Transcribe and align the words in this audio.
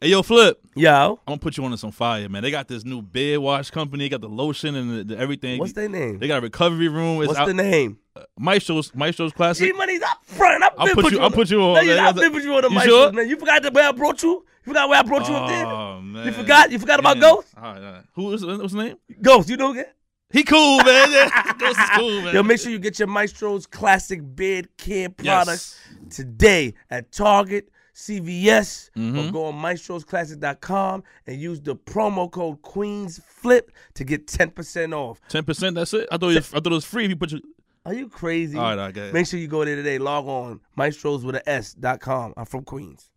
Hey, 0.00 0.08
yo, 0.08 0.22
Flip. 0.22 0.60
Yo, 0.74 0.90
I'm 1.26 1.32
gonna 1.32 1.38
put 1.38 1.56
you 1.56 1.64
on 1.64 1.70
to 1.70 1.78
some 1.78 1.90
fire, 1.90 2.28
man. 2.28 2.42
They 2.42 2.50
got 2.50 2.68
this 2.68 2.84
new 2.84 3.00
beard 3.00 3.40
wash 3.40 3.70
company. 3.70 4.04
They 4.04 4.08
got 4.10 4.20
the 4.20 4.28
lotion 4.28 4.74
and 4.74 4.98
the, 5.08 5.14
the 5.14 5.18
everything. 5.18 5.58
what's 5.58 5.72
their 5.72 5.88
name? 5.88 6.18
They 6.18 6.28
got 6.28 6.36
a 6.38 6.40
recovery 6.42 6.88
room. 6.88 7.20
It's 7.22 7.28
What's 7.28 7.40
out, 7.40 7.46
the 7.46 7.54
name? 7.54 7.98
Uh, 8.14 8.24
Maestro's 8.38 8.94
Maestro's 8.94 9.32
Classic. 9.32 9.66
G 9.66 9.72
Money's 9.72 10.02
up 10.02 10.18
front. 10.26 10.62
I've 10.62 10.72
I'll 10.76 10.84
been 10.86 10.94
put 10.96 11.04
put 11.04 11.12
you-. 11.14 11.20
I'll 11.20 11.30
put 11.30 11.50
you 11.50 11.62
on, 11.62 11.86
man. 11.86 11.98
I've 11.98 12.14
been 12.14 12.30
put 12.30 12.42
you 12.42 12.54
on 12.54 12.62
the 12.62 12.70
mic, 12.70 12.82
sure? 12.84 13.10
man. 13.10 13.26
You 13.26 13.36
forgot 13.38 13.62
the 13.62 13.70
way 13.70 13.82
I 13.82 13.92
brought 13.92 14.22
you. 14.22 14.44
You 14.66 14.72
forgot 14.72 14.88
where 14.90 14.98
I 14.98 15.02
brought 15.02 15.26
you 15.28 15.34
up 15.34 15.48
there. 15.48 15.64
Oh 15.66 16.00
man, 16.02 16.26
You 16.26 16.32
forgot. 16.32 16.70
You 16.70 16.78
forgot 16.78 17.00
about 17.00 17.16
Yeah. 17.16 17.22
Ghost. 17.22 17.48
All 17.56 17.62
right, 17.62 17.76
all 17.82 17.92
right. 17.92 18.02
Who 18.12 18.32
is 18.34 18.44
what's 18.44 18.62
his 18.64 18.74
name? 18.74 18.96
Ghost. 19.22 19.48
You 19.48 19.56
know 19.56 19.72
again. 19.72 19.86
He 20.30 20.42
cool, 20.42 20.78
man. 20.84 21.10
Yeah, 21.12 21.52
Ghost 21.58 21.78
is 21.80 21.88
cool, 21.96 22.20
man. 22.20 22.34
Yo, 22.34 22.42
make 22.42 22.60
sure 22.60 22.70
you 22.70 22.78
get 22.78 22.98
your 22.98 23.08
Maestro's 23.08 23.66
classic 23.66 24.20
beard 24.36 24.68
care 24.76 25.08
Yes. 25.22 25.36
products 25.44 25.78
today 26.10 26.74
at 26.90 27.12
Target, 27.12 27.70
CVS, 27.96 28.90
or 28.94 29.00
Mhm. 29.00 29.32
go 29.32 29.44
on 29.46 29.54
maestrosclassic.com 29.54 31.02
and 31.26 31.40
use 31.40 31.60
the 31.62 31.74
promo 31.74 32.30
code 32.30 32.60
QueensFlip 32.62 33.68
to 33.94 34.04
get 34.04 34.26
10% 34.26 34.92
off. 34.92 35.20
Ten 35.28 35.44
percent. 35.44 35.76
That's 35.76 35.94
it. 35.94 36.06
I 36.12 36.18
thought 36.18 36.32
it 36.32 36.34
was, 36.36 36.52
I 36.52 36.56
thought 36.60 36.66
it 36.66 36.74
was 36.74 36.84
free 36.84 37.04
if 37.04 37.10
you 37.10 37.16
put 37.16 37.32
your. 37.32 37.40
Are 37.86 37.94
you 37.94 38.08
crazy? 38.08 38.58
All 38.58 38.64
right, 38.64 38.78
I 38.78 38.92
go 38.92 39.00
ahead. 39.00 39.14
Make 39.14 39.26
sure 39.26 39.38
you 39.40 39.48
go 39.48 39.64
there 39.64 39.76
today. 39.76 39.98
Log 39.98 40.26
on 40.26 40.60
maestros 40.76 41.24
with 41.24 41.36
a 41.36 41.48
S 41.48 41.72
dot 41.72 42.00
com. 42.00 42.34
I'm 42.36 42.44
from 42.44 42.64
Queens. 42.64 43.08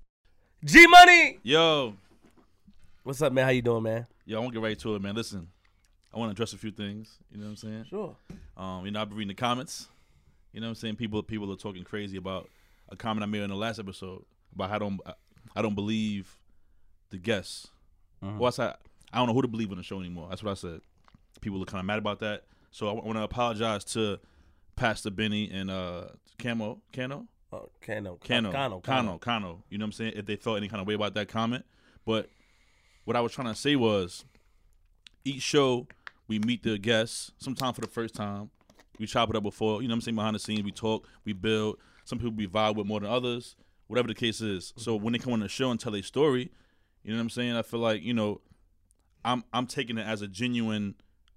G 0.63 0.85
Money. 0.87 1.39
Yo, 1.43 1.95
What's 3.03 3.21
up, 3.21 3.33
man? 3.33 3.45
How 3.45 3.51
you 3.51 3.61
doing, 3.61 3.83
man? 3.83 4.07
yo, 4.25 4.37
I 4.37 4.39
want 4.41 4.53
to 4.53 4.59
get 4.59 4.63
right 4.63 4.77
to 4.79 4.95
it, 4.95 5.01
man. 5.01 5.15
Listen, 5.15 5.47
I 6.13 6.19
want 6.19 6.29
to 6.29 6.31
address 6.33 6.53
a 6.53 6.57
few 6.57 6.69
things. 6.71 7.17
You 7.31 7.37
know 7.39 7.45
what 7.45 7.49
I'm 7.51 7.55
saying? 7.57 7.85
Sure. 7.89 8.15
Um, 8.55 8.85
you 8.85 8.91
know, 8.91 9.01
I've 9.01 9.09
been 9.09 9.17
reading 9.17 9.29
the 9.35 9.39
comments. 9.41 9.87
You 10.53 10.61
know 10.61 10.67
what 10.67 10.71
I'm 10.71 10.75
saying? 10.75 10.95
People 10.97 11.21
people 11.23 11.51
are 11.51 11.55
talking 11.57 11.83
crazy 11.83 12.17
about 12.17 12.47
a 12.89 12.95
comment 12.95 13.23
I 13.23 13.25
made 13.27 13.41
in 13.41 13.49
the 13.49 13.55
last 13.55 13.79
episode 13.79 14.23
about 14.53 14.69
how 14.69 14.75
I 14.75 14.79
don't 14.79 15.01
I 15.55 15.61
don't 15.61 15.75
believe 15.75 16.37
the 17.09 17.17
guests. 17.17 17.67
Uh-huh. 18.21 18.33
Well, 18.37 18.47
I 18.47 18.51
said 18.51 18.73
I 19.11 19.17
don't 19.17 19.27
know 19.27 19.33
who 19.33 19.41
to 19.41 19.47
believe 19.47 19.71
on 19.71 19.77
the 19.77 19.83
show 19.83 19.99
anymore. 19.99 20.27
That's 20.29 20.43
what 20.43 20.51
I 20.51 20.55
said. 20.55 20.81
People 21.41 21.61
are 21.61 21.65
kind 21.65 21.79
of 21.79 21.85
mad 21.85 21.99
about 21.99 22.19
that. 22.19 22.43
So 22.71 22.87
I 22.89 22.93
want 22.93 23.17
to 23.17 23.23
apologize 23.23 23.83
to 23.85 24.19
Pastor 24.75 25.09
Benny 25.09 25.49
and 25.51 25.69
uh 25.71 26.05
Camo 26.37 26.81
Cano 26.93 27.27
Oh, 27.51 27.69
Cano. 27.81 28.13
Uh, 28.13 28.17
Cano 28.27 28.51
Cano. 28.51 28.79
Cano 28.81 29.17
Cano. 29.17 29.63
You 29.69 29.77
know 29.79 29.83
what 29.83 29.87
I'm 29.87 29.91
saying? 29.93 30.13
If 30.15 30.25
they 30.25 30.35
felt 30.35 30.57
any 30.57 30.67
kind 30.67 30.81
of 30.81 30.87
way 30.87 30.93
about 30.93 31.15
that 31.15 31.27
comment, 31.27 31.65
but 32.05 32.29
what 33.05 33.15
I 33.15 33.21
was 33.21 33.31
trying 33.31 33.47
to 33.47 33.55
say 33.55 33.75
was, 33.75 34.23
each 35.25 35.41
show 35.41 35.87
we 36.27 36.37
meet 36.39 36.61
the 36.61 36.77
guests. 36.77 37.31
Sometimes 37.39 37.75
for 37.75 37.81
the 37.81 37.87
first 37.87 38.13
time, 38.13 38.51
we 38.99 39.07
chop 39.07 39.31
it 39.31 39.35
up 39.35 39.43
before. 39.43 39.81
You 39.81 39.87
know 39.87 39.93
what 39.93 39.97
I'm 39.97 40.01
saying? 40.01 40.15
Behind 40.15 40.35
the 40.35 40.39
scenes, 40.39 40.63
we 40.63 40.71
talk, 40.71 41.07
we 41.25 41.33
build. 41.33 41.77
Some 42.05 42.19
people 42.19 42.33
we 42.35 42.47
vibe 42.47 42.75
with 42.75 42.85
more 42.85 42.99
than 42.99 43.09
others. 43.09 43.55
Whatever 43.89 44.07
the 44.07 44.13
case 44.15 44.39
is. 44.39 44.71
So 44.77 44.95
when 44.95 45.13
they 45.13 45.19
come 45.19 45.33
on 45.33 45.39
the 45.39 45.49
show 45.49 45.71
and 45.71 45.79
tell 45.79 45.95
a 45.95 46.03
story, 46.03 46.51
you 47.03 47.11
know 47.11 47.17
what 47.17 47.23
I'm 47.23 47.29
saying? 47.31 47.55
I 47.55 47.63
feel 47.63 47.79
like 47.79 48.03
you 48.03 48.13
know, 48.13 48.39
I'm 49.25 49.43
I'm 49.51 49.65
taking 49.65 49.97
it 49.97 50.05
as 50.05 50.21
a 50.21 50.27
genuine 50.27 50.93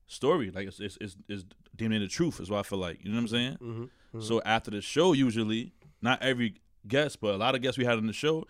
story. 0.06 0.50
Like 0.50 0.69
it's 0.69 0.78
it's 0.78 0.98
it's, 1.00 1.17
it's 1.28 1.44
damn 1.75 1.91
near 1.91 2.00
the 2.00 2.09
truth 2.09 2.41
is 2.41 2.50
what 2.50 2.59
I 2.59 2.62
feel 2.62 2.78
like. 2.78 3.03
You 3.03 3.11
know 3.11 3.17
what 3.17 3.22
I'm 3.22 3.28
saying? 3.28 3.56
Mm-hmm. 3.62 4.20
So 4.20 4.42
after 4.44 4.70
the 4.70 4.83
show, 4.83 5.14
usually 5.14 5.72
not 6.03 6.22
every 6.22 6.56
guest, 6.86 7.22
but 7.22 7.34
a 7.34 7.39
lot 7.39 7.55
of 7.55 7.62
guests 7.62 7.78
we 7.78 7.86
had 7.86 7.97
on 7.97 8.06
the 8.06 8.12
show, 8.12 8.44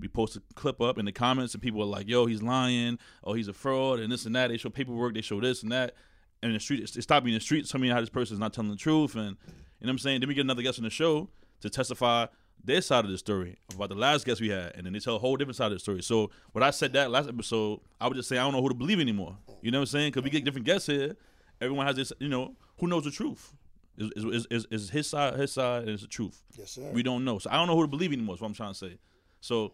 we 0.00 0.08
post 0.08 0.34
a 0.34 0.42
clip 0.56 0.80
up 0.80 0.98
in 0.98 1.04
the 1.04 1.12
comments, 1.12 1.54
and 1.54 1.62
people 1.62 1.80
are 1.82 1.86
like, 1.86 2.08
"Yo, 2.08 2.26
he's 2.26 2.42
lying. 2.42 2.98
Oh, 3.22 3.34
he's 3.34 3.48
a 3.48 3.52
fraud, 3.52 4.00
and 4.00 4.10
this 4.10 4.26
and 4.26 4.34
that." 4.34 4.48
They 4.48 4.56
show 4.56 4.70
paperwork, 4.70 5.14
they 5.14 5.20
show 5.20 5.40
this 5.40 5.62
and 5.62 5.70
that, 5.70 5.94
and 6.42 6.54
the 6.54 6.60
street, 6.60 6.80
it 6.80 7.02
stopped 7.02 7.24
being 7.24 7.36
the 7.36 7.40
street. 7.40 7.68
Tell 7.68 7.80
me 7.80 7.88
how 7.88 8.00
this 8.00 8.10
person's 8.10 8.40
not 8.40 8.52
telling 8.52 8.70
the 8.70 8.76
truth, 8.76 9.14
and 9.14 9.22
you 9.22 9.28
know 9.30 9.36
what 9.80 9.90
I'm 9.90 9.98
saying. 9.98 10.20
Then 10.20 10.28
we 10.28 10.34
get 10.34 10.42
another 10.42 10.62
guest 10.62 10.78
on 10.78 10.84
the 10.84 10.90
show 10.90 11.28
to 11.60 11.70
testify 11.70 12.26
their 12.66 12.80
side 12.80 13.04
of 13.04 13.10
the 13.10 13.18
story 13.18 13.56
about 13.74 13.88
the 13.88 13.94
last 13.94 14.26
guest 14.26 14.40
we 14.40 14.48
had, 14.48 14.72
and 14.74 14.84
then 14.84 14.92
they 14.92 14.98
tell 14.98 15.16
a 15.16 15.18
whole 15.18 15.36
different 15.36 15.56
side 15.56 15.66
of 15.66 15.72
the 15.72 15.78
story. 15.78 16.02
So 16.02 16.30
when 16.52 16.62
I 16.62 16.70
said 16.70 16.92
that 16.94 17.10
last 17.10 17.28
episode, 17.28 17.80
I 18.00 18.08
would 18.08 18.16
just 18.16 18.28
say 18.28 18.36
I 18.36 18.42
don't 18.42 18.52
know 18.52 18.62
who 18.62 18.68
to 18.68 18.74
believe 18.74 19.00
anymore. 19.00 19.36
You 19.62 19.70
know 19.70 19.78
what 19.78 19.82
I'm 19.82 19.86
saying? 19.86 20.08
Because 20.08 20.24
we 20.24 20.30
get 20.30 20.44
different 20.44 20.66
guests 20.66 20.86
here. 20.86 21.16
Everyone 21.60 21.86
has 21.86 21.96
this, 21.96 22.12
you 22.18 22.28
know, 22.28 22.54
who 22.78 22.86
knows 22.86 23.04
the 23.04 23.10
truth? 23.10 23.54
Is 23.96 24.24
is, 24.26 24.46
is, 24.50 24.66
is 24.70 24.90
his 24.90 25.06
side 25.06 25.38
his 25.38 25.52
side 25.52 25.82
and 25.82 25.90
it's 25.92 26.02
the 26.02 26.08
truth? 26.08 26.42
Yes, 26.58 26.72
sir. 26.72 26.90
We 26.92 27.02
don't 27.02 27.24
know. 27.24 27.38
So 27.38 27.48
I 27.50 27.54
don't 27.54 27.66
know 27.66 27.76
who 27.76 27.82
to 27.82 27.88
believe 27.88 28.12
anymore. 28.12 28.34
Is 28.34 28.40
what 28.40 28.48
I'm 28.48 28.54
trying 28.54 28.72
to 28.72 28.78
say. 28.78 28.98
So 29.40 29.72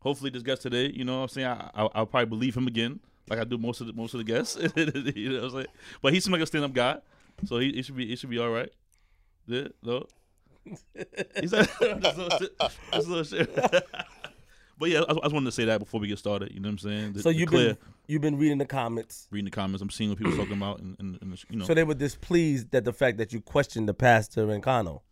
hopefully 0.00 0.30
this 0.30 0.42
guest 0.42 0.62
today, 0.62 0.90
you 0.92 1.04
know 1.04 1.18
what 1.18 1.22
I'm 1.22 1.28
saying, 1.28 1.46
I, 1.46 1.70
I, 1.74 1.88
I'll 1.94 2.06
probably 2.06 2.26
believe 2.26 2.56
him 2.56 2.66
again, 2.66 3.00
like 3.28 3.38
I 3.38 3.44
do 3.44 3.58
most 3.58 3.80
of 3.80 3.86
the 3.86 3.92
most 3.92 4.14
of 4.14 4.18
the 4.18 4.24
guests. 4.24 4.56
you 5.14 5.30
know 5.30 5.36
what 5.36 5.44
I'm 5.44 5.50
saying? 5.50 5.66
But 6.02 6.12
he 6.14 6.20
seems 6.20 6.32
like 6.32 6.40
a 6.40 6.46
stand 6.46 6.64
up 6.64 6.72
guy, 6.72 6.98
so 7.44 7.58
he, 7.58 7.72
he 7.72 7.82
should 7.82 7.96
be 7.96 8.06
he 8.06 8.16
should 8.16 8.30
be 8.30 8.38
all 8.38 8.50
right. 8.50 8.70
Yeah, 9.46 9.68
no. 9.82 10.06
He's 10.64 11.52
like, 11.52 11.70
this 11.78 12.16
little 12.16 12.38
shit. 12.38 12.58
This 12.92 13.06
little 13.06 13.24
shit. 13.24 13.54
but 14.78 14.88
yeah, 14.90 15.00
I, 15.08 15.12
I 15.12 15.14
just 15.22 15.32
wanted 15.34 15.46
to 15.46 15.52
say 15.52 15.64
that 15.66 15.78
before 15.78 16.00
we 16.00 16.08
get 16.08 16.18
started. 16.18 16.52
You 16.52 16.60
know 16.60 16.68
what 16.68 16.72
I'm 16.72 16.78
saying? 16.78 17.12
The- 17.14 17.22
So 17.22 17.28
you've 17.30 17.48
clear 17.48 17.74
been 17.74 17.78
you've 18.06 18.22
been 18.22 18.38
reading 18.38 18.58
the 18.58 18.66
comments. 18.66 19.26
reading 19.30 19.46
the 19.46 19.50
comments. 19.50 19.82
I'm 19.82 19.90
seeing 19.90 20.10
what 20.10 20.18
people 20.18 20.36
talking 20.36 20.56
about, 20.56 20.80
and, 20.80 20.96
and, 20.98 21.18
and 21.22 21.44
you 21.50 21.58
know, 21.58 21.64
So 21.64 21.74
they 21.74 21.84
were 21.84 21.94
displeased 21.94 22.74
at 22.74 22.84
the 22.84 22.92
fact 22.92 23.18
that 23.18 23.32
you 23.32 23.40
questioned 23.40 23.88
the 23.88 23.94
pastor 23.94 24.50
and 24.50 24.62
Cano. 24.62 25.02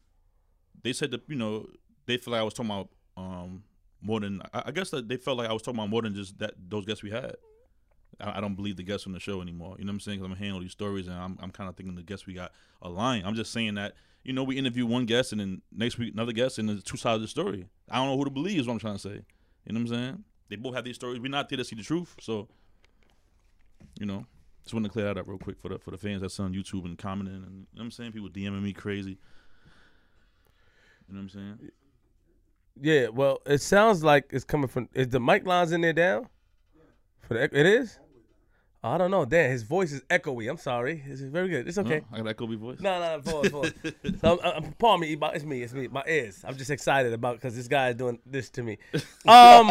they 0.83 0.93
said 0.93 1.11
that 1.13 1.23
you 1.29 1.37
know 1.37 1.67
they 2.07 2.17
feel 2.17 2.33
like 2.33 2.41
I 2.41 2.45
was 2.45 2.55
talking 2.55 2.71
about 2.71 2.89
um 3.17 3.63
more 4.01 4.21
than 4.21 4.41
I, 4.55 4.65
I 4.67 4.71
guess 4.71 4.91
that 4.91 5.09
they 5.09 5.17
felt 5.17 5.39
like 5.39 5.49
I 5.49 5.53
was 5.53 5.63
talking 5.63 5.79
about 5.79 5.91
more 5.91 6.03
than 6.03 6.15
just 6.15 6.39
that 6.39 6.55
those 6.69 6.85
guests 6.87 7.03
we 7.03 7.11
had. 7.11 7.35
I, 8.21 8.39
I 8.39 8.41
don't 8.41 8.55
believe 8.55 8.77
the 8.77 8.83
guests 8.83 9.07
on 9.07 9.13
the 9.13 9.21
show 9.21 9.41
anymore. 9.43 9.77
You 9.79 9.85
know 9.85 9.91
what 9.91 9.95
I'm 9.95 10.01
saying? 10.01 10.19
Because 10.21 10.33
I'm 10.33 10.39
handling 10.39 10.63
these 10.65 10.73
stories 10.73 11.07
and 11.09 11.17
I'm 11.17 11.39
I'm 11.43 11.51
kind 11.51 11.69
of 11.69 11.77
thinking 11.77 11.95
the 11.95 12.03
guests 12.03 12.27
we 12.27 12.35
got 12.35 12.53
are 12.83 12.91
lying. 12.91 13.25
I'm 13.25 13.35
just 13.35 13.53
saying 13.53 13.75
that 13.75 13.95
you 14.25 14.33
know 14.33 14.43
we 14.43 14.57
interview 14.57 14.87
one 14.87 15.07
guest 15.07 15.33
and 15.33 15.41
then 15.41 15.63
next 15.73 15.99
week 15.99 16.13
another 16.13 16.33
guest 16.33 16.59
and 16.59 16.69
there's 16.69 16.83
two 16.83 16.97
sides 16.97 17.17
of 17.17 17.23
the 17.23 17.29
story. 17.29 17.67
I 17.91 17.97
don't 17.97 18.07
know 18.07 18.17
who 18.17 18.25
to 18.25 18.31
believe 18.31 18.61
is 18.61 18.67
what 18.67 18.75
I'm 18.75 18.79
trying 18.79 18.97
to 18.97 19.01
say. 19.01 19.09
You 19.65 19.73
know 19.73 19.81
what 19.81 19.81
I'm 19.81 19.87
saying? 19.89 20.25
They 20.49 20.57
both 20.57 20.75
have 20.75 20.85
these 20.85 20.97
stories. 20.97 21.21
We're 21.21 21.31
not 21.31 21.49
there 21.49 21.59
to 21.59 21.65
see 21.65 21.77
the 21.77 21.83
truth, 21.83 22.17
so 22.21 22.49
you 23.99 24.07
know. 24.07 24.27
Just 24.65 24.75
want 24.75 24.85
to 24.85 24.93
clear 24.93 25.07
that 25.07 25.17
up 25.17 25.27
real 25.27 25.39
quick 25.39 25.59
for 25.59 25.71
the 25.71 25.79
for 25.79 25.93
the 25.93 25.97
fans 25.97 26.21
that's 26.21 26.39
on 26.39 26.53
YouTube 26.53 26.85
and 26.85 26.99
commenting 26.99 27.37
and 27.37 27.45
you 27.45 27.51
know 27.51 27.67
what 27.75 27.85
I'm 27.85 27.91
saying 27.91 28.13
people 28.13 28.29
DMing 28.29 28.63
me 28.63 28.75
crazy. 28.75 29.19
You 31.09 31.15
know 31.15 31.21
what 31.21 31.23
I'm 31.23 31.29
saying? 31.31 31.71
Yeah, 32.81 33.09
well, 33.09 33.41
it 33.47 33.63
sounds 33.63 34.05
like 34.05 34.27
it's 34.31 34.45
coming 34.45 34.69
from. 34.69 34.89
Is 34.93 35.09
the 35.09 35.21
mic 35.21 35.47
lines 35.47 35.73
in 35.73 35.81
there 35.81 35.93
down? 35.93 36.29
For 37.21 37.35
the, 37.35 37.45
it 37.45 37.67
is. 37.67 37.99
I 38.89 38.99
don't 38.99 39.11
know. 39.11 39.25
Dan, 39.25 39.51
his 39.51 39.63
voice 39.63 39.93
is 39.93 40.03
echoey. 40.03 40.51
I'm 40.51 40.57
sorry. 40.57 41.03
It's 41.07 41.21
very 41.21 41.49
good. 41.49 41.69
It's 41.69 41.79
okay. 41.79 42.01
No, 42.01 42.05
I 42.13 42.17
got 42.19 42.27
that 42.27 42.37
Kobe 42.37 42.57
voice. 42.57 42.81
No, 42.81 42.99
no, 42.99 43.17
no, 43.17 43.23
pause, 43.23 43.51
pause. 43.51 43.73
so, 44.21 44.41
I'm, 44.43 44.65
I'm, 44.65 44.73
pardon 44.73 45.01
me, 45.01 45.13
it's 45.15 45.45
me, 45.45 45.63
it's 45.63 45.73
me, 45.73 45.89
my 45.89 46.03
ears. 46.07 46.45
I'm 46.47 46.57
just 46.57 46.71
excited 46.71 47.13
about 47.13 47.37
because 47.37 47.57
this 47.57 47.69
guy 47.69 47.91
is 47.91 47.97
doing 47.97 48.19
this 48.27 48.51
to 48.51 48.63
me. 48.63 48.79
Um, 49.27 49.71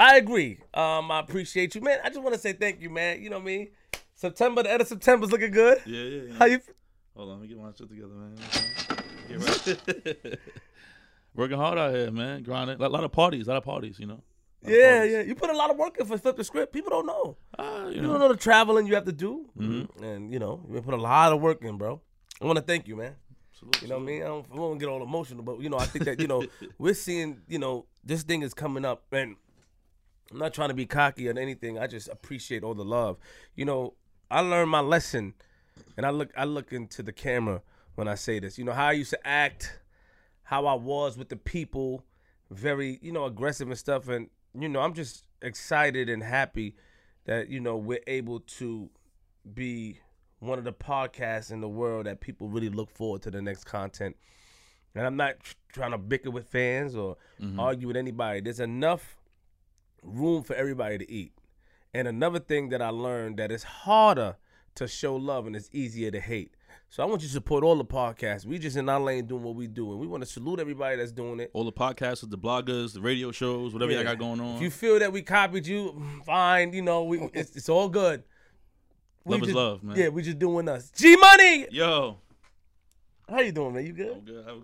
I 0.00 0.16
agree. 0.16 0.58
Um, 0.74 1.10
I 1.10 1.20
appreciate 1.20 1.74
you, 1.74 1.80
man. 1.80 1.98
I 2.04 2.08
just 2.08 2.20
want 2.20 2.34
to 2.34 2.40
say 2.40 2.52
thank 2.52 2.80
you, 2.80 2.90
man. 2.90 3.20
You 3.20 3.30
know 3.30 3.40
mean? 3.40 3.68
September, 4.14 4.62
the 4.62 4.72
end 4.72 4.82
of 4.82 4.88
September's 4.88 5.30
looking 5.30 5.50
good. 5.50 5.80
Yeah, 5.86 6.02
yeah, 6.02 6.22
yeah. 6.22 6.34
How 6.38 6.44
you? 6.46 6.60
Hold 7.16 7.30
on, 7.30 7.40
let 7.40 7.42
me 7.42 7.48
get 7.48 7.58
my 7.58 7.70
shit 7.76 7.88
together, 7.88 8.14
man. 8.14 8.36
Get 9.28 10.26
right. 10.26 10.38
Working 11.34 11.56
hard 11.56 11.78
out 11.78 11.94
here, 11.94 12.10
man. 12.10 12.42
Grinding. 12.42 12.80
A 12.80 12.88
lot 12.88 13.04
of 13.04 13.12
parties, 13.12 13.46
a 13.46 13.50
lot 13.50 13.58
of 13.58 13.64
parties, 13.64 13.98
you 14.00 14.06
know. 14.06 14.22
A 14.64 14.66
lot 14.66 14.72
of 14.72 14.78
Yeah, 14.78 15.04
yeah. 15.04 15.20
You 15.22 15.34
put 15.34 15.50
a 15.50 15.56
lot 15.56 15.70
of 15.70 15.76
work 15.76 15.98
in 15.98 16.06
for 16.06 16.18
flip 16.18 16.36
the 16.36 16.44
script. 16.44 16.72
People 16.72 16.90
don't 16.90 17.06
know. 17.06 17.36
Ah, 17.58 17.86
you 17.86 17.96
You 17.96 18.00
know. 18.02 18.08
don't 18.12 18.20
know 18.20 18.28
the 18.28 18.36
traveling 18.36 18.86
you 18.86 18.94
have 18.94 19.04
to 19.04 19.12
do, 19.12 19.46
Mm-hmm. 19.58 20.02
and 20.04 20.32
you 20.32 20.38
know 20.38 20.64
you 20.72 20.80
put 20.82 20.94
a 20.94 20.98
lot 21.00 21.32
of 21.32 21.40
work 21.40 21.62
in, 21.62 21.76
bro. 21.78 22.00
I 22.40 22.44
want 22.46 22.56
to 22.56 22.62
thank 22.64 22.86
you, 22.88 22.96
man. 22.96 23.14
Salute, 23.58 23.82
You 23.82 23.88
know 23.88 23.96
what 23.96 24.02
I 24.02 24.06
mean? 24.06 24.22
I 24.22 24.26
don't, 24.26 24.46
I 24.52 24.56
won't 24.56 24.78
get 24.78 24.88
all 24.88 25.02
emotional, 25.02 25.42
but 25.42 25.60
you 25.60 25.68
know, 25.68 25.78
I 25.78 25.86
think 25.86 26.04
that 26.04 26.20
you 26.20 26.28
know 26.28 26.44
we're 26.78 26.94
seeing, 26.94 27.40
you 27.48 27.58
know, 27.58 27.86
this 28.04 28.22
thing 28.22 28.42
is 28.42 28.54
coming 28.54 28.84
up, 28.84 29.04
and 29.12 29.36
I'm 30.30 30.38
not 30.38 30.52
trying 30.54 30.68
to 30.68 30.74
be 30.74 30.86
cocky 30.86 31.28
or 31.28 31.36
anything. 31.38 31.78
I 31.78 31.86
just 31.86 32.08
appreciate 32.08 32.62
all 32.62 32.74
the 32.74 32.84
love. 32.84 33.16
You 33.56 33.64
know, 33.64 33.94
I 34.30 34.40
learned 34.40 34.70
my 34.70 34.80
lesson, 34.80 35.34
and 35.96 36.04
I 36.06 36.10
look, 36.10 36.30
I 36.36 36.44
look 36.44 36.72
into 36.72 37.02
the 37.02 37.12
camera 37.12 37.62
when 37.96 38.06
I 38.08 38.14
say 38.14 38.38
this. 38.38 38.58
You 38.58 38.64
know 38.64 38.72
how 38.72 38.86
I 38.88 38.92
used 38.92 39.10
to 39.10 39.26
act, 39.26 39.80
how 40.44 40.66
I 40.66 40.74
was 40.74 41.16
with 41.18 41.28
the 41.28 41.36
people, 41.36 42.04
very, 42.50 42.98
you 43.02 43.10
know, 43.12 43.24
aggressive 43.24 43.68
and 43.68 43.78
stuff, 43.78 44.08
and 44.08 44.28
you 44.62 44.68
know, 44.68 44.80
I'm 44.80 44.94
just 44.94 45.24
excited 45.42 46.08
and 46.08 46.22
happy 46.22 46.74
that 47.24 47.48
you 47.48 47.60
know 47.60 47.76
we're 47.76 48.02
able 48.06 48.40
to 48.40 48.90
be 49.54 50.00
one 50.40 50.58
of 50.58 50.64
the 50.64 50.72
podcasts 50.72 51.50
in 51.50 51.60
the 51.60 51.68
world 51.68 52.06
that 52.06 52.20
people 52.20 52.48
really 52.48 52.68
look 52.68 52.90
forward 52.90 53.22
to 53.22 53.30
the 53.30 53.42
next 53.42 53.64
content. 53.64 54.16
And 54.94 55.06
I'm 55.06 55.16
not 55.16 55.34
trying 55.72 55.92
to 55.92 55.98
bicker 55.98 56.30
with 56.30 56.46
fans 56.48 56.96
or 56.96 57.16
mm-hmm. 57.40 57.60
argue 57.60 57.88
with 57.88 57.96
anybody. 57.96 58.40
There's 58.40 58.60
enough 58.60 59.16
room 60.02 60.42
for 60.42 60.54
everybody 60.54 60.98
to 60.98 61.10
eat. 61.10 61.32
And 61.94 62.06
another 62.08 62.38
thing 62.38 62.68
that 62.70 62.82
I 62.82 62.90
learned 62.90 63.38
that 63.38 63.50
it's 63.50 63.64
harder 63.64 64.36
to 64.76 64.86
show 64.86 65.16
love 65.16 65.46
and 65.46 65.56
it's 65.56 65.68
easier 65.72 66.10
to 66.10 66.20
hate. 66.20 66.54
So 66.90 67.02
I 67.02 67.06
want 67.06 67.20
you 67.20 67.28
to 67.28 67.32
support 67.34 67.64
all 67.64 67.76
the 67.76 67.84
podcasts. 67.84 68.46
We 68.46 68.58
just 68.58 68.76
in 68.76 68.88
our 68.88 68.98
lane 68.98 69.26
doing 69.26 69.42
what 69.42 69.54
we 69.54 69.66
do, 69.66 69.90
and 69.90 70.00
we 70.00 70.06
want 70.06 70.22
to 70.22 70.28
salute 70.28 70.58
everybody 70.58 70.96
that's 70.96 71.12
doing 71.12 71.38
it. 71.38 71.50
All 71.52 71.64
the 71.64 71.72
podcasts, 71.72 72.28
the 72.28 72.38
bloggers, 72.38 72.94
the 72.94 73.00
radio 73.02 73.30
shows, 73.30 73.74
whatever 73.74 73.92
Yeah. 73.92 73.98
y'all 73.98 74.06
got 74.06 74.18
going 74.18 74.40
on. 74.40 74.56
If 74.56 74.62
you 74.62 74.70
feel 74.70 74.98
that 74.98 75.12
we 75.12 75.20
copied 75.22 75.66
you, 75.66 76.02
fine. 76.24 76.72
You 76.72 76.80
know, 76.82 77.04
we 77.04 77.20
it's, 77.34 77.54
it's 77.56 77.68
all 77.68 77.88
good. 77.90 78.22
We 79.24 79.34
Love 79.36 79.48
is 79.48 79.54
love, 79.54 79.82
man. 79.82 79.96
Yeah, 79.98 80.08
we 80.08 80.22
just 80.22 80.38
doing 80.38 80.66
us. 80.68 80.90
G 80.96 81.14
Money. 81.16 81.66
Yo. 81.70 82.16
How 83.28 83.40
you 83.40 83.52
doing, 83.52 83.74
man? 83.74 83.84
You 83.84 83.92
good? 83.92 84.12
I'm 84.12 84.20
good. 84.24 84.46
I'm 84.48 84.60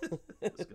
good. 0.00 0.18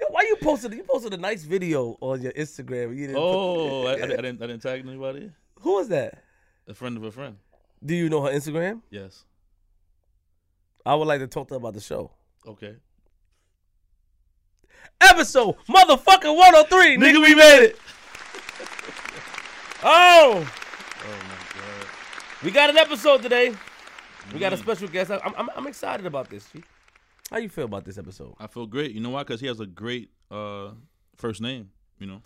Yo, 0.00 0.06
why 0.10 0.22
you 0.22 0.36
posted? 0.40 0.72
You 0.72 0.84
posted 0.84 1.12
a 1.12 1.16
nice 1.16 1.42
video 1.42 1.98
on 2.00 2.22
your 2.22 2.32
Instagram. 2.32 2.90
You 2.96 3.08
didn't 3.08 3.16
put- 3.16 3.20
oh, 3.22 3.86
I, 3.86 3.92
I 3.94 3.96
didn't. 4.06 4.40
I 4.42 4.46
didn't 4.46 4.62
tag 4.62 4.86
anybody. 4.86 5.32
who 5.60 5.74
was 5.74 5.88
that? 5.88 6.22
A 6.68 6.74
friend 6.74 6.96
of 6.96 7.02
a 7.02 7.10
friend. 7.10 7.36
Do 7.84 7.94
you 7.96 8.08
know 8.08 8.22
her 8.22 8.30
Instagram? 8.30 8.82
Yes. 8.90 9.24
I 10.86 10.94
would 10.94 11.06
like 11.08 11.20
to 11.20 11.26
talk 11.26 11.48
to 11.48 11.54
about 11.54 11.74
the 11.74 11.80
show. 11.80 12.10
Okay. 12.46 12.76
Episode 15.00 15.56
motherfucking 15.68 16.36
103. 16.36 16.96
Nigga, 16.96 17.22
we 17.22 17.34
made 17.34 17.62
it. 17.64 17.78
Oh, 19.82 20.46
Oh 21.02 21.08
my 21.08 21.60
god. 21.60 21.86
we 22.42 22.50
got 22.50 22.68
an 22.70 22.76
episode 22.76 23.22
today. 23.22 23.54
We 24.32 24.38
got 24.38 24.52
a 24.52 24.56
Mm. 24.56 24.60
special 24.60 24.88
guest. 24.88 25.10
I'm, 25.10 25.34
I'm, 25.36 25.48
I'm 25.56 25.66
excited 25.66 26.04
about 26.06 26.28
this. 26.28 26.46
G. 26.52 26.62
How 27.30 27.38
you 27.38 27.48
feel 27.48 27.64
about 27.64 27.84
this 27.84 27.96
episode? 27.96 28.34
I 28.38 28.46
feel 28.46 28.66
great. 28.66 28.92
You 28.92 29.00
know 29.00 29.10
why? 29.10 29.22
Because 29.22 29.40
he 29.40 29.46
has 29.46 29.60
a 29.60 29.66
great 29.66 30.10
uh, 30.30 30.72
first 31.16 31.40
name. 31.40 31.70
You 31.98 32.06
know, 32.06 32.22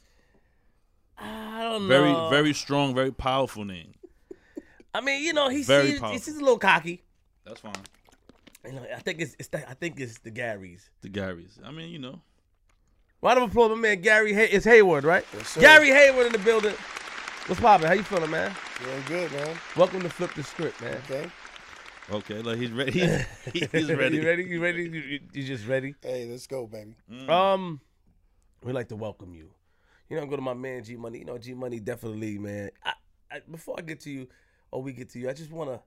I 1.18 1.62
don't 1.62 1.86
very, 1.88 2.12
know. 2.12 2.28
very 2.30 2.52
strong, 2.54 2.94
very 2.94 3.12
powerful 3.12 3.64
name. 3.64 3.94
I 4.92 5.00
mean, 5.00 5.22
you 5.24 5.32
know, 5.32 5.48
he 5.48 5.62
very 5.62 5.88
seems, 5.88 6.00
powerful. 6.00 6.12
he 6.14 6.18
seems 6.22 6.36
a 6.38 6.40
little 6.40 6.58
cocky. 6.58 7.02
That's 7.44 7.60
fine. 7.60 7.74
You 8.66 8.72
know, 8.72 8.86
I 8.94 9.00
think 9.00 9.20
it's, 9.20 9.36
it's 9.38 9.48
the, 9.48 9.68
I 9.68 9.74
think 9.74 10.00
it's 10.00 10.18
the 10.18 10.30
Garys. 10.30 10.88
The 11.02 11.10
Garys. 11.10 11.58
I 11.64 11.70
mean, 11.70 11.90
you 11.90 11.98
know. 11.98 12.20
Round 13.20 13.38
of 13.38 13.50
applause, 13.50 13.70
my 13.70 13.76
man 13.76 14.00
Gary. 14.00 14.34
Hay- 14.34 14.50
it's 14.50 14.66
Heyward, 14.66 15.04
right? 15.04 15.24
Yes, 15.34 15.48
sir. 15.48 15.60
Gary 15.60 15.88
Heyward 15.88 16.26
in 16.26 16.32
the 16.32 16.38
building. 16.38 16.74
What's 17.46 17.60
poppin'? 17.60 17.86
How 17.86 17.92
you 17.92 18.02
feeling, 18.02 18.30
man? 18.30 18.54
Doing 18.82 19.02
good, 19.06 19.32
man. 19.32 19.56
Welcome 19.76 20.00
to 20.00 20.08
Flip 20.08 20.32
the 20.34 20.42
Script, 20.42 20.80
man. 20.80 20.96
Okay. 21.04 21.30
Okay, 22.10 22.42
like 22.42 22.58
he's 22.58 22.70
ready. 22.70 22.92
He's, 23.52 23.70
he's 23.70 23.92
ready. 23.92 24.18
you 24.18 24.26
ready? 24.26 24.44
You 24.44 24.62
ready? 24.62 24.82
You, 24.82 25.00
you, 25.00 25.20
you 25.32 25.42
just 25.42 25.66
ready? 25.66 25.94
Hey, 26.02 26.26
let's 26.26 26.46
go, 26.46 26.66
baby. 26.66 26.96
Mm. 27.10 27.30
Um, 27.30 27.80
we'd 28.62 28.74
like 28.74 28.88
to 28.88 28.96
welcome 28.96 29.34
you. 29.34 29.48
You 30.10 30.18
know, 30.18 30.26
go 30.26 30.36
to 30.36 30.42
my 30.42 30.52
man 30.52 30.84
G 30.84 30.96
Money. 30.96 31.20
You 31.20 31.24
know, 31.24 31.38
G 31.38 31.54
Money 31.54 31.80
definitely, 31.80 32.36
man. 32.38 32.70
I, 32.84 32.92
I, 33.30 33.40
before 33.50 33.76
I 33.78 33.82
get 33.82 34.00
to 34.00 34.10
you, 34.10 34.28
or 34.70 34.82
we 34.82 34.92
get 34.92 35.08
to 35.10 35.18
you, 35.18 35.30
I 35.30 35.32
just 35.32 35.50
want 35.50 35.70
to 35.70 35.80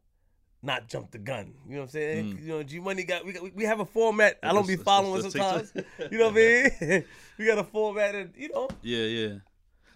not 0.64 0.88
jump 0.88 1.12
the 1.12 1.18
gun. 1.20 1.54
You 1.68 1.74
know 1.76 1.78
what 1.80 1.84
I'm 1.86 1.90
saying? 1.90 2.40
You 2.42 2.48
know, 2.48 2.64
G 2.64 2.80
Money 2.80 3.04
got 3.04 3.26
we 3.26 3.34
got 3.34 3.56
we 3.56 3.64
have 3.66 3.80
a 3.80 3.86
format. 3.86 4.38
I 4.44 4.54
don't 4.54 4.68
be 4.68 4.74
Let's- 4.76 4.84
following 4.84 5.22
let's- 5.22 5.36
let's 5.36 5.72
sometimes. 5.72 5.88
you 6.12 6.18
know 6.18 6.26
what 6.30 6.34
I 6.34 6.82
mean? 6.90 7.06
we 7.38 7.46
got 7.46 7.58
a 7.60 7.64
format, 7.64 8.16
and 8.16 8.34
you 8.36 8.50
know, 8.50 8.68
Yeah, 8.82 9.04
yeah. 9.06 9.36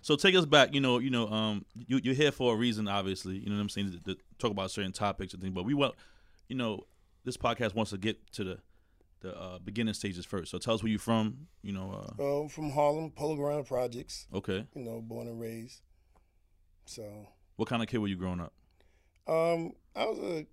So 0.04 0.16
take 0.16 0.34
us 0.36 0.46
back. 0.46 0.74
You 0.74 0.82
know, 0.82 0.98
you 1.00 1.10
know, 1.12 1.28
um, 1.30 1.66
you 1.76 2.00
you're 2.04 2.16
here 2.16 2.32
for 2.32 2.54
a 2.54 2.56
reason, 2.58 2.88
obviously. 2.88 3.38
You 3.38 3.50
know 3.50 3.56
what 3.56 3.62
I'm 3.62 3.70
saying? 3.70 3.92
To, 3.92 4.14
to 4.16 4.20
talk 4.40 4.52
about 4.52 4.72
certain 4.72 4.92
topics 4.92 5.34
and 5.34 5.42
things. 5.42 5.54
But 5.54 5.64
we 5.66 5.74
want, 5.74 5.94
you 6.50 6.56
know, 6.56 6.86
this 7.24 7.38
podcast 7.38 7.76
wants 7.76 7.92
to 7.92 7.98
get 7.98 8.32
to 8.34 8.44
the 8.44 8.58
the 9.22 9.40
uh, 9.40 9.60
beginning 9.60 9.94
stages 9.94 10.26
first. 10.26 10.50
So 10.50 10.58
tell 10.58 10.74
us 10.74 10.82
where 10.82 10.90
you're 10.90 10.98
from. 10.98 11.48
You 11.62 11.74
know, 11.74 11.92
uh, 11.92 12.14
Well, 12.18 12.48
from 12.48 12.72
Harlem, 12.72 13.12
Polo 13.12 13.36
Ground 13.36 13.68
Projects. 13.68 14.26
okay. 14.34 14.66
You 14.76 14.84
know, 14.84 15.00
born 15.02 15.28
and 15.28 15.40
raised. 15.40 15.82
So, 16.86 17.28
What 17.56 17.70
kind 17.70 17.84
of 17.84 17.88
kid 17.88 18.00
were 18.00 18.08
you 18.08 18.16
growing 18.16 18.40
up? 18.40 18.54
Um, 19.28 19.74
I 19.96 20.06
was 20.06 20.20
a 20.20 20.46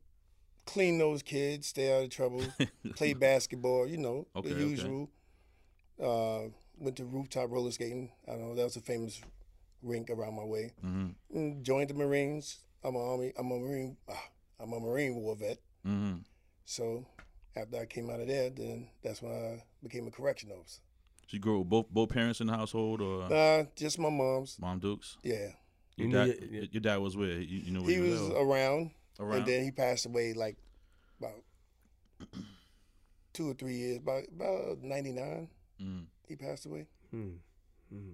clean 0.66 0.98
nosed 0.98 1.24
kid, 1.24 1.64
stay 1.64 1.96
out 1.96 2.04
of 2.04 2.10
trouble, 2.10 2.42
play 2.96 3.14
basketball. 3.14 3.86
You 3.86 3.98
know, 3.98 4.26
Okay, 4.36 4.48
the 4.50 4.54
okay. 4.56 4.64
usual. 4.64 5.10
Uh, 6.02 6.48
went 6.78 6.96
to 6.96 7.04
rooftop 7.04 7.50
roller 7.50 7.70
skating. 7.72 8.10
I 8.28 8.32
don't 8.32 8.40
know 8.50 8.54
that 8.54 8.64
was 8.64 8.76
a 8.76 8.80
famous 8.80 9.20
rink 9.82 10.10
around 10.10 10.36
my 10.36 10.44
way. 10.44 10.72
Mm-hmm. 10.84 11.62
Joined 11.62 11.90
the 11.90 11.94
Marines. 11.94 12.58
I'm 12.84 12.94
a 12.94 12.98
army. 13.12 13.32
I'm 13.36 13.50
a 13.50 13.58
Marine. 13.58 13.96
ah, 14.08 14.22
I'm 14.60 14.72
a 14.72 14.78
Marine 14.80 15.16
War 15.16 15.34
vet. 15.34 15.58
Mm-hmm. 15.86 16.18
So 16.64 17.04
after 17.56 17.78
I 17.78 17.86
came 17.86 18.10
out 18.10 18.20
of 18.20 18.28
there, 18.28 18.50
then 18.50 18.88
that's 19.02 19.20
when 19.22 19.32
I 19.32 19.64
became 19.82 20.06
a 20.06 20.10
correction 20.12 20.50
officer. 20.52 20.80
So 21.26 21.34
you 21.36 21.40
grew 21.40 21.54
up 21.56 21.58
with 21.66 21.70
both 21.70 21.90
both 21.90 22.08
parents 22.10 22.40
in 22.40 22.46
the 22.46 22.52
household, 22.56 23.00
or 23.00 23.28
Nah, 23.28 23.64
just 23.74 23.98
my 23.98 24.08
mom's. 24.10 24.56
mom 24.60 24.78
Dukes? 24.78 25.16
Yeah, 25.24 25.48
Your 26.04 26.10
dad, 26.12 26.26
knew 26.26 26.46
your- 26.46 26.54
your, 26.54 26.64
your 26.72 26.80
dad 26.80 26.96
was 26.98 27.16
where? 27.16 27.28
You, 27.40 27.58
you 27.60 27.70
know 27.72 27.80
where 27.82 27.90
he 27.90 28.00
was 28.00 28.28
there, 28.28 28.36
or- 28.38 28.46
around, 28.46 28.90
around. 29.20 29.36
and 29.38 29.46
then 29.46 29.64
he 29.64 29.70
passed 29.70 30.06
away 30.06 30.32
like 30.34 30.56
about 31.20 31.42
two 33.32 33.50
or 33.50 33.54
three 33.54 33.76
years. 33.76 33.98
About 33.98 34.24
about 34.34 34.78
ninety 34.82 35.12
nine, 35.12 35.48
Mm. 35.82 36.06
he 36.28 36.34
passed 36.36 36.66
away. 36.66 36.86
Hmm. 37.10 37.30
Hmm. 37.90 38.12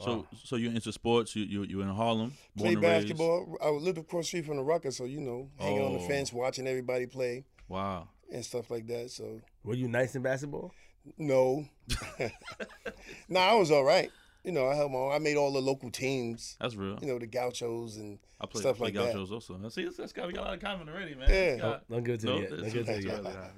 So 0.00 0.16
Wow. 0.16 0.26
so 0.44 0.56
you're 0.56 0.72
into 0.72 0.92
sports. 0.92 1.34
You 1.36 1.44
you 1.44 1.62
you 1.64 1.80
in 1.82 1.88
Harlem, 1.88 2.32
born 2.56 2.68
Played 2.68 2.74
and 2.74 2.82
raised. 2.82 3.02
basketball. 3.08 3.56
I 3.62 3.68
lived 3.70 3.98
across 3.98 4.24
the 4.24 4.28
street 4.28 4.46
from 4.46 4.56
the 4.56 4.62
Rucker, 4.62 4.90
so 4.90 5.04
you 5.04 5.20
know, 5.20 5.50
hanging 5.58 5.82
on 5.82 5.92
the 5.92 5.98
Oh. 6.00 6.08
fence, 6.08 6.32
watching 6.32 6.66
everybody 6.66 7.06
play 7.06 7.44
Wow. 7.68 8.08
and 8.32 8.44
stuff 8.44 8.70
like 8.70 8.86
that. 8.88 9.10
So 9.10 9.40
were 9.64 9.74
you 9.74 9.88
nice 9.88 10.14
in 10.14 10.22
basketball? 10.22 10.72
no, 11.18 11.66
nah, 13.28 13.40
I 13.40 13.54
was 13.54 13.70
all 13.72 13.84
right. 13.84 14.10
You 14.44 14.50
know, 14.52 14.66
I 14.68 14.74
held 14.74 14.90
my 14.90 14.98
own. 14.98 15.12
I 15.12 15.18
made 15.18 15.36
all 15.36 15.52
the 15.52 15.60
local 15.60 15.90
teams. 15.90 16.56
That's 16.60 16.74
real. 16.74 16.98
You 17.00 17.06
know, 17.06 17.18
the 17.18 17.26
Gauchos 17.28 17.96
and 17.96 18.18
I 18.40 18.46
play, 18.46 18.60
stuff 18.60 18.78
play 18.78 18.86
like 18.86 18.94
that. 18.94 19.12
Gauchos 19.14 19.30
also. 19.30 19.56
Now, 19.56 19.68
See, 19.68 19.84
this, 19.84 19.96
this 19.96 20.12
guy, 20.12 20.26
we 20.26 20.32
got 20.32 20.42
a 20.42 20.46
lot 20.46 20.54
of 20.54 20.60
comment 20.60 20.90
already, 20.90 21.14
man. 21.14 21.28
Yeah. 21.28 21.34
This 21.52 21.60
guy- 21.60 21.80
Don't 21.88 22.02
give 22.04 22.14
it 22.16 22.20
to 22.22 22.26
No, 22.26 22.34
me 22.34 22.40
yet. 22.40 22.50
Don't 22.50 22.58
it's- 22.58 22.72
to 22.72 22.80
it's 22.80 23.04
me 23.06 23.10
yet. 23.32 23.52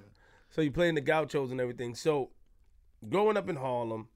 So 0.51 0.61
you 0.61 0.71
playing 0.71 0.95
the 0.95 1.01
Gauchos 1.01 1.51
and 1.51 1.61
everything. 1.61 1.95
So 1.95 2.31
growing 3.09 3.37
up 3.37 3.49
in 3.49 3.57
Harlem, 3.57 4.09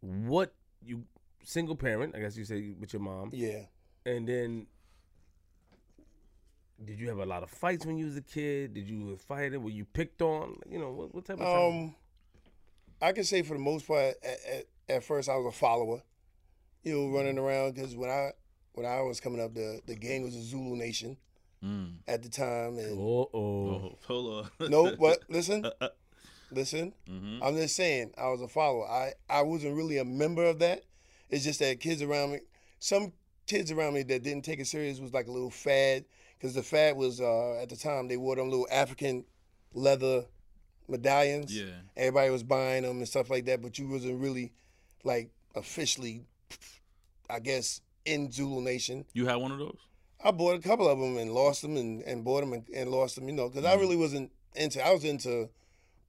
what 0.00 0.54
you 0.84 1.04
single 1.44 1.76
parent? 1.76 2.14
I 2.16 2.20
guess 2.20 2.36
you 2.36 2.44
say 2.44 2.72
with 2.78 2.92
your 2.92 3.02
mom, 3.02 3.30
yeah. 3.32 3.62
and 4.04 4.26
then 4.28 4.66
did 6.84 6.98
you 7.00 7.08
have 7.08 7.18
a 7.18 7.26
lot 7.26 7.42
of 7.42 7.50
fights 7.50 7.86
when 7.86 7.96
you 7.96 8.06
was 8.06 8.16
a 8.16 8.22
kid? 8.22 8.74
Did 8.74 8.88
you 8.88 9.16
fight 9.16 9.52
it? 9.52 9.62
Were 9.62 9.70
you 9.70 9.84
picked 9.84 10.22
on? 10.22 10.56
You 10.68 10.78
know 10.78 10.90
what, 10.92 11.14
what 11.14 11.24
type 11.24 11.38
of 11.40 11.44
trouble? 11.46 11.68
Um, 11.68 11.94
I 13.00 13.12
can 13.12 13.24
say 13.24 13.42
for 13.42 13.54
the 13.54 13.60
most 13.60 13.86
part, 13.86 14.14
at, 14.22 14.38
at, 14.52 14.64
at 14.88 15.04
first 15.04 15.28
I 15.28 15.36
was 15.36 15.54
a 15.54 15.58
follower. 15.58 16.02
You 16.82 16.94
know, 16.94 17.16
running 17.16 17.38
around 17.38 17.74
because 17.74 17.96
when 17.96 18.10
I 18.10 18.30
when 18.74 18.86
I 18.86 19.00
was 19.02 19.20
coming 19.20 19.40
up, 19.40 19.54
the 19.54 19.80
the 19.86 19.96
gang 19.96 20.22
was 20.22 20.34
a 20.34 20.42
Zulu 20.42 20.76
Nation 20.76 21.16
Mm. 21.64 21.94
at 22.06 22.22
the 22.22 22.28
time, 22.28 22.76
and 22.78 22.98
Oh, 23.00 23.30
oh. 23.32 23.96
Hold 24.06 24.44
on. 24.60 24.68
no, 24.70 24.94
but 24.94 25.20
listen, 25.28 25.64
listen. 26.50 26.92
hmm 27.08 27.38
I'm 27.42 27.56
just 27.56 27.74
saying, 27.76 28.12
I 28.18 28.28
was 28.28 28.42
a 28.42 28.48
follower. 28.48 28.86
I 28.86 29.14
I 29.28 29.42
wasn't 29.42 29.74
really 29.74 29.96
a 29.98 30.04
member 30.04 30.44
of 30.44 30.58
that. 30.60 30.82
It's 31.30 31.44
just 31.44 31.60
that 31.60 31.80
kids 31.80 32.02
around 32.02 32.32
me, 32.32 32.40
some 32.78 33.12
kids 33.46 33.72
around 33.72 33.94
me 33.94 34.02
that 34.04 34.22
didn't 34.22 34.44
take 34.44 34.60
it 34.60 34.66
serious 34.66 35.00
was 35.00 35.14
like 35.14 35.26
a 35.28 35.32
little 35.32 35.50
fad 35.50 36.04
because 36.38 36.54
the 36.54 36.62
fad 36.62 36.96
was 36.96 37.20
uh, 37.20 37.58
at 37.62 37.68
the 37.70 37.76
time 37.76 38.06
they 38.06 38.16
wore 38.18 38.36
them 38.36 38.50
little 38.50 38.68
African 38.70 39.24
leather 39.72 40.26
medallions. 40.88 41.56
Yeah. 41.56 41.66
Everybody 41.96 42.30
was 42.30 42.42
buying 42.42 42.82
them 42.82 42.98
and 42.98 43.08
stuff 43.08 43.30
like 43.30 43.46
that, 43.46 43.62
but 43.62 43.78
you 43.78 43.88
wasn't 43.88 44.20
really 44.20 44.52
like 45.04 45.30
officially, 45.54 46.26
I 47.30 47.40
guess, 47.40 47.80
in 48.04 48.30
Zulu 48.30 48.60
Nation. 48.62 49.04
You 49.12 49.26
had 49.26 49.36
one 49.36 49.52
of 49.52 49.58
those? 49.58 49.78
I 50.22 50.30
bought 50.30 50.56
a 50.56 50.60
couple 50.60 50.88
of 50.88 50.98
them 50.98 51.16
and 51.18 51.32
lost 51.32 51.62
them 51.62 51.76
and, 51.76 52.02
and 52.02 52.24
bought 52.24 52.40
them 52.40 52.52
and, 52.52 52.68
and 52.74 52.90
lost 52.90 53.16
them, 53.16 53.28
you 53.28 53.34
know, 53.34 53.48
because 53.48 53.64
I 53.64 53.74
really 53.74 53.96
wasn't 53.96 54.32
into, 54.54 54.84
I 54.84 54.92
was 54.92 55.04
into 55.04 55.48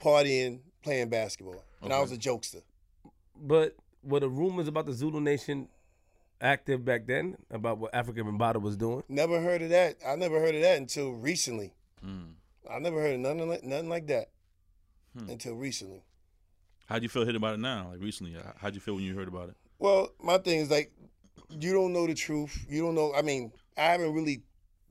partying, 0.01 0.59
playing 0.81 1.09
basketball, 1.09 1.63
and 1.81 1.93
I 1.93 1.99
was 1.99 2.11
a 2.11 2.17
jokester. 2.17 2.61
But 3.35 3.75
were 4.03 4.19
the 4.19 4.29
rumors 4.29 4.67
about 4.67 4.85
the 4.85 4.93
Zulu 4.93 5.19
Nation 5.19 5.67
active 6.39 6.85
back 6.85 7.05
then 7.05 7.35
about 7.51 7.77
what 7.77 7.93
Afrika 7.93 8.19
Bambaataa 8.19 8.61
was 8.61 8.77
doing? 8.77 9.03
Never 9.09 9.41
heard 9.41 9.61
of 9.61 9.69
that. 9.69 9.97
I 10.07 10.15
never 10.15 10.39
heard 10.39 10.55
of 10.55 10.61
that 10.61 10.77
until 10.77 11.11
recently. 11.11 11.73
Mm. 12.05 12.33
I 12.71 12.79
never 12.79 13.01
heard 13.01 13.15
of 13.15 13.19
nothing 13.19 13.49
like, 13.49 13.63
nothing 13.63 13.89
like 13.89 14.07
that 14.07 14.29
until 15.15 15.55
recently. 15.55 16.03
How'd 16.87 17.03
you 17.03 17.09
feel 17.09 17.25
hit 17.25 17.35
about 17.35 17.55
it 17.55 17.59
now? 17.59 17.89
Like 17.91 18.01
recently? 18.01 18.33
How- 18.33 18.53
How'd 18.57 18.75
you 18.75 18.81
feel 18.81 18.95
when 18.95 19.03
you 19.03 19.15
heard 19.15 19.27
about 19.27 19.49
it? 19.49 19.55
Well, 19.79 20.09
my 20.21 20.37
thing 20.37 20.59
is 20.59 20.69
like, 20.71 20.91
you 21.49 21.73
don't 21.73 21.93
know 21.93 22.07
the 22.07 22.13
truth. 22.13 22.65
You 22.69 22.81
don't 22.83 22.95
know. 22.95 23.13
I 23.13 23.21
mean, 23.21 23.51
I 23.77 23.83
haven't 23.83 24.13
really 24.13 24.41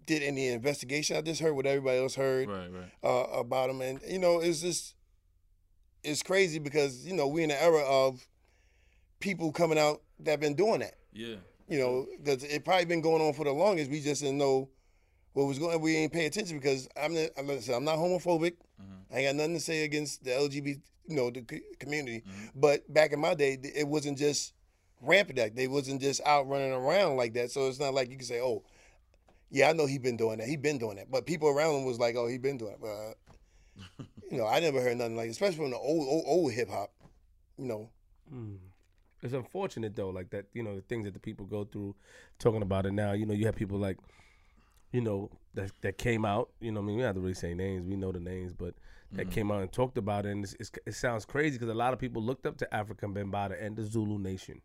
did 0.05 0.23
any 0.23 0.49
investigation. 0.49 1.17
I 1.17 1.21
just 1.23 1.41
heard 1.41 1.55
what 1.55 1.67
everybody 1.67 1.99
else 1.99 2.15
heard 2.15 2.49
Right, 2.49 2.71
right. 2.73 2.93
uh, 3.03 3.39
about 3.39 3.71
him, 3.71 3.81
and 3.81 4.01
you 4.09 4.19
know, 4.19 4.39
it's 4.41 4.61
just 4.61 4.95
it's 6.05 6.23
crazy 6.23 6.59
because 6.61 7.05
you 7.07 7.15
know 7.15 7.27
we're 7.27 7.43
in 7.43 7.49
the 7.49 7.61
era 7.61 7.83
of 7.85 8.27
people 9.21 9.51
coming 9.53 9.79
out 9.79 10.03
that 10.21 10.39
been 10.41 10.55
doing 10.55 10.81
that. 10.81 10.95
Yeah. 11.13 11.37
You 11.69 11.79
know, 11.81 12.07
because 12.23 12.45
it 12.45 12.65
probably 12.65 12.85
been 12.85 13.01
going 13.01 13.21
on 13.21 13.33
for 13.33 13.45
the 13.45 13.51
longest. 13.53 13.91
We 13.91 14.01
just 14.01 14.23
didn't 14.23 14.39
know 14.39 14.69
what 15.33 15.47
was 15.47 15.59
going. 15.59 15.81
We 15.81 15.97
ain't 15.97 16.13
pay 16.13 16.27
attention 16.27 16.59
because 16.59 16.89
I'm 16.97 17.13
not. 17.15 17.31
I'm 17.37 17.85
not 17.85 17.97
homophobic. 17.99 18.55
I 19.13 19.19
ain't 19.19 19.29
got 19.29 19.37
nothing 19.37 19.55
to 19.55 19.61
say 19.61 19.85
against 19.85 20.25
the 20.25 20.31
LGBT, 20.31 20.81
you 21.07 21.17
know, 21.17 21.31
the 21.31 21.45
c- 21.49 21.63
community. 21.79 22.25
But 22.55 22.93
back 22.93 23.13
in 23.13 23.21
my 23.21 23.35
day, 23.35 23.59
it 23.63 23.87
wasn't 23.87 24.19
just 24.19 24.55
rampant. 25.01 25.39
That 25.39 25.55
they 25.55 25.69
wasn't 25.69 26.01
just 26.01 26.21
out 26.27 26.49
running 26.49 26.73
around 26.73 27.17
like 27.17 27.35
that. 27.35 27.51
So 27.51 27.69
it's 27.69 27.79
not 27.81 27.95
like 27.95 28.11
you 28.11 28.17
can 28.17 28.27
say, 28.27 28.41
"Oh, 28.41 28.65
yeah, 29.51 29.69
I 29.69 29.73
know 29.73 29.87
he 29.87 29.99
been 29.99 30.17
doing 30.17 30.39
that. 30.39 30.49
He 30.49 30.57
been 30.57 30.79
doing 30.79 30.97
that." 30.97 31.11
But 31.11 31.27
people 31.27 31.49
around 31.49 31.75
him 31.77 31.85
was 31.85 31.99
like, 31.99 32.17
"Oh, 32.17 32.27
he 32.27 32.39
been 32.39 32.59
doing 32.59 32.73
it." 32.73 32.81
But 32.81 32.89
uh, 32.89 34.05
you 34.31 34.39
know, 34.39 34.47
I 34.47 34.61
never 34.61 34.81
heard 34.81 34.97
nothing 34.97 35.17
like, 35.17 35.31
especially 35.31 35.57
from 35.57 35.71
the 35.71 35.79
old 35.79 36.09
old, 36.09 36.25
old 36.27 36.53
hip 36.53 36.69
hop. 36.69 36.91
You 37.59 37.67
know, 37.67 37.91
It's 39.23 39.33
unfortunate 39.33 39.95
though, 39.97 40.11
like 40.11 40.31
that. 40.31 40.47
You 40.53 40.63
know, 40.63 40.75
the 40.75 40.83
things 40.83 41.05
that 41.05 41.15
the 41.15 41.21
people 41.21 41.47
go 41.47 41.65
through, 41.65 41.95
talking 42.39 42.63
about 42.63 42.87
it 42.87 42.93
now. 42.93 43.13
You 43.13 43.27
know, 43.27 43.35
you 43.35 43.47
have 43.47 43.57
people 43.57 43.79
like 43.79 43.99
you 44.93 45.01
know, 45.01 45.31
that 45.55 45.71
that 45.83 45.99
came 45.99 46.25
out. 46.25 46.51
You 46.61 46.73
know, 46.73 46.81
I 46.81 46.83
mean, 46.83 46.97
we 46.97 47.03
don't 47.03 47.09
have 47.09 47.17
to 47.17 47.21
really 47.21 47.35
say 47.35 47.55
names. 47.55 47.87
We 47.87 47.97
know 47.97 48.13
the 48.13 48.21
names, 48.21 48.53
but 48.53 48.75
that 49.13 49.31
came 49.31 49.51
out 49.51 49.63
and 49.63 49.73
talked 49.73 49.99
about 49.99 50.27
it. 50.27 50.31
And 50.33 50.45
it's, 50.45 50.55
it's, 50.59 50.71
it 50.87 50.95
sounds 50.95 51.25
crazy 51.25 51.59
because 51.59 51.69
a 51.73 51.75
lot 51.75 51.93
of 51.93 51.99
people 51.99 52.23
looked 52.23 52.47
up 52.47 52.57
to 52.59 52.69
Afrika 52.73 53.13
Bambaataa 53.13 53.65
and 53.65 53.77
the 53.77 53.85
Zulu 53.85 54.19
Nation, 54.19 54.61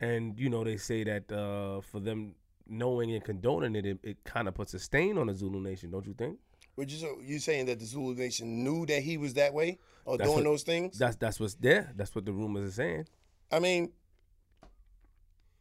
and 0.00 0.38
you 0.38 0.48
know, 0.50 0.64
they 0.64 0.76
say 0.76 1.04
that 1.04 1.30
uh, 1.32 1.80
for 1.80 2.00
them 2.00 2.34
knowing 2.68 3.12
and 3.12 3.24
condoning 3.24 3.74
it, 3.76 3.86
it, 3.86 3.98
it 4.02 4.16
kind 4.24 4.46
of 4.48 4.54
puts 4.54 4.74
a 4.74 4.78
stain 4.78 5.16
on 5.16 5.28
the 5.28 5.34
Zulu 5.34 5.60
Nation, 5.60 5.90
don't 5.90 6.06
you 6.06 6.14
think? 6.14 6.38
Would 6.76 6.92
you 6.92 6.98
so 6.98 7.18
you 7.24 7.38
saying 7.38 7.66
that 7.66 7.78
the 7.80 7.84
Zulu 7.86 8.14
Nation 8.14 8.62
knew 8.62 8.86
that 8.86 9.02
he 9.02 9.16
was 9.16 9.34
that 9.34 9.52
way 9.54 9.78
or 10.04 10.16
That's 10.16 10.28
doing 10.28 10.44
what- 10.44 10.50
those 10.50 10.62
things? 10.62 10.98
That's 10.98 11.16
that's 11.16 11.40
what's 11.40 11.54
there. 11.54 11.92
That's 11.96 12.14
what 12.14 12.24
the 12.26 12.32
rumors 12.32 12.68
are 12.68 12.72
saying. 12.74 13.06
I 13.50 13.58
mean, 13.58 13.90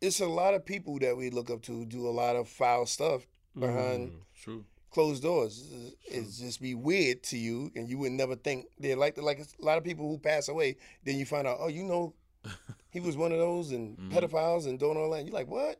it's 0.02 0.20
a 0.20 0.28
lot 0.28 0.54
of 0.54 0.66
people 0.66 1.00
that 1.00 1.18
we 1.18 1.30
look 1.30 1.50
up 1.50 1.62
to 1.64 1.86
do 1.86 2.08
a 2.08 2.12
lot 2.12 2.36
of 2.36 2.48
foul 2.48 2.86
stuff 2.86 3.26
behind 3.58 4.12
True. 4.36 4.64
Closed 4.92 5.24
doors. 5.24 5.94
It's 6.06 6.40
just 6.40 6.62
be 6.62 6.76
weird 6.76 7.24
to 7.24 7.38
you, 7.38 7.72
and 7.76 7.90
you 7.90 7.98
would 8.00 8.12
never 8.12 8.36
think 8.36 8.68
they're 8.80 8.96
like 8.96 9.18
like 9.18 9.40
a 9.40 9.66
lot 9.66 9.78
of 9.78 9.84
people 9.84 10.08
who 10.08 10.18
pass 10.18 10.48
away. 10.48 10.78
Then 11.04 11.18
you 11.18 11.26
find 11.26 11.48
out, 11.48 11.58
oh, 11.60 11.68
you 11.68 11.84
know, 11.84 12.14
he 12.90 13.00
was 13.00 13.18
one 13.18 13.32
of 13.32 13.40
those 13.40 13.72
and 13.72 13.98
mm-hmm. 13.98 14.18
pedophiles 14.18 14.68
and 14.68 14.80
doing 14.80 14.98
all 14.98 15.12
that. 15.12 15.26
You're 15.26 15.34
like, 15.34 15.48
what? 15.48 15.80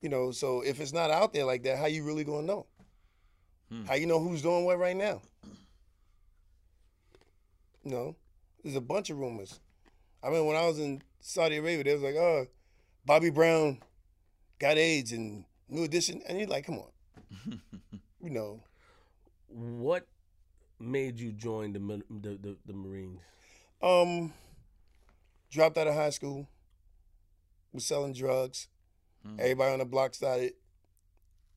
You 0.00 0.08
know, 0.08 0.30
so 0.30 0.62
if 0.62 0.80
it's 0.80 0.92
not 0.92 1.10
out 1.10 1.32
there 1.32 1.44
like 1.44 1.62
that, 1.64 1.78
how 1.78 1.86
you 1.86 2.04
really 2.04 2.24
gonna 2.24 2.46
know? 2.46 2.66
Hmm. 3.70 3.84
How 3.84 3.94
you 3.94 4.06
know 4.06 4.20
who's 4.20 4.42
doing 4.42 4.64
what 4.64 4.78
right 4.78 4.96
now? 4.96 5.20
You 7.84 7.90
know, 7.90 8.16
there's 8.62 8.76
a 8.76 8.80
bunch 8.80 9.10
of 9.10 9.18
rumors. 9.18 9.60
I 10.22 10.30
mean, 10.30 10.44
when 10.46 10.56
I 10.56 10.66
was 10.66 10.78
in 10.78 11.02
Saudi 11.20 11.56
Arabia, 11.56 11.84
they 11.84 11.94
was 11.94 12.02
like, 12.02 12.16
oh, 12.16 12.46
Bobby 13.06 13.30
Brown 13.30 13.78
got 14.58 14.76
AIDS 14.76 15.12
and 15.12 15.44
New 15.68 15.84
Edition, 15.84 16.22
and 16.28 16.38
you're 16.38 16.48
like, 16.48 16.66
come 16.66 16.78
on, 16.78 17.62
you 18.22 18.30
know. 18.30 18.62
What 19.48 20.06
made 20.78 21.18
you 21.18 21.32
join 21.32 21.72
the 21.72 21.78
the 22.10 22.38
the, 22.40 22.56
the 22.66 22.72
Marines? 22.72 23.20
Um, 23.82 24.32
dropped 25.50 25.76
out 25.78 25.86
of 25.88 25.94
high 25.94 26.10
school, 26.10 26.46
was 27.72 27.84
selling 27.84 28.12
drugs. 28.12 28.68
Everybody 29.38 29.72
on 29.72 29.78
the 29.80 29.84
block 29.84 30.14
started 30.14 30.52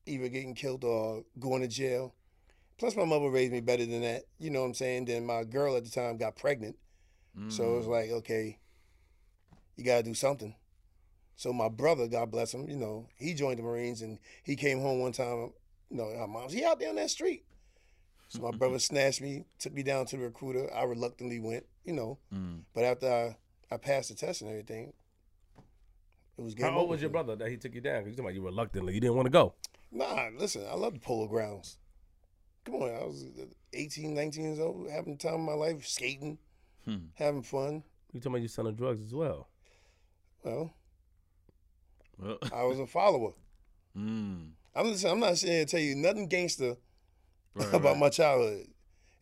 either 0.06 0.28
getting 0.28 0.54
killed 0.54 0.84
or 0.84 1.24
going 1.38 1.62
to 1.62 1.68
jail. 1.68 2.14
Plus, 2.78 2.96
my 2.96 3.04
mother 3.04 3.30
raised 3.30 3.52
me 3.52 3.60
better 3.60 3.86
than 3.86 4.02
that. 4.02 4.24
You 4.38 4.50
know 4.50 4.60
what 4.60 4.66
I'm 4.66 4.74
saying? 4.74 5.04
Then 5.06 5.24
my 5.24 5.44
girl 5.44 5.76
at 5.76 5.84
the 5.84 5.90
time 5.90 6.16
got 6.18 6.36
pregnant. 6.36 6.76
So 7.48 7.74
it 7.74 7.76
was 7.78 7.86
like, 7.86 8.10
okay, 8.10 8.58
you 9.76 9.84
got 9.84 9.98
to 9.98 10.02
do 10.02 10.14
something. 10.14 10.54
So 11.36 11.52
my 11.52 11.68
brother, 11.68 12.06
God 12.06 12.30
bless 12.30 12.52
him, 12.54 12.68
you 12.68 12.76
know, 12.76 13.08
he 13.18 13.34
joined 13.34 13.58
the 13.58 13.62
Marines 13.64 14.02
and 14.02 14.18
he 14.44 14.54
came 14.56 14.80
home 14.80 15.00
one 15.00 15.12
time. 15.12 15.52
You 15.94 16.00
know, 16.00 16.12
our 16.18 16.26
mom's, 16.26 16.52
he 16.52 16.64
out 16.64 16.80
there 16.80 16.88
on 16.88 16.96
that 16.96 17.08
street. 17.08 17.44
So 18.26 18.40
my 18.42 18.50
brother 18.50 18.80
snatched 18.80 19.20
me, 19.20 19.44
took 19.60 19.72
me 19.72 19.84
down 19.84 20.06
to 20.06 20.16
the 20.16 20.24
recruiter. 20.24 20.68
I 20.74 20.82
reluctantly 20.82 21.38
went, 21.38 21.66
you 21.84 21.92
know. 21.92 22.18
But 22.74 22.82
after 22.82 23.08
I, 23.08 23.36
I 23.72 23.76
passed 23.76 24.08
the 24.08 24.16
test 24.16 24.40
and 24.42 24.50
everything, 24.50 24.92
it 26.36 26.42
was 26.42 26.54
game 26.54 26.66
How 26.72 26.78
old 26.80 26.90
was 26.90 27.00
your 27.00 27.10
me. 27.10 27.12
brother 27.12 27.36
that 27.36 27.48
he 27.48 27.56
took 27.56 27.76
you 27.76 27.80
down? 27.80 28.00
'Cause 28.02 28.06
you 28.10 28.12
talking 28.16 28.24
about 28.24 28.34
you 28.34 28.42
reluctantly, 28.44 28.92
you 28.94 29.00
didn't 29.00 29.14
want 29.14 29.26
to 29.26 29.30
go. 29.30 29.54
Nah, 29.92 30.30
listen, 30.36 30.66
I 30.68 30.74
love 30.74 30.94
the 30.94 30.98
polo 30.98 31.28
grounds. 31.28 31.78
Come 32.64 32.74
on, 32.74 32.92
I 32.92 33.04
was 33.04 33.24
18, 33.72 34.14
19 34.14 34.42
years 34.42 34.58
old, 34.58 34.90
having 34.90 35.12
the 35.16 35.18
time 35.18 35.34
of 35.34 35.40
my 35.42 35.52
life, 35.52 35.86
skating, 35.86 36.38
having 37.14 37.42
fun. 37.44 37.84
You 38.12 38.18
talking 38.18 38.32
about 38.32 38.42
you 38.42 38.48
selling 38.48 38.74
drugs 38.74 39.00
as 39.00 39.14
well? 39.14 39.48
Well, 40.42 40.74
Well, 42.18 42.38
I 42.52 42.64
was 42.64 42.80
a 42.80 42.86
follower. 42.88 43.34
mm, 43.96 44.50
I'm 44.74 44.86
listen, 44.86 45.10
I'm 45.10 45.20
not 45.20 45.38
saying 45.38 45.66
to 45.66 45.70
tell 45.70 45.80
you 45.80 45.94
nothing 45.94 46.28
gangster 46.28 46.76
right, 47.54 47.68
about 47.68 47.92
right. 47.92 47.98
my 47.98 48.08
childhood. 48.08 48.66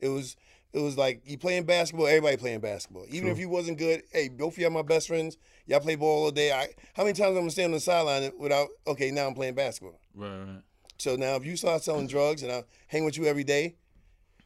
It 0.00 0.08
was 0.08 0.36
it 0.72 0.80
was 0.80 0.96
like 0.96 1.22
you 1.26 1.36
playing 1.36 1.64
basketball, 1.64 2.06
everybody 2.06 2.36
playing 2.38 2.60
basketball. 2.60 3.04
Even 3.10 3.30
if 3.30 3.38
you 3.38 3.48
wasn't 3.48 3.78
good, 3.78 4.02
hey, 4.10 4.28
both 4.28 4.54
of 4.54 4.58
y'all 4.58 4.70
my 4.70 4.82
best 4.82 5.08
friends. 5.08 5.36
Y'all 5.66 5.80
play 5.80 5.94
ball 5.94 6.24
all 6.24 6.30
day. 6.30 6.50
I, 6.50 6.68
how 6.94 7.04
many 7.04 7.12
times 7.12 7.28
I'm 7.28 7.42
gonna 7.42 7.50
stand 7.50 7.66
on 7.66 7.72
the 7.72 7.80
sideline 7.80 8.32
without 8.38 8.68
okay, 8.86 9.10
now 9.10 9.26
I'm 9.26 9.34
playing 9.34 9.54
basketball. 9.54 10.00
Right, 10.14 10.40
right. 10.40 10.62
So 10.98 11.16
now 11.16 11.36
if 11.36 11.44
you 11.44 11.56
start 11.56 11.82
selling 11.82 12.06
drugs 12.06 12.42
and 12.42 12.50
I 12.50 12.64
hang 12.88 13.04
with 13.04 13.16
you 13.18 13.26
every 13.26 13.44
day 13.44 13.76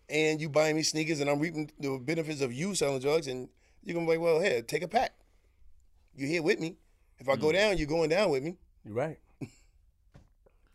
and 0.09 0.41
you 0.41 0.49
buying 0.49 0.77
me 0.77 0.83
sneakers 0.83 1.21
and 1.21 1.31
I'm 1.31 1.39
reaping 1.39 1.71
the 1.79 1.99
benefits 1.99 2.41
of 2.41 2.53
you 2.53 2.75
selling 2.75 3.01
drugs 3.01 3.29
and 3.29 3.49
you're 3.83 3.95
gonna 3.95 4.07
be 4.07 4.13
like, 4.13 4.21
Well, 4.21 4.41
here, 4.41 4.63
take 4.63 4.83
a 4.83 4.89
pack. 4.89 5.15
You're 6.17 6.29
here 6.29 6.43
with 6.43 6.59
me. 6.59 6.77
If 7.19 7.29
I 7.29 7.37
go 7.37 7.49
mm. 7.49 7.55
down, 7.55 7.79
you're 7.79 7.87
going 7.87 8.11
down 8.11 8.31
with 8.31 8.43
me. 8.43 8.57
You're 8.85 8.95
right. 8.95 9.19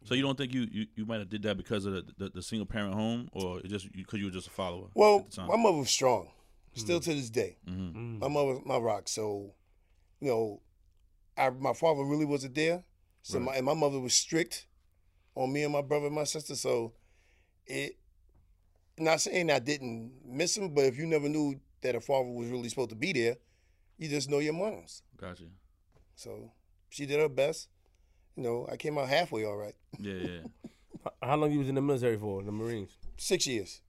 So 0.03 0.15
you 0.15 0.21
don't 0.23 0.37
think 0.37 0.53
you, 0.53 0.67
you, 0.71 0.87
you 0.95 1.05
might 1.05 1.19
have 1.19 1.29
did 1.29 1.43
that 1.43 1.57
because 1.57 1.85
of 1.85 1.93
the, 1.93 2.05
the, 2.17 2.29
the 2.29 2.41
single 2.41 2.65
parent 2.65 2.95
home, 2.95 3.29
or 3.33 3.59
it 3.59 3.67
just 3.67 3.91
because 3.91 4.19
you 4.19 4.25
were 4.25 4.31
just 4.31 4.47
a 4.47 4.51
follower? 4.51 4.87
Well, 4.93 5.19
at 5.19 5.29
the 5.29 5.35
time? 5.37 5.47
my 5.47 5.57
mother 5.57 5.77
was 5.77 5.89
strong, 5.89 6.29
still 6.73 6.99
mm. 6.99 7.03
to 7.03 7.13
this 7.13 7.29
day. 7.29 7.57
Mm-hmm. 7.69 8.17
Mm. 8.17 8.19
My 8.19 8.27
mother, 8.27 8.47
was 8.47 8.61
my 8.65 8.77
rock. 8.77 9.07
So, 9.07 9.53
you 10.19 10.29
know, 10.29 10.61
I, 11.37 11.49
my 11.51 11.73
father 11.73 12.03
really 12.03 12.25
wasn't 12.25 12.55
there. 12.55 12.83
So 13.23 13.39
my 13.39 13.53
and 13.53 13.65
my 13.65 13.75
mother 13.75 13.99
was 13.99 14.15
strict 14.15 14.65
on 15.35 15.53
me 15.53 15.63
and 15.63 15.71
my 15.71 15.83
brother 15.83 16.07
and 16.07 16.15
my 16.15 16.23
sister. 16.23 16.55
So, 16.55 16.93
it. 17.65 17.97
Not 18.97 19.21
saying 19.21 19.49
I 19.49 19.59
didn't 19.59 20.11
miss 20.25 20.57
him, 20.57 20.73
but 20.73 20.83
if 20.83 20.97
you 20.97 21.07
never 21.07 21.29
knew 21.29 21.59
that 21.81 21.95
a 21.95 22.01
father 22.01 22.29
was 22.29 22.49
really 22.49 22.69
supposed 22.69 22.89
to 22.89 22.95
be 22.95 23.13
there, 23.13 23.37
you 23.97 24.09
just 24.09 24.29
know 24.29 24.39
your 24.39 24.53
moms. 24.53 25.01
Gotcha. 25.17 25.45
So 26.15 26.51
she 26.89 27.05
did 27.05 27.19
her 27.19 27.29
best. 27.29 27.69
You 28.35 28.43
know, 28.43 28.67
I 28.71 28.77
came 28.77 28.97
out 28.97 29.09
halfway 29.09 29.43
all 29.45 29.57
right. 29.57 29.75
Yeah, 29.99 30.13
yeah. 30.13 30.39
How 31.23 31.35
long 31.35 31.51
you 31.51 31.59
was 31.59 31.69
in 31.69 31.75
the 31.75 31.81
military 31.81 32.17
for? 32.17 32.43
The 32.43 32.51
Marines, 32.51 32.91
Six 33.17 33.45
years. 33.47 33.81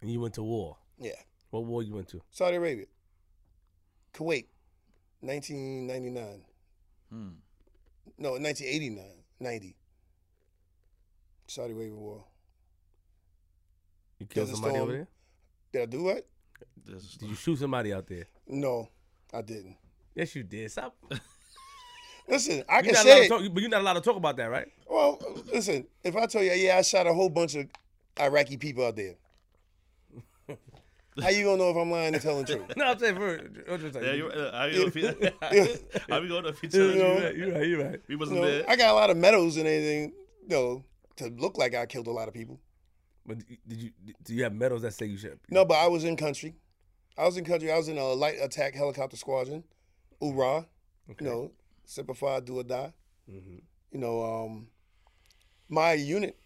and 0.00 0.10
you 0.10 0.20
went 0.20 0.34
to 0.34 0.42
war. 0.42 0.76
Yeah. 0.98 1.12
What 1.50 1.64
war 1.64 1.82
you 1.82 1.94
went 1.94 2.08
to? 2.08 2.22
Saudi 2.30 2.56
Arabia. 2.56 2.86
Kuwait. 4.14 4.46
1999. 5.20 6.42
Hmm. 7.10 7.28
No, 8.18 8.32
1989. 8.32 9.04
90. 9.40 9.76
Saudi 11.46 11.72
Arabia 11.74 11.94
War. 11.94 12.24
You 14.18 14.26
killed 14.26 14.46
Desert 14.48 14.56
somebody 14.56 14.74
Storm. 14.74 14.88
over 14.88 14.92
there? 14.98 15.08
Did 15.72 15.82
I 15.82 15.86
do 15.86 16.02
what? 16.04 16.26
Did 16.86 17.02
you 17.28 17.34
shoot 17.34 17.58
somebody 17.58 17.92
out 17.92 18.06
there? 18.06 18.26
No, 18.46 18.88
I 19.32 19.42
didn't. 19.42 19.76
Yes, 20.14 20.34
you 20.34 20.42
did. 20.42 20.70
Stop. 20.70 20.96
Listen, 22.32 22.64
I 22.66 22.76
You're 22.76 22.82
can 22.84 22.92
not, 22.94 23.04
allowed 23.04 23.14
say 23.14 23.24
it. 23.26 23.28
talk, 23.28 23.42
but 23.52 23.60
you're 23.60 23.68
not 23.68 23.82
allowed 23.82 23.92
to 23.92 24.00
talk 24.00 24.16
about 24.16 24.38
that, 24.38 24.46
right? 24.50 24.66
Well, 24.88 25.20
listen, 25.52 25.86
if 26.02 26.16
I 26.16 26.24
tell 26.24 26.42
you, 26.42 26.52
yeah, 26.52 26.78
I 26.78 26.82
shot 26.82 27.06
a 27.06 27.12
whole 27.12 27.28
bunch 27.28 27.54
of 27.56 27.66
Iraqi 28.18 28.56
people 28.56 28.86
out 28.86 28.96
there. 28.96 29.16
How 31.20 31.28
you 31.28 31.44
gonna 31.44 31.58
know 31.58 31.68
if 31.68 31.76
I'm 31.76 31.90
lying 31.90 32.14
and 32.14 32.22
telling 32.22 32.46
the 32.46 32.56
truth? 32.56 32.72
No, 32.76 32.86
I'm 32.86 32.98
saying 32.98 33.16
for. 33.16 33.38
I'm 33.70 33.80
just 33.80 33.94
like, 33.94 34.02
yeah, 34.04 34.12
you, 34.12 34.24
you, 34.24 34.30
uh, 34.30 34.50
I 34.54 34.70
don't 34.70 34.94
know 35.04 36.16
I 36.16 36.20
be 36.20 36.28
going 36.28 36.46
if 36.46 36.58
he 36.58 36.68
telling 36.68 36.96
You 36.96 37.02
know, 37.02 37.16
you 37.18 37.22
right, 37.22 37.36
you're 37.36 37.52
right. 37.52 37.66
You're 37.68 37.84
right. 37.84 38.00
he 38.06 38.12
You 38.14 38.18
wasn't 38.18 38.40
know, 38.40 38.46
there. 38.50 38.64
I 38.66 38.76
got 38.76 38.92
a 38.92 38.94
lot 38.94 39.10
of 39.10 39.18
medals 39.18 39.58
and 39.58 39.66
everything, 39.66 40.12
you 40.44 40.48
know, 40.48 40.84
to 41.16 41.26
look 41.36 41.58
like 41.58 41.74
I 41.74 41.84
killed 41.84 42.06
a 42.06 42.12
lot 42.12 42.28
of 42.28 42.34
people. 42.34 42.58
But 43.26 43.40
did 43.68 43.78
you? 43.78 43.90
Do 44.24 44.32
you 44.32 44.42
have 44.44 44.54
medals 44.54 44.80
that 44.82 44.94
say 44.94 45.04
you 45.04 45.18
should? 45.18 45.38
No, 45.50 45.66
but 45.66 45.74
I 45.74 45.86
was 45.88 46.04
in 46.04 46.16
country. 46.16 46.54
I 47.18 47.26
was 47.26 47.36
in 47.36 47.44
country. 47.44 47.70
I 47.70 47.76
was 47.76 47.88
in 47.88 47.98
a 47.98 48.06
light 48.06 48.36
attack 48.40 48.74
helicopter 48.74 49.18
squadron, 49.18 49.64
URA. 50.22 50.66
You 51.20 51.26
know, 51.26 51.50
Semper 51.92 52.14
Fi, 52.14 52.40
do 52.40 52.58
or 52.58 52.64
die. 52.64 52.92
Mm-hmm. 53.30 53.56
You 53.92 53.98
know, 53.98 54.22
um, 54.24 54.68
my 55.68 55.92
unit, 55.92 56.36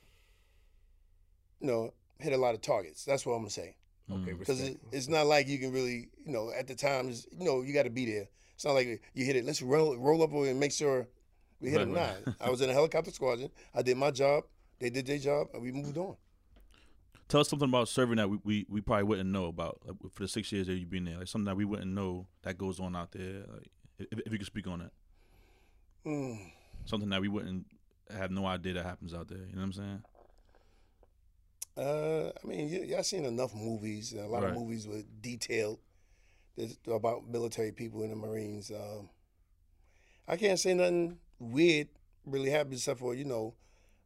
you 1.61 1.67
know, 1.69 1.93
hit 2.19 2.33
a 2.33 2.37
lot 2.37 2.55
of 2.55 2.61
targets. 2.61 3.05
That's 3.05 3.25
what 3.25 3.33
I'm 3.35 3.41
gonna 3.41 3.51
say. 3.51 3.77
Okay, 4.11 4.33
Because 4.35 4.61
it, 4.61 4.79
it's 4.93 5.09
not 5.09 5.27
like 5.27 5.49
you 5.49 5.59
can 5.59 5.73
really, 5.73 6.09
you 6.25 6.33
know, 6.33 6.53
at 6.57 6.69
the 6.69 6.75
times, 6.77 7.27
you 7.37 7.45
know, 7.45 7.63
you 7.63 7.73
got 7.75 7.83
to 7.85 7.91
be 7.91 8.07
there. 8.07 8.29
It's 8.55 8.65
not 8.65 8.73
like 8.75 9.03
you 9.15 9.25
hit 9.25 9.35
it. 9.35 9.45
Let's 9.45 9.61
roll 9.63 9.97
roll 9.97 10.23
up 10.23 10.33
and 10.33 10.61
make 10.61 10.71
sure 10.73 11.09
we 11.61 11.71
hit 11.71 11.79
Right, 11.79 11.85
them. 11.87 11.95
right. 11.95 12.27
Nah, 12.27 12.33
I 12.41 12.51
was 12.51 12.61
in 12.61 12.71
a 12.71 12.73
helicopter 12.73 13.11
squadron. 13.11 13.51
I 13.75 13.83
did 13.83 13.97
my 13.97 14.11
job. 14.13 14.45
They 14.79 14.91
did 14.91 15.07
their 15.07 15.19
job, 15.19 15.49
and 15.55 15.63
we 15.63 15.73
moved 15.73 15.97
on. 15.99 16.17
Tell 17.29 17.41
us 17.41 17.49
something 17.49 17.69
about 17.69 17.89
serving 17.89 18.17
that 18.17 18.31
we, 18.31 18.39
we, 18.45 18.67
we 18.69 18.81
probably 18.81 19.03
wouldn't 19.05 19.29
know 19.31 19.47
about 19.47 19.81
like, 19.85 19.97
for 20.13 20.23
the 20.23 20.29
six 20.29 20.53
years 20.53 20.69
that 20.69 20.75
you've 20.75 20.91
been 20.91 21.05
there. 21.05 21.19
Like 21.19 21.27
something 21.27 21.47
that 21.47 21.57
we 21.57 21.65
wouldn't 21.65 21.91
know 21.91 22.27
that 22.43 22.57
goes 22.57 22.79
on 22.79 22.95
out 22.95 23.11
there. 23.11 23.43
Like, 23.53 23.69
if, 23.99 24.21
if 24.27 24.33
you 24.33 24.39
could 24.39 24.47
speak 24.47 24.69
on 24.69 24.79
that, 24.79 24.93
Mm. 26.07 26.39
something 26.85 27.09
that 27.11 27.21
we 27.21 27.29
wouldn't 27.29 27.67
have 28.17 28.31
no 28.31 28.47
idea 28.47 28.75
that 28.75 28.85
happens 28.85 29.13
out 29.13 29.27
there. 29.29 29.39
You 29.39 29.57
know 29.57 29.63
what 29.63 29.65
I'm 29.65 29.73
saying? 29.73 30.03
Uh, 31.77 32.31
I 32.43 32.47
mean, 32.47 32.71
y- 32.71 32.87
y'all 32.87 33.03
seen 33.03 33.25
enough 33.25 33.55
movies. 33.55 34.13
A 34.13 34.27
lot 34.27 34.43
Right. 34.43 34.51
of 34.51 34.57
movies 34.57 34.87
with 34.87 35.05
detailed 35.21 35.79
about 36.87 37.29
military 37.29 37.73
people 37.73 38.03
in 38.03 38.11
the 38.11 38.17
Marines. 38.17 38.71
Um, 38.71 39.11
I 40.27 40.37
can't 40.37 40.59
say 40.59 40.73
nothing 40.75 41.19
weird 41.39 41.89
really 42.25 42.51
happened 42.51 42.75
except 42.75 42.99
for 43.01 43.15
you 43.15 43.25
know, 43.25 43.55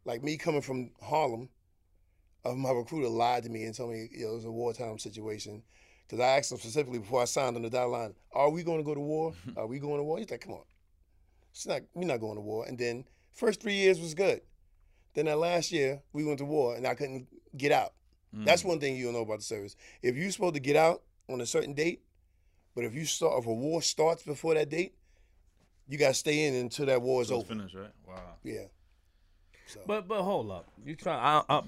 like 0.04 0.22
me 0.22 0.36
coming 0.36 0.62
from 0.62 0.90
Harlem. 1.00 1.48
Uh, 2.44 2.54
my 2.54 2.70
recruiter 2.70 3.08
lied 3.08 3.44
to 3.44 3.50
me 3.50 3.64
and 3.64 3.74
told 3.74 3.92
me 3.92 4.08
you 4.10 4.24
know, 4.24 4.32
it 4.32 4.34
was 4.36 4.44
a 4.46 4.50
wartime 4.50 4.98
situation. 4.98 5.62
Because 6.06 6.20
I 6.20 6.38
asked 6.38 6.50
him 6.50 6.58
specifically 6.58 6.98
before 6.98 7.22
I 7.22 7.26
signed 7.26 7.54
on 7.56 7.62
the 7.62 7.70
dotted 7.70 7.92
line, 7.92 8.14
"Are 8.32 8.50
we 8.50 8.64
going 8.64 8.78
to 8.78 8.84
go 8.84 8.94
to 8.94 9.00
war? 9.00 9.32
Are 9.56 9.66
we 9.68 9.78
going 9.78 9.98
to 9.98 10.02
war?" 10.02 10.18
He's 10.18 10.30
like, 10.30 10.40
"Come 10.40 10.54
on, 10.54 10.64
it's 11.50 11.66
not. 11.66 11.82
We're 11.94 12.06
not 12.06 12.20
going 12.20 12.36
to 12.36 12.40
war." 12.40 12.66
And 12.66 12.78
then 12.78 13.04
first 13.32 13.60
three 13.60 13.74
years 13.74 14.00
was 14.00 14.14
good. 14.14 14.40
Then 15.14 15.26
that 15.26 15.38
last 15.38 15.72
year 15.72 16.02
we 16.12 16.24
went 16.24 16.38
to 16.38 16.44
war 16.44 16.76
and 16.76 16.86
I 16.86 16.94
couldn't 16.94 17.26
get 17.56 17.72
out. 17.72 17.94
That's 18.32 18.62
one 18.64 18.78
thing 18.78 18.94
you 18.94 19.06
don't 19.06 19.14
know 19.14 19.22
about 19.22 19.38
the 19.38 19.44
service. 19.44 19.74
If 20.02 20.14
you're 20.16 20.30
supposed 20.30 20.54
to 20.54 20.60
get 20.60 20.76
out 20.76 21.02
on 21.28 21.40
a 21.40 21.46
certain 21.46 21.74
date, 21.74 22.02
but 22.76 22.84
if 22.84 22.94
you 22.94 23.04
start 23.04 23.40
if 23.40 23.46
a 23.46 23.52
war 23.52 23.82
starts 23.82 24.22
before 24.22 24.54
that 24.54 24.68
date, 24.68 24.94
you 25.88 25.98
gotta 25.98 26.14
stay 26.14 26.46
in 26.46 26.54
until 26.54 26.86
that 26.86 27.02
war 27.02 27.22
is 27.22 27.28
So 27.28 27.38
over. 27.38 27.46
finished, 27.46 27.74
right? 27.74 27.90
Wow. 28.06 28.36
Yeah. 28.44 28.66
But 29.86 30.08
but 30.08 30.22
hold 30.22 30.50
up, 30.50 30.68
you 30.84 30.94
try. 30.96 31.14
I, 31.14 31.42
I 31.48 31.62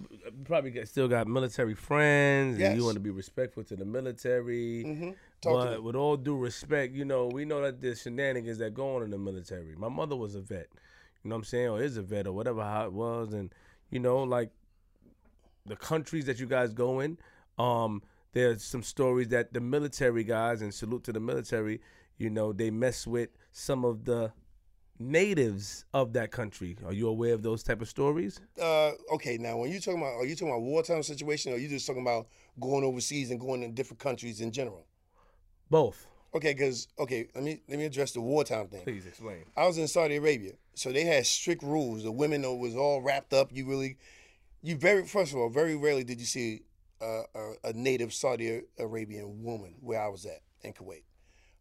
probably 0.44 0.70
get, 0.70 0.88
still 0.88 1.08
got 1.08 1.26
military 1.26 1.74
friends, 1.74 2.60
and 2.60 2.76
you 2.76 2.84
want 2.84 2.94
to 2.94 3.00
be 3.00 3.10
respectful 3.10 3.62
to 3.64 3.76
the 3.76 3.84
military. 3.84 4.84
Mm-hmm. 4.86 5.10
Talk 5.42 5.54
But 5.54 5.82
with 5.82 5.96
all 5.96 6.16
due 6.16 6.36
respect, 6.36 6.94
you 6.94 7.04
know, 7.04 7.26
we 7.26 7.44
know 7.44 7.60
that 7.62 7.82
there's 7.82 8.02
shenanigans 8.02 8.58
that 8.58 8.74
go 8.74 8.96
on 8.96 9.02
in 9.02 9.10
the 9.10 9.18
military. 9.18 9.74
My 9.76 9.88
mother 9.88 10.14
was 10.14 10.36
a 10.36 10.40
vet, 10.40 10.68
you 11.22 11.28
know 11.28 11.34
what 11.34 11.40
I'm 11.40 11.44
saying, 11.44 11.68
or 11.68 11.82
is 11.82 11.96
a 11.96 12.02
vet, 12.02 12.28
or 12.28 12.32
whatever 12.32 12.62
how 12.62 12.86
it 12.86 12.92
was, 12.92 13.32
and 13.32 13.52
you 13.90 13.98
know, 13.98 14.22
like 14.22 14.50
the 15.66 15.74
countries 15.74 16.26
that 16.26 16.38
you 16.38 16.46
guys 16.46 16.72
go 16.72 17.00
in, 17.00 17.18
um, 17.58 18.02
there's 18.32 18.62
some 18.62 18.84
stories 18.84 19.28
that 19.28 19.52
the 19.52 19.60
military 19.60 20.22
guys, 20.22 20.62
and 20.62 20.72
salute 20.72 21.02
to 21.04 21.12
the 21.12 21.20
military, 21.20 21.80
you 22.18 22.30
know, 22.30 22.52
they 22.52 22.70
mess 22.70 23.04
with 23.04 23.30
some 23.50 23.84
of 23.84 24.04
the 24.04 24.32
natives 25.00 25.84
of 25.92 26.12
that 26.12 26.30
country. 26.30 26.76
Are 26.86 26.92
you 26.92 27.08
aware 27.08 27.34
of 27.34 27.42
those 27.42 27.64
type 27.64 27.82
of 27.82 27.88
stories? 27.88 28.40
Uh, 28.60 28.92
okay, 29.14 29.38
now 29.38 29.56
when 29.56 29.72
you 29.72 29.80
talking 29.80 30.00
about 30.00 30.14
are 30.14 30.24
you 30.24 30.36
talking 30.36 30.50
about 30.50 30.62
wartime 30.62 31.02
situation 31.02 31.52
or 31.52 31.56
are 31.56 31.58
you 31.58 31.68
just 31.68 31.84
talking 31.84 32.02
about 32.02 32.28
going 32.60 32.84
overseas 32.84 33.32
and 33.32 33.40
going 33.40 33.64
in 33.64 33.74
different 33.74 33.98
countries 33.98 34.40
in 34.40 34.52
general? 34.52 34.86
Both. 35.72 36.06
Okay, 36.34 36.52
because 36.52 36.86
okay, 36.98 37.28
let 37.34 37.42
me 37.42 37.62
let 37.66 37.78
me 37.78 37.86
address 37.86 38.12
the 38.12 38.20
wartime 38.20 38.68
thing. 38.68 38.84
Please 38.84 39.06
explain. 39.06 39.46
I 39.56 39.66
was 39.66 39.78
in 39.78 39.88
Saudi 39.88 40.16
Arabia, 40.16 40.52
so 40.74 40.92
they 40.92 41.04
had 41.04 41.24
strict 41.24 41.62
rules. 41.62 42.04
The 42.04 42.12
women 42.12 42.44
it 42.44 42.58
was 42.58 42.76
all 42.76 43.00
wrapped 43.00 43.32
up. 43.32 43.48
You 43.50 43.66
really, 43.66 43.96
you 44.62 44.76
very 44.76 45.06
first 45.06 45.32
of 45.32 45.38
all, 45.38 45.48
very 45.48 45.74
rarely 45.74 46.04
did 46.04 46.20
you 46.20 46.26
see 46.26 46.60
a, 47.00 47.22
a, 47.34 47.52
a 47.64 47.72
native 47.72 48.12
Saudi 48.12 48.60
Arabian 48.78 49.42
woman 49.42 49.76
where 49.80 50.00
I 50.00 50.08
was 50.08 50.26
at 50.26 50.42
in 50.60 50.74
Kuwait. 50.74 51.04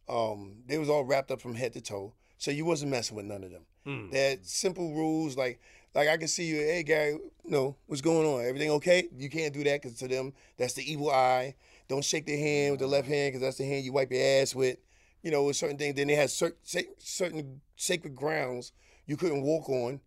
Um, 0.09 0.57
they 0.67 0.77
was 0.77 0.89
all 0.89 1.05
wrapped 1.05 1.31
up 1.31 1.39
from 1.39 1.55
head 1.55 1.71
to 1.73 1.81
toe, 1.81 2.13
so 2.37 2.51
you 2.51 2.65
wasn't 2.65 2.91
messing 2.91 3.15
with 3.15 3.25
none 3.25 3.45
of 3.45 3.51
them. 3.51 3.65
They 4.11 4.29
had 4.31 4.45
simple 4.45 4.93
rules 4.93 5.37
like 5.37 5.61
like 5.95 6.09
I 6.09 6.17
can 6.17 6.27
see 6.27 6.45
you, 6.45 6.57
hey 6.57 6.83
Gary, 6.83 7.11
you 7.11 7.51
know 7.51 7.77
what's 7.87 8.01
going 8.01 8.27
on? 8.27 8.45
Everything 8.45 8.71
okay? 8.71 9.07
You 9.17 9.29
can't 9.29 9.53
do 9.53 9.63
that 9.63 9.81
because 9.81 9.97
to 9.99 10.09
them 10.09 10.33
that's 10.57 10.73
the 10.73 10.91
evil 10.91 11.11
eye. 11.11 11.55
Don't 11.91 12.05
shake 12.05 12.25
their 12.25 12.37
hand 12.37 12.71
with 12.71 12.79
the 12.79 12.87
left 12.87 13.09
hand 13.09 13.33
because 13.33 13.41
that's 13.41 13.57
the 13.57 13.65
hand 13.65 13.83
you 13.83 13.91
wipe 13.91 14.13
your 14.13 14.21
ass 14.23 14.55
with. 14.55 14.77
You 15.23 15.29
know, 15.29 15.43
with 15.43 15.57
certain 15.57 15.77
things. 15.77 15.93
Then 15.93 16.07
they 16.07 16.15
had 16.15 16.29
cer- 16.29 16.55
certain 16.63 17.59
sacred 17.75 18.15
grounds 18.15 18.71
you 19.07 19.17
couldn't 19.17 19.41
walk 19.41 19.67
on, 19.67 19.99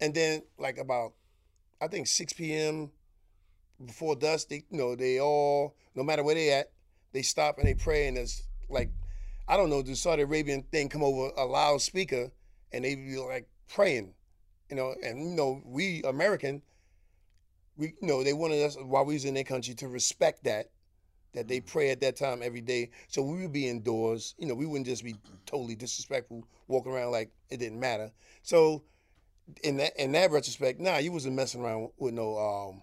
and 0.00 0.12
then 0.12 0.42
like 0.58 0.78
about 0.78 1.12
I 1.80 1.86
think 1.86 2.08
6 2.08 2.32
p.m. 2.32 2.90
before 3.86 4.16
dusk, 4.16 4.48
they 4.48 4.64
you 4.68 4.78
know 4.78 4.96
they 4.96 5.20
all 5.20 5.76
no 5.94 6.02
matter 6.02 6.24
where 6.24 6.34
they 6.34 6.50
at, 6.50 6.72
they 7.12 7.22
stop 7.22 7.58
and 7.58 7.68
they 7.68 7.74
pray 7.74 8.08
and 8.08 8.18
it's 8.18 8.42
like 8.68 8.90
I 9.46 9.56
don't 9.56 9.70
know 9.70 9.80
the 9.80 9.94
Saudi 9.94 10.22
Arabian 10.22 10.64
thing 10.72 10.88
come 10.88 11.04
over 11.04 11.30
a 11.36 11.44
loudspeaker 11.44 12.32
and 12.72 12.84
they 12.84 12.96
be 12.96 13.16
like 13.16 13.48
praying, 13.68 14.12
you 14.68 14.74
know, 14.74 14.92
and 15.04 15.30
you 15.30 15.36
know 15.36 15.62
we 15.64 16.02
American, 16.02 16.62
we 17.76 17.94
you 18.02 18.08
know 18.08 18.24
they 18.24 18.32
wanted 18.32 18.60
us 18.64 18.76
while 18.76 19.04
we 19.04 19.14
was 19.14 19.24
in 19.24 19.34
their 19.34 19.44
country 19.44 19.74
to 19.76 19.86
respect 19.86 20.42
that. 20.42 20.70
That 21.34 21.46
they 21.46 21.60
pray 21.60 21.90
at 21.90 22.00
that 22.00 22.16
time 22.16 22.40
every 22.42 22.62
day, 22.62 22.90
so 23.06 23.22
we 23.22 23.42
would 23.42 23.52
be 23.52 23.68
indoors. 23.68 24.34
You 24.38 24.46
know, 24.46 24.54
we 24.54 24.66
wouldn't 24.66 24.86
just 24.86 25.04
be 25.04 25.14
totally 25.46 25.74
disrespectful, 25.74 26.44
walking 26.68 26.92
around 26.92 27.12
like 27.12 27.30
it 27.50 27.58
didn't 27.58 27.78
matter. 27.78 28.10
So, 28.42 28.82
in 29.62 29.76
that 29.76 29.92
in 29.98 30.12
that 30.12 30.30
retrospect, 30.30 30.80
nah, 30.80 30.96
you 30.98 31.12
wasn't 31.12 31.36
messing 31.36 31.62
around 31.62 31.90
with 31.98 32.14
no 32.14 32.38
um 32.38 32.82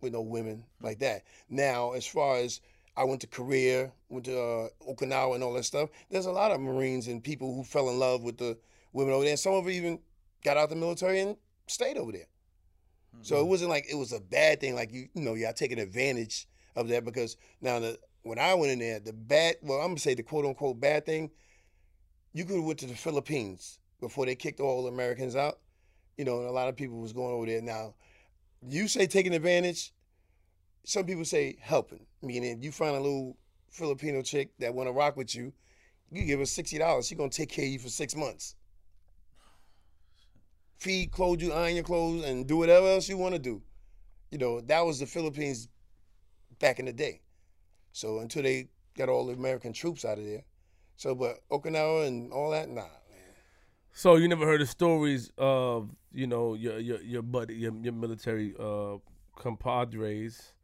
with 0.00 0.12
no 0.12 0.22
women 0.22 0.64
like 0.80 0.98
that. 1.00 1.24
Now, 1.48 1.92
as 1.92 2.06
far 2.06 2.36
as 2.38 2.60
I 2.96 3.04
went 3.04 3.20
to 3.22 3.26
Korea, 3.26 3.92
went 4.08 4.26
to 4.26 4.38
uh, 4.38 4.68
Okinawa 4.88 5.34
and 5.36 5.44
all 5.44 5.54
that 5.54 5.64
stuff. 5.64 5.88
There's 6.10 6.26
a 6.26 6.32
lot 6.32 6.50
of 6.50 6.60
Marines 6.60 7.08
and 7.08 7.22
people 7.22 7.54
who 7.54 7.64
fell 7.64 7.88
in 7.88 7.98
love 7.98 8.22
with 8.22 8.36
the 8.36 8.58
women 8.92 9.14
over 9.14 9.24
there. 9.24 9.32
And 9.32 9.40
some 9.40 9.54
of 9.54 9.64
them 9.64 9.72
even 9.72 9.98
got 10.44 10.56
out 10.56 10.68
the 10.68 10.76
military 10.76 11.20
and 11.20 11.36
stayed 11.66 11.96
over 11.96 12.12
there. 12.12 12.26
So 13.20 13.40
it 13.40 13.46
wasn't 13.46 13.70
like 13.70 13.86
it 13.90 13.94
was 13.94 14.12
a 14.12 14.20
bad 14.20 14.60
thing. 14.60 14.74
Like 14.74 14.92
you, 14.92 15.08
you 15.14 15.22
know, 15.22 15.34
y'all 15.34 15.52
taking 15.52 15.78
advantage 15.78 16.48
of 16.76 16.88
that 16.88 17.04
because 17.04 17.36
now 17.60 17.78
the 17.78 17.98
when 18.22 18.38
I 18.38 18.54
went 18.54 18.72
in 18.72 18.78
there, 18.78 19.00
the 19.00 19.12
bad, 19.12 19.56
well, 19.62 19.80
I'm 19.80 19.88
gonna 19.88 19.98
say 19.98 20.14
the 20.14 20.22
quote 20.22 20.44
unquote 20.44 20.80
bad 20.80 21.04
thing. 21.04 21.30
You 22.32 22.44
could 22.44 22.56
have 22.56 22.64
went 22.64 22.78
to 22.80 22.86
the 22.86 22.94
Philippines 22.94 23.78
before 24.00 24.26
they 24.26 24.34
kicked 24.34 24.60
all 24.60 24.84
the 24.84 24.88
Americans 24.88 25.36
out. 25.36 25.58
You 26.16 26.24
know, 26.24 26.38
and 26.38 26.48
a 26.48 26.52
lot 26.52 26.68
of 26.68 26.76
people 26.76 27.00
was 27.00 27.12
going 27.12 27.34
over 27.34 27.46
there. 27.46 27.62
Now, 27.62 27.94
you 28.66 28.86
say 28.86 29.06
taking 29.06 29.34
advantage. 29.34 29.92
Some 30.84 31.04
people 31.04 31.24
say 31.24 31.56
helping, 31.60 32.06
meaning 32.22 32.62
you 32.62 32.72
find 32.72 32.96
a 32.96 33.00
little 33.00 33.36
Filipino 33.70 34.22
chick 34.22 34.50
that 34.58 34.74
want 34.74 34.88
to 34.88 34.92
rock 34.92 35.16
with 35.16 35.34
you. 35.34 35.52
You 36.10 36.24
give 36.24 36.40
her 36.40 36.46
sixty 36.46 36.78
dollars, 36.78 37.06
she 37.06 37.14
gonna 37.14 37.30
take 37.30 37.50
care 37.50 37.64
of 37.64 37.70
you 37.70 37.78
for 37.78 37.88
six 37.88 38.14
months. 38.14 38.56
Feed, 40.76 41.12
clothe 41.12 41.40
you, 41.40 41.52
iron 41.52 41.76
your 41.76 41.84
clothes, 41.84 42.24
and 42.24 42.46
do 42.46 42.56
whatever 42.56 42.88
else 42.88 43.08
you 43.08 43.16
want 43.16 43.34
to 43.34 43.38
do. 43.38 43.62
You 44.30 44.38
know, 44.38 44.60
that 44.62 44.84
was 44.84 44.98
the 44.98 45.06
Philippines 45.06 45.68
back 46.62 46.78
in 46.78 46.86
the 46.86 46.92
day. 46.94 47.20
So 47.92 48.20
until 48.20 48.42
they 48.44 48.68
got 48.96 49.10
all 49.10 49.26
the 49.26 49.34
American 49.34 49.74
troops 49.74 50.06
out 50.06 50.16
of 50.16 50.24
there. 50.24 50.44
So, 50.96 51.14
but 51.14 51.40
Okinawa 51.50 52.06
and 52.06 52.32
all 52.32 52.50
that, 52.52 52.70
nah. 52.70 52.86
So 53.92 54.16
you 54.16 54.28
never 54.28 54.46
heard 54.46 54.62
the 54.62 54.66
stories 54.66 55.30
of 55.36 55.90
you 56.12 56.26
know 56.26 56.54
your 56.54 56.78
your 56.78 57.02
your 57.02 57.22
buddy 57.22 57.56
your 57.56 57.74
your 57.82 57.92
military 57.92 58.54
uh 58.58 58.96
compadres, 59.36 60.54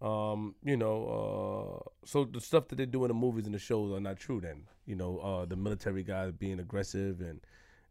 um 0.00 0.54
you 0.64 0.76
know 0.76 1.84
uh 1.84 1.90
so 2.06 2.24
the 2.24 2.40
stuff 2.40 2.68
that 2.68 2.76
they 2.76 2.86
do 2.86 3.04
in 3.04 3.08
the 3.08 3.14
movies 3.14 3.44
and 3.44 3.54
the 3.54 3.58
shows 3.58 3.92
are 3.92 4.00
not 4.00 4.18
true 4.18 4.40
then 4.40 4.64
you 4.86 4.94
know 4.96 5.18
uh 5.18 5.44
the 5.44 5.56
military 5.56 6.02
guys 6.02 6.32
being 6.32 6.58
aggressive 6.60 7.20
and 7.20 7.40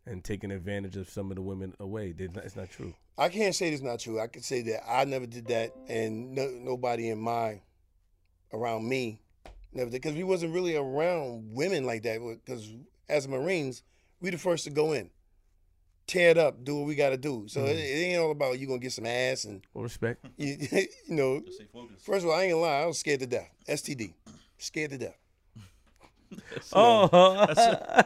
and 0.05 0.23
taking 0.23 0.51
advantage 0.51 0.97
of 0.97 1.09
some 1.09 1.31
of 1.31 1.35
the 1.35 1.41
women 1.41 1.73
away 1.79 2.11
they, 2.11 2.27
it's 2.43 2.55
not 2.55 2.69
true. 2.69 2.93
I 3.17 3.29
can't 3.29 3.53
say 3.53 3.69
it's 3.69 3.81
not 3.81 3.99
true. 3.99 4.19
I 4.19 4.27
could 4.27 4.43
say 4.43 4.61
that 4.63 4.89
I 4.89 5.05
never 5.05 5.25
did 5.25 5.47
that, 5.47 5.75
and 5.87 6.33
no, 6.33 6.47
nobody 6.47 7.09
in 7.09 7.19
my 7.19 7.61
around 8.53 8.87
me 8.87 9.21
never 9.73 9.89
did 9.89 10.01
because 10.01 10.17
we 10.17 10.23
wasn't 10.23 10.53
really 10.53 10.75
around 10.75 11.53
women 11.53 11.85
like 11.85 12.03
that. 12.03 12.19
Because 12.45 12.73
as 13.07 13.27
Marines, 13.27 13.83
we 14.19 14.29
the 14.29 14.37
first 14.37 14.63
to 14.65 14.69
go 14.69 14.93
in, 14.93 15.09
tear 16.07 16.31
it 16.31 16.37
up, 16.37 16.63
do 16.63 16.77
what 16.77 16.87
we 16.87 16.95
got 16.95 17.09
to 17.09 17.17
do. 17.17 17.45
So 17.47 17.61
mm-hmm. 17.61 17.69
it, 17.69 17.77
it 17.77 18.03
ain't 18.05 18.21
all 18.21 18.31
about 18.31 18.59
you 18.59 18.67
gonna 18.67 18.79
get 18.79 18.93
some 18.93 19.05
ass 19.05 19.45
and 19.45 19.61
Well, 19.73 19.83
respect. 19.83 20.25
you, 20.37 20.57
you 20.71 20.87
know. 21.15 21.41
Just 21.41 21.57
stay 21.57 21.67
focused. 21.71 22.05
First 22.05 22.25
of 22.25 22.31
all, 22.31 22.37
I 22.37 22.43
ain't 22.43 22.53
gonna 22.53 22.61
lie, 22.63 22.81
I 22.81 22.85
was 22.85 22.99
scared 22.99 23.19
to 23.21 23.27
death. 23.27 23.49
STD, 23.67 24.13
scared 24.57 24.91
to 24.91 24.97
death. 24.97 25.17
Oh, 26.71 27.45
Hey, 27.53 28.03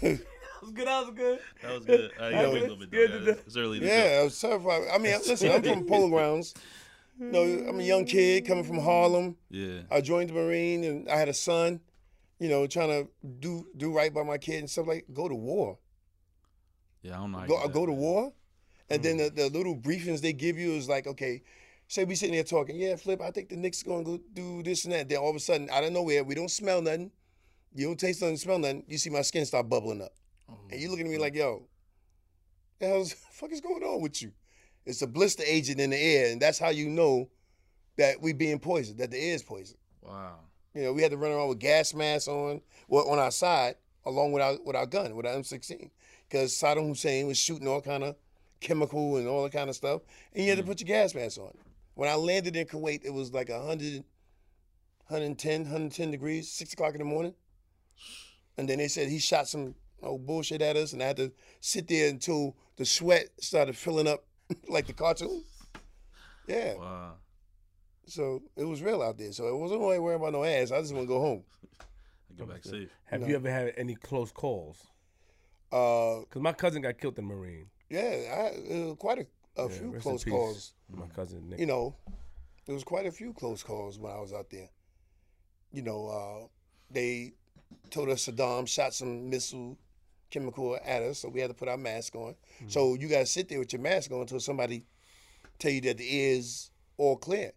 that 0.00 0.16
was 0.62 0.70
good. 0.74 0.86
That 0.86 1.06
was 1.06 1.10
good. 1.14 1.38
That 1.62 1.74
was 1.74 1.84
good. 1.84 2.10
Uh, 2.20 2.26
you 2.26 2.32
gotta 2.32 2.50
wait 2.50 2.58
a 2.58 2.60
little 2.62 2.76
bit. 2.76 2.90
Good 2.90 3.10
Though. 3.12 3.18
Yeah, 3.18 3.32
know. 3.32 3.38
it's 3.46 3.56
early. 3.56 3.86
Yeah, 3.86 4.18
I 4.20 4.24
was 4.24 4.40
terrified. 4.40 4.82
I 4.92 4.98
mean, 4.98 5.12
listen, 5.26 5.52
I'm 5.52 5.62
from 5.62 5.86
Polo 5.86 6.08
Grounds. 6.08 6.54
You 7.20 7.32
know, 7.32 7.42
I'm 7.68 7.80
a 7.80 7.82
young 7.82 8.04
kid 8.04 8.46
coming 8.46 8.64
from 8.64 8.78
Harlem. 8.78 9.36
Yeah. 9.50 9.80
I 9.90 10.00
joined 10.00 10.30
the 10.30 10.34
Marine 10.34 10.84
and 10.84 11.08
I 11.08 11.16
had 11.16 11.28
a 11.28 11.34
son, 11.34 11.80
you 12.38 12.48
know, 12.48 12.66
trying 12.66 12.88
to 12.88 13.08
do 13.40 13.66
do 13.76 13.92
right 13.92 14.12
by 14.12 14.22
my 14.22 14.38
kid 14.38 14.60
and 14.60 14.70
stuff 14.70 14.86
like 14.86 15.06
go 15.12 15.28
to 15.28 15.34
war. 15.34 15.78
Yeah. 17.02 17.16
I 17.16 17.18
don't 17.18 17.32
know. 17.32 17.38
Go 17.40 17.56
do 17.56 17.62
that. 17.62 17.72
go 17.72 17.86
to 17.86 17.92
war. 17.92 18.32
And 18.90 19.02
then 19.02 19.18
the, 19.18 19.30
the 19.30 19.48
little 19.50 19.76
briefings 19.76 20.20
they 20.20 20.32
give 20.32 20.58
you 20.58 20.72
is 20.72 20.88
like, 20.88 21.06
okay, 21.06 21.42
say 21.88 22.04
we 22.04 22.14
sitting 22.14 22.34
there 22.34 22.44
talking, 22.44 22.76
yeah, 22.76 22.96
Flip, 22.96 23.20
I 23.20 23.30
think 23.30 23.48
the 23.48 23.56
Knicks 23.56 23.82
are 23.82 23.86
gonna 23.86 24.04
go 24.04 24.18
do 24.32 24.62
this 24.62 24.84
and 24.84 24.94
that. 24.94 25.08
Then 25.08 25.18
all 25.18 25.30
of 25.30 25.36
a 25.36 25.40
sudden, 25.40 25.68
out 25.70 25.84
of 25.84 25.92
nowhere, 25.92 26.24
we 26.24 26.34
don't 26.34 26.50
smell 26.50 26.80
nothing. 26.80 27.10
You 27.74 27.86
don't 27.86 27.98
taste 27.98 28.22
nothing, 28.22 28.36
smell 28.36 28.58
nothing. 28.58 28.84
You 28.88 28.98
see 28.98 29.10
my 29.10 29.22
skin 29.22 29.44
start 29.46 29.68
bubbling 29.68 30.02
up. 30.02 30.12
Oh 30.50 30.54
and 30.70 30.80
you 30.80 30.90
looking 30.90 31.06
at 31.06 31.12
me 31.12 31.18
like, 31.18 31.34
yo, 31.34 31.62
the 32.78 32.86
hell's 32.86 33.12
fuck 33.30 33.52
is 33.52 33.60
going 33.60 33.82
on 33.82 34.00
with 34.00 34.22
you? 34.22 34.32
It's 34.86 35.02
a 35.02 35.06
blister 35.06 35.42
agent 35.46 35.80
in 35.80 35.90
the 35.90 35.96
air, 35.96 36.32
and 36.32 36.40
that's 36.40 36.58
how 36.58 36.70
you 36.70 36.88
know 36.88 37.28
that 37.96 38.22
we 38.22 38.32
being 38.32 38.58
poisoned, 38.58 38.98
that 38.98 39.10
the 39.10 39.18
air 39.18 39.34
is 39.34 39.42
poisoned. 39.42 39.78
Wow. 40.02 40.36
You 40.74 40.84
know, 40.84 40.92
we 40.92 41.02
had 41.02 41.10
to 41.10 41.16
run 41.16 41.32
around 41.32 41.48
with 41.48 41.58
gas 41.58 41.92
masks 41.92 42.28
on, 42.28 42.62
well, 42.88 43.08
on 43.08 43.18
our 43.18 43.30
side, 43.30 43.74
along 44.06 44.32
with 44.32 44.42
our 44.42 44.56
with 44.64 44.76
our 44.76 44.86
gun, 44.86 45.14
with 45.14 45.26
our 45.26 45.34
M16, 45.34 45.90
because 46.28 46.52
Saddam 46.52 46.88
Hussein 46.88 47.26
was 47.26 47.38
shooting 47.38 47.68
all 47.68 47.82
kind 47.82 48.04
of 48.04 48.16
chemical 48.60 49.16
and 49.16 49.28
all 49.28 49.42
that 49.42 49.52
kind 49.52 49.68
of 49.68 49.76
stuff, 49.76 50.02
and 50.32 50.44
you 50.44 50.50
had 50.50 50.58
to 50.58 50.64
mm. 50.64 50.68
put 50.68 50.80
your 50.80 50.86
gas 50.86 51.14
mask 51.14 51.38
on. 51.38 51.52
When 51.94 52.08
I 52.08 52.14
landed 52.14 52.56
in 52.56 52.66
Kuwait, 52.66 53.04
it 53.04 53.12
was 53.12 53.32
like 53.32 53.48
100, 53.48 54.04
110, 55.08 55.62
110 55.62 56.10
degrees, 56.10 56.50
six 56.50 56.72
o'clock 56.72 56.92
in 56.92 56.98
the 56.98 57.04
morning, 57.04 57.34
and 58.56 58.68
then 58.68 58.78
they 58.78 58.88
said 58.88 59.08
he 59.08 59.18
shot 59.18 59.48
some 59.48 59.74
old 60.02 60.26
bullshit 60.26 60.62
at 60.62 60.76
us, 60.76 60.92
and 60.92 61.02
I 61.02 61.06
had 61.06 61.16
to 61.16 61.32
sit 61.60 61.88
there 61.88 62.08
until 62.08 62.56
the 62.76 62.84
sweat 62.84 63.26
started 63.40 63.76
filling 63.76 64.06
up 64.08 64.24
like 64.68 64.86
the 64.86 64.92
cartoon. 64.92 65.44
Yeah. 66.46 66.74
Wow. 66.76 67.12
So 68.06 68.42
it 68.56 68.64
was 68.64 68.80
real 68.82 69.02
out 69.02 69.18
there. 69.18 69.32
So 69.32 69.48
it 69.48 69.56
wasn't 69.56 69.80
really 69.80 69.98
worrying 69.98 70.20
about 70.20 70.32
no 70.32 70.44
ass. 70.44 70.70
I 70.72 70.80
just 70.80 70.94
want 70.94 71.04
to 71.04 71.08
go 71.08 71.20
home. 71.20 71.44
I 71.80 72.34
get 72.38 72.48
back 72.48 72.64
safe. 72.64 72.88
Have 73.04 73.28
you 73.28 73.34
ever 73.34 73.50
had 73.50 73.74
any 73.76 73.94
close 73.94 74.30
calls? 74.32 74.86
Uh, 75.70 76.20
Because 76.20 76.40
my 76.40 76.52
cousin 76.54 76.80
got 76.82 76.96
killed 76.98 77.18
in 77.18 77.26
Marine. 77.26 77.66
Yeah, 77.90 78.00
I, 78.00 78.56
it 78.56 78.86
was 78.86 78.96
quite 78.98 79.18
a, 79.18 79.26
a 79.62 79.68
Yeah, 79.68 79.74
few 79.76 79.92
close 80.00 80.24
peace, 80.24 80.32
calls. 80.32 80.72
My 80.90 81.06
cousin 81.08 81.50
Nick. 81.50 81.58
You 81.60 81.66
know, 81.66 81.96
there 82.64 82.74
was 82.74 82.84
quite 82.84 83.04
a 83.06 83.10
few 83.12 83.34
close 83.34 83.62
calls 83.62 83.98
when 83.98 84.12
I 84.12 84.18
was 84.20 84.32
out 84.32 84.48
there. 84.50 84.70
You 85.72 85.82
know, 85.82 86.06
uh, 86.08 86.46
they 86.90 87.34
told 87.90 88.08
us 88.08 88.26
Saddam 88.26 88.66
shot 88.66 88.94
some 88.94 89.28
missile 89.30 89.76
chemical 90.30 90.78
at 90.84 91.02
us, 91.02 91.18
so 91.18 91.28
we 91.28 91.40
had 91.40 91.48
to 91.48 91.54
put 91.54 91.68
our 91.68 91.76
mask 91.76 92.14
on. 92.14 92.32
Mm-hmm. 92.32 92.68
So 92.68 92.94
you 92.94 93.08
got 93.08 93.20
to 93.20 93.26
sit 93.26 93.48
there 93.48 93.58
with 93.58 93.72
your 93.72 93.82
mask 93.82 94.10
on 94.10 94.20
until 94.20 94.40
somebody 94.40 94.84
tell 95.58 95.72
you 95.72 95.80
that 95.82 95.98
the 95.98 96.10
air 96.10 96.34
is 96.36 96.70
all 96.96 97.16
clear. 97.16 97.52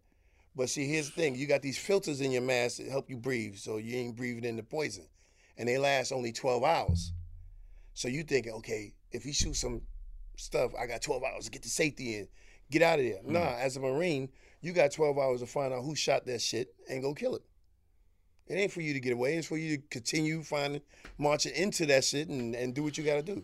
But 0.56 0.70
see, 0.70 0.88
here's 0.88 1.08
the 1.08 1.22
thing: 1.22 1.36
you 1.36 1.48
got 1.48 1.62
these 1.62 1.78
filters 1.78 2.22
in 2.22 2.32
your 2.32 2.42
mask 2.42 2.78
that 2.78 2.88
help 2.88 3.10
you 3.10 3.18
breathe, 3.18 3.56
so 3.58 3.78
you 3.78 3.96
ain't 3.98 4.16
breathing 4.16 4.44
in 4.44 4.58
the 4.58 4.64
poison, 4.64 5.08
and 5.58 5.68
they 5.68 5.78
last 5.78 6.12
only 6.12 6.32
12 6.32 6.64
hours. 6.64 7.14
So 7.94 8.08
you 8.08 8.24
thinking, 8.24 8.54
okay, 8.54 8.94
if 9.12 9.24
he 9.24 9.32
shoots 9.32 9.60
some 9.60 9.82
stuff, 10.38 10.72
I 10.80 10.88
got 10.88 11.02
12 11.02 11.24
hours 11.24 11.46
to 11.46 11.52
get 11.52 11.62
the 11.62 11.70
safety 11.70 12.18
in, 12.18 12.28
get 12.70 12.82
out 12.82 13.00
of 13.00 13.06
there. 13.06 13.20
Mm-hmm. 13.20 13.34
Nah, 13.34 13.56
as 13.60 13.78
a 13.78 13.80
Marine, 13.80 14.30
you 14.62 14.74
got 14.74 14.92
12 14.92 15.18
hours 15.18 15.42
to 15.42 15.48
find 15.48 15.74
out 15.74 15.84
who 15.84 15.96
shot 15.96 16.26
that 16.26 16.42
shit 16.42 16.74
and 16.90 17.02
go 17.02 17.14
kill 17.14 17.36
it. 17.36 17.44
It 18.52 18.56
ain't 18.56 18.72
for 18.72 18.82
you 18.82 18.94
to 18.94 19.00
get 19.00 19.14
away. 19.14 19.36
It's 19.36 19.48
for 19.48 19.58
you 19.58 19.78
to 19.78 19.84
continue 19.90 20.44
finding, 20.44 20.82
marching 21.18 21.56
into 21.56 21.86
that 21.86 22.04
shit 22.04 22.28
and, 22.28 22.54
and 22.54 22.74
do 22.74 22.84
what 22.84 22.98
you 22.98 23.04
got 23.04 23.16
to 23.16 23.22
do. 23.36 23.44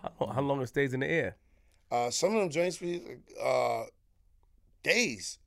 How, 0.00 0.26
how 0.26 0.40
long 0.40 0.60
it 0.62 0.68
stays 0.68 0.94
in 0.94 1.00
the 1.00 1.10
air? 1.10 1.36
Uh, 1.90 2.10
some 2.10 2.34
of 2.34 2.40
them 2.40 2.50
joints 2.50 2.78
be 2.78 3.02
uh, 3.42 3.82
days, 4.82 5.38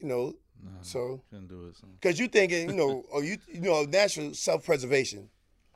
you 0.00 0.08
know. 0.08 0.34
Nah, 0.62 0.70
So, 0.80 1.20
couldn't 1.30 1.48
do 1.48 1.66
it. 1.66 1.76
Son. 1.76 1.90
cause 2.00 2.18
you 2.18 2.26
thinking, 2.26 2.70
you 2.70 2.74
know, 2.76 3.04
or 3.12 3.22
you, 3.22 3.36
you 3.48 3.60
know, 3.60 3.82
natural 3.82 4.32
self-preservation. 4.32 5.28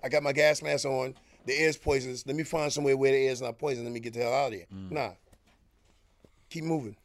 I 0.03 0.09
got 0.09 0.23
my 0.23 0.33
gas 0.33 0.63
mask 0.63 0.87
on. 0.87 1.15
The 1.45 1.55
air's 1.55 1.77
poisonous. 1.77 2.27
Let 2.27 2.37
me 2.37 2.43
find 2.43 2.73
somewhere 2.73 2.97
where 2.97 3.13
the 3.13 3.19
air's 3.27 3.41
not 3.43 3.59
poison. 3.59 3.85
Let 3.85 3.93
me 3.93 4.01
get 4.01 4.15
the 4.15 4.21
hell 4.23 4.33
out 4.35 4.49
of 4.49 4.55
here. 4.55 4.67
Nah. 4.71 5.11
Keep 6.51 6.65
moving. 6.65 6.97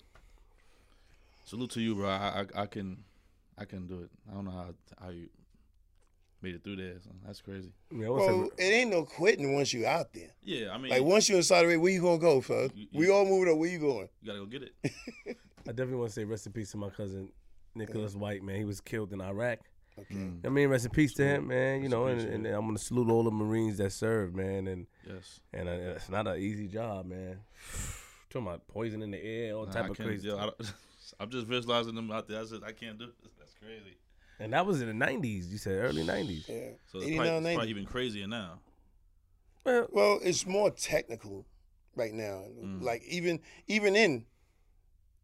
Salute 1.46 1.72
to 1.72 1.82
you, 1.82 1.96
bro. 1.96 2.10
I, 2.10 2.46
I 2.56 2.62
I 2.63 2.66
can 2.66 3.04
I 3.58 3.66
can 3.66 3.88
do 3.88 4.02
it. 4.02 4.10
I 4.30 4.34
don't 4.34 4.46
know 4.46 4.52
how 4.52 4.74
how 5.02 5.10
you 5.10 5.30
made 6.42 6.56
it 6.56 6.63
through 6.63 6.76
there. 6.78 7.00
Son. 7.00 7.13
That's 7.26 7.42
crazy. 7.42 7.72
Yeah, 7.92 7.98
I 8.12 8.20
say- 8.20 8.26
Well, 8.34 8.50
it 8.58 8.63
ain't 8.63 8.92
no 8.92 9.04
quitting 9.06 9.54
once 9.54 9.72
you 9.74 9.86
out 9.86 10.12
there. 10.13 10.32
Yeah, 10.44 10.72
I 10.74 10.78
mean, 10.78 10.92
Like 10.92 11.04
once 11.04 11.30
you're 11.30 11.38
in 11.38 11.44
Saudi 11.44 11.66
Arabia, 11.68 11.80
where 11.80 11.92
you 11.94 12.02
gonna 12.02 12.18
go, 12.18 12.42
fella? 12.42 12.70
You- 12.76 12.88
We 12.94 13.10
all 13.10 13.26
moving 13.26 13.52
up. 13.54 13.58
Where 13.60 13.70
you 13.70 13.80
going? 13.80 14.10
you 14.22 14.28
gotta 14.28 14.39
go 14.39 14.46
get 14.46 14.63
it. 14.63 14.74
I 15.66 15.72
definitely 15.72 15.96
want 15.96 16.10
to 16.10 16.13
say 16.16 16.26
rest 16.26 16.46
in 16.46 16.52
peace 16.52 16.72
to 16.72 16.78
my 16.78 16.89
cousin 16.89 17.30
Nicholas 17.76 18.16
White, 18.16 18.44
man. 18.44 18.58
He 18.58 18.66
was 18.66 18.82
killed 18.82 19.13
in 19.13 19.22
Iraq. 19.22 19.60
Okay. 19.98 20.16
Mm, 20.16 20.46
I 20.46 20.50
mean, 20.50 20.68
rest 20.70 20.86
in 20.86 20.92
peace 20.92 21.13
to 21.13 21.24
him, 21.24 21.48
man. 21.48 21.78
You 21.78 21.84
Rest 21.84 21.92
know, 21.92 22.08
and, 22.08 22.22
and. 22.22 22.48
I'm 22.48 22.66
gonna 22.66 22.80
salute 22.80 23.10
all 23.12 23.24
the 23.24 23.32
Marines 23.32 23.78
that 23.78 23.92
served, 23.92 24.36
man. 24.36 24.68
And 24.68 24.88
yes. 25.08 25.39
and 25.54 25.70
uh, 25.70 25.72
it's 25.72 26.10
not 26.10 26.28
an 26.28 26.38
easy 26.39 26.68
job, 26.68 27.06
man. 27.06 27.39
Talking 28.30 28.48
about 28.48 28.68
poison 28.68 29.02
in 29.04 29.12
the 29.12 29.24
air, 29.24 29.54
all 29.56 29.66
Nah, 29.68 29.72
type 29.72 29.86
I 29.86 29.88
of 29.89 29.98
can't- 29.98 30.10
crazy. 30.10 30.28
yo. 30.28 30.38
I 30.38 30.50
I'm 31.20 31.30
just 31.30 31.46
visualizing 31.46 31.94
them 31.96 32.12
out 32.12 32.28
there. 32.28 32.42
I 32.42 32.46
said 32.46 32.62
I 32.66 32.72
can't 32.72 32.98
do 32.98 33.06
this. 33.06 33.16
That's 33.63 33.82
crazy. 33.82 33.97
And 34.39 34.54
that 34.54 34.65
was 34.65 34.82
in 34.82 34.88
the 34.88 35.06
'90s. 35.06 35.49
You 35.49 35.58
said 35.58 35.73
early 35.73 36.04
'90s. 36.04 36.47
Yeah. 36.47 36.71
So 36.91 36.97
it's 36.99 37.08
89, 37.08 37.15
probably, 37.15 37.30
it's 37.38 37.43
90. 37.43 37.56
probably 37.56 37.69
even 37.69 37.86
crazier 37.86 38.28
now. 38.28 38.60
Well, 39.63 39.88
Well, 39.91 40.19
it's 40.23 40.45
more 40.45 40.71
technical 40.71 41.45
right 41.95 42.13
now. 42.13 42.43
Mm. 42.62 42.82
Like 42.82 43.04
even 43.08 43.39
even 43.67 43.95
in, 43.95 44.26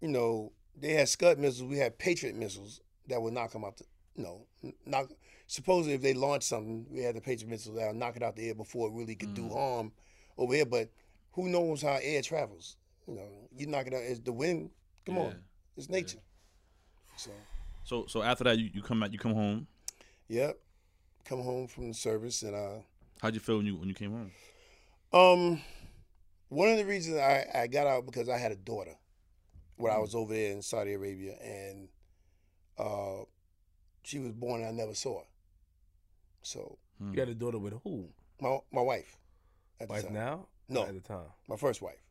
you 0.02 0.08
know, 0.10 0.52
they 0.80 0.94
had 0.94 1.10
Scud 1.10 1.38
missiles. 1.40 1.70
We 1.70 1.78
had 1.78 1.98
Patriot 1.98 2.36
missiles 2.36 2.82
that 3.08 3.22
would 3.22 3.34
knock 3.34 3.52
them 3.52 3.66
out. 3.66 3.78
The, 3.78 3.86
you 4.16 4.24
know, 4.24 4.46
knock. 4.86 5.10
Supposedly, 5.48 5.96
if 5.96 6.02
they 6.04 6.14
launched 6.14 6.48
something, 6.48 6.86
we 6.92 7.00
had 7.02 7.16
the 7.16 7.22
Patriot 7.22 7.50
missiles 7.50 7.76
that 7.76 7.88
would 7.88 7.96
knock 7.96 8.16
it 8.16 8.22
out 8.22 8.36
the 8.36 8.48
air 8.50 8.54
before 8.56 8.88
it 8.88 8.94
really 8.94 9.16
could 9.16 9.34
do 9.34 9.50
harm 9.50 9.92
over 10.38 10.54
here. 10.54 10.66
But 10.66 10.90
who 11.32 11.50
knows 11.50 11.82
how 11.82 11.98
air 12.02 12.22
travels? 12.22 12.78
You 13.08 13.16
know, 13.16 13.28
you 13.56 13.66
knock 13.66 13.88
it 13.88 13.94
out. 13.96 14.04
It's 14.04 14.20
the 14.20 14.32
wind. 14.32 14.70
Come 15.08 15.16
Yeah. 15.16 15.22
on, 15.24 15.44
it's 15.76 15.90
nature. 15.90 16.20
So, 17.18 17.32
So 17.84 18.06
so 18.08 18.22
after 18.22 18.44
that, 18.46 18.58
you, 18.60 18.70
you 18.74 18.82
come 18.82 19.02
out, 19.04 19.12
you 19.14 19.20
come 19.20 19.34
home. 19.34 19.68
yep. 20.28 20.58
Come 21.26 21.42
home 21.44 21.68
from 21.68 21.90
the 21.90 21.94
service 21.94 22.42
and 22.42 22.56
uh, 22.56 22.80
How'd 23.22 23.34
you 23.36 23.40
feel 23.40 23.58
when 23.58 23.66
you 23.66 23.76
when 23.76 23.88
you 23.90 23.94
came 23.96 24.12
home? 24.12 24.32
Um, 25.12 25.62
one 26.50 26.70
of 26.70 26.78
the 26.78 26.86
reasons 26.86 27.18
I, 27.18 27.46
I 27.54 27.68
got 27.68 27.86
out 27.88 28.06
because 28.06 28.30
I 28.30 28.38
had 28.38 28.52
a 28.52 28.56
daughter 28.56 28.96
when 29.76 29.92
I 29.94 29.98
was 29.98 30.16
over 30.16 30.34
there 30.34 30.52
in 30.52 30.62
Saudi 30.62 30.94
Arabia, 30.94 31.36
and 31.42 31.90
uh, 32.78 33.24
she 34.04 34.20
was 34.20 34.32
born 34.34 34.62
and 34.62 34.70
I 34.70 34.72
never 34.72 34.94
saw 34.96 35.20
her. 35.20 35.26
So 36.42 36.78
Hmm. 37.00 37.12
you 37.12 37.16
got 37.18 37.30
a 37.30 37.36
daughter 37.36 37.60
with 37.60 37.74
who? 37.84 38.10
my 38.42 38.60
my 38.72 38.82
wife 38.82 39.18
at 39.80 39.88
the 39.88 39.94
Wife 39.94 40.04
time, 40.06 40.14
now? 40.14 40.48
No. 40.68 40.84
At 40.86 40.94
the 40.94 41.00
time, 41.02 41.28
my 41.48 41.56
first 41.58 41.82
wife 41.82 42.02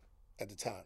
at 0.40 0.48
the 0.48 0.54
time. 0.56 0.84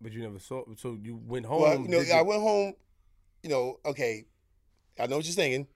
But 0.00 0.12
you 0.12 0.22
never 0.22 0.38
saw. 0.38 0.64
So 0.76 0.96
you 1.00 1.16
went 1.26 1.46
home. 1.46 1.60
well, 1.62 1.80
you 1.80 1.88
know, 1.88 2.00
you- 2.00 2.12
I 2.12 2.22
went 2.22 2.42
home. 2.42 2.74
You 3.42 3.50
know, 3.50 3.80
okay, 3.86 4.26
I 4.98 5.06
know 5.06 5.16
what 5.16 5.24
you're 5.24 5.34
thinking. 5.34 5.66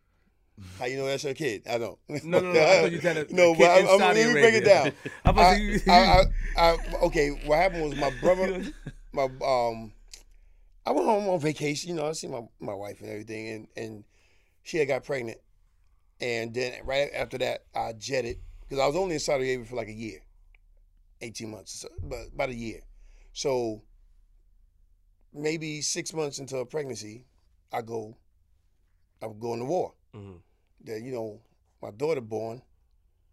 How 0.78 0.84
you 0.86 0.96
know 0.98 1.06
that's 1.06 1.24
your 1.24 1.34
kid? 1.34 1.62
I 1.68 1.78
don't. 1.78 1.98
No, 2.08 2.38
no, 2.40 2.52
no. 2.52 2.60
I 2.62 2.80
thought 2.82 2.92
you 2.92 3.00
said 3.00 3.30
no, 3.32 3.54
but 3.54 3.70
I'm, 3.70 3.98
let 4.14 4.16
me 4.16 4.32
break 4.32 4.54
it 4.54 4.64
down. 4.64 4.92
I 5.24 5.32
thought 5.32 5.38
I, 5.38 5.54
you- 5.56 5.80
I, 5.88 6.22
I, 6.56 6.70
I, 6.70 6.76
okay, 7.04 7.28
what 7.46 7.56
happened 7.56 7.82
was 7.90 7.96
my 7.96 8.10
brother, 8.20 8.62
my 9.12 9.24
um, 9.24 9.92
I 10.86 10.92
went 10.92 11.06
home 11.06 11.28
on 11.28 11.40
vacation. 11.40 11.88
You 11.90 11.96
know, 11.96 12.06
I 12.06 12.12
see 12.12 12.28
my, 12.28 12.42
my 12.60 12.74
wife 12.74 13.00
and 13.00 13.10
everything, 13.10 13.48
and 13.48 13.68
and 13.76 14.04
she 14.62 14.76
had 14.78 14.86
got 14.88 15.04
pregnant, 15.04 15.38
and 16.20 16.54
then 16.54 16.74
right 16.84 17.08
after 17.14 17.38
that, 17.38 17.64
I 17.74 17.92
jetted 17.94 18.38
because 18.60 18.78
I 18.78 18.86
was 18.86 18.94
only 18.96 19.14
in 19.14 19.20
Saudi 19.20 19.48
Arabia 19.48 19.66
for 19.66 19.76
like 19.76 19.88
a 19.88 19.92
year, 19.92 20.20
eighteen 21.20 21.50
months, 21.50 21.80
so, 21.80 21.88
but 22.02 22.26
about 22.32 22.50
a 22.50 22.54
year. 22.54 22.80
So 23.32 23.82
maybe 25.34 25.80
six 25.82 26.12
months 26.14 26.38
into 26.38 26.58
a 26.58 26.66
pregnancy, 26.66 27.26
I 27.72 27.82
go, 27.82 28.16
I'm 29.20 29.38
going 29.38 29.58
to 29.58 29.64
war 29.66 29.94
Mhm. 30.14 30.40
that 30.84 31.02
you 31.02 31.12
know 31.12 31.40
my 31.82 31.90
daughter 31.90 32.20
born 32.20 32.62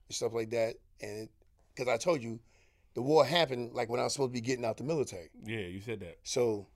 and 0.08 0.16
stuff 0.16 0.34
like 0.34 0.50
that, 0.50 0.76
and 1.02 1.30
because 1.74 1.88
I 1.88 1.98
told 1.98 2.22
you 2.24 2.40
the 2.94 3.02
war 3.02 3.24
happened 3.26 3.74
like 3.74 3.88
when 3.90 4.00
I 4.00 4.04
was 4.04 4.14
supposed 4.14 4.30
to 4.32 4.34
be 4.34 4.42
getting 4.42 4.66
out 4.66 4.78
the 4.78 4.84
military. 4.84 5.30
Yeah, 5.46 5.60
you 5.60 5.80
said 5.80 6.00
that. 6.02 6.18
So 6.24 6.68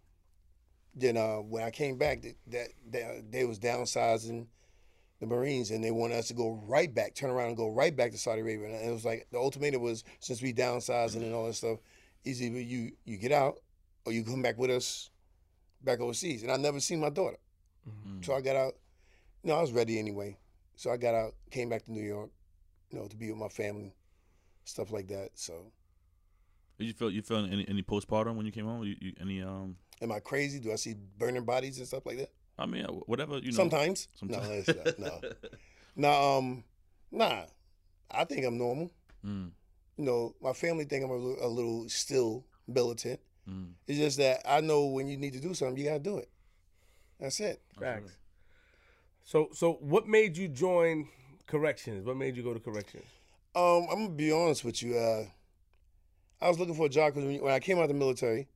then 0.93 1.17
uh, 1.17 1.37
when 1.37 1.63
I 1.63 1.71
came 1.71 1.97
back, 1.97 2.21
that, 2.21 2.35
that, 2.47 2.67
that 2.91 3.31
they 3.31 3.43
was 3.43 3.59
downsizing 3.59 4.47
the 5.19 5.25
Marines, 5.25 5.71
and 5.71 5.83
they 5.83 5.91
wanted 5.91 6.17
us 6.17 6.27
to 6.27 6.33
go 6.33 6.51
right 6.67 6.93
back, 6.93 7.15
turn 7.15 7.29
around 7.29 7.47
and 7.49 7.57
go 7.57 7.69
right 7.69 7.95
back 7.95 8.11
to 8.11 8.17
Saudi 8.17 8.41
Arabia. 8.41 8.67
And 8.67 8.87
it 8.89 8.91
was 8.91 9.03
like 9.05 9.27
the 9.31 9.37
ultimatum 9.37 9.81
was 9.81 10.03
since 10.19 10.41
we 10.41 10.53
downsizing 10.53 11.17
and 11.23 11.33
all 11.33 11.47
that 11.47 11.53
stuff, 11.55 11.79
is 12.23 12.41
either 12.41 12.59
you 12.61 12.91
you 13.05 13.17
get 13.17 13.31
out 13.31 13.59
or 14.05 14.11
you 14.13 14.23
come 14.23 14.41
back 14.41 14.57
with 14.57 14.69
us 14.71 15.09
back 15.85 15.99
overseas. 15.99 16.43
And 16.43 16.51
I 16.51 16.57
never 16.57 16.79
seen 16.79 16.99
my 16.99 17.09
daughter. 17.09 17.37
Mm. 17.87 18.25
So 18.25 18.33
I 18.33 18.41
got 18.41 18.55
out. 18.55 18.73
You 19.43 19.51
No, 19.51 19.57
I 19.57 19.61
was 19.61 19.71
ready 19.71 19.99
anyway. 19.99 20.37
So 20.75 20.91
I 20.91 20.97
got 20.97 21.15
out, 21.15 21.35
came 21.51 21.69
back 21.69 21.85
to 21.85 21.91
New 21.91 22.03
York, 22.03 22.29
you 22.91 22.99
know, 22.99 23.07
to 23.07 23.15
be 23.15 23.29
with 23.29 23.39
my 23.39 23.47
family, 23.47 23.93
stuff 24.65 24.91
like 24.91 25.07
that. 25.07 25.29
So, 25.35 25.71
Did 26.77 26.87
you 26.87 26.93
feel 26.93 27.09
you 27.09 27.21
feel 27.21 27.37
any 27.37 27.65
any 27.69 27.81
postpartum 27.81 28.35
when 28.35 28.45
you 28.45 28.51
came 28.51 28.65
home? 28.65 28.83
You, 28.83 28.95
you 28.99 29.13
any 29.21 29.41
um? 29.41 29.77
am 30.01 30.11
I 30.11 30.19
crazy? 30.19 30.59
Do 30.59 30.73
I 30.73 30.75
see 30.75 30.95
burning 31.17 31.45
bodies 31.45 31.77
and 31.77 31.87
stuff 31.87 32.05
like 32.05 32.17
that? 32.17 32.31
I 32.57 32.65
mean, 32.65 32.83
whatever 33.05 33.37
you 33.37 33.51
know. 33.51 33.55
Sometimes. 33.55 34.07
Sometimes. 34.15 34.67
No, 34.67 34.83
no. 34.97 35.21
no, 35.95 36.37
um, 36.37 36.63
nah. 37.11 37.43
I 38.11 38.23
think 38.25 38.45
I'm 38.45 38.57
normal. 38.57 38.91
Mm, 39.25 39.51
You 39.97 40.05
know, 40.05 40.35
my 40.41 40.53
family 40.53 40.85
think 40.85 41.03
I'm 41.03 41.11
a 41.11 41.15
little, 41.15 41.45
a 41.45 41.49
little 41.49 41.89
still 41.89 42.45
militant. 42.67 43.19
Mm. 43.49 43.71
It's 43.87 43.99
just 43.99 44.17
that 44.17 44.41
I 44.47 44.61
know 44.61 44.85
when 44.85 45.07
you 45.07 45.17
need 45.17 45.33
to 45.33 45.39
do 45.39 45.53
something, 45.53 45.77
you 45.77 45.85
gotta 45.89 45.99
do 45.99 46.17
it. 46.17 46.29
That's 47.19 47.39
it. 47.39 47.61
Facts. 47.79 48.17
So, 49.23 49.49
so 49.53 49.73
what 49.73 50.07
made 50.07 50.37
you 50.37 50.47
join 50.47 51.07
corrections? 51.47 52.05
What 52.05 52.17
made 52.17 52.35
you 52.35 52.43
go 52.43 52.53
to 52.53 52.59
corrections? 52.59 53.05
Um, 53.55 53.87
I'm 53.89 54.05
gonna 54.05 54.09
be 54.09 54.31
honest 54.31 54.63
with 54.63 54.83
you. 54.83 54.97
Uh, 54.97 55.25
I 56.41 56.49
was 56.49 56.59
looking 56.59 56.75
for 56.75 56.85
a 56.85 56.89
job 56.89 57.13
because 57.13 57.41
when 57.41 57.53
I 57.53 57.59
came 57.59 57.77
out 57.77 57.83
of 57.83 57.87
the 57.89 57.95
military, 57.95 58.47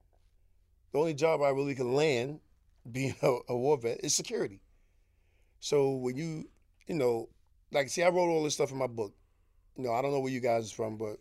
the 0.91 0.99
only 0.99 1.13
job 1.13 1.41
I 1.41 1.49
really 1.49 1.75
could 1.75 1.85
land, 1.85 2.39
being 2.91 3.15
a, 3.21 3.37
a 3.49 3.57
war 3.57 3.77
vet, 3.77 4.03
is 4.03 4.13
security. 4.13 4.61
So 5.59 5.91
when 5.95 6.15
you, 6.15 6.49
you 6.87 6.95
know, 6.95 7.29
like, 7.71 7.89
see, 7.89 8.03
I 8.03 8.09
wrote 8.09 8.29
all 8.29 8.43
this 8.43 8.53
stuff 8.53 8.71
in 8.71 8.77
my 8.77 8.87
book. 8.87 9.13
You 9.75 9.83
know, 9.83 9.93
I 9.93 10.01
don't 10.01 10.11
know 10.11 10.19
where 10.19 10.31
you 10.31 10.39
guys 10.39 10.65
is 10.65 10.71
from, 10.71 10.97
but 10.97 11.17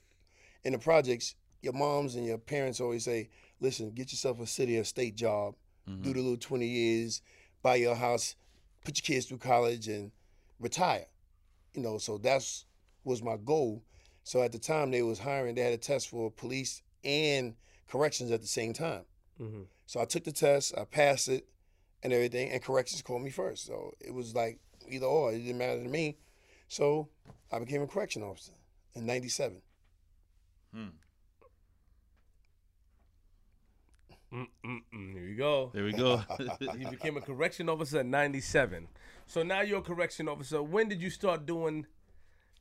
in 0.64 0.72
the 0.72 0.78
projects, 0.78 1.34
your 1.62 1.72
moms 1.72 2.14
and 2.14 2.24
your 2.24 2.38
parents 2.38 2.80
always 2.80 3.04
say, 3.04 3.30
"Listen, 3.60 3.90
get 3.90 4.12
yourself 4.12 4.40
a 4.40 4.46
city 4.46 4.78
or 4.78 4.84
state 4.84 5.14
job, 5.14 5.56
Mhm. 5.86 6.02
do 6.02 6.12
the 6.12 6.20
little 6.20 6.36
twenty 6.36 6.66
years, 6.66 7.22
buy 7.62 7.76
your 7.76 7.94
house, 7.94 8.36
put 8.84 8.98
your 8.98 9.02
kids 9.02 9.26
through 9.26 9.38
college, 9.38 9.88
and 9.88 10.12
retire." 10.58 11.06
You 11.74 11.82
know, 11.82 11.98
so 11.98 12.18
that's 12.18 12.64
was 13.04 13.22
my 13.22 13.36
goal. 13.36 13.82
So 14.24 14.42
at 14.42 14.52
the 14.52 14.58
time 14.58 14.90
they 14.90 15.02
was 15.02 15.20
hiring, 15.20 15.54
they 15.54 15.62
had 15.62 15.72
a 15.72 15.78
test 15.78 16.08
for 16.08 16.30
police 16.30 16.82
and 17.02 17.56
corrections 17.86 18.30
at 18.30 18.42
the 18.42 18.46
same 18.46 18.72
time. 18.74 19.06
Mm-hmm. 19.40 19.62
So 19.86 20.00
I 20.00 20.04
took 20.04 20.24
the 20.24 20.32
test, 20.32 20.76
I 20.76 20.84
passed 20.84 21.28
it, 21.28 21.48
and 22.02 22.12
everything, 22.12 22.50
and 22.50 22.62
corrections 22.62 23.00
called 23.00 23.22
me 23.22 23.30
first. 23.30 23.64
So 23.64 23.94
it 24.00 24.12
was 24.12 24.34
like 24.34 24.58
either 24.88 25.06
or. 25.06 25.32
It 25.32 25.38
didn't 25.38 25.58
matter 25.58 25.82
to 25.82 25.88
me. 25.88 26.18
So 26.68 27.08
I 27.50 27.58
became 27.58 27.80
a 27.82 27.86
correction 27.86 28.22
officer 28.22 28.52
in 28.94 29.06
'97. 29.06 29.62
Mm-mm-mm. 34.32 35.12
Here 35.14 35.26
we 35.26 35.34
go. 35.34 35.70
There 35.72 35.84
we 35.84 35.92
go. 35.92 36.22
You 36.78 36.90
became 36.90 37.16
a 37.16 37.20
correction 37.20 37.68
officer 37.68 38.00
at 38.00 38.06
97. 38.06 38.88
So 39.26 39.42
now 39.42 39.62
you're 39.62 39.78
a 39.78 39.82
correction 39.82 40.28
officer. 40.28 40.62
When 40.62 40.88
did 40.88 41.00
you 41.00 41.10
start 41.10 41.46
doing 41.46 41.86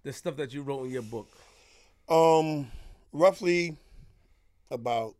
the 0.04 0.14
stuff 0.14 0.38
that 0.38 0.54
you 0.54 0.62
wrote 0.62 0.86
in 0.86 0.92
your 0.92 1.02
book? 1.02 1.28
Um, 2.10 2.72
roughly 3.12 3.78
about 4.72 5.16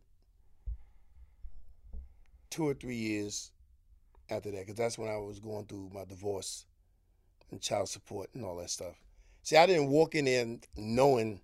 two 2.50 2.66
or 2.66 2.74
three 2.74 2.96
years 2.96 3.50
after 4.30 4.50
that, 4.50 4.60
because 4.60 4.76
that's 4.76 4.98
when 4.98 5.08
I 5.08 5.16
was 5.18 5.38
going 5.38 5.66
through 5.66 5.90
my 5.94 6.04
divorce 6.04 6.64
and 7.50 7.60
child 7.60 7.88
support 7.88 8.30
and 8.34 8.44
all 8.44 8.56
that 8.56 8.70
stuff. 8.70 8.94
See, 9.42 9.56
I 9.56 9.66
didn't 9.66 9.88
walk 9.88 10.14
in 10.14 10.24
there 10.26 10.46
knowing 10.76 11.40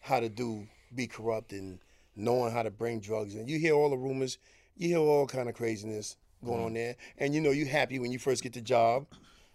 how 0.00 0.20
to 0.20 0.28
do, 0.28 0.66
be 0.94 1.06
corrupt 1.06 1.52
and 1.52 1.78
knowing 2.16 2.52
how 2.52 2.62
to 2.62 2.70
bring 2.70 3.00
drugs 3.00 3.34
in. 3.34 3.46
You 3.46 3.58
hear 3.58 3.74
all 3.74 3.90
the 3.90 3.96
rumors, 3.96 4.38
you 4.76 4.88
hear 4.88 4.98
all 4.98 5.26
kind 5.26 5.48
of 5.48 5.54
craziness 5.54 6.16
going 6.44 6.60
on 6.60 6.66
mm-hmm. 6.66 6.74
there, 6.74 6.96
and 7.18 7.34
you 7.34 7.40
know 7.40 7.50
you 7.50 7.66
happy 7.66 7.98
when 7.98 8.12
you 8.12 8.18
first 8.18 8.42
get 8.42 8.52
the 8.52 8.60
job. 8.60 9.06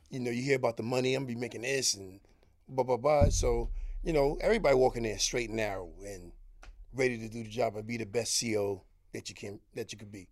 You 0.10 0.20
know 0.20 0.32
you 0.32 0.44
hear 0.44 0.56
about 0.56 0.78
the 0.78 0.84
money. 0.84 1.16
I'm 1.16 1.24
gonna 1.24 1.34
be 1.34 1.40
making 1.40 1.62
this 1.62 1.96
and 1.96 2.20
blah 2.68 2.84
blah 2.84 2.98
blah. 2.98 3.30
So 3.30 3.70
you 4.04 4.14
know 4.14 4.38
everybody 4.42 4.76
walking 4.76 5.04
there 5.04 5.20
straight 5.20 5.50
and 5.50 5.58
narrow 5.58 5.90
and 6.06 6.32
ready 6.94 7.18
to 7.18 7.28
do 7.28 7.44
the 7.44 7.50
job 7.50 7.76
and 7.76 7.88
be 7.88 7.98
the 7.98 8.06
best 8.06 8.42
CO 8.42 8.84
that 9.14 9.30
you 9.30 9.36
can 9.36 9.60
that 9.76 9.92
you 9.92 9.98
could 9.98 10.12
be. 10.12 10.28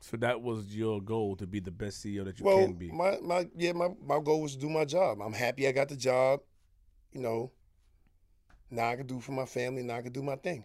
So 0.00 0.16
that 0.18 0.40
was 0.40 0.74
your 0.74 1.00
goal 1.02 1.36
to 1.36 1.46
be 1.46 1.60
the 1.60 1.70
best 1.70 2.02
CO 2.02 2.24
that 2.24 2.38
you 2.38 2.44
Well, 2.44 2.64
can 2.64 2.74
be. 2.74 2.90
my 2.90 3.18
my 3.20 3.48
yeah, 3.54 3.72
my 3.72 3.88
my 4.04 4.18
goal 4.20 4.42
was 4.42 4.54
to 4.54 4.60
do 4.60 4.70
my 4.70 4.84
job. 4.84 5.20
I'm 5.20 5.32
happy 5.32 5.68
I 5.68 5.72
got 5.72 5.88
the 5.88 5.96
job. 5.96 6.40
You 7.12 7.20
know, 7.20 7.52
now 8.70 8.90
I 8.90 8.96
can 8.96 9.06
do 9.06 9.20
for 9.20 9.32
my 9.32 9.44
family. 9.44 9.82
Now 9.82 9.96
I 9.96 10.02
can 10.02 10.12
do 10.12 10.22
my 10.22 10.36
thing. 10.36 10.64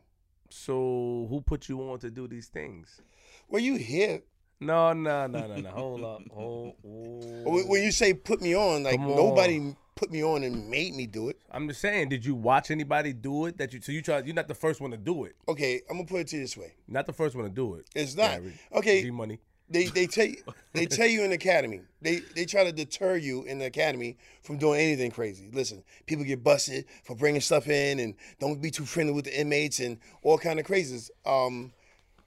So 0.49 1.27
who 1.29 1.41
put 1.41 1.67
you 1.69 1.81
on 1.89 1.99
to 1.99 2.09
do 2.11 2.27
these 2.27 2.47
things? 2.47 3.01
Well, 3.49 3.61
you 3.61 3.75
hear 3.75 4.21
No, 4.59 4.93
no, 4.93 5.27
no, 5.27 5.47
no, 5.47 5.55
no. 5.55 5.69
Hold 5.69 6.03
up. 6.03 6.21
Hold. 6.31 6.75
when 6.83 7.67
when 7.67 7.83
you 7.83 7.91
say 7.91 8.13
put 8.13 8.41
me 8.41 8.55
on, 8.55 8.83
like 8.83 8.95
Come 8.97 9.09
on. 9.11 9.15
nobody 9.15 9.75
put 9.95 10.11
me 10.11 10.23
on 10.23 10.43
and 10.43 10.69
made 10.69 10.93
me 10.93 11.07
do 11.07 11.29
it. 11.29 11.37
I'm 11.51 11.67
just 11.67 11.81
saying. 11.81 12.09
Did 12.09 12.25
you 12.25 12.35
watch 12.35 12.71
anybody 12.71 13.13
do 13.13 13.45
it? 13.47 13.57
That 13.57 13.73
you 13.73 13.81
so 13.81 13.91
you 13.91 14.01
try. 14.01 14.19
You're 14.19 14.35
not 14.35 14.47
the 14.47 14.55
first 14.55 14.81
one 14.81 14.91
to 14.91 14.97
do 14.97 15.25
it. 15.25 15.35
Okay, 15.47 15.81
I'm 15.89 15.97
gonna 15.97 16.07
put 16.07 16.21
it 16.21 16.27
to 16.29 16.37
you 16.37 16.41
this 16.43 16.55
way. 16.57 16.73
Not 16.87 17.05
the 17.05 17.13
first 17.13 17.35
one 17.35 17.45
to 17.45 17.51
do 17.51 17.75
it. 17.75 17.85
It's 17.95 18.15
not 18.15 18.31
Gary. 18.31 18.53
okay. 18.73 19.01
G 19.01 19.11
Money. 19.11 19.39
They 19.67 19.85
they 19.85 20.05
tell 20.05 20.27
you, 20.27 20.37
they 20.73 20.85
tell 20.85 21.07
you 21.07 21.23
in 21.23 21.31
the 21.31 21.35
academy. 21.35 21.81
They 22.01 22.19
they 22.35 22.45
try 22.45 22.63
to 22.63 22.71
deter 22.71 23.15
you 23.15 23.43
in 23.43 23.57
the 23.57 23.65
academy 23.65 24.17
from 24.43 24.57
doing 24.57 24.79
anything 24.79 25.09
crazy. 25.09 25.49
Listen, 25.51 25.83
people 26.05 26.23
get 26.23 26.43
busted 26.43 26.85
for 27.03 27.15
bringing 27.15 27.41
stuff 27.41 27.67
in 27.67 27.99
and 27.99 28.13
don't 28.39 28.61
be 28.61 28.69
too 28.69 28.85
friendly 28.85 29.13
with 29.13 29.25
the 29.25 29.39
inmates 29.39 29.79
and 29.79 29.97
all 30.21 30.37
kind 30.37 30.59
of 30.59 30.67
crazies. 30.67 31.09
Um, 31.25 31.73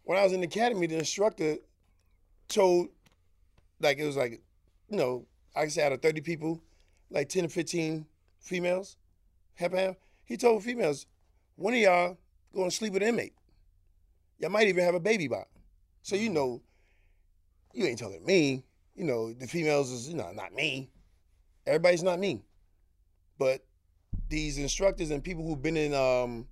when 0.02 0.18
I 0.18 0.24
was 0.24 0.32
in 0.32 0.40
the 0.40 0.46
academy, 0.46 0.88
the 0.88 0.98
instructor 0.98 1.58
told, 2.48 2.88
like 3.80 3.98
it 3.98 4.04
was 4.06 4.16
like, 4.16 4.40
you 4.88 4.96
know, 4.96 5.24
I 5.54 5.68
say 5.68 5.84
out 5.84 5.92
of 5.92 6.02
thirty 6.02 6.20
people, 6.20 6.60
like 7.08 7.28
ten 7.28 7.44
or 7.44 7.48
fifteen 7.48 8.06
females, 8.40 8.96
half 9.54 9.70
and 9.70 9.80
half. 9.80 9.96
He 10.24 10.36
told 10.36 10.64
females, 10.64 11.06
one 11.54 11.72
of 11.72 11.78
y'all 11.78 12.18
going 12.52 12.68
to 12.68 12.74
sleep 12.74 12.94
with 12.94 13.02
an 13.02 13.10
inmate. 13.10 13.34
Y'all 14.40 14.50
might 14.50 14.66
even 14.66 14.84
have 14.84 14.96
a 14.96 15.00
baby 15.00 15.28
by. 15.28 15.44
So 16.02 16.16
you 16.16 16.30
know 16.30 16.62
you 17.78 17.86
ain't 17.86 17.98
telling 17.98 18.24
me. 18.24 18.64
You 18.94 19.04
know, 19.04 19.32
the 19.32 19.46
females 19.46 19.90
is, 19.92 20.08
you 20.08 20.16
know, 20.16 20.32
not 20.32 20.52
me. 20.52 20.90
Everybody's 21.66 22.02
not 22.02 22.18
me. 22.18 22.42
But 23.38 23.64
these 24.28 24.58
instructors 24.58 25.10
and 25.10 25.22
people 25.22 25.46
who've 25.46 25.62
been 25.62 25.76
in 25.76 25.94
um, 25.94 26.46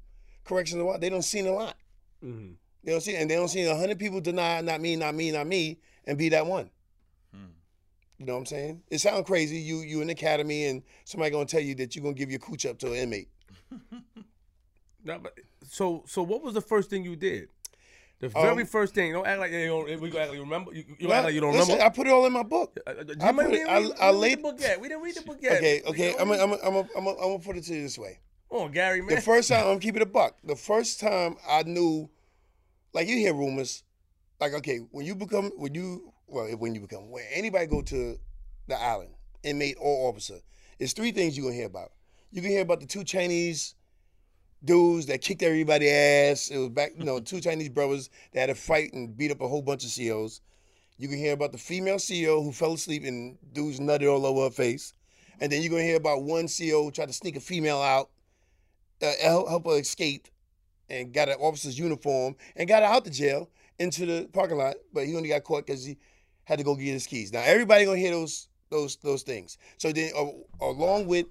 corrections 0.45 0.81
a 0.81 0.85
while, 0.85 0.99
they 0.99 1.09
don't 1.09 1.23
seen 1.23 1.47
a 1.47 1.53
lot. 1.53 1.77
Mm-hmm. 2.25 2.53
They 2.85 2.93
don't 2.93 3.01
see, 3.01 3.17
and 3.17 3.29
they 3.29 3.35
don't 3.35 3.49
see 3.49 3.65
a 3.65 3.77
hundred 3.77 3.99
people 3.99 4.21
deny, 4.21 4.61
not 4.61 4.81
me, 4.81 4.95
not 4.95 5.15
me, 5.15 5.33
not 5.33 5.47
me, 5.47 5.81
and 6.07 6.17
be 6.17 6.29
that 6.29 6.47
one. 6.47 6.71
You 8.19 8.25
know 8.25 8.33
what 8.33 8.41
I'm 8.41 8.47
saying? 8.47 8.83
It 8.91 8.99
sounds 8.99 9.27
crazy. 9.27 9.59
You 9.59 9.81
you 9.81 10.01
in 10.01 10.07
the 10.07 10.15
academy 10.15 10.67
and 10.67 10.83
somebody 11.05 11.31
gonna 11.31 11.45
tell 11.45 11.61
you 11.61 11.75
that 11.77 11.95
you're 11.95 12.03
gonna 12.03 12.15
give 12.15 12.31
your 12.31 12.39
cooch 12.39 12.65
up 12.65 12.79
to 12.79 12.89
an 12.89 12.95
inmate. 12.95 13.29
No, 15.05 15.21
but 15.21 15.39
so 15.62 16.03
so 16.09 16.21
what 16.21 16.43
was 16.43 16.55
the 16.55 16.61
first 16.61 16.91
thing 16.91 17.05
you 17.05 17.15
did? 17.15 17.49
The 18.18 18.29
very 18.31 18.62
Um, 18.62 18.66
first 18.66 18.94
thing. 18.94 19.12
Don't 19.12 19.26
act 19.26 19.38
like 19.40 19.52
you 19.52 19.66
don't. 19.66 20.00
We 20.00 20.09
act 20.09 20.14
like 20.31 20.33
you 20.33 20.40
remember. 20.40 20.72
You, 20.74 20.85
you 20.98 21.12
act 21.12 21.24
like 21.26 21.35
you 21.35 21.40
don't 21.40 21.52
listen, 21.52 21.74
remember. 21.74 21.85
I 21.85 21.88
put 21.94 22.07
it 22.07 22.11
all 22.12 22.24
in 22.24 22.33
my 22.33 22.42
book. 22.42 22.79
Uh, 22.87 22.90
uh, 22.90 23.05
I 23.20 23.33
Money, 23.33 23.48
put 23.50 23.59
it- 23.59 23.68
I- 23.68 23.79
read- 23.81 23.92
I 24.00 24.11
laid- 24.11 24.38
the 24.38 24.42
book 24.42 24.61
yet. 24.61 24.81
We 24.81 24.88
didn't 24.88 25.02
read 25.02 25.16
the 25.16 25.22
book 25.22 25.38
yet. 25.42 25.59
Okay, 25.59 25.83
okay. 25.87 26.14
I'm 26.18 26.29
gonna 26.29 26.42
I'm 26.42 26.50
gonna 26.50 26.62
I'm 26.66 26.72
gonna 27.05 27.11
I'm 27.18 27.29
gonna 27.33 27.38
put 27.40 27.57
it 27.59 27.64
to 27.64 27.74
you 27.74 27.83
this 27.83 27.98
way. 27.98 28.18
On, 28.48 28.70
Gary, 28.72 29.02
man. 29.02 29.16
The 29.16 29.20
first 29.20 29.48
time 29.50 29.66
I'm 29.70 29.79
keeping 29.81 30.00
it 30.00 30.09
a 30.09 30.11
buck. 30.11 30.38
The 30.44 30.57
first 30.57 30.98
time 31.00 31.37
I 31.46 31.62
knew, 31.64 32.09
like 32.94 33.07
you 33.09 33.16
hear 33.18 33.35
rumors, 33.35 33.83
like 34.40 34.55
okay, 34.55 34.79
when 34.92 35.05
you 35.05 35.14
become 35.14 35.50
when 35.57 35.74
you 35.74 36.12
well 36.26 36.46
when 36.57 36.74
you 36.74 36.81
become 36.81 37.11
when 37.11 37.24
anybody 37.35 37.66
go 37.66 37.83
to 37.83 38.18
the 38.66 38.81
island, 38.81 39.11
inmate 39.42 39.76
or 39.79 40.09
officer, 40.09 40.38
it's 40.79 40.94
three 40.94 41.12
things 41.12 41.37
you 41.37 41.42
gonna 41.42 41.55
hear 41.55 41.66
about. 41.66 41.92
You 42.31 42.40
can 42.40 42.50
hear 42.50 42.62
about 42.62 42.81
the 42.81 42.87
two 42.87 43.05
Chinese 43.05 43.74
dudes 44.66 45.07
that 45.07 45.22
kicked 45.22 45.42
everybody 45.42 45.88
ass. 45.88 46.50
It 46.50 46.59
was 46.59 46.68
back, 46.68 46.92
you 46.98 47.05
know, 47.05 47.20
two 47.20 47.40
Chinese 47.40 47.68
brothers 47.68 48.11
that 48.33 48.40
had 48.40 48.50
a 48.50 48.55
fight 48.55 48.92
and 48.92 49.16
beat 49.16 49.31
up 49.31 49.40
a 49.40 49.48
whole 49.48 49.62
bunch 49.62 49.85
of 49.85 49.90
COs. 49.90 50.40
You 50.98 51.09
can 51.09 51.18
hear 51.18 51.33
about 51.33 51.52
the 51.52 51.59
female 51.59 51.98
CO 51.98 52.42
who 52.42 52.52
fell 52.52 52.74
asleep 52.74 53.05
and 53.05 53.38
dudes 53.52 53.81
nutted 53.81 54.11
all 54.11 54.26
over 54.26 54.44
her 54.44 54.50
face. 54.50 54.92
And 55.40 55.52
then 55.52 55.62
you're 55.62 55.70
gonna 55.70 55.83
hear 55.83 55.96
about 55.96 56.22
one 56.22 56.48
CO 56.48 56.85
who 56.85 56.90
tried 56.90 57.09
to 57.09 57.14
sneak 57.14 57.37
a 57.37 57.40
female 57.40 57.81
out 57.81 58.11
uh, 59.02 59.12
help, 59.22 59.48
help 59.48 59.66
her 59.66 59.79
escape 59.79 60.29
and 60.88 61.12
got 61.12 61.29
an 61.29 61.37
officer's 61.37 61.79
uniform 61.79 62.35
and 62.57 62.68
got 62.68 62.83
her 62.83 62.88
out 62.88 63.05
the 63.05 63.11
jail 63.11 63.50
into 63.79 64.07
the 64.07 64.29
parking 64.33 64.57
lot, 64.57 64.76
but 64.92 65.07
he 65.07 65.14
only 65.16 65.29
got 65.29 65.44
caught 65.44 65.66
because 65.66 65.85
he 65.85 65.98
had 66.44 66.59
to 66.59 66.64
go 66.64 66.74
get 66.74 66.85
his 66.85 67.07
keys. 67.07 67.33
Now 67.33 67.42
everybody 67.44 67.85
gonna 67.85 67.98
hear 67.98 68.12
those 68.12 68.48
those 68.70 68.96
those 68.96 69.22
things. 69.22 69.59
So 69.79 69.92
then, 69.92 70.12
uh, 70.16 70.26
along 70.64 71.07
with 71.07 71.26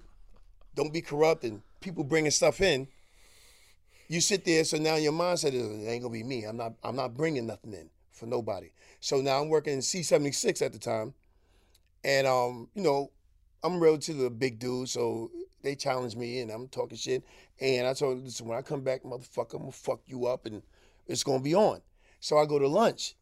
don't 0.74 0.92
be 0.92 1.00
corrupt 1.00 1.42
and 1.44 1.62
people 1.80 2.04
bringing 2.04 2.30
stuff 2.30 2.60
in, 2.60 2.86
you 4.08 4.20
sit 4.20 4.44
there. 4.44 4.64
So 4.64 4.78
now 4.78 4.96
your 4.96 5.12
mindset 5.12 5.52
is 5.52 5.62
it 5.62 5.88
ain't 5.88 6.02
gonna 6.02 6.12
be 6.12 6.22
me. 6.22 6.44
I'm 6.44 6.56
not 6.56 6.74
I'm 6.82 6.96
not 6.96 7.14
bringing 7.14 7.46
nothing 7.46 7.72
in 7.72 7.90
for 8.12 8.26
nobody. 8.26 8.70
So 9.00 9.20
now 9.20 9.40
I'm 9.40 9.48
working 9.48 9.74
in 9.74 9.80
C76 9.80 10.62
at 10.64 10.72
the 10.72 10.78
time, 10.78 11.14
and 12.04 12.26
um 12.26 12.68
you 12.74 12.82
know 12.82 13.10
I'm 13.62 13.80
relatively 13.80 14.26
a 14.26 14.30
big 14.30 14.58
dude, 14.58 14.88
so 14.88 15.30
they 15.62 15.74
challenged 15.74 16.16
me 16.16 16.40
and 16.40 16.50
I'm 16.50 16.68
talking 16.68 16.96
shit. 16.96 17.24
And 17.60 17.86
I 17.86 17.94
told 17.94 18.18
them, 18.18 18.24
listen, 18.24 18.46
when 18.46 18.56
I 18.56 18.62
come 18.62 18.82
back, 18.82 19.02
motherfucker, 19.02 19.54
I'm 19.54 19.60
gonna 19.62 19.72
fuck 19.72 20.00
you 20.06 20.26
up 20.26 20.46
and 20.46 20.62
it's 21.08 21.24
gonna 21.24 21.42
be 21.42 21.54
on. 21.54 21.80
So 22.20 22.38
I 22.38 22.46
go 22.46 22.58
to 22.58 22.68
lunch. 22.68 23.16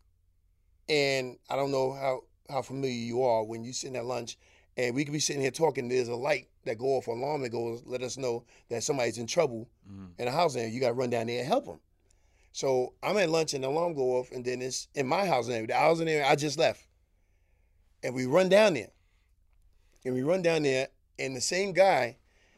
And 0.88 1.38
I 1.48 1.56
don't 1.56 1.70
know 1.70 1.92
how, 1.92 2.24
how 2.50 2.60
familiar 2.60 2.92
you 2.92 3.22
are 3.22 3.42
when 3.42 3.64
you 3.64 3.72
sitting 3.72 3.96
at 3.96 4.04
lunch 4.04 4.36
and 4.76 4.94
we 4.94 5.04
could 5.04 5.14
be 5.14 5.18
sitting 5.20 5.40
here 5.40 5.50
talking, 5.50 5.88
there's 5.88 6.08
a 6.08 6.14
light 6.14 6.48
that 6.64 6.78
go 6.78 6.96
off, 6.96 7.06
alarm 7.06 7.42
that 7.42 7.50
goes, 7.50 7.82
let 7.86 8.02
us 8.02 8.16
know 8.16 8.44
that 8.68 8.82
somebody's 8.82 9.18
in 9.18 9.26
trouble 9.26 9.68
mm. 9.90 10.08
in 10.18 10.28
a 10.28 10.30
house 10.30 10.54
and 10.56 10.72
you 10.72 10.80
gotta 10.80 10.94
run 10.94 11.10
down 11.10 11.26
there 11.26 11.40
and 11.40 11.48
help 11.48 11.66
them. 11.66 11.80
So 12.52 12.94
I'm 13.02 13.16
at 13.16 13.30
lunch 13.30 13.54
and 13.54 13.64
the 13.64 13.68
alarm 13.68 13.94
go 13.94 14.18
off 14.18 14.30
and 14.32 14.44
then 14.44 14.62
it's 14.62 14.88
in 14.94 15.06
my 15.06 15.26
house 15.26 15.48
and 15.48 15.68
the 15.68 15.74
house 15.74 16.00
in 16.00 16.06
there, 16.06 16.24
I 16.24 16.36
just 16.36 16.58
left. 16.58 16.86
And 18.02 18.14
we 18.14 18.26
run 18.26 18.48
down 18.48 18.74
there. 18.74 18.90
And 20.04 20.14
we 20.14 20.22
run 20.22 20.42
down 20.42 20.62
there 20.62 20.88
and 21.18 21.34
the 21.34 21.40
same 21.40 21.72
guy 21.72 22.16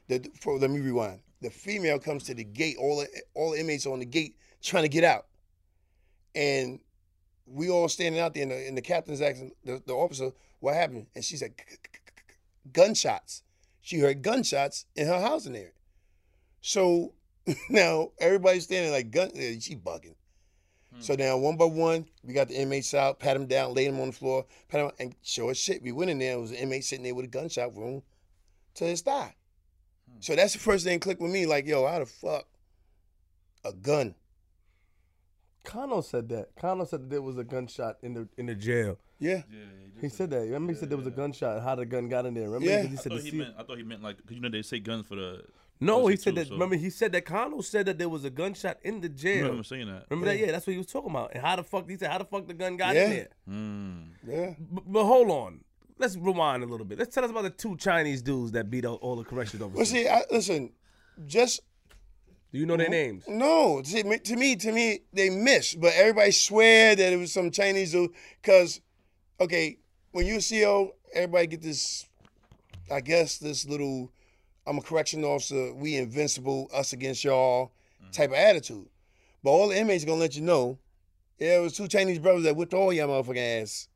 the 0.08 0.30
for 0.40 0.58
let 0.58 0.70
me 0.70 0.80
rewind. 0.80 1.20
The 1.42 1.50
female 1.50 1.98
comes 1.98 2.24
to 2.24 2.34
the 2.34 2.44
gate. 2.44 2.76
All 2.78 2.98
the 2.98 3.08
all 3.34 3.52
the 3.52 3.60
inmates 3.60 3.86
are 3.86 3.92
on 3.92 3.98
the 3.98 4.06
gate 4.06 4.36
trying 4.62 4.84
to 4.84 4.88
get 4.88 5.04
out, 5.04 5.26
and 6.34 6.80
we 7.46 7.70
all 7.70 7.88
standing 7.88 8.20
out 8.20 8.34
there. 8.34 8.44
And 8.44 8.52
the, 8.52 8.68
and 8.68 8.76
the 8.76 8.82
captain's 8.82 9.20
asking 9.20 9.52
the, 9.64 9.82
the 9.86 9.92
officer 9.92 10.30
what 10.60 10.74
happened, 10.74 11.06
and 11.14 11.24
she 11.24 11.36
said 11.36 11.52
gunshots. 12.72 13.42
She 13.86 14.00
heard 14.00 14.20
gunshots 14.20 14.84
in 14.96 15.06
her 15.06 15.20
housing 15.20 15.54
area. 15.54 15.70
So 16.60 17.12
now 17.70 18.10
everybody's 18.18 18.64
standing 18.64 18.90
like 18.90 19.12
gun. 19.12 19.30
She 19.32 19.76
bugging. 19.76 20.16
Hmm. 20.92 21.00
So 21.00 21.14
now 21.14 21.36
one 21.36 21.56
by 21.56 21.66
one, 21.66 22.06
we 22.24 22.34
got 22.34 22.48
the 22.48 22.60
inmates 22.60 22.94
out, 22.94 23.20
pat 23.20 23.34
them 23.34 23.46
down, 23.46 23.74
lay 23.74 23.86
them 23.86 24.00
on 24.00 24.08
the 24.08 24.12
floor, 24.12 24.44
pat 24.68 24.80
them, 24.80 24.90
and 24.98 25.14
sure 25.22 25.52
as 25.52 25.58
shit, 25.58 25.84
we 25.84 25.92
went 25.92 26.10
in 26.10 26.18
there. 26.18 26.32
It 26.32 26.40
was 26.40 26.50
an 26.50 26.56
inmate 26.56 26.84
sitting 26.84 27.04
there 27.04 27.14
with 27.14 27.26
a 27.26 27.28
gunshot 27.28 27.74
wound 27.74 28.02
to 28.74 28.84
his 28.86 29.02
thigh. 29.02 29.36
Hmm. 30.10 30.16
So 30.18 30.34
that's 30.34 30.54
the 30.54 30.58
first 30.58 30.84
thing 30.84 30.98
clicked 30.98 31.20
with 31.20 31.30
me. 31.30 31.46
Like, 31.46 31.68
yo, 31.68 31.86
how 31.86 32.00
the 32.00 32.06
fuck 32.06 32.48
a 33.64 33.72
gun? 33.72 34.16
Kano 35.66 36.00
said 36.00 36.28
that. 36.30 36.56
Kano 36.56 36.84
said 36.84 37.02
that 37.02 37.10
there 37.10 37.20
was 37.22 37.36
a 37.36 37.44
gunshot 37.44 37.98
in 38.02 38.14
the 38.14 38.28
in 38.38 38.46
the 38.46 38.54
jail. 38.54 38.98
Yeah, 39.18 39.42
He 40.00 40.08
said 40.08 40.30
that. 40.30 40.40
Remember, 40.40 40.72
he 40.72 40.78
said 40.78 40.88
there 40.90 40.98
was 40.98 41.06
a 41.06 41.10
gunshot. 41.10 41.62
How 41.62 41.74
the 41.74 41.86
gun 41.86 42.08
got 42.08 42.26
in 42.26 42.34
there? 42.34 42.44
Remember? 42.50 42.66
Yeah. 42.66 42.82
'Cause 42.82 42.90
he 42.90 42.96
I 42.96 43.00
said 43.00 43.12
thought 43.12 43.22
he 43.22 43.30
meant. 43.32 43.54
I 43.58 43.62
thought 43.62 43.76
he 43.78 43.82
meant 43.82 44.02
like 44.02 44.16
'cause 44.26 44.34
you 44.34 44.40
know 44.40 44.48
they 44.50 44.62
say 44.62 44.78
guns 44.78 45.06
for 45.06 45.16
the. 45.16 45.42
no, 45.80 46.06
he 46.06 46.16
said 46.16 46.34
too, 46.34 46.40
that. 46.40 46.48
so- 46.48 46.52
Remember, 46.54 46.76
he 46.76 46.90
said 46.90 47.12
that 47.12 47.24
Kano 47.24 47.60
said 47.62 47.86
that 47.86 47.98
there 47.98 48.08
was 48.08 48.24
a 48.24 48.30
gunshot 48.30 48.78
in 48.82 49.00
the 49.00 49.08
I 49.08 49.10
jail. 49.10 49.42
remember 49.44 49.64
saying 49.64 49.86
that. 49.88 50.06
Remember 50.10 50.26
that? 50.30 50.38
Yeah, 50.38 50.52
that's 50.52 50.66
what 50.66 50.72
he 50.72 50.78
was 50.78 50.86
talking 50.86 51.10
about. 51.10 51.32
And 51.34 51.42
how 51.44 51.56
the 51.56 51.64
fuck? 51.64 51.88
He 51.88 51.96
said, 51.96 52.10
how 52.10 52.18
the 52.18 52.24
fuck 52.24 52.46
the 52.46 52.54
gun 52.54 52.76
got 52.76 52.94
Yeah. 52.94 53.04
in 53.04 53.10
there? 53.10 53.28
Mm. 53.48 54.08
yeah. 54.26 54.54
But, 54.70 54.92
but 54.92 55.04
hold 55.04 55.30
on. 55.30 55.60
Let's 55.98 56.14
rewind 56.16 56.62
a 56.62 56.66
little 56.66 56.84
bit. 56.84 56.98
Let's 56.98 57.14
tell 57.14 57.24
us 57.24 57.30
about 57.30 57.44
the 57.44 57.50
two 57.50 57.74
Chinese 57.78 58.20
dudes 58.20 58.52
that 58.52 58.70
beat 58.70 58.84
out 58.84 58.98
all 59.00 59.16
the 59.16 59.24
corrections 59.24 59.62
officers. 59.62 59.76
Well, 59.78 59.86
see, 59.86 60.06
I, 60.08 60.22
listen, 60.30 60.72
just 61.26 61.60
Do 62.52 62.58
you 62.58 62.66
know 62.66 62.76
their 62.76 62.88
names? 62.88 63.24
No, 63.28 63.82
to 63.82 64.04
me, 64.04 64.18
to 64.18 64.36
me, 64.36 64.56
to 64.56 64.72
me, 64.72 65.00
they 65.12 65.30
missed. 65.30 65.80
But 65.80 65.94
everybody 65.94 66.30
swear 66.30 66.94
that 66.94 67.12
it 67.12 67.16
was 67.16 67.32
some 67.32 67.50
Chinese 67.50 67.92
dude. 67.92 68.12
Cause, 68.42 68.80
okay, 69.40 69.78
when 70.12 70.26
you're 70.26 70.38
a 70.38 70.42
CO, 70.42 70.94
everybody 71.12 71.48
get 71.48 71.62
this, 71.62 72.08
I 72.90 73.00
guess, 73.00 73.38
this 73.38 73.66
little, 73.66 74.10
I'm 74.66 74.78
a 74.78 74.82
correction 74.82 75.24
officer, 75.24 75.74
we 75.74 75.96
invincible, 75.96 76.70
us 76.72 76.92
against 76.92 77.24
y'all 77.24 77.72
mm. 78.02 78.12
type 78.12 78.30
of 78.30 78.36
attitude. 78.36 78.88
But 79.42 79.50
all 79.50 79.68
the 79.68 79.78
inmates 79.78 80.04
gonna 80.04 80.20
let 80.20 80.36
you 80.36 80.42
know, 80.42 80.78
yeah, 81.38 81.58
it 81.58 81.62
was 81.62 81.74
two 81.74 81.88
Chinese 81.88 82.18
brothers 82.18 82.44
that 82.44 82.56
whipped 82.56 82.74
all 82.74 82.92
your 82.92 83.08
motherfucking 83.08 83.62
ass 83.62 83.88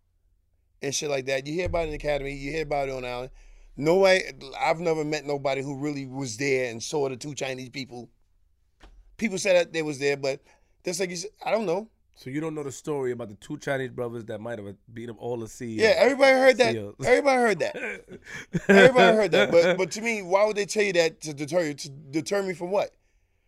and 0.83 0.95
shit 0.95 1.11
like 1.11 1.27
that. 1.27 1.47
You 1.47 1.55
hear 1.55 1.67
about 1.67 1.83
it 1.83 1.85
in 1.85 1.91
the 1.91 1.97
academy, 1.97 2.35
you 2.35 2.51
hear 2.51 2.63
about 2.63 2.89
it 2.89 2.93
on 2.93 3.05
island. 3.05 3.31
Nobody, 3.77 4.21
I've 4.61 4.81
never 4.81 5.05
met 5.05 5.25
nobody 5.25 5.63
who 5.63 5.79
really 5.79 6.07
was 6.07 6.37
there 6.37 6.71
and 6.71 6.83
saw 6.83 7.09
the 7.09 7.17
two 7.17 7.35
Chinese 7.35 7.71
people. 7.71 8.11
People 9.21 9.37
said 9.37 9.55
that 9.55 9.71
they 9.71 9.83
was 9.83 9.99
there, 9.99 10.17
but 10.17 10.41
just 10.83 10.99
like 10.99 11.11
you 11.11 11.17
said, 11.17 11.31
I 11.45 11.51
don't 11.51 11.67
know. 11.67 11.91
So 12.15 12.31
you 12.31 12.41
don't 12.41 12.55
know 12.55 12.63
the 12.63 12.73
story 12.73 13.13
about 13.13 13.29
the 13.29 13.35
two 13.35 13.59
Chinese 13.59 13.91
brothers 13.91 14.25
that 14.25 14.41
might 14.41 14.59
have 14.59 14.75
beat 14.95 15.11
up 15.11 15.17
all 15.19 15.37
the 15.37 15.45
COs. 15.45 15.61
Yeah, 15.61 15.93
everybody 15.99 16.33
heard 16.33 16.57
that. 16.57 16.75
COs. 16.75 17.07
Everybody 17.07 17.37
heard 17.37 17.59
that. 17.59 17.77
Everybody 18.69 19.17
heard 19.17 19.31
that. 19.33 19.51
But 19.51 19.77
but 19.77 19.91
to 19.91 20.01
me, 20.01 20.23
why 20.23 20.47
would 20.47 20.57
they 20.57 20.65
tell 20.65 20.83
you 20.83 20.95
that 20.95 21.21
to 21.21 21.35
deter 21.35 21.61
you? 21.65 21.75
To 21.75 21.91
deter 21.91 22.43
me 22.43 22.55
from 22.55 22.71
what? 22.71 22.93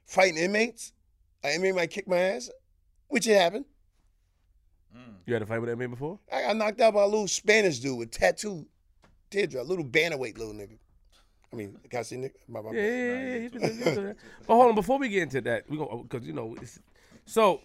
Fighting 0.05 0.37
inmates? 0.37 0.93
An 1.43 1.53
inmate 1.53 1.75
might 1.75 1.91
kick 1.91 2.07
my 2.07 2.19
ass, 2.19 2.51
which 3.09 3.27
it 3.27 3.35
happened. 3.35 3.65
Mm. 4.95 5.15
You 5.25 5.33
had 5.33 5.43
a 5.43 5.47
fight 5.47 5.61
with 5.61 5.71
that 5.71 5.77
man 5.79 5.89
before? 5.89 6.19
I 6.31 6.43
got 6.43 6.57
knocked 6.57 6.83
out 6.83 6.93
by 6.93 7.03
a 7.03 7.07
little 7.07 7.29
Spanish 7.29 7.79
dude 7.79 7.99
with 7.99 8.11
tattoo 8.11 8.67
teardrop, 9.31 9.69
little 9.69 9.87
bantamweight 9.87 10.37
little 10.37 10.53
nigga. 10.53 10.77
I 11.53 11.57
mean, 11.57 11.77
can 11.91 12.01
I 12.01 12.03
say 12.03 12.17
nigga? 12.17 12.33
My, 12.49 12.61
my 12.63 12.71
Yeah, 12.73 12.81
yeah, 12.81 12.89
yeah. 12.89 13.27
yeah, 13.27 13.37
you 13.37 13.51
can 13.51 13.61
do- 13.61 13.67
you 13.75 13.83
can 13.83 13.95
do 13.95 14.03
that. 14.07 14.17
But 14.47 14.55
hold 14.55 14.69
on, 14.71 14.75
before 14.75 14.99
we 14.99 15.09
get 15.09 15.23
into 15.25 15.41
that, 15.43 15.69
we 15.69 15.77
go 15.77 16.07
because 16.09 16.27
you 16.27 16.33
know. 16.33 16.57
It's, 16.61 16.79
so 17.27 17.61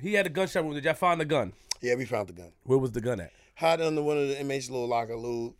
he 0.00 0.14
had 0.14 0.26
a 0.26 0.30
gunshot 0.30 0.64
wound. 0.64 0.74
Did 0.76 0.84
y'all 0.84 0.94
find 0.94 1.20
the 1.20 1.24
gun? 1.24 1.52
Yeah, 1.80 1.94
we 1.94 2.04
found 2.04 2.28
the 2.28 2.32
gun. 2.32 2.52
Where 2.64 2.78
was 2.78 2.92
the 2.92 3.00
gun 3.00 3.20
at? 3.20 3.32
Hid 3.54 3.80
under 3.80 4.02
one 4.02 4.18
of 4.18 4.28
the 4.28 4.40
inmates' 4.40 4.70
little 4.70 4.88
locker, 4.88 5.16
little 5.16 5.54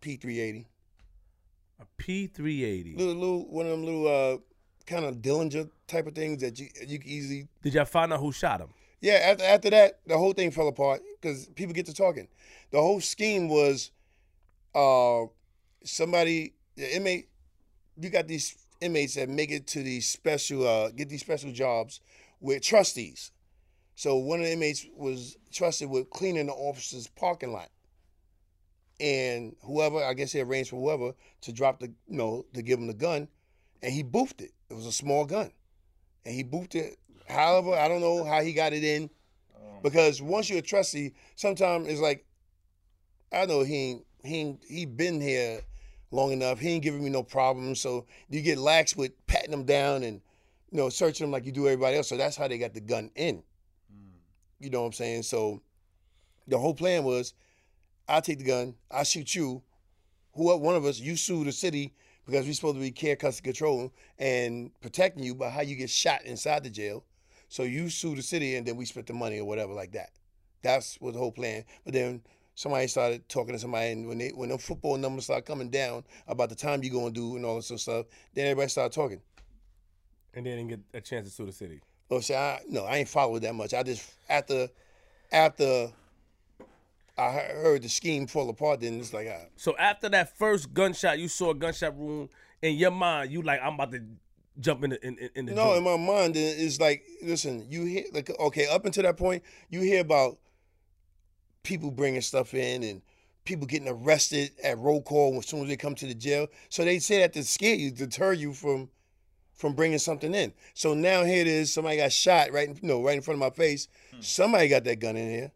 P380. 0.00 0.64
A 1.80 1.84
P 1.96 2.26
three 2.28 2.64
eighty. 2.64 2.94
Little, 2.94 3.14
little, 3.14 3.48
one 3.50 3.66
of 3.66 3.72
them 3.72 3.84
little 3.84 4.06
uh, 4.06 4.38
kind 4.86 5.04
of 5.04 5.20
Derringer 5.20 5.66
type 5.88 6.06
of 6.06 6.14
things 6.14 6.40
that 6.40 6.58
you 6.58 6.68
you 6.86 6.98
can 6.98 7.08
easily 7.08 7.48
Did 7.62 7.74
y'all 7.74 7.84
find 7.84 8.12
out 8.12 8.20
who 8.20 8.30
shot 8.32 8.60
him? 8.60 8.68
Yeah, 9.00 9.14
after 9.14 9.44
after 9.44 9.70
that, 9.70 9.98
the 10.06 10.16
whole 10.16 10.32
thing 10.32 10.50
fell 10.50 10.68
apart 10.68 11.02
because 11.20 11.46
people 11.48 11.74
get 11.74 11.86
to 11.86 11.94
talking. 11.94 12.28
The 12.70 12.80
whole 12.80 13.00
scheme 13.00 13.48
was, 13.48 13.90
uh, 14.74 15.24
somebody 15.84 16.54
the 16.76 16.96
inmate. 16.96 17.28
You 17.96 18.10
got 18.10 18.26
these 18.26 18.56
inmates 18.80 19.14
that 19.14 19.28
make 19.28 19.52
it 19.52 19.68
to 19.68 19.82
these 19.82 20.08
special, 20.08 20.66
uh, 20.66 20.90
get 20.90 21.08
these 21.08 21.20
special 21.20 21.52
jobs 21.52 22.00
with 22.40 22.62
trustees. 22.62 23.30
So 23.94 24.16
one 24.16 24.40
of 24.40 24.46
the 24.46 24.52
inmates 24.52 24.84
was 24.96 25.36
trusted 25.52 25.88
with 25.88 26.10
cleaning 26.10 26.46
the 26.46 26.52
officer's 26.52 27.06
parking 27.06 27.52
lot, 27.52 27.70
and 28.98 29.54
whoever 29.62 30.02
I 30.02 30.14
guess 30.14 30.32
he 30.32 30.40
arranged 30.40 30.70
for 30.70 30.80
whoever 30.80 31.14
to 31.42 31.52
drop 31.52 31.78
the, 31.78 31.92
you 32.08 32.16
know, 32.16 32.44
to 32.54 32.62
give 32.62 32.80
him 32.80 32.88
the 32.88 32.94
gun, 32.94 33.28
and 33.82 33.92
he 33.92 34.02
boofed 34.02 34.40
it. 34.40 34.50
It 34.68 34.74
was 34.74 34.86
a 34.86 34.92
small 34.92 35.24
gun, 35.24 35.52
and 36.24 36.34
he 36.34 36.42
boofed 36.42 36.74
it. 36.74 36.98
However, 37.28 37.74
I 37.74 37.86
don't 37.86 38.00
know 38.00 38.24
how 38.24 38.42
he 38.42 38.52
got 38.52 38.72
it 38.72 38.82
in, 38.82 39.08
because 39.82 40.20
once 40.20 40.50
you're 40.50 40.58
a 40.58 40.62
trustee, 40.62 41.12
sometimes 41.36 41.86
it's 41.86 42.00
like, 42.00 42.26
I 43.32 43.46
know 43.46 43.62
he 43.62 43.76
ain't, 43.76 44.06
he 44.24 44.36
ain't, 44.40 44.64
he 44.68 44.86
been 44.86 45.20
here 45.20 45.60
long 46.14 46.32
enough. 46.32 46.58
He 46.58 46.70
ain't 46.70 46.82
giving 46.82 47.02
me 47.02 47.10
no 47.10 47.22
problems, 47.22 47.80
so 47.80 48.06
you 48.28 48.40
get 48.40 48.58
lax 48.58 48.96
with 48.96 49.12
patting 49.26 49.50
them 49.50 49.64
down 49.64 50.02
and 50.02 50.20
you 50.70 50.78
know 50.78 50.88
searching 50.88 51.24
them 51.24 51.32
like 51.32 51.44
you 51.44 51.52
do 51.52 51.66
everybody 51.66 51.96
else. 51.96 52.08
So 52.08 52.16
that's 52.16 52.36
how 52.36 52.48
they 52.48 52.58
got 52.58 52.74
the 52.74 52.80
gun 52.80 53.10
in. 53.14 53.42
Hmm. 53.90 54.16
You 54.60 54.70
know 54.70 54.80
what 54.80 54.86
I'm 54.88 54.92
saying? 54.92 55.24
So 55.24 55.60
the 56.46 56.58
whole 56.58 56.74
plan 56.74 57.04
was, 57.04 57.34
I 58.08 58.20
take 58.20 58.38
the 58.38 58.44
gun, 58.44 58.74
I 58.90 59.02
shoot 59.02 59.34
you, 59.34 59.62
who 60.34 60.56
one 60.56 60.74
of 60.74 60.84
us, 60.84 60.98
you 60.98 61.16
sue 61.16 61.44
the 61.44 61.52
city 61.52 61.94
because 62.26 62.46
we're 62.46 62.54
supposed 62.54 62.76
to 62.76 62.80
be 62.80 62.90
care, 62.90 63.16
custody, 63.16 63.44
control, 63.48 63.92
and 64.18 64.70
protecting 64.80 65.22
you 65.22 65.34
by 65.34 65.50
how 65.50 65.62
you 65.62 65.76
get 65.76 65.90
shot 65.90 66.24
inside 66.24 66.64
the 66.64 66.70
jail. 66.70 67.04
So 67.48 67.62
you 67.62 67.88
sue 67.88 68.16
the 68.16 68.22
city 68.22 68.56
and 68.56 68.66
then 68.66 68.76
we 68.76 68.84
split 68.84 69.06
the 69.06 69.12
money 69.12 69.38
or 69.38 69.44
whatever 69.44 69.72
like 69.72 69.92
that. 69.92 70.10
That's 70.62 70.96
what 70.96 71.12
the 71.12 71.18
whole 71.18 71.32
plan. 71.32 71.64
But 71.84 71.92
then 71.92 72.22
somebody 72.54 72.86
started 72.86 73.28
talking 73.28 73.54
to 73.54 73.58
somebody, 73.58 73.92
and 73.92 74.08
when 74.08 74.18
they 74.18 74.28
when 74.30 74.48
the 74.50 74.58
football 74.58 74.96
numbers 74.96 75.24
start 75.24 75.44
coming 75.44 75.70
down 75.70 76.04
about 76.26 76.48
the 76.48 76.54
time 76.54 76.82
you're 76.82 76.92
gonna 76.94 77.10
do 77.10 77.36
and 77.36 77.44
all 77.44 77.56
this 77.56 77.66
sort 77.66 77.78
of 77.78 77.82
stuff, 77.82 78.06
then 78.34 78.46
everybody 78.46 78.68
started 78.68 78.92
talking. 78.94 79.20
And 80.34 80.44
they 80.44 80.50
didn't 80.50 80.68
get 80.68 80.80
a 80.92 81.00
chance 81.00 81.28
to 81.28 81.34
sue 81.34 81.46
the 81.46 81.52
city. 81.52 81.80
Oh, 82.10 82.20
see, 82.20 82.34
I 82.34 82.60
no, 82.68 82.84
I 82.84 82.96
ain't 82.96 83.08
followed 83.08 83.42
that 83.42 83.54
much. 83.54 83.74
I 83.74 83.82
just 83.82 84.10
after 84.28 84.68
after 85.32 85.90
I 87.16 87.30
heard 87.30 87.82
the 87.82 87.88
scheme 87.88 88.26
fall 88.26 88.48
apart, 88.50 88.80
then 88.80 88.98
it's 88.98 89.12
like, 89.12 89.28
ah, 89.30 89.46
So 89.56 89.76
after 89.76 90.08
that 90.08 90.36
first 90.36 90.74
gunshot, 90.74 91.18
you 91.18 91.28
saw 91.28 91.50
a 91.50 91.54
gunshot 91.54 91.94
wound 91.94 92.28
in 92.60 92.74
your 92.74 92.90
mind. 92.90 93.30
You 93.30 93.42
like, 93.42 93.60
I'm 93.62 93.74
about 93.74 93.92
to 93.92 94.02
jump 94.58 94.82
in 94.84 94.90
the 94.90 95.06
in, 95.06 95.30
in- 95.34 95.46
the 95.46 95.54
No, 95.54 95.74
in 95.74 95.84
my 95.84 95.96
mind, 95.96 96.34
it's 96.36 96.80
like, 96.80 97.04
listen, 97.22 97.66
you 97.70 97.84
hear 97.84 98.04
like 98.12 98.30
okay, 98.38 98.66
up 98.66 98.84
until 98.84 99.04
that 99.04 99.16
point, 99.16 99.42
you 99.70 99.80
hear 99.80 100.00
about 100.00 100.38
people 101.64 101.90
bringing 101.90 102.20
stuff 102.20 102.54
in 102.54 102.84
and 102.84 103.02
people 103.44 103.66
getting 103.66 103.88
arrested 103.88 104.52
at 104.62 104.78
roll 104.78 105.02
call 105.02 105.36
as 105.38 105.46
soon 105.46 105.62
as 105.62 105.68
they 105.68 105.76
come 105.76 105.94
to 105.96 106.06
the 106.06 106.14
jail. 106.14 106.46
So 106.68 106.84
they 106.84 107.00
say 107.00 107.18
that 107.18 107.32
to 107.32 107.42
scare 107.42 107.74
you, 107.74 107.90
deter 107.90 108.32
you 108.32 108.52
from 108.52 108.88
from 109.54 109.74
bringing 109.74 109.98
something 109.98 110.34
in. 110.34 110.52
So 110.74 110.94
now 110.94 111.22
here 111.22 111.40
it 111.40 111.46
is, 111.46 111.72
somebody 111.72 111.98
got 111.98 112.12
shot 112.12 112.52
right, 112.52 112.68
in, 112.68 112.74
you 112.82 112.88
know, 112.88 113.02
right 113.02 113.16
in 113.16 113.22
front 113.22 113.36
of 113.36 113.40
my 113.40 113.54
face. 113.54 113.86
Somebody 114.20 114.68
got 114.68 114.82
that 114.84 114.98
gun 114.98 115.16
in 115.16 115.30
here, 115.30 115.52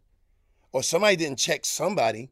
or 0.71 0.83
somebody 0.83 1.17
didn't 1.17 1.37
check 1.37 1.65
somebody 1.65 2.29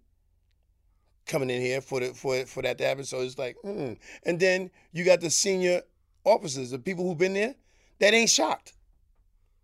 coming 1.25 1.49
in 1.49 1.61
here 1.61 1.81
for 1.81 1.99
the 1.99 2.13
for 2.13 2.45
for 2.45 2.63
that 2.63 2.77
to 2.77 2.85
happen. 2.85 3.03
So 3.03 3.21
it's 3.21 3.37
like, 3.37 3.57
hmm. 3.63 3.93
and 4.23 4.39
then 4.39 4.71
you 4.91 5.03
got 5.03 5.21
the 5.21 5.29
senior 5.29 5.81
officers, 6.23 6.71
the 6.71 6.79
people 6.79 7.05
who've 7.05 7.17
been 7.17 7.33
there, 7.33 7.55
that 7.99 8.13
ain't 8.13 8.29
shocked. 8.29 8.73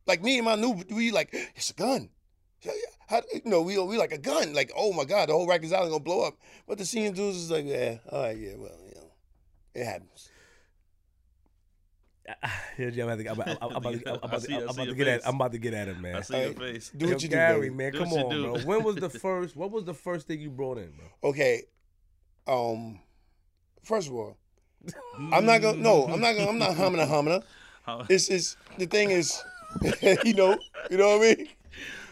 Like 0.05 0.21
me 0.21 0.37
and 0.37 0.45
my 0.45 0.55
new, 0.55 0.83
we 0.89 1.11
like, 1.11 1.29
it's 1.55 1.69
a 1.69 1.73
gun. 1.73 2.09
How, 3.07 3.21
you 3.33 3.41
know, 3.45 3.61
we 3.61 3.77
we 3.79 3.97
like 3.97 4.11
a 4.11 4.17
gun. 4.17 4.53
Like, 4.53 4.71
oh 4.75 4.93
my 4.93 5.03
god, 5.05 5.29
the 5.29 5.33
whole 5.33 5.47
Rikers 5.47 5.73
Island 5.73 5.91
gonna 5.91 6.03
blow 6.03 6.21
up. 6.25 6.35
But 6.67 6.77
the 6.77 6.85
senior 6.85 7.11
dudes 7.11 7.37
is 7.37 7.51
like, 7.51 7.65
yeah, 7.65 7.97
all 8.09 8.21
right, 8.23 8.37
yeah, 8.37 8.53
well, 8.57 8.77
you 8.87 8.95
know, 8.95 9.11
it 9.75 9.85
happens. 9.85 10.29
Yeah, 12.77 12.87
yeah, 12.93 13.03
I'm 13.03 13.09
about 13.09 13.19
to, 13.19 13.29
I'm 13.29 13.39
about, 13.39 13.57
I'm 13.61 13.75
about, 13.75 13.95
I'm 13.95 14.19
about, 14.23 14.49
I 14.49 14.55
I'm 14.55 14.63
about 14.63 14.75
to 14.77 14.85
your 14.85 14.95
get 14.95 15.07
at 15.07 15.19
face. 15.19 15.27
I'm 15.29 15.35
about 15.35 15.51
to 15.51 15.57
get 15.57 15.73
at 15.73 15.87
him, 15.89 16.01
man. 16.01 16.15
I 16.15 16.21
see 16.21 16.33
Hey, 16.35 16.43
your 16.45 16.53
face. 16.53 16.89
Do 16.95 17.05
Yo, 17.05 17.11
what 17.13 17.21
you 17.21 17.27
do, 17.29 17.35
Gary, 17.35 17.61
baby. 17.69 17.75
man, 17.75 17.91
Do 17.91 17.97
come 17.99 18.13
on, 18.13 18.29
do. 18.31 18.43
bro. 18.43 18.59
When 18.61 18.83
was 18.83 18.95
the 18.95 19.09
first? 19.25 19.55
What 19.57 19.71
was 19.71 19.83
the 19.83 19.93
first 19.93 20.25
thing 20.27 20.39
you 20.39 20.49
brought 20.49 20.77
in, 20.77 20.91
bro? 20.91 21.29
Okay, 21.31 21.63
um, 22.47 22.99
first 23.83 24.07
of 24.07 24.13
all, 24.15 24.37
I'm 25.33 25.45
not 25.45 25.61
gonna. 25.61 25.77
No, 25.77 26.05
I'm 26.07 26.21
not 26.21 26.33
gonna. 26.35 26.49
I'm 26.49 26.57
not 26.57 26.75
humming 26.75 27.01
a 27.01 27.05
humming. 27.05 27.43
How 27.85 28.05
It's 28.09 28.29
it's 28.29 28.55
the 28.77 28.85
thing 28.85 29.11
is, 29.11 29.43
you 30.23 30.33
know, 30.33 30.57
you 30.89 30.97
know 30.97 31.17
what 31.17 31.27
I 31.27 31.35
mean. 31.35 31.47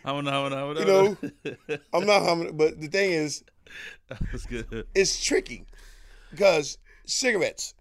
How 0.03 0.21
how 0.21 0.49
how 0.49 0.71
You 0.71 0.85
know, 0.85 1.17
I'm 1.93 2.05
not 2.05 2.23
humming, 2.23 2.55
but 2.57 2.79
the 2.79 2.87
thing 2.87 3.11
is, 3.11 3.43
That's 4.09 4.45
good. 4.45 4.87
it's 4.95 5.23
tricky 5.23 5.65
because 6.31 6.77
cigarettes. 7.05 7.73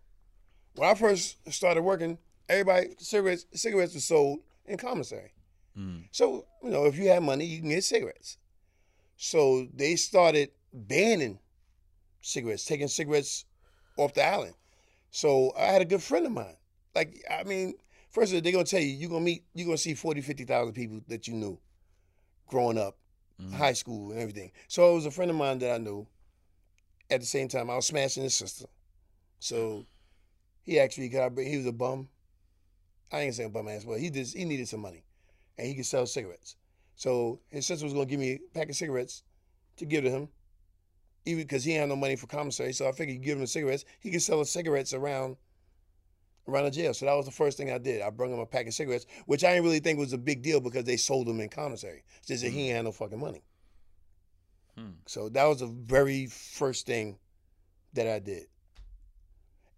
When 0.77 0.89
I 0.89 0.95
first 0.95 1.37
started 1.53 1.83
working, 1.83 2.19
everybody 2.49 2.91
cigarettes 2.99 3.47
cigarettes 3.53 3.95
were 3.95 4.01
sold 4.01 4.41
in 4.67 4.77
commissary. 4.77 5.33
So 6.11 6.45
you 6.63 6.69
know, 6.71 6.85
if 6.85 6.99
you 6.99 7.09
have 7.09 7.23
money, 7.23 7.47
you 7.47 7.61
can 7.61 7.71
get 7.71 7.85
cigarettes. 7.85 8.37
So 9.17 9.67
they 9.75 9.97
started 9.97 10.51
banning 10.75 11.39
cigarettes, 12.21 12.67
taking 12.67 12.89
cigarettes 12.89 13.47
off 13.97 14.13
the 14.13 14.23
island. 14.23 14.55
So 15.11 15.55
I 15.59 15.67
had 15.67 15.81
a 15.81 15.87
good 15.87 16.03
friend 16.03 16.27
of 16.27 16.33
mine. 16.33 16.57
Like 16.95 17.25
I 17.31 17.45
mean, 17.45 17.75
first 18.11 18.33
of 18.33 18.37
all, 18.37 18.43
they're 18.43 18.53
gonna 18.53 18.65
tell 18.65 18.81
you 18.81 18.89
you're 18.89 19.09
gonna 19.09 19.25
meet, 19.25 19.45
you're 19.55 19.67
gonna 19.67 19.79
see 19.79 19.95
40, 19.95 20.21
50,000 20.21 20.75
people 20.75 21.01
that 21.09 21.27
you 21.27 21.35
knew 21.35 21.59
growing 22.51 22.79
up, 22.79 22.97
mm-hmm. 23.41 23.55
high 23.55 23.73
school 23.73 24.11
and 24.11 24.21
everything. 24.21 24.51
So 24.69 24.91
it 24.91 24.95
was 24.95 25.07
a 25.07 25.11
friend 25.11 25.31
of 25.31 25.37
mine 25.37 25.59
that 25.61 25.75
I 25.75 25.79
knew 25.79 26.07
at 27.11 27.21
the 27.21 27.27
same 27.27 27.49
time, 27.49 27.71
I 27.71 27.77
was 27.77 27.87
smashing 27.87 28.23
his 28.23 28.35
sister. 28.35 28.67
So 29.41 29.85
he 30.63 30.79
actually 30.79 31.09
got 31.09 31.37
he 31.39 31.57
was 31.57 31.67
a 31.67 31.73
bum. 31.73 32.09
I 33.13 33.21
ain't 33.21 33.35
saying 33.35 33.51
bum 33.51 33.69
ass, 33.69 33.85
but 33.85 33.99
he 33.99 34.11
just 34.11 34.37
he 34.37 34.45
needed 34.45 34.69
some 34.69 34.81
money, 34.81 35.05
and 35.59 35.67
he 35.67 35.75
could 35.75 35.87
sell 35.87 36.07
cigarettes. 36.07 36.57
So 36.95 37.41
his 37.49 37.67
sister 37.67 37.85
was 37.85 37.93
gonna 37.93 38.07
give 38.07 38.21
me 38.21 38.33
a 38.33 38.39
pack 38.55 38.69
of 38.69 38.77
cigarettes 38.77 39.23
to 39.79 39.87
give 39.87 40.05
to 40.05 40.11
him, 40.11 40.29
even 41.25 41.43
because 41.43 41.65
he 41.65 41.73
had 41.73 41.89
no 41.89 41.97
money 41.97 42.17
for 42.17 42.27
commissary. 42.27 42.73
So 42.73 42.89
I 42.89 42.93
figured 42.93 43.19
you 43.19 43.25
give 43.25 43.37
him 43.37 43.41
the 43.41 43.47
cigarettes, 43.47 43.85
he 44.01 44.11
could 44.11 44.23
sell 44.23 44.39
the 44.39 44.45
cigarettes 44.45 44.95
around 44.95 45.37
around 46.49 46.65
the 46.65 46.71
jail. 46.71 46.93
So 46.95 47.07
that 47.07 47.15
was 47.15 47.27
the 47.27 47.33
first 47.33 47.57
thing 47.57 47.71
I 47.71 47.79
did. 47.79 48.03
I 48.03 48.11
brought 48.11 48.31
him 48.31 48.39
a 48.39 48.47
pack 48.47 48.67
of 48.67 48.75
cigarettes, 48.75 49.07
which 49.27 49.45
I 49.45 49.51
didn't 49.51 49.65
really 49.65 49.81
think 49.81 49.99
was 49.99 50.13
a 50.13 50.19
big 50.19 50.43
deal 50.43 50.61
because 50.61 50.85
they 50.85 50.97
sold 50.97 51.27
them 51.27 51.41
in 51.41 51.49
commissary. 51.49 52.03
It's 52.19 52.29
just 52.29 52.43
that 52.45 52.51
he 52.51 52.67
ain't 52.69 52.77
had 52.77 52.85
no 52.85 52.93
fucking 52.93 53.19
money. 53.21 53.43
So 55.07 55.29
that 55.31 55.45
was 55.45 55.61
the 55.61 55.67
very 55.67 56.25
first 56.27 56.87
thing 56.87 57.19
that 57.93 58.07
I 58.09 58.19
did. 58.19 58.45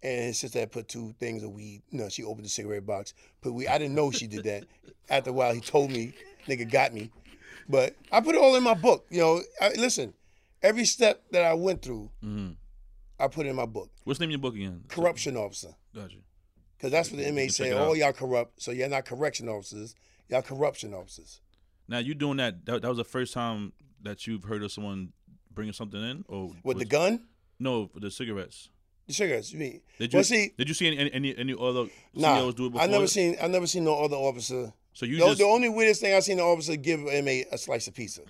and 0.01 0.25
his 0.25 0.39
sister 0.39 0.59
had 0.59 0.71
put 0.71 0.87
two 0.87 1.13
things 1.19 1.43
of 1.43 1.51
weed. 1.51 1.81
You 1.89 1.99
know, 1.99 2.09
she 2.09 2.23
opened 2.23 2.45
the 2.45 2.49
cigarette 2.49 2.85
box, 2.85 3.13
put 3.41 3.53
weed. 3.53 3.67
I 3.67 3.77
didn't 3.77 3.95
know 3.95 4.11
she 4.11 4.27
did 4.27 4.43
that. 4.45 4.63
After 5.09 5.29
a 5.31 5.33
while, 5.33 5.53
he 5.53 5.59
told 5.61 5.91
me, 5.91 6.13
nigga 6.47 6.69
got 6.71 6.93
me. 6.93 7.09
But 7.69 7.95
I 8.11 8.19
put 8.21 8.35
it 8.35 8.41
all 8.41 8.55
in 8.55 8.63
my 8.63 8.73
book. 8.73 9.05
You 9.09 9.19
know, 9.21 9.41
I, 9.61 9.69
listen, 9.77 10.13
every 10.61 10.85
step 10.85 11.23
that 11.31 11.43
I 11.43 11.53
went 11.53 11.81
through, 11.81 12.09
Mhm. 12.23 12.55
I 13.19 13.27
put 13.29 13.45
in 13.45 13.55
my 13.55 13.65
book. 13.65 13.89
What's 14.03 14.19
the 14.19 14.25
name 14.25 14.29
of 14.35 14.41
your 14.41 14.51
book 14.51 14.55
again? 14.55 14.83
Corruption 14.89 15.35
officer. 15.37 15.75
Gotcha. 15.95 16.17
Because 16.83 16.91
that's 16.91 17.11
what 17.11 17.21
the 17.21 17.27
inmates 17.29 17.55
say. 17.55 17.71
Oh, 17.71 17.93
y'all 17.93 18.11
corrupt. 18.11 18.61
So 18.61 18.71
you're 18.71 18.89
not 18.89 19.05
correction 19.05 19.47
officers. 19.47 19.95
Y'all 20.27 20.41
corruption 20.41 20.93
officers. 20.93 21.39
Now 21.87 21.99
you 21.99 22.13
doing 22.13 22.35
that, 22.37 22.65
that? 22.65 22.81
That 22.81 22.89
was 22.89 22.97
the 22.97 23.05
first 23.05 23.33
time 23.33 23.71
that 24.01 24.27
you've 24.27 24.43
heard 24.43 24.61
of 24.63 24.69
someone 24.69 25.13
bringing 25.49 25.71
something 25.71 26.03
in, 26.03 26.25
or 26.27 26.51
With 26.61 26.79
the 26.79 26.85
gun? 26.85 27.25
No, 27.57 27.89
the 27.95 28.11
cigarettes. 28.11 28.67
The 29.07 29.13
cigarettes, 29.13 29.53
you 29.53 29.59
mean? 29.59 29.79
Did 29.97 30.11
you 30.11 30.17
well, 30.17 30.23
see, 30.25 30.51
Did 30.57 30.67
you 30.67 30.73
see 30.73 30.87
any 30.87 31.09
any, 31.13 31.37
any 31.37 31.53
other 31.57 31.85
nah, 32.13 32.51
do 32.51 32.65
it 32.65 32.71
before? 32.71 32.81
I 32.81 32.87
never 32.87 33.07
seen. 33.07 33.37
I 33.41 33.47
never 33.47 33.65
seen 33.65 33.85
no 33.85 34.03
other 34.03 34.17
officer. 34.17 34.73
So 34.91 35.05
you 35.05 35.19
The, 35.19 35.27
just 35.27 35.37
the 35.37 35.45
only 35.45 35.69
weirdest 35.69 36.01
thing 36.01 36.13
I 36.13 36.19
seen 36.19 36.39
an 36.39 36.43
officer 36.43 36.75
give 36.75 36.99
an 36.99 37.07
inmate 37.07 37.47
a 37.53 37.57
slice 37.57 37.87
of 37.87 37.93
pizza. 37.93 38.23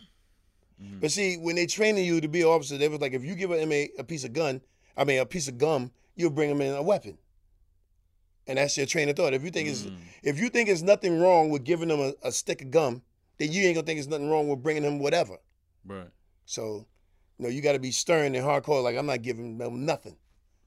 Mm-hmm. 0.80 1.00
But 1.00 1.10
see, 1.10 1.38
when 1.38 1.56
they 1.56 1.66
training 1.66 2.06
you 2.06 2.22
to 2.22 2.28
be 2.28 2.42
an 2.42 2.50
officer, 2.50 2.78
they 2.78 2.88
was 2.88 3.02
like, 3.02 3.14
if 3.14 3.24
you 3.24 3.34
give 3.34 3.50
an 3.50 3.58
inmate 3.58 3.94
a 3.98 4.04
piece 4.04 4.26
of 4.26 4.34
gun, 4.34 4.62
I 4.96 5.06
mean 5.06 5.20
a 5.20 5.26
piece 5.26 5.48
of 5.48 5.58
gum, 5.58 5.90
you'll 6.16 6.30
bring 6.30 6.52
him 6.52 6.62
in 6.62 6.76
a 6.76 6.84
weapon. 6.84 7.18
And 8.48 8.58
that's 8.58 8.76
your 8.76 8.86
train 8.86 9.08
of 9.10 9.16
thought. 9.16 9.34
If 9.34 9.44
you 9.44 9.52
think 9.52 9.70
it's 9.70 9.84
Mm. 9.84 9.98
if 10.24 10.40
you 10.40 10.50
think 10.50 10.70
it's 10.70 10.82
nothing 10.82 11.20
wrong 11.20 11.50
with 11.50 11.64
giving 11.64 11.88
them 11.88 12.00
a, 12.00 12.14
a 12.28 12.32
stick 12.32 12.62
of 12.62 12.72
gum, 12.72 13.02
then 13.38 13.52
you 13.52 13.64
ain't 13.64 13.76
gonna 13.76 13.86
think 13.86 14.00
it's 14.00 14.08
nothing 14.10 14.30
wrong 14.30 14.48
with 14.50 14.62
bringing 14.62 14.84
them 14.84 15.00
whatever. 15.00 15.38
right. 15.86 16.10
So, 16.46 16.86
you 17.38 17.44
know, 17.44 17.50
you 17.50 17.62
got 17.62 17.72
to 17.74 17.80
be 17.80 17.92
stern 17.92 18.36
and 18.36 18.46
hardcore. 18.46 18.84
Like 18.84 18.98
I'm 18.98 19.06
not 19.06 19.22
giving 19.22 19.58
them 19.58 19.86
nothing. 19.86 20.18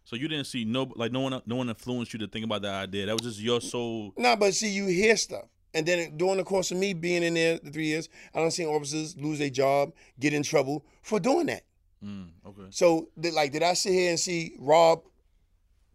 So 0.05 0.17
you 0.17 0.27
didn't 0.29 0.47
see 0.47 0.65
no 0.65 0.91
like 0.97 1.13
no 1.13 1.21
one 1.21 1.43
no 1.47 1.57
one 1.57 1.69
influenced 1.69 2.13
you 2.13 2.19
to 2.21 2.29
think 2.29 2.45
about 2.45 2.63
that 2.63 2.75
idea. 2.75 3.07
That 3.07 3.13
was 3.13 3.23
just 3.23 3.41
your 3.41 3.61
soul. 3.61 4.15
Nah, 4.17 4.37
but 4.37 4.55
see, 4.55 4.71
you 4.71 4.87
hear 4.87 5.17
stuff. 5.17 5.45
And 5.75 5.85
then 5.85 6.17
during 6.17 6.39
the 6.39 6.45
course 6.45 6.71
of 6.71 6.79
me 6.79 6.95
being 6.95 7.23
in 7.23 7.35
there 7.35 7.59
the 7.63 7.71
three 7.71 7.87
years, 7.89 8.09
I 8.35 8.39
don't 8.39 8.51
see 8.51 8.65
officers 8.65 9.15
lose 9.19 9.39
their 9.39 9.51
job, 9.51 9.93
get 10.19 10.33
in 10.33 10.43
trouble 10.43 10.87
for 11.03 11.21
doing 11.21 11.47
that. 11.47 11.65
Mm, 12.03 12.29
okay. 12.47 12.63
So, 12.71 13.11
did, 13.21 13.35
like, 13.35 13.53
did 13.53 13.63
I 13.63 13.75
sit 13.75 13.93
here 13.93 14.09
and 14.09 14.19
see 14.19 14.55
Rob 14.59 15.03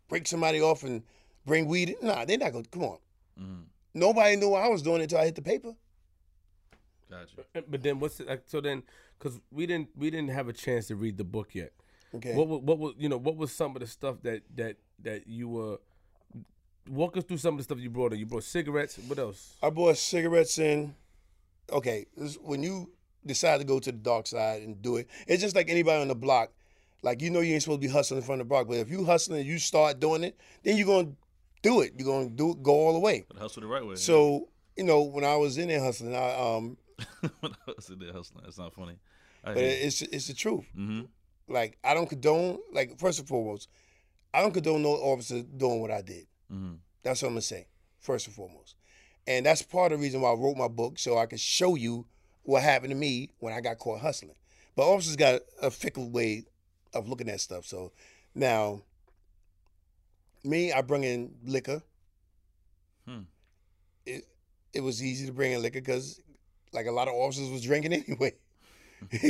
break 0.07 0.27
somebody 0.27 0.61
off 0.61 0.83
and 0.83 1.01
bring 1.45 1.65
weed? 1.67 1.95
Nah, 2.01 2.25
they're 2.25 2.37
not 2.37 2.51
going 2.51 2.63
to. 2.65 2.69
Come 2.69 2.83
on. 2.83 2.97
Mm, 3.39 3.63
Nobody 3.93 4.35
knew 4.35 4.53
I 4.53 4.67
was 4.67 4.81
doing 4.81 4.99
it 5.01 5.03
until 5.03 5.19
I 5.19 5.25
hit 5.25 5.35
the 5.35 5.41
paper. 5.41 5.73
gotcha. 7.09 7.63
But 7.67 7.83
then 7.83 7.99
what's 7.99 8.19
it, 8.19 8.27
like, 8.27 8.43
so 8.45 8.61
then 8.61 8.83
because 9.19 9.39
we 9.51 9.65
didn't 9.65 9.89
we 9.95 10.09
didn't 10.09 10.29
have 10.29 10.47
a 10.47 10.53
chance 10.53 10.87
to 10.87 10.95
read 10.95 11.17
the 11.17 11.23
book 11.23 11.53
yet. 11.55 11.71
Okay. 12.15 12.33
What 12.35 12.47
wa- 12.47 12.57
what 12.57 12.79
was 12.79 12.93
you 12.97 13.09
know 13.09 13.17
what 13.17 13.37
was 13.37 13.51
some 13.51 13.75
of 13.75 13.81
the 13.81 13.87
stuff 13.87 14.17
that 14.23 14.43
that 14.55 14.77
that 15.03 15.27
you 15.27 15.49
were 15.49 15.77
walk 16.89 17.15
us 17.17 17.23
through 17.23 17.37
some 17.37 17.53
of 17.55 17.57
the 17.59 17.63
stuff 17.63 17.79
you 17.79 17.89
brought 17.89 18.13
in. 18.13 18.19
You 18.19 18.25
brought 18.25 18.43
cigarettes. 18.43 18.97
What 19.07 19.19
else? 19.19 19.55
I 19.61 19.69
brought 19.69 19.97
cigarettes 19.97 20.57
in. 20.57 20.95
Okay, 21.71 22.05
this, 22.17 22.35
when 22.41 22.63
you 22.63 22.91
decide 23.25 23.59
to 23.59 23.63
go 23.65 23.79
to 23.79 23.91
the 23.91 23.97
dark 23.97 24.27
side 24.27 24.61
and 24.63 24.81
do 24.81 24.97
it, 24.97 25.07
it's 25.27 25.41
just 25.41 25.55
like 25.55 25.69
anybody 25.69 26.01
on 26.01 26.07
the 26.09 26.15
block. 26.15 26.51
Like 27.03 27.21
you 27.21 27.29
know 27.29 27.39
you 27.39 27.53
ain't 27.53 27.63
supposed 27.63 27.81
to 27.81 27.87
be 27.87 27.91
hustling 27.91 28.19
in 28.19 28.25
front 28.25 28.41
of 28.41 28.47
the 28.47 28.49
block, 28.49 28.67
but 28.67 28.77
if 28.77 28.89
you 28.89 29.05
hustling 29.05 29.39
and 29.39 29.47
you 29.47 29.57
start 29.57 29.99
doing 29.99 30.23
it, 30.23 30.37
then 30.63 30.77
you're 30.77 30.87
gonna 30.87 31.11
do 31.61 31.81
it. 31.81 31.93
You're 31.97 32.07
gonna 32.07 32.29
do 32.29 32.51
it, 32.51 32.63
go 32.63 32.71
all 32.71 32.93
the 32.93 32.99
way. 32.99 33.25
But 33.27 33.37
hustle 33.37 33.61
the 33.61 33.67
right 33.67 33.85
way. 33.85 33.95
So 33.95 34.49
you 34.75 34.83
know 34.83 35.01
when 35.01 35.23
I 35.23 35.35
was 35.35 35.57
in 35.57 35.67
there 35.67 35.83
hustling, 35.83 36.15
I 36.15 36.35
um, 36.35 36.77
when 37.39 37.53
I 37.67 37.71
was 37.75 37.89
in 37.89 37.99
there 37.99 38.13
hustling, 38.13 38.43
that's 38.43 38.57
not 38.57 38.73
funny. 38.73 38.97
I 39.43 39.53
but 39.53 39.63
it's 39.63 40.01
it's 40.01 40.27
the 40.27 40.33
truth. 40.33 40.65
mm-hmm. 40.77 41.01
Like 41.47 41.77
I 41.83 41.93
don't 41.93 42.07
condone. 42.07 42.59
Like 42.73 42.99
first 42.99 43.19
and 43.19 43.27
foremost, 43.27 43.69
I 44.33 44.41
don't 44.41 44.53
condone 44.53 44.83
no 44.83 44.89
officer 44.89 45.41
doing 45.41 45.81
what 45.81 45.91
I 45.91 46.01
did. 46.01 46.27
Mm-hmm. 46.51 46.75
That's 47.03 47.21
what 47.21 47.29
I'm 47.29 47.33
gonna 47.33 47.41
say, 47.41 47.67
first 47.99 48.27
and 48.27 48.35
foremost. 48.35 48.75
And 49.27 49.45
that's 49.45 49.61
part 49.61 49.91
of 49.91 49.99
the 49.99 50.03
reason 50.03 50.21
why 50.21 50.31
I 50.31 50.35
wrote 50.35 50.57
my 50.57 50.67
book, 50.67 50.97
so 50.97 51.17
I 51.17 51.25
could 51.25 51.39
show 51.39 51.75
you 51.75 52.05
what 52.43 52.63
happened 52.63 52.91
to 52.91 52.97
me 52.97 53.29
when 53.39 53.53
I 53.53 53.61
got 53.61 53.77
caught 53.77 54.01
hustling. 54.01 54.35
But 54.75 54.91
officers 54.91 55.15
got 55.15 55.41
a 55.61 55.69
fickle 55.69 56.09
way 56.09 56.45
of 56.93 57.07
looking 57.07 57.29
at 57.29 57.39
stuff. 57.39 57.65
So 57.65 57.91
now, 58.33 58.81
me, 60.43 60.71
I 60.73 60.81
bring 60.81 61.03
in 61.03 61.33
liquor. 61.45 61.81
Hmm. 63.07 63.21
It 64.05 64.25
it 64.73 64.81
was 64.81 65.03
easy 65.03 65.25
to 65.25 65.33
bring 65.33 65.51
in 65.51 65.61
liquor 65.61 65.81
because, 65.81 66.21
like, 66.71 66.85
a 66.87 66.91
lot 66.91 67.07
of 67.07 67.13
officers 67.13 67.49
was 67.49 67.63
drinking 67.63 67.93
anyway. 68.07 68.33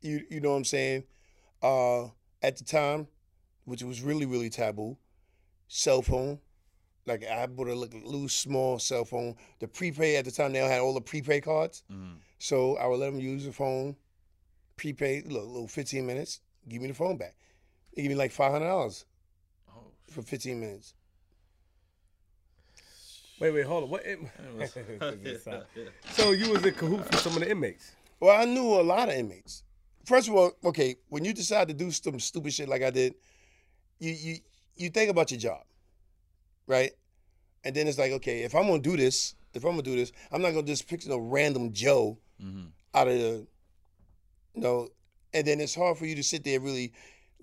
you 0.00 0.20
you 0.30 0.40
know 0.40 0.50
what 0.50 0.56
I'm 0.58 0.64
saying? 0.64 1.04
Uh, 1.62 2.04
at 2.42 2.56
the 2.58 2.64
time, 2.64 3.08
which 3.64 3.82
was 3.82 4.02
really 4.02 4.26
really 4.26 4.50
taboo, 4.50 4.96
cell 5.68 6.02
phone. 6.02 6.38
Like 7.06 7.24
I 7.24 7.46
bought 7.46 7.68
a 7.68 7.74
little, 7.74 8.28
small 8.28 8.80
cell 8.80 9.04
phone. 9.04 9.36
The 9.60 9.68
prepaid 9.68 10.16
at 10.16 10.24
the 10.24 10.32
time 10.32 10.52
they 10.52 10.60
all 10.60 10.68
had 10.68 10.80
all 10.80 10.92
the 10.94 11.00
prepaid 11.00 11.44
cards, 11.44 11.84
Mm-hmm. 11.92 12.14
so 12.38 12.76
I 12.78 12.86
would 12.88 12.98
let 12.98 13.12
them 13.12 13.20
use 13.20 13.44
the 13.44 13.52
phone, 13.52 13.94
prepaid, 14.76 15.30
little, 15.30 15.46
little 15.46 15.68
15 15.68 16.04
minutes. 16.04 16.40
Give 16.68 16.82
me 16.82 16.88
the 16.88 16.94
phone 16.94 17.16
back. 17.16 17.36
They 17.94 18.02
give 18.02 18.08
me 18.10 18.16
like 18.16 18.32
five 18.32 18.50
hundred 18.50 18.66
dollars 18.66 19.04
for 20.16 20.22
15 20.22 20.58
minutes. 20.58 20.94
Wait 23.38 23.50
wait 23.52 23.66
hold 23.66 23.84
on. 23.84 23.90
What? 23.90 24.06
Im- 24.06 24.30
it 24.60 25.42
so 26.12 26.30
you 26.32 26.50
was 26.50 26.64
in 26.64 26.74
cahoots 26.74 27.10
with 27.10 27.20
some 27.20 27.34
of 27.34 27.40
the 27.40 27.50
inmates. 27.50 27.92
Well, 28.18 28.34
I 28.40 28.46
knew 28.46 28.80
a 28.80 28.82
lot 28.82 29.08
of 29.10 29.14
inmates. 29.14 29.62
First 30.06 30.28
of 30.28 30.34
all, 30.34 30.52
okay, 30.64 30.96
when 31.10 31.24
you 31.24 31.34
decide 31.34 31.68
to 31.68 31.74
do 31.74 31.90
some 31.90 32.18
stupid 32.18 32.52
shit 32.54 32.68
like 32.68 32.82
I 32.82 32.90
did, 32.90 33.14
you 33.98 34.12
you 34.12 34.36
you 34.76 34.88
think 34.88 35.10
about 35.10 35.30
your 35.30 35.38
job, 35.40 35.62
right? 36.66 36.92
And 37.64 37.74
then 37.74 37.86
it's 37.88 37.98
like, 37.98 38.12
okay, 38.12 38.42
if 38.42 38.54
I'm 38.54 38.66
gonna 38.68 38.78
do 38.80 38.96
this, 38.96 39.34
if 39.52 39.64
I'm 39.64 39.72
gonna 39.72 39.82
do 39.82 39.96
this, 39.96 40.12
I'm 40.32 40.40
not 40.40 40.52
gonna 40.52 40.66
just 40.66 40.88
pick 40.88 41.06
no 41.06 41.18
random 41.18 41.72
Joe 41.72 42.16
Mhm. 42.42 42.68
out 42.94 43.08
of 43.08 43.14
the, 43.18 43.46
you 44.54 44.60
know, 44.62 44.88
and 45.34 45.46
then 45.46 45.60
it's 45.60 45.74
hard 45.74 45.98
for 45.98 46.06
you 46.06 46.14
to 46.14 46.22
sit 46.22 46.42
there 46.44 46.60
really. 46.60 46.92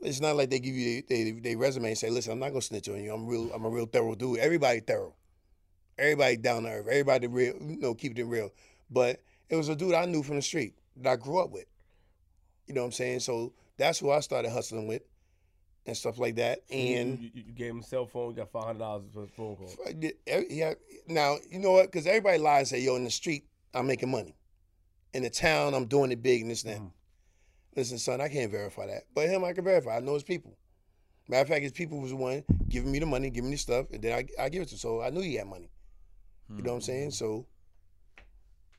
It's 0.03 0.19
not 0.21 0.35
like 0.35 0.49
they 0.49 0.59
give 0.59 0.75
you 0.75 1.01
they, 1.07 1.23
they, 1.23 1.31
they 1.31 1.55
resume 1.55 1.85
and 1.85 1.97
say, 1.97 2.09
listen, 2.09 2.33
I'm 2.33 2.39
not 2.39 2.49
gonna 2.49 2.61
snitch 2.61 2.89
on 2.89 3.01
you. 3.03 3.13
I'm 3.13 3.25
real. 3.25 3.51
I'm 3.53 3.65
a 3.65 3.69
real 3.69 3.85
thorough 3.85 4.15
dude. 4.15 4.39
Everybody 4.39 4.79
thorough. 4.81 5.13
Everybody 5.97 6.37
down 6.37 6.63
to 6.63 6.69
earth. 6.69 6.87
Everybody 6.87 7.27
real. 7.27 7.55
You 7.61 7.77
know, 7.79 7.93
keep 7.93 8.17
it 8.17 8.23
real. 8.25 8.51
But 8.89 9.21
it 9.49 9.55
was 9.55 9.69
a 9.69 9.75
dude 9.75 9.93
I 9.93 10.05
knew 10.05 10.23
from 10.23 10.35
the 10.37 10.41
street 10.41 10.75
that 10.97 11.09
I 11.09 11.15
grew 11.15 11.39
up 11.39 11.51
with. 11.51 11.65
You 12.67 12.73
know 12.73 12.81
what 12.81 12.87
I'm 12.87 12.91
saying? 12.93 13.19
So 13.21 13.53
that's 13.77 13.99
who 13.99 14.09
I 14.11 14.19
started 14.19 14.51
hustling 14.51 14.87
with, 14.87 15.01
and 15.85 15.95
stuff 15.95 16.17
like 16.19 16.35
that. 16.35 16.59
And 16.71 17.19
you, 17.19 17.29
you, 17.33 17.43
you 17.47 17.53
gave 17.53 17.71
him 17.71 17.79
a 17.79 17.83
cell 17.83 18.05
phone. 18.05 18.31
You 18.31 18.37
got 18.37 18.51
five 18.51 18.63
hundred 18.65 18.79
dollars 18.79 19.03
for 19.13 19.23
a 19.23 19.27
phone 19.27 19.55
call. 19.55 19.71
I 19.87 19.91
did- 19.93 20.15
every- 20.27 20.47
Yeah. 20.53 20.73
Now 21.07 21.37
you 21.49 21.59
know 21.59 21.71
what? 21.71 21.85
Because 21.91 22.07
everybody 22.07 22.37
lies 22.39 22.71
and 22.71 22.79
say, 22.81 22.85
"Yo, 22.85 22.95
in 22.95 23.03
the 23.03 23.11
street, 23.11 23.45
I'm 23.73 23.87
making 23.87 24.09
money. 24.11 24.35
In 25.13 25.23
the 25.23 25.29
town, 25.29 25.73
I'm 25.73 25.85
doing 25.85 26.11
it 26.11 26.21
big 26.23 26.41
and 26.41 26.49
this 26.51 26.63
and 26.63 26.73
that." 26.73 26.79
Mhm. 26.81 26.91
Listen, 27.75 27.97
son, 27.97 28.21
I 28.21 28.29
can't 28.29 28.51
verify 28.51 28.85
that, 28.87 29.03
but 29.15 29.27
him, 29.27 29.43
I 29.43 29.53
can 29.53 29.63
verify. 29.63 29.97
I 29.97 29.99
know 29.99 30.13
his 30.13 30.23
people. 30.23 30.55
Matter 31.27 31.41
of 31.41 31.47
fact, 31.47 31.63
his 31.63 31.71
people 31.71 31.99
was 31.99 32.11
the 32.11 32.17
one 32.17 32.43
giving 32.69 32.91
me 32.91 32.99
the 32.99 33.05
money, 33.05 33.29
giving 33.29 33.49
me 33.49 33.55
the 33.55 33.59
stuff, 33.59 33.87
and 33.91 34.01
then 34.01 34.13
I, 34.13 34.43
I 34.43 34.49
give 34.49 34.61
it 34.61 34.67
to 34.69 34.75
him. 34.75 34.79
So 34.79 35.01
I 35.01 35.09
knew 35.09 35.21
he 35.21 35.35
had 35.35 35.47
money. 35.47 35.69
You 36.55 36.61
know 36.61 36.71
what 36.71 36.75
I'm 36.75 36.81
saying? 36.81 37.11
So, 37.11 37.47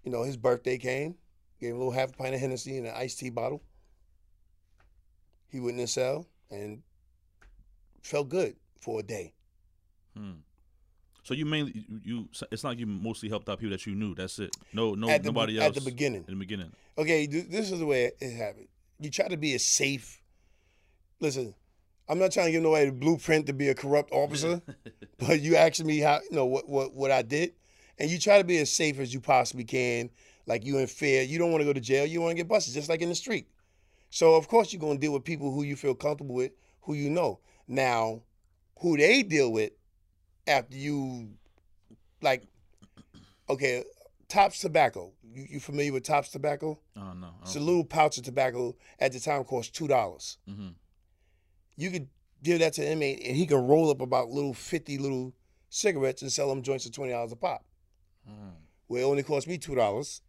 you 0.05 0.13
know, 0.13 0.23
his 0.23 0.37
birthday 0.37 0.79
came, 0.79 1.17
gave 1.61 1.71
him 1.71 1.77
a 1.77 1.79
little 1.79 1.93
half 1.93 2.11
a 2.11 2.13
pint 2.13 2.35
of 2.35 2.41
Hennessy 2.41 2.77
in 2.77 2.87
an 2.87 2.93
iced 2.95 3.19
tea 3.19 3.31
bottle. 3.31 3.63
He 5.49 5.59
went 5.59 5.77
in 5.77 5.83
the 5.83 5.87
cell 5.89 6.27
and 6.51 6.83
felt 8.03 8.29
good 8.29 8.55
for 8.81 9.01
a 9.01 9.03
day. 9.03 9.33
Hmm. 10.17 10.33
So 11.25 11.33
you 11.35 11.47
mainly 11.47 11.85
you, 12.05 12.29
it's 12.53 12.63
not 12.63 12.71
like 12.71 12.79
you 12.79 12.87
mostly 12.87 13.29
helped 13.29 13.49
out 13.49 13.59
people 13.59 13.71
that 13.73 13.87
you 13.87 13.95
knew. 13.95 14.15
That's 14.15 14.39
it. 14.39 14.55
No, 14.73 14.95
no, 14.95 15.09
At 15.09 15.23
the 15.23 15.31
nobody 15.31 15.59
at 15.59 15.65
else 15.65 15.75
the 15.77 15.91
beginning. 15.91 16.25
In 16.29 16.35
the 16.35 16.41
beginning. 16.41 16.71
okay, 16.99 17.27
this 17.27 17.73
is 17.73 17.79
the 17.79 17.87
way 17.87 18.13
it 18.21 18.33
happened. 18.37 18.69
You 18.99 19.11
try 19.11 19.29
to 19.29 19.37
be 19.37 19.55
as 19.55 19.65
safe. 19.65 20.23
Listen, 21.21 21.55
I'm 22.09 22.19
not 22.19 22.33
trying 22.33 22.47
to 22.47 22.53
give 22.53 22.63
nobody 22.63 22.87
the 22.87 22.93
blueprint 22.93 23.47
to 23.47 23.53
be 23.53 23.69
a 23.69 23.75
corrupt 23.75 24.13
officer, 24.13 24.61
but 25.19 25.41
you 25.41 25.57
asked 25.57 25.85
me 25.85 25.99
how 25.99 26.21
you 26.29 26.37
know 26.37 26.47
what 26.47 26.69
what 26.69 26.95
what 26.95 27.11
I 27.11 27.23
did, 27.23 27.53
and 27.99 28.11
you 28.11 28.19
try 28.19 28.39
to 28.39 28.45
be 28.45 28.59
as 28.59 28.71
safe 28.71 28.99
as 28.99 29.13
you 29.13 29.21
possibly 29.21 29.65
can. 29.65 30.11
Like 30.47 30.65
you 30.67 30.79
in 30.79 30.87
fear, 30.87 31.23
you 31.23 31.39
don't 31.39 31.51
want 31.51 31.63
to 31.63 31.67
go 31.67 31.73
to 31.73 31.81
jail. 31.81 32.05
You 32.05 32.21
want 32.21 32.33
to 32.33 32.37
get 32.37 32.49
busted, 32.49 32.75
just 32.75 32.89
like 32.89 33.01
in 33.01 33.09
the 33.09 33.15
street. 33.15 33.49
So 34.11 34.35
of 34.35 34.47
course 34.47 34.73
you're 34.73 34.81
gonna 34.81 34.99
deal 34.99 35.13
with 35.13 35.25
people 35.25 35.53
who 35.53 35.63
you 35.63 35.77
feel 35.77 35.95
comfortable 35.95 36.35
with, 36.35 36.53
who 36.83 36.95
you 36.95 37.11
know. 37.11 37.41
Now, 37.67 38.23
who 38.81 38.97
they 38.97 39.23
deal 39.23 39.51
with 39.51 39.73
after 40.47 40.77
you, 40.77 41.31
like, 42.21 42.47
okay, 43.49 43.85
Tops 44.35 44.59
Tobacco. 44.59 45.13
You, 45.23 45.47
you 45.49 45.61
familiar 45.61 45.93
with 45.93 46.03
Tops 46.03 46.29
Tobacco? 46.29 46.81
Oh 46.97 47.13
no. 47.13 47.35
It's 47.43 47.55
a 47.55 47.61
little 47.61 47.85
pouch 47.85 48.19
of 48.19 48.25
tobacco 48.25 48.75
at 48.99 49.13
the 49.13 49.21
time 49.21 49.45
cost 49.45 49.77
two 49.77 49.87
dollars. 49.87 50.39
Mm-hmm. 50.51 50.71
You 51.77 51.91
could 51.93 52.09
give 52.43 52.59
that 52.59 52.73
to 52.75 52.83
an 52.83 52.93
inmate 52.95 53.23
and 53.25 53.37
he 53.37 53.47
can 53.47 53.65
roll 53.65 53.91
up 53.91 54.01
about 54.01 54.31
little 54.31 54.53
fifty 54.53 54.99
little 54.99 55.33
cigarettes 55.71 56.23
and 56.23 56.33
sell 56.33 56.49
them 56.49 56.63
joints 56.63 56.85
for 56.85 56.93
twenty 56.93 57.13
dollars 57.13 57.31
a 57.31 57.37
pop. 57.37 57.65
Mm. 58.29 58.55
Where 58.89 59.03
it 59.03 59.05
only 59.05 59.23
cost 59.23 59.47
me 59.47 59.57
two 59.57 59.77
dollars. 59.77 60.21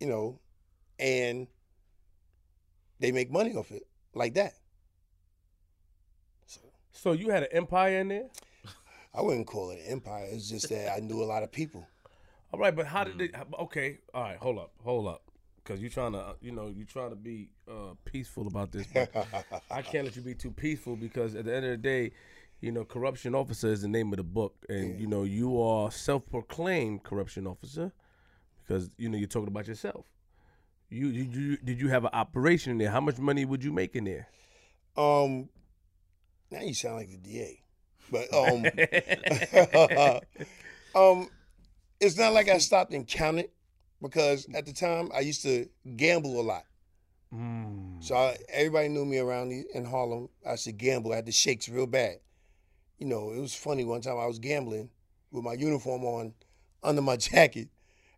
You 0.00 0.06
know, 0.06 0.40
and 0.98 1.48
they 3.00 3.12
make 3.12 3.30
money 3.30 3.54
off 3.54 3.70
it 3.70 3.86
like 4.14 4.32
that. 4.34 4.54
So 6.46 6.60
So 6.92 7.12
you 7.12 7.28
had 7.28 7.42
an 7.42 7.50
empire 7.52 7.98
in 7.98 8.08
there. 8.08 8.28
I 9.14 9.20
wouldn't 9.20 9.46
call 9.46 9.72
it 9.72 9.80
an 9.80 9.92
empire. 9.92 10.26
It's 10.30 10.48
just 10.48 10.70
that 10.70 10.96
I 10.96 11.00
knew 11.00 11.22
a 11.22 11.24
lot 11.24 11.42
of 11.42 11.52
people. 11.52 11.86
All 12.52 12.60
right, 12.60 12.74
but 12.74 12.86
how 12.86 13.04
did 13.04 13.18
they? 13.18 13.30
Okay, 13.60 13.98
all 14.12 14.22
right, 14.22 14.36
hold 14.36 14.58
up, 14.58 14.72
hold 14.84 15.08
up, 15.08 15.22
because 15.56 15.80
you're 15.80 15.90
trying 15.90 16.12
to, 16.12 16.36
you 16.42 16.52
know, 16.52 16.68
you're 16.68 16.86
trying 16.86 17.10
to 17.10 17.16
be 17.16 17.48
uh, 17.66 17.94
peaceful 18.04 18.46
about 18.46 18.72
this. 18.72 18.86
But 18.92 19.10
I 19.70 19.80
can't 19.82 20.04
let 20.04 20.16
you 20.16 20.22
be 20.22 20.34
too 20.34 20.50
peaceful 20.50 20.96
because 20.96 21.34
at 21.34 21.46
the 21.46 21.54
end 21.54 21.64
of 21.64 21.70
the 21.70 21.76
day, 21.78 22.12
you 22.60 22.70
know, 22.70 22.84
corruption 22.84 23.34
officer 23.34 23.68
is 23.68 23.80
the 23.80 23.88
name 23.88 24.12
of 24.12 24.18
the 24.18 24.22
book, 24.22 24.54
and 24.68 25.00
you 25.00 25.06
know, 25.06 25.24
you 25.24 25.60
are 25.62 25.90
self-proclaimed 25.90 27.02
corruption 27.04 27.46
officer 27.46 27.90
because 28.62 28.90
you 28.98 29.08
know 29.08 29.16
you're 29.16 29.28
talking 29.28 29.48
about 29.48 29.66
yourself. 29.66 30.04
You, 30.90 31.08
you, 31.08 31.22
you 31.22 31.56
did 31.56 31.80
you 31.80 31.88
have 31.88 32.04
an 32.04 32.10
operation 32.12 32.72
in 32.72 32.78
there? 32.78 32.90
How 32.90 33.00
much 33.00 33.18
money 33.18 33.46
would 33.46 33.64
you 33.64 33.72
make 33.72 33.96
in 33.96 34.04
there? 34.04 34.28
Um, 34.94 35.48
now 36.50 36.60
you 36.60 36.74
sound 36.74 36.96
like 36.96 37.10
the 37.10 37.16
DA, 37.16 37.62
but 38.10 38.32
um, 38.34 38.66
um, 40.94 41.30
it's 42.02 42.18
not 42.18 42.32
like 42.32 42.48
I 42.48 42.58
stopped 42.58 42.92
and 42.92 43.06
counted 43.06 43.50
because 44.02 44.48
at 44.54 44.66
the 44.66 44.72
time 44.72 45.10
I 45.14 45.20
used 45.20 45.42
to 45.42 45.68
gamble 45.96 46.40
a 46.40 46.42
lot. 46.42 46.64
Mm. 47.32 48.02
So 48.02 48.16
I, 48.16 48.36
everybody 48.48 48.88
knew 48.88 49.04
me 49.04 49.18
around 49.18 49.52
in 49.52 49.84
Harlem. 49.84 50.28
I 50.44 50.52
used 50.52 50.64
to 50.64 50.72
gamble. 50.72 51.12
I 51.12 51.16
had 51.16 51.26
the 51.26 51.32
shakes 51.32 51.68
real 51.68 51.86
bad. 51.86 52.16
You 52.98 53.06
know, 53.06 53.30
it 53.30 53.38
was 53.38 53.54
funny. 53.54 53.84
One 53.84 54.00
time 54.00 54.18
I 54.18 54.26
was 54.26 54.40
gambling 54.40 54.90
with 55.30 55.44
my 55.44 55.52
uniform 55.52 56.04
on 56.04 56.34
under 56.82 57.02
my 57.02 57.16
jacket, 57.30 57.68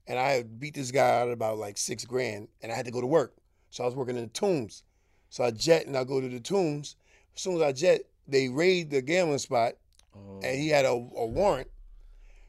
and 0.07 0.19
I 0.19 0.43
beat 0.43 0.75
this 0.75 0.91
guy 0.91 1.21
out 1.21 1.31
about 1.31 1.59
like 1.59 1.77
six 1.77 2.07
grand, 2.07 2.49
and 2.63 2.73
I 2.73 2.75
had 2.75 2.87
to 2.87 2.91
go 2.91 3.03
to 3.03 3.07
work. 3.07 3.35
So 3.69 3.85
I 3.85 3.87
was 3.87 3.95
working 3.95 4.17
in 4.17 4.23
the 4.23 4.31
tombs. 4.31 4.83
So 5.29 5.45
I 5.45 5.51
jet 5.51 5.87
and 5.87 5.97
I 5.97 6.05
go 6.05 6.23
to 6.23 6.29
the 6.29 6.41
tombs. 6.41 6.97
As 7.37 7.43
soon 7.43 7.57
as 7.57 7.63
I 7.63 7.73
jet, 7.73 8.01
they 8.27 8.49
raid 8.49 8.91
the 8.91 9.03
gambling 9.03 9.39
spot, 9.39 9.75
and 10.15 10.59
he 10.59 10.73
oh. 10.73 10.75
had 10.75 10.85
a, 10.87 10.89
a 10.89 11.27
warrant. 11.27 11.69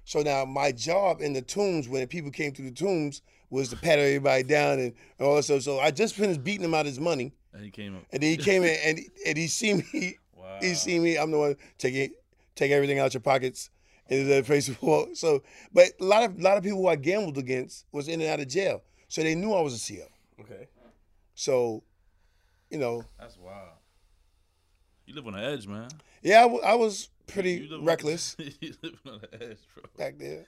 So 0.05 0.21
now 0.21 0.45
my 0.45 0.71
job 0.71 1.21
in 1.21 1.33
the 1.33 1.41
tombs, 1.41 1.89
when 1.89 2.05
people 2.07 2.31
came 2.31 2.53
through 2.53 2.69
the 2.69 2.75
tombs, 2.75 3.21
was 3.49 3.69
to 3.69 3.75
pat 3.75 3.99
everybody 3.99 4.43
down 4.43 4.79
and 4.79 4.93
all 5.19 5.35
that 5.35 5.43
stuff. 5.43 5.61
So 5.63 5.79
I 5.79 5.91
just 5.91 6.15
finished 6.15 6.43
beating 6.43 6.63
him 6.63 6.73
out 6.73 6.85
his 6.85 6.99
money, 6.99 7.33
And 7.53 7.63
he 7.63 7.69
came 7.71 7.95
up. 7.95 8.03
and 8.11 8.21
then 8.23 8.29
he 8.29 8.37
came 8.37 8.63
in 8.63 8.77
and 8.85 8.99
and 9.25 9.37
he 9.37 9.47
see 9.47 9.73
me. 9.75 10.17
Wow. 10.33 10.59
He 10.61 10.73
see 10.75 10.99
me. 10.99 11.17
I'm 11.17 11.31
the 11.31 11.39
one 11.39 11.55
taking 11.77 12.13
take 12.55 12.71
everything 12.71 12.99
out 12.99 13.13
your 13.13 13.21
pockets 13.21 13.69
into 14.07 14.25
the 14.25 14.43
face 14.43 14.69
of 14.69 14.79
wall. 14.83 15.07
So, 15.15 15.41
but 15.73 15.87
a 15.99 16.03
lot 16.03 16.23
of 16.23 16.39
a 16.39 16.41
lot 16.41 16.57
of 16.57 16.63
people 16.63 16.79
who 16.79 16.87
I 16.87 16.95
gambled 16.95 17.37
against 17.37 17.85
was 17.91 18.07
in 18.07 18.21
and 18.21 18.29
out 18.29 18.39
of 18.39 18.47
jail, 18.47 18.83
so 19.07 19.23
they 19.23 19.33
knew 19.35 19.53
I 19.53 19.61
was 19.61 19.73
a 19.89 19.93
CO. 19.95 20.03
Okay. 20.41 20.67
So, 21.33 21.83
you 22.69 22.77
know, 22.77 23.03
That's 23.19 23.37
wild. 23.37 23.69
You 25.05 25.13
live 25.15 25.27
on 25.27 25.33
the 25.33 25.39
edge, 25.39 25.67
man. 25.67 25.87
yeah, 26.23 26.39
I, 26.39 26.43
w- 26.43 26.61
I 26.63 26.73
was 26.75 27.09
pretty 27.27 27.51
You 27.53 27.69
live 27.69 27.79
on- 27.79 27.85
reckless 27.85 28.35
you 28.61 28.73
live 28.81 28.99
on 29.05 29.21
the 29.21 29.43
edge, 29.43 29.57
bro. 29.73 29.83
back 29.97 30.17
there. 30.17 30.45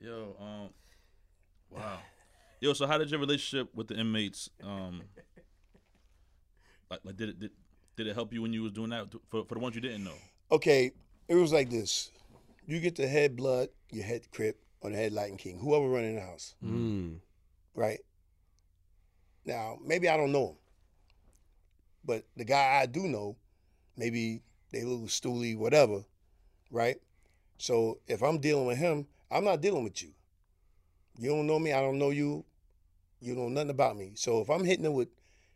Yo, 0.00 0.36
um, 0.40 0.68
wow. 1.70 1.98
Yo, 2.60 2.72
so 2.72 2.86
how 2.86 2.98
did 2.98 3.10
your 3.10 3.20
relationship 3.20 3.74
with 3.74 3.88
the 3.88 3.94
inmates, 3.98 4.48
um, 4.62 5.02
like, 6.90 7.00
like 7.04 7.16
did 7.16 7.28
it 7.30 7.40
did, 7.40 7.50
did 7.96 8.06
it 8.06 8.14
help 8.14 8.32
you 8.32 8.42
when 8.42 8.52
you 8.52 8.62
was 8.62 8.72
doing 8.72 8.90
that 8.90 9.06
for 9.30 9.44
for 9.44 9.54
the 9.54 9.60
ones 9.60 9.74
you 9.74 9.80
didn't 9.80 10.04
know? 10.04 10.16
Okay, 10.50 10.90
it 11.28 11.34
was 11.34 11.52
like 11.52 11.70
this: 11.70 12.10
you 12.66 12.80
get 12.80 12.96
the 12.96 13.06
head 13.06 13.36
blood, 13.36 13.68
your 13.90 14.04
head 14.04 14.30
crip, 14.30 14.60
or 14.80 14.90
the 14.90 14.96
head 14.96 15.12
Latin 15.12 15.36
King, 15.36 15.58
whoever 15.58 15.88
running 15.88 16.14
the 16.16 16.20
house, 16.20 16.54
Mm. 16.64 17.18
right? 17.74 18.00
Now, 19.44 19.78
maybe 19.84 20.08
I 20.08 20.16
don't 20.16 20.32
know 20.32 20.48
him, 20.50 20.56
but 22.04 22.24
the 22.36 22.44
guy 22.44 22.80
I 22.82 22.86
do 22.86 23.06
know, 23.08 23.36
maybe 23.96 24.42
they 24.70 24.80
a 24.80 24.86
little 24.86 25.08
stooly, 25.08 25.56
whatever, 25.56 26.04
right? 26.70 26.96
So 27.58 27.98
if 28.06 28.22
I'm 28.22 28.38
dealing 28.38 28.66
with 28.66 28.78
him, 28.78 29.06
I'm 29.30 29.44
not 29.44 29.60
dealing 29.60 29.84
with 29.84 30.02
you. 30.02 30.10
You 31.18 31.30
don't 31.30 31.46
know 31.46 31.58
me, 31.58 31.72
I 31.72 31.80
don't 31.80 31.98
know 31.98 32.10
you. 32.10 32.44
You 33.20 33.34
know 33.34 33.48
nothing 33.48 33.70
about 33.70 33.96
me. 33.96 34.12
So 34.16 34.40
if 34.40 34.50
I'm 34.50 34.64
hitting 34.64 34.84
him 34.84 34.92
with 34.92 35.08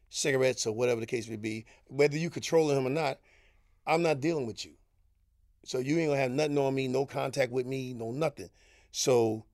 cigarettes 0.08 0.66
or 0.66 0.74
whatever 0.74 1.00
the 1.00 1.06
case 1.06 1.28
may 1.28 1.36
be, 1.36 1.66
whether 1.88 2.16
you 2.16 2.30
controlling 2.30 2.78
him 2.78 2.86
or 2.86 2.90
not, 2.90 3.18
I'm 3.86 4.02
not 4.02 4.20
dealing 4.20 4.46
with 4.46 4.64
you. 4.64 4.72
So 5.64 5.78
you 5.78 5.98
ain't 5.98 6.10
gonna 6.10 6.20
have 6.20 6.30
nothing 6.30 6.58
on 6.58 6.74
me, 6.74 6.88
no 6.88 7.04
contact 7.04 7.52
with 7.52 7.66
me, 7.66 7.92
no 7.92 8.10
nothing. 8.10 8.48
So 8.90 9.44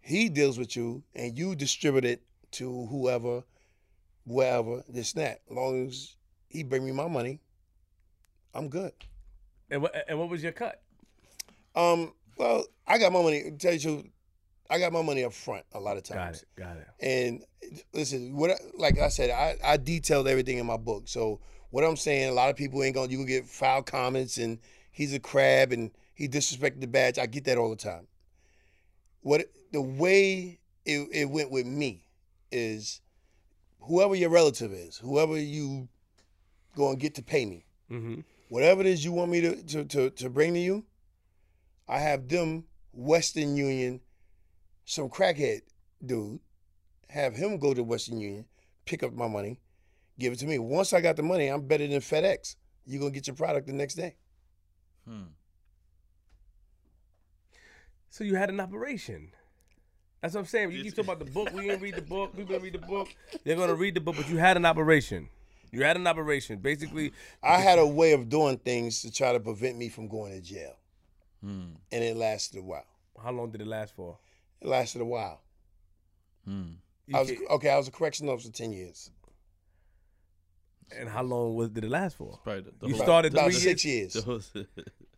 he 0.00 0.28
deals 0.28 0.58
with 0.58 0.76
you 0.76 1.02
and 1.14 1.38
you 1.38 1.54
distribute 1.54 2.04
it 2.04 2.22
to 2.52 2.86
whoever, 2.86 3.44
wherever, 4.26 4.82
this 4.88 5.12
that. 5.14 5.40
As 5.50 5.56
long 5.56 5.86
as 5.86 6.16
he 6.48 6.62
bring 6.62 6.84
me 6.84 6.92
my 6.92 7.08
money, 7.08 7.40
I'm 8.54 8.68
good. 8.68 8.92
And 9.70 9.82
what 9.82 9.94
and 10.08 10.18
what 10.18 10.28
was 10.28 10.42
your 10.42 10.52
cut? 10.52 10.80
Um, 11.74 12.12
well, 12.38 12.64
I 12.86 12.98
got 12.98 13.12
my 13.12 13.22
money, 13.22 13.50
tell 13.58 13.72
you 13.72 13.78
truth, 13.80 14.04
I 14.70 14.78
got 14.78 14.92
my 14.92 15.02
money 15.02 15.24
up 15.24 15.32
front 15.32 15.64
a 15.72 15.80
lot 15.80 15.96
of 15.96 16.04
times. 16.04 16.44
Got 16.56 16.68
it. 16.68 16.76
Got 16.76 16.76
it. 16.76 17.04
And 17.04 17.44
listen, 17.92 18.36
what 18.36 18.50
I- 18.52 18.58
like 18.76 18.98
I 18.98 19.08
said, 19.08 19.30
I, 19.30 19.56
I 19.64 19.76
detailed 19.76 20.28
everything 20.28 20.58
in 20.58 20.66
my 20.66 20.76
book. 20.76 21.04
So 21.08 21.40
what 21.70 21.82
I'm 21.84 21.96
saying, 21.96 22.28
a 22.28 22.32
lot 22.32 22.50
of 22.50 22.56
people 22.56 22.82
ain't 22.82 22.94
gonna 22.94 23.10
you 23.10 23.18
gonna 23.18 23.28
get 23.28 23.46
foul 23.46 23.82
comments 23.82 24.36
and 24.38 24.58
he's 24.92 25.12
a 25.14 25.18
crab 25.20 25.72
and 25.72 25.90
he 26.14 26.28
disrespected 26.28 26.80
the 26.80 26.86
badge. 26.86 27.18
I 27.18 27.26
get 27.26 27.44
that 27.44 27.58
all 27.58 27.70
the 27.70 27.76
time. 27.76 28.06
What 29.22 29.46
the 29.72 29.80
way 29.82 30.60
it, 30.84 31.08
it 31.12 31.24
went 31.30 31.50
with 31.50 31.66
me 31.66 32.06
is 32.52 33.00
whoever 33.80 34.14
your 34.14 34.30
relative 34.30 34.72
is, 34.72 34.98
whoever 34.98 35.36
you 35.38 35.88
gonna 36.76 36.96
get 36.96 37.14
to 37.16 37.22
pay 37.22 37.44
me, 37.46 37.64
Mm-hmm. 37.90 38.20
Whatever 38.48 38.80
it 38.80 38.86
is 38.86 39.04
you 39.04 39.12
want 39.12 39.30
me 39.30 39.40
to, 39.40 39.62
to, 39.62 39.84
to, 39.84 40.10
to 40.10 40.30
bring 40.30 40.54
to 40.54 40.60
you, 40.60 40.84
I 41.88 41.98
have 41.98 42.28
them 42.28 42.64
Western 42.92 43.56
Union, 43.56 44.00
some 44.84 45.08
crackhead 45.08 45.62
dude, 46.04 46.40
have 47.08 47.34
him 47.34 47.58
go 47.58 47.74
to 47.74 47.82
Western 47.82 48.20
Union, 48.20 48.44
pick 48.84 49.02
up 49.02 49.12
my 49.12 49.28
money, 49.28 49.60
give 50.18 50.32
it 50.32 50.38
to 50.40 50.46
me. 50.46 50.58
Once 50.58 50.92
I 50.92 51.00
got 51.00 51.16
the 51.16 51.22
money, 51.22 51.48
I'm 51.48 51.66
better 51.66 51.86
than 51.86 52.00
FedEx. 52.00 52.56
You're 52.86 53.00
gonna 53.00 53.12
get 53.12 53.26
your 53.26 53.36
product 53.36 53.66
the 53.66 53.72
next 53.72 53.94
day. 53.94 54.16
Hmm. 55.06 55.22
So 58.10 58.24
you 58.24 58.36
had 58.36 58.50
an 58.50 58.60
operation. 58.60 59.32
That's 60.20 60.34
what 60.34 60.40
I'm 60.40 60.46
saying. 60.46 60.72
You 60.72 60.82
keep 60.84 60.94
talking 60.94 61.10
about 61.10 61.24
the 61.24 61.30
book. 61.30 61.52
We 61.52 61.62
didn't 61.62 61.82
read 61.82 61.96
the 61.96 62.02
book. 62.02 62.32
We 62.36 62.44
didn't 62.44 62.62
read 62.62 62.74
the 62.74 62.78
book. 62.78 63.08
They're 63.44 63.56
gonna 63.56 63.74
read 63.74 63.94
the 63.94 64.00
book, 64.00 64.16
but 64.16 64.28
you 64.28 64.38
had 64.38 64.56
an 64.56 64.64
operation. 64.64 65.28
You 65.74 65.82
had 65.84 65.96
an 65.96 66.06
operation. 66.06 66.58
Basically, 66.58 67.12
I 67.42 67.58
had 67.58 67.78
a 67.78 67.86
way 67.86 68.12
of 68.12 68.28
doing 68.28 68.58
things 68.58 69.02
to 69.02 69.10
try 69.12 69.32
to 69.32 69.40
prevent 69.40 69.76
me 69.76 69.88
from 69.88 70.08
going 70.08 70.32
to 70.32 70.40
jail. 70.40 70.76
Hmm. 71.42 71.74
And 71.92 72.02
it 72.04 72.16
lasted 72.16 72.58
a 72.58 72.62
while. 72.62 72.86
how 73.22 73.32
long 73.32 73.50
did 73.50 73.60
it 73.60 73.66
last 73.66 73.94
for? 73.94 74.18
It 74.60 74.68
lasted 74.68 75.00
a 75.02 75.04
while. 75.04 75.40
Hmm. 76.46 76.62
I 77.12 77.20
was 77.20 77.32
okay, 77.50 77.68
I 77.70 77.76
was 77.76 77.88
a 77.88 77.90
correction 77.90 78.28
officer 78.28 78.50
ten 78.50 78.72
years. 78.72 79.10
and 80.96 81.08
how 81.08 81.22
long 81.22 81.54
was 81.54 81.68
did 81.70 81.84
it 81.84 81.90
last 81.90 82.16
for? 82.16 82.38
Probably 82.44 82.62
the, 82.62 82.72
the 82.80 82.86
You 82.88 82.94
whole, 82.94 83.02
started 83.04 83.32
About 83.34 83.50
three 83.50 83.60
six 83.60 83.84
years. 83.84 84.14
years. 84.26 84.52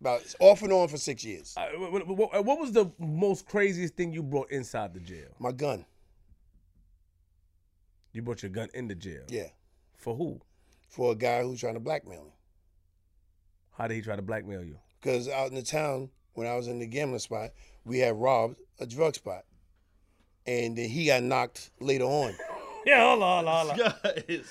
About 0.01 0.35
off 0.41 0.63
and 0.63 0.73
on 0.73 0.89
for 0.89 0.97
six 0.97 1.25
years. 1.25 1.55
Uh, 1.57 1.67
what, 1.79 2.07
what- 2.07 2.45
what 2.45 2.59
was 2.59 2.73
the 2.73 2.91
most 2.99 3.47
craziest 3.47 3.95
thing 3.95 4.13
you 4.13 4.23
brought 4.23 4.51
inside 4.51 4.95
the 4.95 5.01
jail? 5.01 5.29
My 5.39 5.53
gun. 5.53 5.85
You 8.13 8.23
brought 8.23 8.43
your 8.43 8.51
gun 8.51 8.69
into 8.75 8.95
jail. 8.95 9.23
Yeah. 9.29 9.49
For 9.97 10.15
who? 10.15 10.41
For 10.89 11.13
a 11.13 11.15
guy 11.15 11.43
who's 11.43 11.61
trying 11.61 11.75
to 11.75 11.81
blackmail 11.81 12.25
me. 12.25 12.31
How 13.77 13.89
did 13.89 13.95
he 13.95 14.03
try 14.03 14.17
to 14.17 14.23
blackmail 14.23 14.63
you? 14.65 14.79
Because 15.01 15.29
out 15.29 15.49
in 15.49 15.55
the 15.55 15.63
town, 15.63 16.11
when 16.35 16.47
I 16.47 16.55
was 16.57 16.69
in 16.69 16.79
the 16.79 16.87
gambling 16.87 17.19
spot, 17.19 17.51
we 17.85 17.99
had 17.99 18.17
robbed 18.17 18.59
a 18.81 18.87
drug 18.87 19.15
spot. 19.15 19.45
And 20.47 20.77
then 20.77 20.89
he 20.89 21.07
got 21.07 21.23
knocked 21.23 21.71
later 21.81 22.05
on. 22.05 22.35
Yeah, 22.87 23.01
hold 23.05 23.21
on, 23.25 23.47
hold 23.47 23.71
on. 23.73 23.77
Guys, 23.79 24.23
You, 24.29 24.45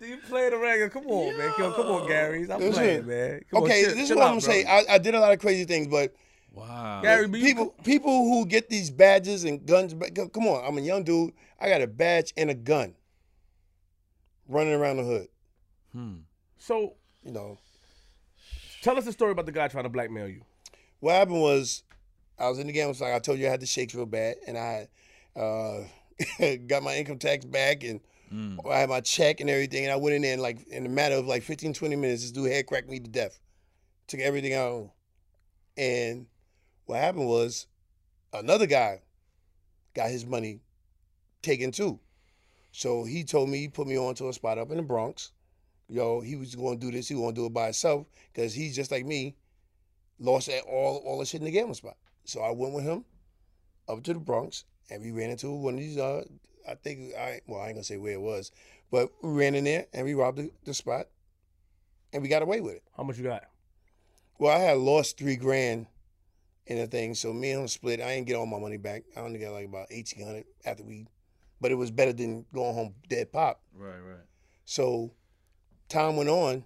see, 0.00 0.08
you 0.08 0.16
playing 0.28 0.52
around. 0.52 0.90
Come 0.90 1.06
on, 1.06 1.38
man. 1.38 1.52
Come, 1.56 1.72
come 1.74 1.86
on, 1.86 2.08
Gary. 2.08 2.42
I'm 2.50 2.58
Listen. 2.58 2.72
playing, 2.72 3.06
man. 3.06 3.40
Come 3.52 3.62
okay, 3.62 3.78
on, 3.82 3.84
chill- 3.84 3.94
this 3.94 4.10
is 4.10 4.16
what 4.16 4.24
out, 4.24 4.30
I'm 4.30 4.30
gonna 4.32 4.40
say. 4.40 4.64
I, 4.64 4.82
I 4.94 4.98
did 4.98 5.14
a 5.14 5.20
lot 5.20 5.32
of 5.32 5.38
crazy 5.38 5.64
things, 5.64 5.86
but 5.86 6.12
wow. 6.50 7.00
Gary, 7.02 7.28
but 7.28 7.38
you 7.38 7.46
people 7.46 7.66
people 7.84 8.24
who 8.24 8.46
get 8.46 8.68
these 8.68 8.90
badges 8.90 9.44
and 9.44 9.64
guns, 9.64 9.94
come 10.34 10.48
on, 10.48 10.64
I'm 10.66 10.76
a 10.76 10.80
young 10.80 11.04
dude. 11.04 11.34
I 11.60 11.68
got 11.68 11.82
a 11.82 11.86
badge 11.86 12.32
and 12.36 12.50
a 12.50 12.54
gun, 12.54 12.94
running 14.48 14.72
around 14.74 14.98
the 14.98 15.04
hood. 15.04 15.28
Hmm. 15.92 16.14
So 16.58 16.94
You 17.24 17.32
know, 17.32 17.58
tell 18.82 18.96
us 18.96 19.04
the 19.04 19.12
story 19.12 19.32
about 19.32 19.46
the 19.46 19.52
guy 19.52 19.68
trying 19.68 19.84
to 19.84 19.90
blackmail 19.90 20.28
you. 20.28 20.42
what 21.00 21.12
happened 21.14 21.40
was, 21.40 21.84
I 22.38 22.48
was 22.48 22.58
in 22.58 22.66
the 22.66 22.72
gambling 22.72 22.94
spot. 22.94 23.12
I 23.12 23.18
told 23.18 23.38
you 23.38 23.46
I 23.46 23.50
had 23.50 23.60
the 23.60 23.66
shakes 23.66 23.94
real 23.94 24.06
bad, 24.06 24.36
and 24.46 24.58
I 24.58 24.88
uh, 25.38 25.84
got 26.66 26.82
my 26.82 26.96
income 26.96 27.18
tax 27.18 27.44
back 27.44 27.84
and. 27.84 28.00
Hmm. 28.30 28.58
I 28.66 28.78
had 28.78 28.88
my 28.88 29.02
check 29.02 29.40
and 29.40 29.50
everything, 29.50 29.84
and 29.84 29.92
I 29.92 29.96
went 29.96 30.16
in 30.16 30.22
there 30.22 30.32
and 30.32 30.40
like 30.40 30.66
in 30.68 30.86
a 30.86 30.88
matter 30.88 31.16
of 31.16 31.26
like 31.26 31.42
15, 31.42 31.74
20 31.74 31.96
minutes, 31.96 32.22
this 32.22 32.32
dude 32.32 32.50
head 32.50 32.66
cracked 32.66 32.88
me 32.88 32.98
to 32.98 33.10
death. 33.10 33.38
Took 34.06 34.20
everything 34.20 34.54
out. 34.54 34.90
And 35.76 36.26
what 36.86 36.98
happened 36.98 37.28
was 37.28 37.66
another 38.32 38.66
guy 38.66 39.02
got 39.94 40.10
his 40.10 40.24
money 40.24 40.60
taken 41.42 41.72
too. 41.72 42.00
So 42.72 43.04
he 43.04 43.22
told 43.22 43.50
me 43.50 43.58
he 43.58 43.68
put 43.68 43.86
me 43.86 43.98
on 43.98 44.14
to 44.16 44.28
a 44.28 44.32
spot 44.32 44.58
up 44.58 44.70
in 44.70 44.78
the 44.78 44.82
Bronx. 44.82 45.32
yo, 45.88 46.20
he 46.20 46.36
was 46.36 46.54
going 46.54 46.80
to 46.80 46.86
do 46.86 46.90
this. 46.90 47.08
He 47.08 47.14
going 47.14 47.34
to 47.34 47.40
do 47.40 47.46
it 47.46 47.52
by 47.52 47.64
himself 47.64 48.06
because 48.32 48.54
he's 48.54 48.74
just 48.74 48.90
like 48.90 49.04
me, 49.04 49.36
lost 50.18 50.48
at 50.48 50.64
all 50.64 51.02
all 51.04 51.18
the 51.18 51.26
shit 51.26 51.40
in 51.40 51.44
the 51.44 51.50
gambling 51.52 51.74
spot. 51.74 51.96
So 52.24 52.40
I 52.40 52.50
went 52.50 52.72
with 52.72 52.84
him 52.84 53.04
up 53.88 54.02
to 54.04 54.14
the 54.14 54.20
Bronx, 54.20 54.64
and 54.90 55.02
we 55.02 55.10
ran 55.10 55.30
into 55.30 55.50
one 55.50 55.74
of 55.74 55.80
these. 55.80 55.98
Uh, 55.98 56.24
I 56.68 56.74
think 56.74 57.14
I 57.14 57.40
well, 57.46 57.60
I 57.60 57.66
ain't 57.66 57.74
gonna 57.74 57.84
say 57.84 57.98
where 57.98 58.12
it 58.12 58.20
was, 58.20 58.52
but 58.90 59.10
we 59.22 59.30
ran 59.30 59.54
in 59.54 59.64
there 59.64 59.86
and 59.92 60.06
we 60.06 60.14
robbed 60.14 60.38
the, 60.38 60.50
the 60.64 60.72
spot, 60.72 61.08
and 62.12 62.22
we 62.22 62.28
got 62.28 62.42
away 62.42 62.60
with 62.60 62.76
it. 62.76 62.82
How 62.96 63.02
much 63.02 63.18
you 63.18 63.24
got? 63.24 63.44
Well, 64.38 64.56
I 64.56 64.60
had 64.60 64.78
lost 64.78 65.18
three 65.18 65.36
grand 65.36 65.86
in 66.66 66.78
the 66.78 66.86
thing, 66.86 67.14
so 67.14 67.32
me 67.32 67.50
and 67.50 67.62
him 67.62 67.68
split. 67.68 68.00
I 68.00 68.14
didn't 68.14 68.28
get 68.28 68.36
all 68.36 68.46
my 68.46 68.58
money 68.58 68.78
back. 68.78 69.02
I 69.16 69.20
only 69.20 69.38
got 69.40 69.52
like 69.52 69.66
about 69.66 69.88
eighteen 69.90 70.24
hundred 70.24 70.44
after 70.64 70.84
we, 70.84 71.06
but 71.62 71.70
it 71.70 71.76
was 71.76 71.90
better 71.90 72.12
than 72.12 72.44
going 72.52 72.74
home 72.74 72.94
dead 73.08 73.32
pop. 73.32 73.62
Right, 73.74 74.00
right. 74.00 74.26
So 74.66 75.12
time 75.88 76.16
went 76.16 76.28
on, 76.28 76.64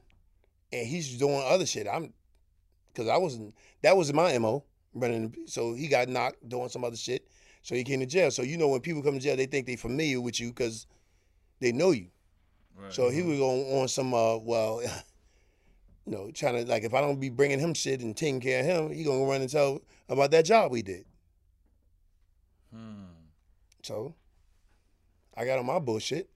and 0.72 0.86
he's 0.86 1.16
doing 1.18 1.42
other 1.46 1.66
shit. 1.66 1.86
I'm, 1.86 2.12
cause 2.94 3.06
I 3.06 3.18
wasn't. 3.18 3.54
That 3.82 3.96
was 3.96 4.12
my 4.12 4.36
mo 4.38 4.64
running. 4.94 5.36
So 5.46 5.74
he 5.74 5.86
got 5.86 6.08
knocked 6.08 6.48
doing 6.48 6.70
some 6.70 6.82
other 6.82 6.96
shit. 6.96 7.28
So 7.62 7.74
he 7.74 7.84
came 7.84 8.00
to 8.00 8.06
jail. 8.06 8.30
So 8.30 8.42
you 8.42 8.56
know 8.56 8.68
when 8.68 8.80
people 8.80 9.02
come 9.02 9.14
to 9.14 9.20
jail, 9.20 9.36
they 9.36 9.46
think 9.46 9.66
they 9.66 9.76
familiar 9.76 10.20
with 10.20 10.40
you 10.40 10.48
because 10.48 10.86
they 11.60 11.72
know 11.72 11.90
you. 11.90 12.08
Right. 12.74 12.92
So 12.92 13.10
he 13.10 13.22
was 13.22 13.38
on, 13.38 13.80
on 13.80 13.88
some 13.88 14.14
uh 14.14 14.38
well, 14.38 14.80
you 16.06 16.12
know, 16.12 16.30
trying 16.32 16.64
to 16.64 16.70
like 16.70 16.84
if 16.84 16.94
I 16.94 17.02
don't 17.02 17.20
be 17.20 17.28
bringing 17.28 17.58
him 17.58 17.74
shit 17.74 18.00
and 18.00 18.16
taking 18.16 18.40
care 18.40 18.60
of 18.60 18.66
him, 18.66 18.92
he 18.92 19.04
gonna 19.04 19.24
run 19.24 19.42
and 19.42 19.50
tell 19.50 19.82
about 20.08 20.30
that 20.30 20.46
job 20.46 20.72
we 20.72 20.80
did. 20.80 21.04
Hmm. 22.72 23.04
So 23.82 24.14
I 25.36 25.44
got 25.44 25.58
on 25.58 25.66
my 25.66 25.78
bullshit. 25.78 26.28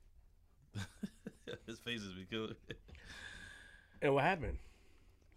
His 1.66 1.78
faces 1.78 2.12
be 2.14 2.24
killing. 2.30 2.54
And 4.02 4.14
what 4.14 4.24
happened? 4.24 4.58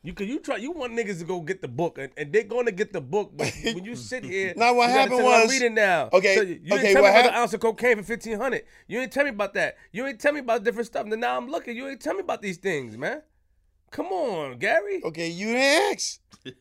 You 0.06 0.12
could 0.14 0.28
you 0.28 0.40
try 0.40 0.58
you 0.58 0.72
want 0.72 0.92
niggas 0.94 1.20
to 1.20 1.26
go 1.26 1.40
get 1.40 1.62
the 1.62 1.68
book 1.70 1.98
and, 1.98 2.12
and 2.18 2.34
they're 2.34 2.44
going 2.44 2.66
to 2.66 2.74
get 2.74 2.92
the 2.92 3.00
book, 3.00 3.32
but 3.36 3.54
when 3.64 3.86
you 3.86 3.96
sit 3.96 4.26
here, 4.26 4.54
Now, 4.58 4.74
what 4.74 4.88
you 4.90 4.94
happened 4.96 5.20
tell 5.20 5.28
me, 5.30 5.34
I'm 5.34 5.42
was- 5.44 5.52
reading 5.52 5.74
now. 5.76 6.10
Okay, 6.12 6.36
so 6.36 6.42
you 6.42 6.56
didn't 6.56 6.74
okay, 6.80 6.94
tell 6.94 7.02
what 7.04 7.08
me 7.14 7.14
about 7.20 7.24
hap- 7.24 7.32
the 7.34 7.40
ounce 7.40 7.54
of 7.54 7.60
cocaine 7.62 7.98
for 7.98 8.04
fifteen 8.04 8.38
hundred. 8.38 8.64
You 8.88 9.00
didn't 9.00 9.14
tell 9.14 9.24
me 9.24 9.30
about 9.30 9.54
that. 9.54 9.78
You 9.94 10.06
didn't 10.06 10.20
tell 10.20 10.34
me 10.34 10.42
about 10.42 10.64
different 10.66 10.88
stuff. 10.88 11.06
And 11.08 11.22
now 11.22 11.38
I'm 11.38 11.48
looking. 11.50 11.78
You 11.78 11.88
didn't 11.88 12.02
tell 12.02 12.14
me 12.16 12.20
about 12.20 12.42
these 12.42 12.58
things, 12.58 12.98
man. 12.98 13.22
Come 13.92 14.08
on, 14.08 14.58
Gary. 14.58 15.02
Okay, 15.06 15.30
you 15.30 15.54
didn't 15.54 15.94
ask. 15.94 16.20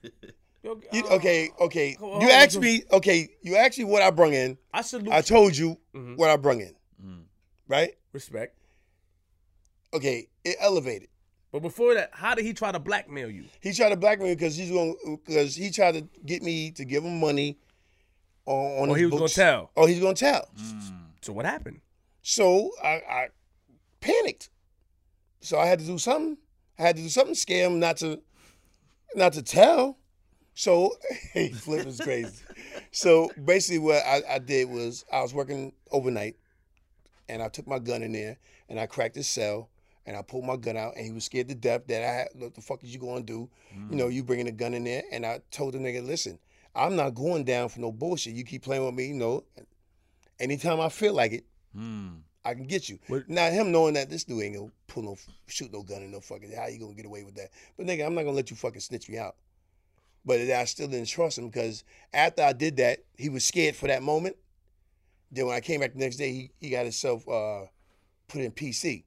Yo, 0.63 0.79
You, 0.93 1.03
uh, 1.07 1.15
okay, 1.17 1.51
okay. 1.61 1.95
Hold 1.99 2.15
on, 2.15 2.21
You 2.21 2.31
asked 2.31 2.61
me. 2.61 2.85
Okay, 2.93 3.29
you 3.43 3.57
asked 3.57 3.77
me 3.79 3.85
what 3.85 4.03
I 4.03 4.13
brung 4.13 4.35
in. 4.35 4.57
I 4.73 4.83
salute 4.83 5.11
I 5.13 5.17
you. 5.17 5.23
told 5.25 5.57
you 5.57 5.77
Mhm. 5.97 6.17
what 6.17 6.31
I 6.31 6.37
brung 6.37 6.61
in. 6.61 6.73
Mm. 7.69 7.73
Right? 7.73 7.95
respect. 8.13 8.57
Okay, 9.95 10.29
it 10.45 10.57
elevated. 10.61 11.09
But 11.51 11.61
before 11.61 11.95
that, 11.95 12.11
how 12.13 12.35
did 12.35 12.47
he 12.47 12.55
try 12.55 12.73
to 12.73 12.79
blackmail 12.79 13.31
you? 13.31 13.45
He 13.61 13.75
tried 13.75 13.91
to 13.91 13.97
blackmail 13.97 14.29
me 14.29 14.35
because 14.35 14.57
he's 14.57 14.71
going 14.71 14.97
because 15.25 15.55
he 15.55 15.71
tried 15.71 15.95
to 15.95 16.09
get 16.25 16.43
me 16.43 16.71
to 16.73 16.85
give 16.85 17.05
him 17.05 17.21
money 17.21 17.59
on, 18.47 18.83
on 18.83 18.89
his 18.89 18.99
he 18.99 19.07
was 19.07 19.15
gonna 19.15 19.29
tell. 19.29 19.71
Oh, 19.77 19.87
he's 19.87 20.01
gonna 20.01 20.15
tell. 20.15 20.49
So 21.21 21.33
what 21.33 21.45
happened? 21.45 21.81
So 22.23 22.71
I, 22.83 22.89
I 22.89 23.29
panicked. 24.01 24.49
So 25.41 25.59
I 25.59 25.67
had 25.67 25.79
to 25.81 25.85
do 25.85 25.99
something. 25.99 26.39
I 26.79 26.83
had 26.83 26.97
to 26.97 27.03
do 27.03 27.09
something 27.09 27.35
to 27.35 27.41
scare 27.41 27.67
him 27.67 27.79
not 27.79 27.99
to 27.99 28.23
not 29.15 29.35
to 29.35 29.43
tell. 29.43 29.99
So 30.55 30.97
hey, 31.33 31.51
Flip 31.51 31.87
is 31.87 32.01
crazy. 32.01 32.43
so 32.93 33.31
basically 33.45 33.79
what 33.79 34.03
I, 34.07 34.23
I 34.27 34.39
did 34.39 34.71
was 34.71 35.05
I 35.13 35.21
was 35.21 35.35
working 35.35 35.75
overnight 35.91 36.37
and 37.29 37.43
I 37.43 37.49
took 37.49 37.67
my 37.67 37.79
gun 37.79 38.03
in 38.03 38.13
there 38.13 38.39
and 38.69 38.79
I 38.81 38.87
cracked 38.87 39.17
his 39.17 39.29
cell 39.29 39.69
and 40.07 40.17
I 40.17 40.23
pulled 40.23 40.45
my 40.45 40.57
gun 40.57 40.77
out 40.77 40.97
and 40.97 41.05
he 41.07 41.13
was 41.13 41.25
scared 41.25 41.49
to 41.49 41.55
death 41.55 41.83
that 41.87 42.03
I 42.03 42.13
had 42.13 42.29
what 42.35 42.55
the 42.55 42.61
fuck 42.61 42.83
is 42.85 42.93
you 42.93 43.01
gonna 43.01 43.23
do? 43.23 43.49
You 43.91 43.97
know, 43.97 44.09
you 44.09 44.23
bringing 44.25 44.49
a 44.49 44.53
gun 44.53 44.75
in 44.75 44.85
there 44.85 45.03
and 45.13 45.25
I 45.25 45.41
told 45.51 45.75
the 45.75 45.79
nigga, 45.79 46.05
listen, 46.05 46.39
I'm 46.75 46.97
not 46.97 47.15
going 47.15 47.45
down 47.45 47.69
for 47.69 47.81
no 47.81 47.93
bullshit. 47.93 48.35
You 48.35 48.45
keep 48.45 48.63
playing 48.63 48.85
with 48.85 48.95
me, 48.95 49.07
you 49.09 49.15
know. 49.15 49.45
Anytime 50.41 50.81
I 50.81 50.89
feel 50.89 51.15
like 51.15 51.33
it, 51.33 51.45
Hmm. 51.73 52.09
I 52.45 52.55
can 52.55 52.65
get 52.65 52.89
you. 52.89 52.99
What- 53.07 53.29
Now 53.29 53.51
him 53.51 53.71
knowing 53.71 53.95
that 53.95 54.11
this 54.11 54.25
dude 54.25 54.43
ain't 54.43 54.57
gonna 54.57 54.73
pull 54.89 55.05
no 55.05 55.17
shoot 55.47 55.73
no 55.73 55.83
gun 55.83 56.03
in 56.03 56.11
no 56.11 56.21
fucking 56.21 56.51
how 56.53 56.67
you 56.67 56.79
gonna 56.81 56.95
get 56.95 57.07
away 57.07 57.23
with 57.23 57.37
that? 57.37 57.51
But 57.77 57.87
nigga, 57.87 58.05
I'm 58.05 58.15
not 58.15 58.23
gonna 58.25 58.37
let 58.37 58.51
you 58.51 58.57
fucking 58.57 58.81
snitch 58.81 59.09
me 59.09 59.17
out. 59.17 59.37
But 60.25 60.41
I 60.41 60.65
still 60.65 60.89
didn't 60.89 61.09
trust 61.09 61.39
him 61.39 61.49
because 61.49 61.85
after 62.13 62.43
I 62.43 62.53
did 62.53 62.77
that, 62.79 63.01
he 63.17 63.29
was 63.29 63.45
scared 63.45 63.75
for 63.77 63.87
that 63.87 64.03
moment. 64.03 64.37
Then 65.33 65.47
when 65.47 65.57
I 65.57 65.61
came 65.61 65.81
back 65.81 65.95
the 65.95 65.99
next 65.99 66.17
day, 66.17 66.31
he, 66.31 66.51
he 66.61 66.71
got 66.71 66.83
himself 66.83 67.27
uh, 67.27 67.63
put 68.29 68.43
in 68.43 68.53
PC, 68.53 69.05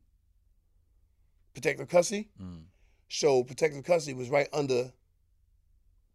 protective 1.53 1.87
custody. 1.87 2.29
Mm. 2.41 2.63
So 3.07 3.43
protective 3.43 3.83
custody 3.83 4.15
was 4.15 4.29
right 4.29 4.49
under 4.51 4.91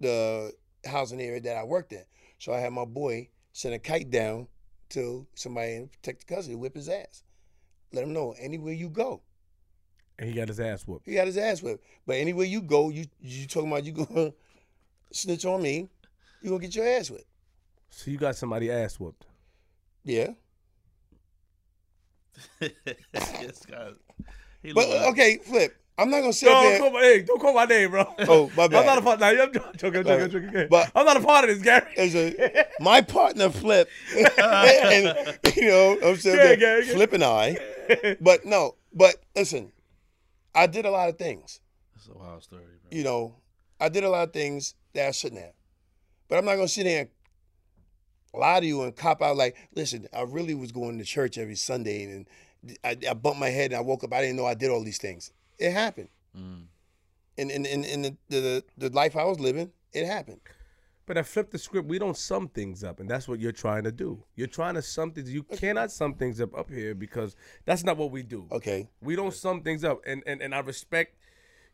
the 0.00 0.52
housing 0.84 1.20
area 1.20 1.40
that 1.40 1.56
I 1.56 1.62
worked 1.62 1.92
in. 1.92 2.04
So 2.38 2.52
I 2.52 2.58
had 2.58 2.72
my 2.72 2.84
boy 2.84 3.28
send 3.52 3.74
a 3.74 3.78
kite 3.78 4.10
down 4.10 4.48
to 4.90 5.26
somebody 5.34 5.76
in 5.76 5.88
protective 5.88 6.26
custody, 6.26 6.54
to 6.54 6.58
whip 6.58 6.74
his 6.74 6.88
ass. 6.88 7.22
Let 7.92 8.04
him 8.04 8.12
know 8.12 8.34
anywhere 8.40 8.72
you 8.72 8.88
go. 8.88 9.22
And 10.18 10.28
he 10.28 10.34
got 10.34 10.48
his 10.48 10.60
ass 10.60 10.86
whooped. 10.86 11.06
He 11.06 11.14
got 11.14 11.26
his 11.26 11.38
ass 11.38 11.62
whipped. 11.62 11.84
But 12.06 12.16
anywhere 12.16 12.46
you 12.46 12.60
go, 12.60 12.90
you 12.90 13.06
you 13.20 13.46
talking 13.46 13.70
about 13.70 13.84
you 13.84 13.92
gonna 13.92 14.32
snitch 15.12 15.44
on 15.44 15.62
me, 15.62 15.88
you 16.42 16.50
gonna 16.50 16.60
get 16.60 16.74
your 16.74 16.86
ass 16.86 17.10
whipped. 17.10 17.24
So 17.90 18.10
you 18.10 18.18
got 18.18 18.36
somebody 18.36 18.70
ass 18.70 18.98
whooped. 18.98 19.26
Yeah. 20.04 20.28
this 22.60 23.66
guy. 23.68 23.90
He 24.62 24.72
But 24.72 24.86
uh, 24.86 24.88
like- 24.94 25.08
okay, 25.12 25.38
flip. 25.38 25.76
I'm 25.98 26.08
not 26.08 26.20
gonna 26.20 26.32
sit 26.32 26.48
up 26.48 26.54
Don't 26.62 26.70
there. 26.70 26.78
call 26.78 26.90
my, 26.92 27.00
hey, 27.00 27.22
don't 27.22 27.38
call 27.40 27.52
my 27.52 27.64
name, 27.66 27.90
bro. 27.90 28.04
Oh, 28.20 28.50
my 28.56 28.68
bad. 28.68 28.80
I'm 28.80 28.86
not 28.86 28.98
a 28.98 29.02
part. 29.02 29.20
Nah, 29.20 29.26
I'm 29.26 29.36
joking. 29.52 29.62
I'm 29.64 29.72
joking. 29.76 29.98
I'm 30.10 30.30
joking, 30.30 30.50
joking. 30.50 30.66
But- 30.70 30.90
I'm 30.94 31.04
not 31.04 31.18
a 31.18 31.20
part 31.20 31.44
of 31.44 31.50
this, 31.54 31.62
Gary. 31.62 31.92
As 31.98 32.14
a, 32.14 32.64
my 32.80 33.02
partner 33.02 33.50
flip, 33.50 33.88
and 34.16 35.38
you 35.56 35.68
know 35.68 35.98
I'm 36.02 36.16
saying 36.16 36.36
Yeah, 36.36 36.56
there 36.56 36.78
yeah, 36.80 36.86
yeah. 36.86 36.94
flipping 36.94 37.22
eye. 37.22 37.58
But 38.20 38.46
no, 38.46 38.76
but 38.94 39.16
listen, 39.36 39.72
I 40.54 40.66
did 40.68 40.86
a 40.86 40.90
lot 40.90 41.10
of 41.10 41.18
things. 41.18 41.60
That's 41.94 42.08
a 42.08 42.14
wild 42.14 42.42
story, 42.44 42.62
bro. 42.62 42.96
You 42.96 43.04
know, 43.04 43.34
I 43.78 43.90
did 43.90 44.04
a 44.04 44.08
lot 44.08 44.22
of 44.28 44.32
things 44.32 44.74
that 44.94 45.06
I 45.06 45.10
shouldn't 45.10 45.42
have. 45.42 45.52
But 46.28 46.38
I'm 46.38 46.46
not 46.46 46.54
gonna 46.54 46.68
sit 46.68 46.84
there 46.84 47.00
and 47.02 47.10
lie 48.32 48.60
to 48.60 48.66
you 48.66 48.82
and 48.82 48.94
cop 48.94 49.22
out 49.22 49.36
like, 49.36 49.56
listen, 49.74 50.06
I 50.12 50.22
really 50.22 50.54
was 50.54 50.72
going 50.72 50.98
to 50.98 51.04
church 51.04 51.38
every 51.38 51.56
Sunday 51.56 52.04
and 52.04 52.26
I, 52.84 52.96
I 53.08 53.14
bumped 53.14 53.40
my 53.40 53.48
head 53.48 53.72
and 53.72 53.78
I 53.78 53.80
woke 53.80 54.04
up. 54.04 54.12
I 54.12 54.20
didn't 54.20 54.36
know 54.36 54.46
I 54.46 54.54
did 54.54 54.70
all 54.70 54.84
these 54.84 54.98
things. 54.98 55.32
It 55.58 55.72
happened. 55.72 56.08
Mm. 56.36 56.64
In 57.36 57.50
in 57.50 57.64
in, 57.64 57.84
in 57.84 58.02
the, 58.02 58.16
the 58.28 58.64
the 58.76 58.90
life 58.90 59.16
I 59.16 59.24
was 59.24 59.40
living, 59.40 59.72
it 59.92 60.06
happened. 60.06 60.40
But 61.06 61.18
I 61.18 61.22
flipped 61.22 61.50
the 61.50 61.58
script. 61.58 61.88
We 61.88 61.98
don't 61.98 62.16
sum 62.16 62.48
things 62.48 62.84
up, 62.84 63.00
and 63.00 63.10
that's 63.10 63.26
what 63.26 63.40
you're 63.40 63.50
trying 63.50 63.82
to 63.84 63.92
do. 63.92 64.22
You're 64.36 64.46
trying 64.46 64.74
to 64.74 64.82
sum 64.82 65.10
things. 65.10 65.32
You 65.32 65.42
cannot 65.42 65.90
sum 65.90 66.14
things 66.14 66.40
up 66.40 66.56
up 66.56 66.70
here 66.70 66.94
because 66.94 67.34
that's 67.64 67.82
not 67.82 67.96
what 67.96 68.10
we 68.10 68.22
do. 68.22 68.46
Okay. 68.52 68.88
We 69.02 69.16
don't 69.16 69.34
sum 69.34 69.62
things 69.62 69.82
up, 69.82 70.02
and 70.06 70.22
and 70.26 70.42
and 70.42 70.54
I 70.54 70.60
respect. 70.60 71.16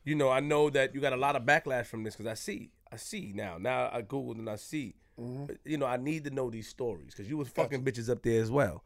You 0.05 0.15
know, 0.15 0.31
I 0.31 0.39
know 0.39 0.71
that 0.71 0.95
you 0.95 1.01
got 1.01 1.13
a 1.13 1.17
lot 1.17 1.35
of 1.35 1.43
backlash 1.43 1.87
from 1.87 2.05
this 2.05 2.15
because 2.15 2.31
I 2.31 2.35
see, 2.35 2.71
I 2.93 2.97
see 2.97 3.33
now. 3.35 3.59
Now 3.59 3.91
I 3.93 4.03
googled 4.03 4.39
and 4.39 4.49
I 4.49 4.55
see. 4.55 4.95
But, 5.19 5.57
you 5.65 5.79
know, 5.79 5.87
I 5.87 5.97
need 5.97 6.25
to 6.25 6.31
know 6.31 6.51
these 6.51 6.69
stories 6.69 7.15
because 7.15 7.29
you 7.29 7.37
was 7.37 7.49
fucking 7.49 7.85
bitches 7.85 8.11
up 8.11 8.23
there 8.23 8.43
as 8.43 8.51
well. 8.51 8.85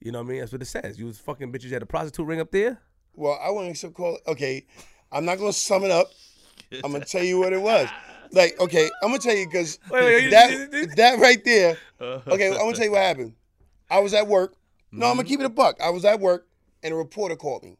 You 0.00 0.12
know 0.12 0.18
what 0.18 0.28
I 0.28 0.30
mean? 0.30 0.40
That's 0.40 0.52
what 0.52 0.62
it 0.62 0.66
says. 0.66 0.98
You 0.98 1.06
was 1.06 1.18
fucking 1.18 1.52
bitches. 1.52 1.64
You 1.64 1.74
had 1.74 1.82
a 1.82 1.86
prostitute 1.86 2.26
ring 2.26 2.40
up 2.40 2.50
there. 2.50 2.80
Well, 3.14 3.38
I 3.42 3.50
wouldn't 3.50 3.76
so 3.78 3.90
call. 3.90 4.18
Okay, 4.26 4.66
I'm 5.10 5.24
not 5.24 5.38
gonna 5.38 5.52
sum 5.52 5.84
it 5.84 5.90
up. 5.90 6.10
I'm 6.84 6.92
gonna 6.92 7.04
tell 7.04 7.24
you 7.24 7.38
what 7.38 7.52
it 7.52 7.60
was. 7.60 7.88
Like, 8.32 8.60
okay, 8.60 8.90
I'm 9.02 9.08
gonna 9.08 9.18
tell 9.18 9.34
you 9.34 9.46
because 9.46 9.78
Wait, 9.90 10.02
wait, 10.02 10.24
you- 10.24 10.30
that 10.30 10.92
that 10.96 11.18
right 11.18 11.42
there. 11.44 11.78
Uh-huh. 11.98 12.30
Okay, 12.30 12.48
I'm 12.48 12.58
gonna 12.58 12.74
tell 12.74 12.84
you 12.84 12.92
what 12.92 13.02
happened. 13.02 13.34
I 13.88 14.00
was 14.00 14.12
at 14.12 14.26
work. 14.26 14.54
No, 14.92 15.06
I'm 15.06 15.12
gonna 15.12 15.22
mm-hmm. 15.22 15.28
keep 15.28 15.40
it 15.40 15.46
a 15.46 15.50
buck. 15.50 15.80
I 15.80 15.90
was 15.90 16.04
at 16.04 16.20
work, 16.20 16.46
and 16.82 16.92
a 16.92 16.96
reporter 16.96 17.36
called 17.36 17.62
me 17.62 17.78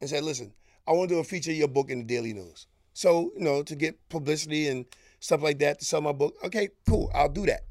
and 0.00 0.08
said, 0.08 0.24
"Listen, 0.24 0.54
I 0.86 0.92
want 0.92 1.08
to 1.08 1.14
do 1.14 1.20
a 1.20 1.24
feature 1.24 1.50
of 1.50 1.56
your 1.56 1.68
book 1.68 1.90
in 1.90 1.98
the 1.98 2.04
Daily 2.04 2.32
News. 2.32 2.66
So, 2.92 3.32
you 3.36 3.44
know, 3.44 3.62
to 3.62 3.74
get 3.74 4.08
publicity 4.08 4.68
and 4.68 4.86
stuff 5.24 5.42
like 5.42 5.58
that 5.60 5.78
to 5.78 5.84
sell 5.84 6.02
my 6.02 6.12
book. 6.12 6.36
Okay, 6.44 6.68
cool. 6.86 7.10
I'll 7.14 7.28
do 7.28 7.46
that." 7.46 7.62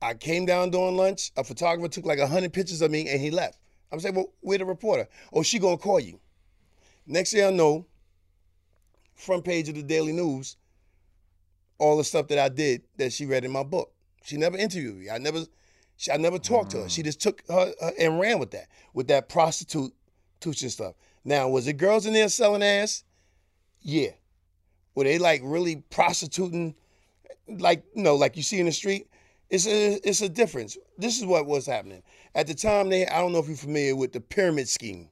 I 0.00 0.14
came 0.14 0.46
down 0.46 0.70
during 0.70 0.96
lunch. 0.96 1.32
A 1.36 1.44
photographer 1.44 1.88
took 1.88 2.06
like 2.06 2.18
hundred 2.18 2.52
pictures 2.52 2.80
of 2.80 2.90
me, 2.90 3.08
and 3.08 3.20
he 3.20 3.30
left. 3.30 3.58
I'm 3.92 4.00
saying, 4.00 4.14
"Well, 4.14 4.32
where 4.40 4.58
the 4.58 4.64
reporter? 4.64 5.08
Oh, 5.32 5.42
she 5.42 5.58
gonna 5.58 5.76
call 5.76 6.00
you." 6.00 6.18
Next 7.06 7.32
thing 7.32 7.44
I 7.44 7.50
know, 7.50 7.86
front 9.14 9.44
page 9.44 9.68
of 9.68 9.74
the 9.74 9.82
Daily 9.82 10.12
News, 10.12 10.56
all 11.78 11.96
the 11.96 12.04
stuff 12.04 12.28
that 12.28 12.38
I 12.38 12.48
did 12.48 12.82
that 12.96 13.12
she 13.12 13.26
read 13.26 13.44
in 13.44 13.52
my 13.52 13.62
book. 13.62 13.92
She 14.24 14.36
never 14.36 14.56
interviewed 14.56 14.96
me. 14.96 15.10
I 15.10 15.18
never, 15.18 15.44
she, 15.96 16.10
I 16.10 16.16
never 16.16 16.38
talked 16.38 16.70
to 16.72 16.82
her. 16.82 16.88
She 16.88 17.02
mm. 17.02 17.04
just 17.04 17.20
took 17.20 17.42
her, 17.48 17.72
her 17.80 17.92
and 17.98 18.18
ran 18.18 18.38
with 18.38 18.50
that, 18.52 18.68
with 18.92 19.08
that 19.08 19.28
prostitute, 19.28 19.92
tuition 20.40 20.70
stuff. 20.70 20.94
Now, 21.24 21.48
was 21.48 21.68
it 21.68 21.74
girls 21.74 22.06
in 22.06 22.12
there 22.12 22.28
selling 22.28 22.62
ass? 22.62 23.04
Yeah. 23.82 24.10
Were 24.96 25.04
they 25.04 25.18
like 25.18 25.42
really 25.44 25.76
prostituting, 25.90 26.74
like 27.48 27.84
you 27.94 28.02
know, 28.02 28.16
like 28.16 28.36
you 28.36 28.42
see 28.42 28.58
in 28.58 28.66
the 28.66 28.72
street? 28.72 29.08
It's 29.50 29.66
a 29.68 30.00
it's 30.08 30.22
a 30.22 30.28
difference. 30.28 30.76
This 30.98 31.18
is 31.18 31.24
what 31.26 31.46
was 31.46 31.66
happening 31.66 32.02
at 32.34 32.48
the 32.48 32.54
time. 32.54 32.88
They 32.88 33.06
I 33.06 33.20
don't 33.20 33.32
know 33.32 33.38
if 33.38 33.46
you're 33.46 33.56
familiar 33.56 33.94
with 33.94 34.12
the 34.12 34.20
pyramid 34.20 34.68
scheme. 34.68 35.08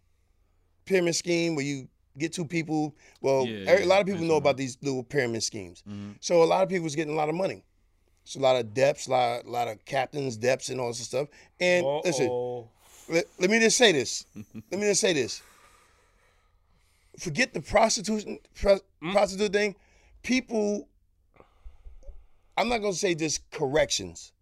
pyramid 0.87 1.15
scheme 1.15 1.55
where 1.55 1.65
you 1.65 1.89
get 2.19 2.33
two 2.33 2.45
people. 2.45 2.95
Well, 3.21 3.47
Yeah, 3.47 3.71
every- 3.71 3.85
a 3.85 3.87
lot 3.87 4.01
of 4.01 4.07
people 4.07 4.25
know 4.25 4.37
about 4.37 4.57
these 4.57 4.77
little 4.83 5.03
pyramid 5.03 5.43
schemes. 5.43 5.83
Mhm. 5.89 6.17
So 6.21 6.43
a 6.43 6.45
lot 6.45 6.63
of 6.63 6.69
people 6.69 6.85
was 6.85 6.95
getting 6.97 7.15
a 7.15 7.17
lot 7.17 7.29
of 7.31 7.35
money. 7.35 7.63
It's 8.25 8.37
a 8.37 8.41
lot 8.41 8.57
of 8.57 8.67
deps, 8.75 9.07
a 9.09 9.11
lot, 9.11 9.45
a 9.47 9.51
lot 9.51 9.69
of 9.69 9.83
captains, 9.85 10.37
deps, 10.39 10.69
and 10.71 10.79
all 10.81 10.89
this 10.89 10.99
stuff. 11.01 11.29
And 11.61 11.87
listen, 12.05 12.27
Uh-oh. 12.27 12.69
let, 13.09 13.25
let 13.39 13.51
me 13.51 13.59
just 13.61 13.77
say 13.79 13.93
this. 13.93 14.25
let 14.71 14.81
me 14.81 14.87
just 14.87 15.01
say 15.01 15.13
this. 15.13 15.43
Forget 17.19 17.55
the 17.55 17.61
prostitution, 17.61 18.39
pro- 18.55 18.77
mm-hmm. 18.77 19.13
prostitute 19.13 19.53
thing. 19.53 19.77
People, 20.23 20.89
I'm 22.57 22.69
not 22.69 22.79
gonna 22.79 22.95
say 22.95 23.15
just 23.15 23.51
corrections. 23.51 24.33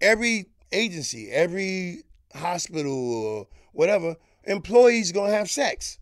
Every 0.00 0.46
agency, 0.72 1.30
every 1.30 2.04
hospital 2.34 3.14
or 3.14 3.46
whatever, 3.72 4.16
employees 4.44 5.12
gonna 5.12 5.32
have 5.32 5.50
sex. 5.50 5.98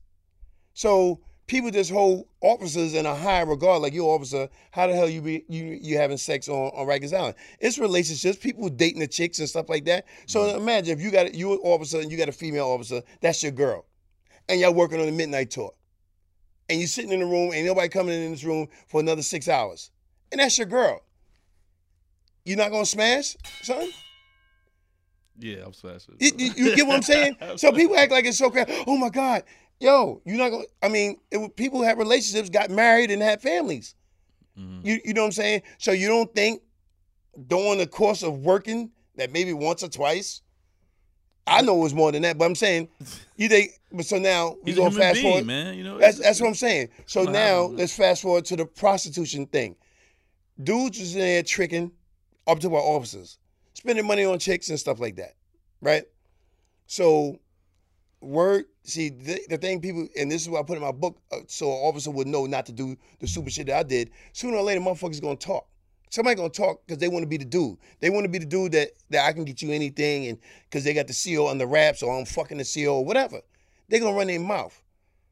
So 0.74 1.20
people 1.48 1.70
just 1.70 1.90
hold 1.90 2.26
officers 2.40 2.94
in 2.94 3.06
a 3.06 3.14
high 3.14 3.40
regard, 3.40 3.82
like 3.82 3.92
you're 3.92 4.06
officer. 4.06 4.48
How 4.70 4.86
the 4.86 4.94
hell 4.94 5.08
you 5.08 5.20
be 5.20 5.44
you 5.48 5.78
you 5.82 5.96
having 5.96 6.18
sex 6.18 6.48
on 6.48 6.68
on 6.68 6.86
Rikers 6.86 7.12
Island? 7.12 7.34
It's 7.58 7.78
relationships, 7.78 8.38
people 8.38 8.68
dating 8.68 9.00
the 9.00 9.08
chicks 9.08 9.40
and 9.40 9.48
stuff 9.48 9.68
like 9.68 9.86
that. 9.86 10.06
So 10.26 10.56
imagine 10.56 10.96
if 10.96 11.04
you 11.04 11.10
got 11.10 11.34
you 11.34 11.54
an 11.54 11.58
officer 11.64 11.98
and 11.98 12.12
you 12.12 12.16
got 12.16 12.28
a 12.28 12.32
female 12.32 12.66
officer, 12.68 13.02
that's 13.20 13.42
your 13.42 13.52
girl, 13.52 13.86
and 14.48 14.60
y'all 14.60 14.72
working 14.74 15.00
on 15.00 15.06
the 15.06 15.12
midnight 15.12 15.50
tour, 15.50 15.72
and 16.68 16.78
you're 16.78 16.88
sitting 16.88 17.12
in 17.12 17.20
the 17.20 17.26
room, 17.26 17.52
and 17.54 17.64
nobody 17.66 17.88
coming 17.88 18.14
in 18.20 18.30
this 18.30 18.44
room 18.44 18.68
for 18.88 19.00
another 19.00 19.22
six 19.22 19.48
hours, 19.48 19.90
and 20.32 20.40
that's 20.40 20.58
your 20.58 20.66
girl. 20.66 21.00
You 22.44 22.56
not 22.56 22.70
gonna 22.70 22.86
smash, 22.86 23.36
son? 23.62 23.88
Yeah, 25.38 25.58
I'm 25.66 25.72
smashing. 25.72 26.16
You, 26.18 26.30
you- 26.36 26.52
you 26.56 26.76
get 26.76 26.86
what 26.86 26.96
I'm 26.96 27.02
saying? 27.02 27.36
so 27.56 27.72
people 27.72 27.96
act 27.96 28.10
like 28.10 28.24
it's 28.24 28.38
so 28.38 28.50
crazy. 28.50 28.72
Oh 28.86 28.96
my 28.96 29.08
God, 29.10 29.44
yo, 29.80 30.20
you're 30.24 30.38
not 30.38 30.50
gonna. 30.50 30.64
I 30.82 30.88
mean, 30.88 31.18
it, 31.30 31.56
people 31.56 31.82
have 31.82 31.98
relationships, 31.98 32.50
got 32.50 32.70
married, 32.70 33.10
and 33.10 33.22
had 33.22 33.40
families. 33.42 33.94
Mhm. 34.58 34.84
You 34.84 35.00
you 35.04 35.14
know 35.14 35.22
what 35.22 35.26
I'm 35.26 35.32
saying? 35.32 35.62
So 35.78 35.92
you 35.92 36.08
don't 36.08 36.34
think 36.34 36.62
during 37.46 37.78
the 37.78 37.86
course 37.86 38.22
of 38.24 38.38
working 38.38 38.90
that 39.16 39.30
maybe 39.32 39.52
once 39.52 39.82
or 39.82 39.88
twice. 39.88 40.42
I 41.48 41.62
know 41.62 41.76
it 41.76 41.82
was 41.82 41.94
more 41.94 42.12
than 42.12 42.22
that, 42.22 42.38
but 42.38 42.44
I'm 42.44 42.54
saying 42.54 42.88
you 43.36 43.48
think. 43.48 43.72
But 43.92 44.04
so 44.04 44.18
now 44.18 44.56
we 44.62 44.74
gonna 44.74 44.90
fast 44.90 45.14
being, 45.14 45.24
forward. 45.24 45.46
man. 45.46 45.76
You 45.76 45.84
know, 45.84 45.98
That's 45.98 46.18
that's 46.18 46.40
what 46.40 46.48
I'm 46.48 46.54
saying. 46.54 46.90
So 47.06 47.24
now 47.24 47.62
let's 47.62 47.94
fast 47.94 48.22
forward 48.22 48.44
to 48.46 48.56
the 48.56 48.66
prostitution 48.66 49.46
thing. 49.46 49.76
Dudes 50.62 50.98
was 50.98 51.14
in 51.14 51.20
there 51.20 51.42
tricking 51.42 51.92
up 52.46 52.58
to 52.60 52.74
our 52.74 52.82
officers, 52.82 53.38
spending 53.74 54.06
money 54.06 54.24
on 54.24 54.38
chicks 54.38 54.68
and 54.70 54.78
stuff 54.78 55.00
like 55.00 55.16
that, 55.16 55.34
right? 55.80 56.04
So, 56.86 57.38
word. 58.20 58.64
See, 58.82 59.10
the, 59.10 59.40
the 59.50 59.58
thing 59.58 59.80
people, 59.80 60.08
and 60.18 60.30
this 60.30 60.42
is 60.42 60.48
what 60.48 60.60
I 60.60 60.62
put 60.62 60.78
in 60.78 60.82
my 60.82 60.92
book, 60.92 61.18
uh, 61.30 61.40
so 61.46 61.66
an 61.66 61.78
officer 61.84 62.10
would 62.10 62.26
know 62.26 62.46
not 62.46 62.64
to 62.66 62.72
do 62.72 62.96
the 63.20 63.26
super 63.26 63.50
shit 63.50 63.66
that 63.66 63.76
I 63.78 63.82
did. 63.82 64.10
Sooner 64.32 64.56
or 64.56 64.62
later, 64.62 64.80
motherfuckers 64.80 65.20
gonna 65.20 65.36
talk. 65.36 65.66
Somebody 66.10 66.36
gonna 66.36 66.50
talk 66.50 66.86
because 66.86 66.98
they 66.98 67.08
want 67.08 67.22
to 67.22 67.28
be 67.28 67.36
the 67.36 67.44
dude. 67.44 67.78
They 68.00 68.10
want 68.10 68.24
to 68.24 68.28
be 68.28 68.38
the 68.38 68.46
dude 68.46 68.72
that 68.72 68.90
that 69.10 69.26
I 69.26 69.32
can 69.32 69.44
get 69.44 69.62
you 69.62 69.72
anything, 69.72 70.26
and 70.26 70.38
because 70.64 70.84
they 70.84 70.94
got 70.94 71.06
the 71.06 71.14
CO 71.14 71.46
on 71.46 71.58
the 71.58 71.66
wraps, 71.66 72.02
or 72.02 72.16
I'm 72.16 72.24
fucking 72.24 72.58
the 72.58 72.64
CO, 72.64 72.96
or 72.96 73.04
whatever. 73.04 73.40
They 73.88 73.98
gonna 73.98 74.16
run 74.16 74.26
their 74.26 74.40
mouth. 74.40 74.80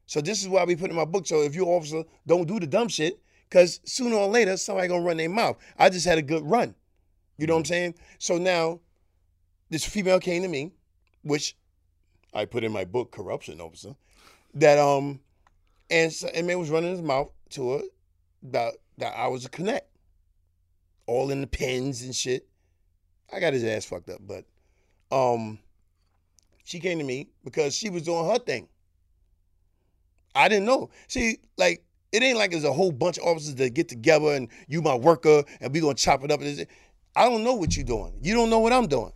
So 0.05 0.21
this 0.21 0.41
is 0.41 0.47
why 0.47 0.63
we 0.63 0.75
put 0.75 0.89
in 0.89 0.95
my 0.95 1.05
book. 1.05 1.27
So 1.27 1.41
if 1.41 1.53
you're 1.53 1.67
officer, 1.67 2.03
don't 2.25 2.47
do 2.47 2.59
the 2.59 2.67
dumb 2.67 2.87
shit, 2.87 3.19
because 3.49 3.79
sooner 3.85 4.15
or 4.15 4.27
later 4.27 4.57
somebody 4.57 4.87
gonna 4.87 5.03
run 5.03 5.17
their 5.17 5.29
mouth. 5.29 5.57
I 5.77 5.89
just 5.89 6.05
had 6.05 6.17
a 6.17 6.21
good 6.23 6.43
run. 6.43 6.75
You 7.37 7.47
know 7.47 7.53
what 7.53 7.59
I'm 7.59 7.65
saying? 7.65 7.95
So 8.19 8.37
now, 8.37 8.79
this 9.69 9.85
female 9.85 10.19
came 10.19 10.41
to 10.41 10.47
me, 10.47 10.71
which 11.21 11.55
I 12.33 12.45
put 12.45 12.63
in 12.63 12.71
my 12.71 12.85
book, 12.85 13.11
corruption 13.11 13.61
officer, 13.61 13.95
that 14.55 14.79
um, 14.79 15.19
and 15.89 16.11
so, 16.11 16.27
and 16.29 16.47
man 16.47 16.59
was 16.59 16.69
running 16.69 16.91
his 16.91 17.01
mouth 17.01 17.31
to 17.51 17.71
her 17.71 17.81
about 18.43 18.73
that 18.97 19.13
I 19.15 19.27
was 19.27 19.45
a 19.45 19.49
connect, 19.49 19.89
all 21.07 21.31
in 21.31 21.41
the 21.41 21.47
pins 21.47 22.03
and 22.03 22.15
shit. 22.15 22.47
I 23.33 23.39
got 23.39 23.53
his 23.53 23.63
ass 23.63 23.85
fucked 23.85 24.09
up, 24.09 24.21
but 24.21 24.45
um, 25.11 25.59
she 26.63 26.79
came 26.79 26.99
to 26.99 27.03
me 27.03 27.29
because 27.43 27.75
she 27.75 27.89
was 27.89 28.03
doing 28.03 28.29
her 28.29 28.39
thing. 28.39 28.67
I 30.35 30.47
didn't 30.47 30.65
know. 30.65 30.89
See, 31.07 31.39
like 31.57 31.83
it 32.11 32.23
ain't 32.23 32.37
like 32.37 32.51
there's 32.51 32.63
a 32.63 32.71
whole 32.71 32.91
bunch 32.91 33.17
of 33.17 33.25
officers 33.25 33.55
that 33.55 33.73
get 33.73 33.89
together 33.89 34.33
and 34.33 34.47
you 34.67 34.81
my 34.81 34.95
worker 34.95 35.43
and 35.59 35.73
we 35.73 35.81
gonna 35.81 35.95
chop 35.95 36.23
it 36.23 36.31
up. 36.31 36.41
I 37.15 37.27
don't 37.27 37.43
know 37.43 37.55
what 37.55 37.75
you 37.75 37.83
doing. 37.83 38.13
You 38.21 38.35
don't 38.35 38.49
know 38.49 38.59
what 38.59 38.71
I'm 38.71 38.87
doing. 38.87 39.11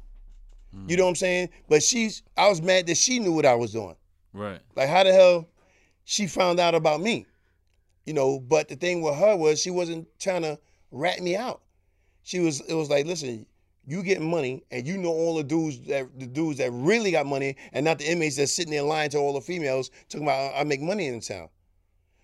You 0.87 0.95
know 0.95 1.03
what 1.03 1.09
I'm 1.09 1.15
saying? 1.15 1.49
But 1.67 1.83
she's. 1.83 2.23
I 2.37 2.47
was 2.47 2.61
mad 2.61 2.87
that 2.87 2.95
she 2.95 3.19
knew 3.19 3.33
what 3.33 3.45
I 3.45 3.55
was 3.55 3.73
doing. 3.73 3.95
right. 4.33 4.61
Like 4.75 4.87
how 4.87 5.03
the 5.03 5.11
hell 5.11 5.49
she 6.05 6.27
found 6.27 6.61
out 6.61 6.75
about 6.75 7.01
me? 7.01 7.25
You 8.05 8.13
know. 8.13 8.39
But 8.39 8.69
the 8.69 8.77
thing 8.77 9.01
with 9.01 9.15
her 9.15 9.35
was 9.35 9.61
she 9.61 9.69
wasn't 9.69 10.07
trying 10.17 10.43
to 10.43 10.57
rat 10.91 11.19
me 11.19 11.35
out. 11.35 11.61
She 12.23 12.39
was. 12.39 12.61
It 12.61 12.73
was 12.73 12.89
like, 12.89 13.05
listen, 13.05 13.45
you 13.85 14.03
get 14.03 14.21
money, 14.21 14.63
and 14.71 14.85
you 14.85 14.97
know 14.97 15.09
all 15.09 15.35
the 15.35 15.43
dudes 15.43 15.79
that 15.87 16.07
the 16.19 16.27
dudes 16.27 16.59
that 16.59 16.71
really 16.71 17.11
got 17.11 17.25
money, 17.25 17.55
and 17.73 17.83
not 17.83 17.99
the 17.99 18.09
inmates 18.09 18.37
that's 18.37 18.53
sitting 18.53 18.71
there 18.71 18.83
lying 18.83 19.09
to 19.11 19.17
all 19.17 19.33
the 19.33 19.41
females, 19.41 19.89
talking 20.09 20.25
about 20.27 20.53
I 20.55 20.63
make 20.63 20.81
money 20.81 21.07
in 21.07 21.15
the 21.15 21.21
town. 21.21 21.49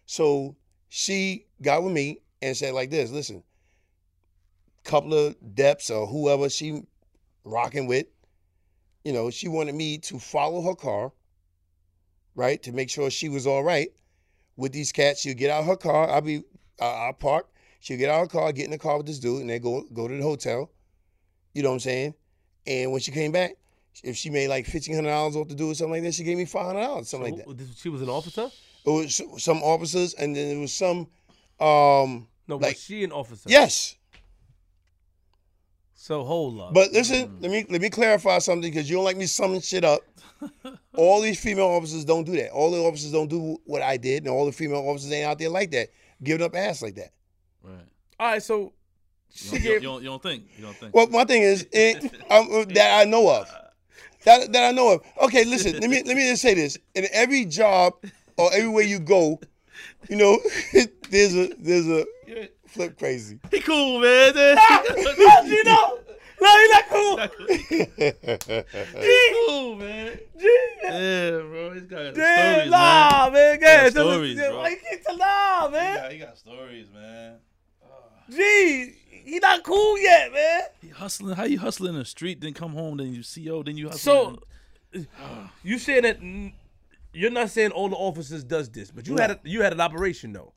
So 0.06 0.56
she 0.90 1.48
got 1.62 1.84
with 1.84 1.94
me 1.94 2.22
and 2.42 2.56
said 2.56 2.74
like 2.74 2.90
this, 2.90 3.12
listen, 3.12 3.44
couple 4.84 5.14
of 5.14 5.36
deps 5.54 5.92
or 5.92 6.08
whoever 6.08 6.50
she 6.50 6.84
rocking 7.44 7.88
with, 7.88 8.08
you 9.04 9.12
know, 9.14 9.30
she 9.30 9.48
wanted 9.48 9.76
me 9.76 9.98
to 9.98 10.20
follow 10.20 10.62
her 10.62 10.76
car, 10.76 11.12
right, 12.36 12.62
to 12.64 12.72
make 12.72 12.90
sure 12.90 13.10
she 13.10 13.30
was 13.30 13.46
all 13.46 13.64
right 13.64 13.90
with 14.56 14.72
these 14.72 14.92
cats. 14.92 15.22
She'll 15.22 15.36
get 15.36 15.50
out 15.50 15.66
her 15.66 15.76
car. 15.76 16.10
I'll 16.10 16.22
be, 16.22 16.44
uh, 16.80 17.06
I'll 17.06 17.14
park. 17.14 17.50
She'll 17.88 17.98
get 17.98 18.10
out 18.10 18.20
her 18.20 18.28
car, 18.28 18.52
get 18.52 18.66
in 18.66 18.72
the 18.72 18.78
car 18.78 18.98
with 18.98 19.06
this 19.06 19.18
dude, 19.18 19.40
and 19.40 19.50
they 19.50 19.60
go 19.60 19.82
go 19.94 20.10
to 20.10 20.14
the 20.18 20.22
hotel. 20.22 20.70
You 21.54 21.64
know 21.64 21.70
what 21.70 21.76
I'm 21.76 21.80
saying? 21.80 22.16
And 22.66 22.92
when 22.92 23.00
she 23.00 23.14
came 23.14 23.32
back, 23.32 23.54
if 24.04 24.18
she 24.18 24.30
made 24.30 24.50
like 24.50 24.66
fifteen 24.66 24.94
hundred 24.96 25.12
dollars 25.12 25.38
off 25.38 25.48
the 25.48 25.56
dude 25.56 25.72
or 25.72 25.74
something 25.74 25.94
like 25.94 26.04
that, 26.04 26.14
she 26.14 26.26
gave 26.26 26.38
me 26.38 26.44
five 26.44 26.66
hundred 26.66 26.82
dollars, 26.82 27.08
something 27.08 27.34
like 27.38 27.46
that. 27.46 27.68
She 27.78 27.88
was 27.88 28.02
an 28.02 28.10
officer? 28.10 28.50
It 28.86 28.90
was 28.90 29.22
some 29.42 29.64
officers, 29.64 30.16
and 30.16 30.36
then 30.36 30.58
it 30.58 30.60
was 30.60 30.74
some. 30.74 31.08
um 31.62 32.28
No, 32.46 32.58
Like- 32.58 32.74
was 32.76 32.84
she 32.84 33.06
an 33.06 33.14
officer? 33.14 33.50
Yes, 33.50 33.96
So 35.96 36.26
hold 36.26 36.60
up. 36.60 36.74
but 36.74 36.92
listen, 36.92 37.38
let 37.40 37.52
me 37.52 37.66
let 37.70 37.80
me 37.80 37.90
clarify 37.90 38.40
something 38.40 38.70
because 38.70 38.90
you 38.90 38.98
don't 38.98 39.06
like 39.06 39.16
me 39.16 39.28
summing 39.28 39.62
shit 39.62 39.86
up. 39.86 40.02
all 40.98 41.22
these 41.22 41.40
female 41.40 41.68
officers 41.68 42.04
don't 42.04 42.26
do 42.26 42.34
that. 42.34 42.52
All 42.52 42.70
the 42.70 42.80
officers 42.84 43.14
don't 43.14 43.30
do 43.30 43.62
what 43.66 43.82
I 43.82 43.96
did, 43.96 44.24
and 44.26 44.30
all 44.34 44.46
the 44.46 44.52
female 44.52 44.86
officers 44.90 45.10
ain't 45.14 45.26
out 45.26 45.40
there 45.40 45.50
like 45.50 45.72
that, 45.72 45.88
giving 46.22 46.46
up 46.46 46.54
ass 46.54 46.82
like 46.82 46.96
that. 46.96 47.12
Right. 47.64 47.74
All 48.20 48.32
right, 48.32 48.44
so 48.44 48.74
You 49.30 49.52
don't, 49.52 49.62
you, 49.64 49.80
don't, 49.82 50.04
you 50.04 50.10
don't 50.10 50.24
think? 50.24 50.44
You 50.58 50.64
don't 50.66 50.76
think? 50.78 50.96
Well, 50.96 51.08
my 51.08 51.24
thing 51.26 51.42
is 51.44 51.68
it, 51.72 52.04
um, 52.32 52.66
that 52.74 53.00
I 53.00 53.04
know 53.10 53.30
of. 53.30 53.48
That, 54.24 54.52
that 54.52 54.70
I 54.70 54.72
know 54.72 54.94
of. 54.94 55.02
Okay, 55.24 55.46
listen. 55.46 55.80
Let 55.80 55.90
me 55.90 56.02
let 56.04 56.16
me 56.18 56.30
just 56.30 56.42
say 56.42 56.54
this. 56.54 56.78
In 56.96 57.06
every 57.14 57.46
job 57.46 57.94
or 58.38 58.54
everywhere 58.54 58.84
you 58.84 59.00
go, 59.00 59.40
you 60.10 60.16
know, 60.18 60.40
there's 61.10 61.36
a 61.36 61.54
there's 61.60 61.88
a 61.88 62.06
flip 62.68 62.98
crazy. 62.98 63.40
he 63.52 63.62
cool, 63.62 64.00
man. 64.00 64.34
you 64.36 65.64
know, 65.64 66.00
no, 66.42 66.56
you're 66.58 66.72
not 66.72 66.90
cool. 66.90 67.18
he 69.02 69.46
cool, 69.48 69.76
man. 69.76 70.20
Yeah, 70.38 71.30
bro. 71.42 71.72
He's 71.74 71.84
got 71.84 72.14
Damn, 72.14 72.14
stories, 72.16 72.72
nah, 72.72 73.30
man. 73.32 73.34
man. 73.34 73.56
Go 73.56 73.62
got 73.62 73.76
ahead. 73.76 73.92
stories, 73.92 74.38
yeah, 74.38 74.50
bro. 74.50 74.58
Why 74.60 74.70
you 74.70 74.78
can't 74.78 75.02
He 75.08 75.72
man? 75.72 75.96
got, 75.96 76.12
he 76.12 76.18
got 76.18 76.38
stories, 76.38 76.88
man. 76.94 77.36
Gee, 78.30 78.94
he 79.26 79.40
not 79.40 79.64
cool 79.64 80.00
yet, 80.00 80.34
man. 80.34 80.62
He 80.82 80.90
hustling. 80.90 81.36
How 81.36 81.46
you 81.46 81.60
hustling 81.60 81.94
in 81.94 82.00
the 82.00 82.06
street, 82.06 82.42
then 82.42 82.54
come 82.54 82.74
home, 82.74 82.98
then 82.98 83.14
you 83.14 83.24
CO, 83.24 83.64
then 83.64 83.78
you 83.78 83.90
hustle. 83.90 84.42
So, 84.94 85.06
you 85.64 85.78
saying 85.78 86.04
that 86.04 86.20
you're 87.14 87.32
not 87.32 87.50
saying 87.50 87.72
all 87.72 87.90
the 87.90 87.96
officers 87.96 88.44
does 88.44 88.70
this, 88.70 88.92
but 88.92 89.08
you 89.08 89.18
had 89.18 89.32
a, 89.32 89.40
you 89.44 89.62
had 89.62 89.74
an 89.74 89.82
operation 89.82 90.34
though. 90.34 90.54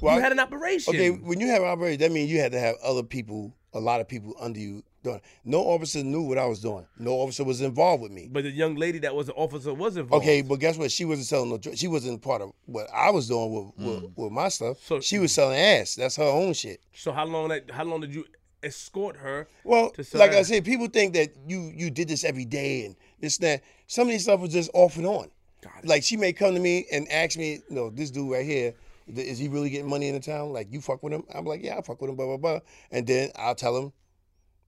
Well, 0.00 0.16
you 0.16 0.22
had 0.22 0.32
an 0.32 0.38
operation. 0.38 0.94
Okay, 0.94 1.10
when 1.10 1.40
you 1.40 1.48
have 1.48 1.62
an 1.62 1.68
operation, 1.68 2.00
that 2.00 2.10
means 2.10 2.30
you 2.30 2.40
had 2.40 2.52
to 2.52 2.58
have 2.58 2.76
other 2.82 3.02
people, 3.02 3.54
a 3.74 3.80
lot 3.80 4.00
of 4.00 4.08
people 4.08 4.34
under 4.40 4.58
you 4.58 4.82
doing. 5.02 5.20
No 5.44 5.60
officer 5.60 6.02
knew 6.02 6.22
what 6.22 6.38
I 6.38 6.46
was 6.46 6.60
doing. 6.60 6.86
No 6.98 7.12
officer 7.12 7.44
was 7.44 7.60
involved 7.60 8.02
with 8.02 8.12
me. 8.12 8.28
but 8.30 8.44
the 8.44 8.50
young 8.50 8.76
lady 8.76 8.98
that 9.00 9.14
was 9.14 9.28
an 9.28 9.34
officer 9.36 9.72
was 9.74 9.96
involved. 9.96 10.22
Okay, 10.24 10.42
but 10.42 10.60
guess 10.60 10.76
what? 10.76 10.90
She 10.90 11.04
wasn't 11.04 11.26
selling 11.26 11.50
no. 11.50 11.58
She 11.74 11.88
wasn't 11.88 12.22
part 12.22 12.42
of 12.42 12.52
what 12.66 12.88
I 12.92 13.10
was 13.10 13.28
doing 13.28 13.52
with 13.52 13.86
mm. 13.86 14.02
with, 14.02 14.12
with 14.16 14.32
my 14.32 14.48
stuff. 14.48 14.78
So- 14.84 15.00
she 15.00 15.18
was 15.18 15.32
selling 15.32 15.58
ass. 15.58 15.94
That's 15.94 16.16
her 16.16 16.24
own 16.24 16.52
shit. 16.52 16.80
So 16.92 17.12
how 17.12 17.24
long 17.24 17.48
that? 17.48 17.70
How 17.70 17.84
long 17.84 18.00
did 18.00 18.14
you 18.14 18.24
escort 18.62 19.16
her? 19.16 19.48
Well, 19.64 19.90
To 19.90 20.04
sell 20.04 20.18
like 20.18 20.32
I 20.32 20.42
said, 20.42 20.64
people 20.64 20.86
think 20.88 21.14
that 21.14 21.30
you 21.46 21.72
you 21.74 21.90
did 21.90 22.08
this 22.08 22.24
every 22.24 22.44
day 22.44 22.86
and 22.86 22.96
this 23.20 23.38
and 23.38 23.46
that. 23.46 23.62
Some 23.86 24.06
of 24.08 24.12
these 24.12 24.24
stuff 24.24 24.40
was 24.40 24.52
just 24.52 24.70
off 24.74 24.96
and 24.96 25.06
on. 25.06 25.30
Got 25.62 25.72
it. 25.82 25.86
Like 25.86 26.02
she 26.02 26.16
may 26.16 26.32
come 26.32 26.54
to 26.54 26.60
me 26.60 26.86
and 26.92 27.10
ask 27.10 27.36
me, 27.36 27.54
you 27.68 27.74
know, 27.74 27.90
this 27.90 28.10
dude 28.10 28.30
right 28.30 28.44
here 28.44 28.74
is 29.16 29.38
he 29.38 29.48
really 29.48 29.70
getting 29.70 29.88
money 29.88 30.08
in 30.08 30.14
the 30.14 30.20
town? 30.20 30.52
Like 30.52 30.72
you 30.72 30.80
fuck 30.80 31.02
with 31.02 31.12
him? 31.12 31.24
I'm 31.34 31.44
like, 31.44 31.62
yeah, 31.62 31.78
I 31.78 31.82
fuck 31.82 32.00
with 32.00 32.10
him, 32.10 32.16
blah 32.16 32.26
blah 32.26 32.36
blah. 32.36 32.60
And 32.90 33.06
then 33.06 33.30
I'll 33.36 33.54
tell 33.54 33.76
him, 33.76 33.92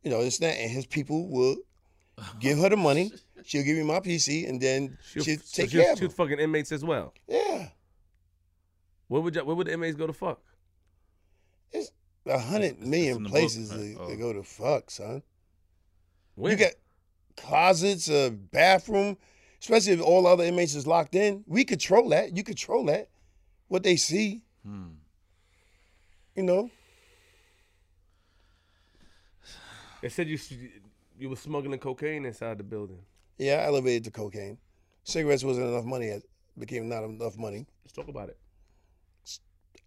you 0.03 0.11
know, 0.11 0.23
this 0.23 0.39
and 0.41 0.49
that, 0.51 0.59
and 0.59 0.71
his 0.71 0.87
people 0.87 1.29
will 1.29 1.57
give 2.41 2.59
her 2.59 2.69
the 2.69 2.77
money, 2.77 3.13
She'll 3.45 3.65
give 3.65 3.77
me 3.77 3.83
my 3.83 3.99
PC, 3.99 4.49
and 4.49 4.61
then 4.61 4.97
she'll, 5.11 5.25
so 5.25 5.33
take 5.53 5.71
she'll 5.71 5.83
care 5.83 5.93
of 5.95 5.99
shoot 5.99 6.13
fucking 6.13 6.39
inmates 6.39 6.71
as 6.71 6.85
well. 6.85 7.13
Yeah, 7.27 7.71
Where 9.09 9.21
would 9.21 9.35
you, 9.35 9.45
where 9.45 9.57
would 9.57 9.67
the 9.67 9.73
inmates 9.73 9.97
go 9.97 10.07
to 10.07 10.13
fuck? 10.13 10.41
it's 11.73 11.91
a 12.27 12.39
hundred 12.39 12.79
million 12.81 13.25
book, 13.25 13.33
places 13.33 13.75
right? 13.75 13.97
to, 13.97 14.13
Oh. 14.13 14.17
go 14.17 14.33
to 14.33 14.45
fuck, 14.45 14.91
son. 14.93 15.23
Where? 16.37 16.53
You 16.53 16.59
got 16.59 16.73
closets, 17.37 18.09
a 18.09 18.31
bathroom, 18.31 19.17
especially 19.61 19.95
if 19.95 20.01
all 20.01 20.27
other 20.29 20.45
inmates 20.45 20.77
is 20.77 20.87
locked 20.87 21.17
in. 21.17 21.43
We 21.49 21.65
control 21.65 22.09
that. 22.11 22.37
You 22.37 22.45
control 22.45 22.85
that. 22.87 23.09
What 23.69 23.83
they 23.83 23.97
see, 23.97 24.43
Hmm. 24.65 24.91
you 26.37 26.43
know. 26.45 26.71
They 30.03 30.09
said 30.09 30.29
you 30.29 30.39
you 31.19 31.31
were 31.31 31.37
smuggling 31.37 31.79
cocaine 31.79 32.27
inside 32.27 32.59
the 32.59 32.65
building. 32.65 32.99
Yeah, 33.39 33.61
I 33.63 33.67
elevated 33.67 34.05
to 34.05 34.11
cocaine. 34.11 34.59
Cigarettes 35.05 35.45
wasn't 35.45 35.69
enough 35.69 35.85
money. 35.85 36.09
It 36.09 36.25
became 36.59 36.89
not 36.89 37.05
enough 37.05 37.39
money. 37.39 37.67
Let's 37.85 37.93
talk 37.93 38.09
about 38.09 38.29
it. 38.29 38.39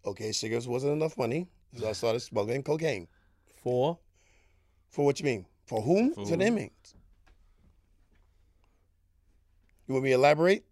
Okay, 0.04 0.32
cigarettes 0.32 0.66
wasn't 0.66 0.92
enough 0.92 1.18
money, 1.18 1.48
so 1.76 1.88
I 1.88 1.92
started 1.92 2.20
smuggling 2.20 2.62
cocaine. 2.62 3.08
For 3.62 3.98
For 4.88 5.04
what 5.04 5.18
you 5.20 5.26
mean? 5.26 5.46
For 5.66 5.82
whom? 5.82 6.14
For 6.14 6.24
to 6.24 6.30
who? 6.30 6.36
the 6.36 6.46
inmates. 6.46 6.94
You 9.86 9.94
want 9.94 10.04
me 10.04 10.10
to 10.10 10.14
elaborate? 10.16 10.64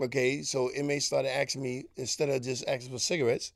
Okay, 0.00 0.42
so 0.42 0.70
inmates 0.72 1.06
started 1.06 1.36
asking 1.36 1.62
me 1.62 1.84
instead 1.96 2.28
of 2.30 2.42
just 2.42 2.66
asking 2.68 2.92
for 2.92 2.98
cigarettes, 2.98 3.52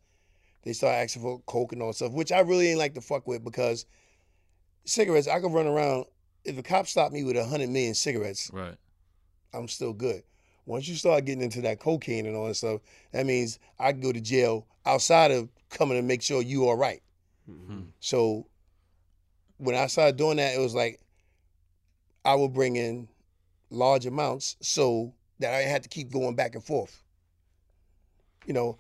they 0.65 0.73
start 0.73 0.95
asking 0.95 1.23
for 1.23 1.41
coke 1.47 1.73
and 1.73 1.83
all 1.83 1.89
that 1.89 1.95
stuff, 1.95 2.13
which 2.13 2.33
I 2.33 2.41
really 2.41 2.69
ain't 2.69 2.79
like 2.79 2.95
to 2.95 3.01
fuck 3.01 3.27
with 3.27 3.45
because 3.45 3.87
cigarettes 4.85 5.29
I 5.29 5.41
could 5.41 5.53
run 5.53 5.67
around. 5.67 6.07
If 6.45 6.59
a 6.59 6.63
cop 6.63 6.87
stopped 6.87 7.13
me 7.13 7.25
with 7.25 7.37
a 7.37 7.45
hundred 7.45 7.71
million 7.71 7.95
cigarettes, 7.95 8.51
Right. 8.53 8.77
I'm 9.53 9.69
still 9.69 9.93
good. 9.93 10.23
Once 10.67 10.89
you 10.89 10.95
start 10.95 11.25
getting 11.25 11.43
into 11.43 11.61
that 11.63 11.79
cocaine 11.79 12.27
and 12.27 12.35
all 12.35 12.49
that 12.49 12.55
stuff, 12.55 12.81
that 13.13 13.27
means 13.27 13.59
I 13.79 13.93
can 13.93 14.01
go 14.01 14.13
to 14.13 14.21
jail 14.21 14.67
outside 14.87 15.31
of 15.31 15.49
coming 15.71 15.97
to 15.97 16.03
make 16.03 16.23
sure 16.23 16.43
you 16.43 16.67
all 16.67 16.77
right. 16.77 17.03
Mm-hmm. 17.49 17.83
So 18.01 18.47
when 19.59 19.75
I 19.75 19.87
started 19.87 20.17
doing 20.17 20.39
that, 20.39 20.55
it 20.55 20.59
was 20.59 20.75
like 20.75 21.01
I 22.25 22.35
would 22.35 22.53
bring 22.53 22.77
in 22.77 23.09
large 23.71 24.07
amounts 24.07 24.57
so 24.61 25.15
that 25.41 25.53
I 25.53 25.61
had 25.61 25.83
to 25.83 25.89
keep 25.89 26.11
going 26.11 26.35
back 26.35 26.55
and 26.55 26.65
forth. 26.65 27.03
You 28.47 28.55
know, 28.55 28.79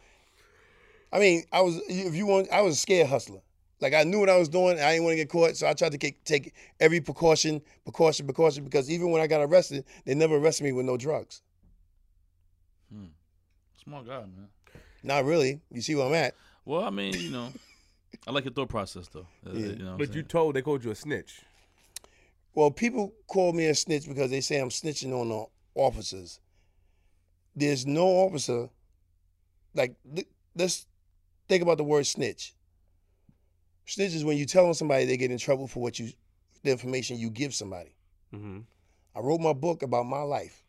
I 1.14 1.20
mean, 1.20 1.44
I 1.52 1.60
was 1.60 1.80
if 1.88 2.14
you 2.14 2.26
want, 2.26 2.50
I 2.50 2.60
was 2.60 2.74
a 2.74 2.78
scared 2.78 3.06
hustler. 3.06 3.40
Like 3.80 3.94
I 3.94 4.02
knew 4.02 4.18
what 4.18 4.28
I 4.28 4.36
was 4.36 4.48
doing. 4.48 4.80
I 4.80 4.92
didn't 4.92 5.04
want 5.04 5.12
to 5.12 5.16
get 5.16 5.28
caught, 5.28 5.56
so 5.56 5.68
I 5.68 5.72
tried 5.74 5.92
to 5.92 5.98
take, 5.98 6.24
take 6.24 6.54
every 6.80 7.00
precaution, 7.00 7.62
precaution, 7.84 8.26
precaution. 8.26 8.64
Because 8.64 8.90
even 8.90 9.10
when 9.10 9.22
I 9.22 9.28
got 9.28 9.40
arrested, 9.40 9.84
they 10.04 10.14
never 10.14 10.36
arrested 10.36 10.64
me 10.64 10.72
with 10.72 10.86
no 10.86 10.96
drugs. 10.96 11.42
Hmm. 12.92 13.06
Smart 13.82 14.06
guy, 14.06 14.20
man. 14.20 14.48
Not 15.04 15.24
really. 15.24 15.60
You 15.70 15.82
see 15.82 15.94
where 15.94 16.06
I'm 16.06 16.14
at? 16.14 16.34
Well, 16.64 16.82
I 16.82 16.90
mean, 16.90 17.14
you 17.14 17.30
know, 17.30 17.48
I 18.26 18.32
like 18.32 18.44
your 18.44 18.52
thought 18.52 18.70
process 18.70 19.06
though. 19.08 19.26
Uh, 19.46 19.52
Yeah. 19.52 19.66
You 19.66 19.76
know, 19.76 19.84
what 19.84 19.90
I'm 19.92 19.98
but 19.98 20.14
you 20.14 20.22
told 20.24 20.56
they 20.56 20.62
called 20.62 20.82
you 20.84 20.90
a 20.90 20.94
snitch. 20.96 21.42
Well, 22.54 22.70
people 22.70 23.12
call 23.28 23.52
me 23.52 23.66
a 23.66 23.74
snitch 23.74 24.08
because 24.08 24.30
they 24.30 24.40
say 24.40 24.58
I'm 24.58 24.70
snitching 24.70 25.12
on 25.12 25.28
the 25.28 25.44
officers. 25.74 26.40
There's 27.54 27.86
no 27.86 28.06
officer, 28.06 28.68
like, 29.74 29.94
th- 30.14 30.26
let's 30.56 30.86
think 31.48 31.62
about 31.62 31.78
the 31.78 31.84
word 31.84 32.06
snitch. 32.06 32.54
Snitch 33.86 34.14
is 34.14 34.24
when 34.24 34.36
you 34.36 34.46
telling 34.46 34.74
somebody 34.74 35.04
they 35.04 35.16
get 35.16 35.30
in 35.30 35.38
trouble 35.38 35.66
for 35.66 35.80
what 35.80 35.98
you, 35.98 36.10
the 36.62 36.70
information 36.70 37.18
you 37.18 37.30
give 37.30 37.54
somebody. 37.54 37.94
Mm-hmm. 38.34 38.60
I 39.14 39.20
wrote 39.20 39.40
my 39.40 39.52
book 39.52 39.82
about 39.82 40.06
my 40.06 40.22
life. 40.22 40.62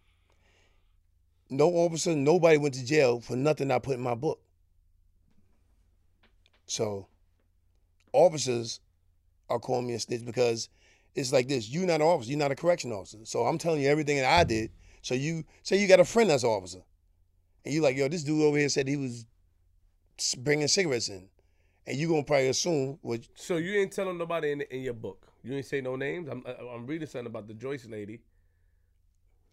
No 1.49 1.69
officer, 1.69 2.15
nobody 2.15 2.57
went 2.57 2.73
to 2.75 2.85
jail 2.85 3.19
for 3.21 3.35
nothing 3.35 3.71
I 3.71 3.79
put 3.79 3.95
in 3.95 4.01
my 4.01 4.15
book. 4.15 4.39
So, 6.65 7.07
officers 8.11 8.79
are 9.49 9.59
calling 9.59 9.87
me 9.87 9.93
a 9.93 9.99
snitch 9.99 10.25
because 10.25 10.69
it's 11.13 11.31
like 11.31 11.47
this: 11.47 11.69
you're 11.69 11.85
not 11.85 12.01
an 12.01 12.07
officer, 12.07 12.31
you're 12.31 12.39
not 12.39 12.51
a 12.51 12.55
correction 12.55 12.91
officer. 12.91 13.19
So 13.23 13.43
I'm 13.43 13.57
telling 13.57 13.81
you 13.81 13.89
everything 13.89 14.17
that 14.17 14.31
I 14.31 14.43
did. 14.43 14.71
So 15.01 15.13
you 15.13 15.43
say 15.63 15.77
you 15.77 15.87
got 15.87 15.99
a 15.99 16.05
friend 16.05 16.29
that's 16.29 16.43
an 16.43 16.49
officer, 16.49 16.81
and 17.63 17.73
you're 17.73 17.83
like, 17.83 17.95
yo, 17.95 18.07
this 18.07 18.23
dude 18.23 18.41
over 18.41 18.57
here 18.57 18.69
said 18.69 18.87
he 18.87 18.97
was 18.97 19.25
bringing 20.37 20.67
cigarettes 20.67 21.09
in, 21.09 21.27
and 21.87 21.97
you 21.97 22.07
gonna 22.07 22.23
probably 22.23 22.49
assume 22.49 22.97
what 23.01 23.21
So 23.35 23.57
you 23.57 23.79
ain't 23.79 23.91
telling 23.91 24.17
nobody 24.17 24.51
in, 24.51 24.61
in 24.61 24.81
your 24.81 24.93
book. 24.93 25.27
You 25.43 25.53
ain't 25.53 25.65
say 25.65 25.81
no 25.81 25.95
names. 25.95 26.27
I'm 26.29 26.43
I'm 26.73 26.85
reading 26.87 27.07
something 27.07 27.27
about 27.27 27.47
the 27.47 27.53
Joyce 27.53 27.85
lady. 27.85 28.21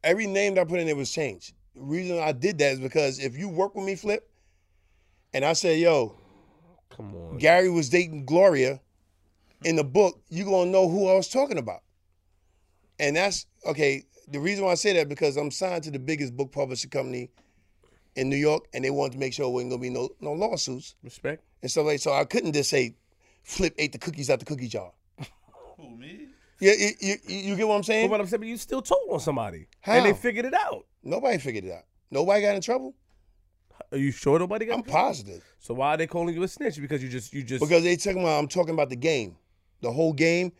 every 0.05 0.27
name 0.27 0.55
that 0.55 0.63
I 0.63 0.65
put 0.65 0.81
in 0.81 0.87
there 0.87 0.97
was 0.97 1.13
changed. 1.13 1.55
The 1.75 1.83
reason 1.83 2.19
I 2.19 2.33
did 2.33 2.59
that 2.59 2.73
is 2.75 2.81
because 2.81 3.19
if 3.19 3.37
you 3.37 3.49
work 3.49 3.75
with 3.75 3.85
me, 3.85 3.95
Flip, 3.95 4.29
and 5.33 5.45
I 5.45 5.53
say, 5.55 5.79
yo, 5.79 6.17
Come 6.91 7.15
on. 7.15 7.39
Gary 7.39 7.71
was 7.71 7.89
dating 7.89 8.27
Gloria 8.27 8.81
in 9.65 9.77
the 9.77 9.85
book, 9.85 10.21
you 10.29 10.45
gonna 10.45 10.71
know 10.71 10.89
who 10.89 11.09
I 11.09 11.15
was 11.15 11.29
talking 11.29 11.59
about. 11.59 11.81
And 12.99 13.17
that's 13.17 13.47
okay. 13.67 14.05
The 14.29 14.41
reason 14.41 14.65
why 14.65 14.73
I 14.73 14.75
say 14.75 14.93
that 14.95 15.09
because 15.09 15.37
I'm 15.37 15.51
signed 15.51 15.85
to 15.85 15.91
the 15.91 15.99
biggest 15.99 16.37
book 16.37 16.53
publishing 16.53 16.91
company 16.91 17.31
in 18.17 18.29
New 18.29 18.37
York, 18.37 18.67
and 18.75 18.85
they 18.85 18.91
wanted 18.91 19.13
to 19.13 19.19
make 19.19 19.33
sure 19.33 19.47
there 19.47 19.53
wasn't 19.53 19.71
gonna 19.71 19.83
be 19.83 19.91
no 19.91 20.11
no 20.21 20.33
lawsuits 20.33 20.95
Respect. 21.03 21.43
and 21.63 21.71
so 21.71 21.83
like. 21.83 22.01
So 22.01 22.13
I 22.13 22.25
couldn't 22.25 22.53
just 22.53 22.71
say, 22.71 22.95
Flip 23.43 23.75
ate 23.79 23.93
the 23.93 23.99
cookies 23.99 24.31
out 24.31 24.39
the 24.39 24.45
cookie 24.45 24.69
jar. 24.69 24.93
Who 25.79 25.91
me? 25.91 26.29
Yeah, 26.61 26.75
you, 26.79 26.91
you, 27.01 27.17
you 27.27 27.57
get 27.57 27.67
what 27.67 27.75
I'm 27.75 27.83
saying. 27.83 27.85
But 27.85 27.85
saying? 27.85 28.11
what 28.11 28.21
I'm 28.21 28.27
saying, 28.29 28.41
but 28.41 28.47
you 28.49 28.57
still 28.57 28.83
told 28.83 29.11
on 29.11 29.19
somebody, 29.19 29.67
How? 29.81 29.95
and 29.95 30.07
they 30.07 30.13
figured 30.13 30.45
it 30.45 30.55
out. 30.55 30.87
Nobody 31.03 31.39
figured 31.39 31.65
it 31.65 31.73
out. 31.73 31.85
Nobody 32.11 32.41
got 32.43 32.55
in 32.55 32.61
trouble. 32.61 32.95
Are 33.91 33.99
you 33.99 34.13
sure 34.13 34.39
nobody 34.39 34.67
got? 34.67 34.75
I'm 34.75 34.79
in 34.81 34.85
trouble? 34.85 35.01
positive. 35.01 35.45
So 35.59 35.75
why 35.75 35.95
are 35.95 35.97
they 35.97 36.07
calling 36.07 36.35
you 36.35 36.43
a 36.43 36.49
snitch? 36.49 36.81
Because 36.81 37.03
you 37.03 37.09
just 37.09 37.33
you 37.33 37.43
just 37.43 37.61
Because 37.61 37.83
they 37.83 37.97
talking 37.97 38.23
about 38.23 38.39
I'm 38.39 38.49
talking 38.49 38.75
about 38.75 38.91
the 38.91 38.97
game, 38.97 39.37
the 39.81 39.91
whole 39.91 40.13
game. 40.13 40.53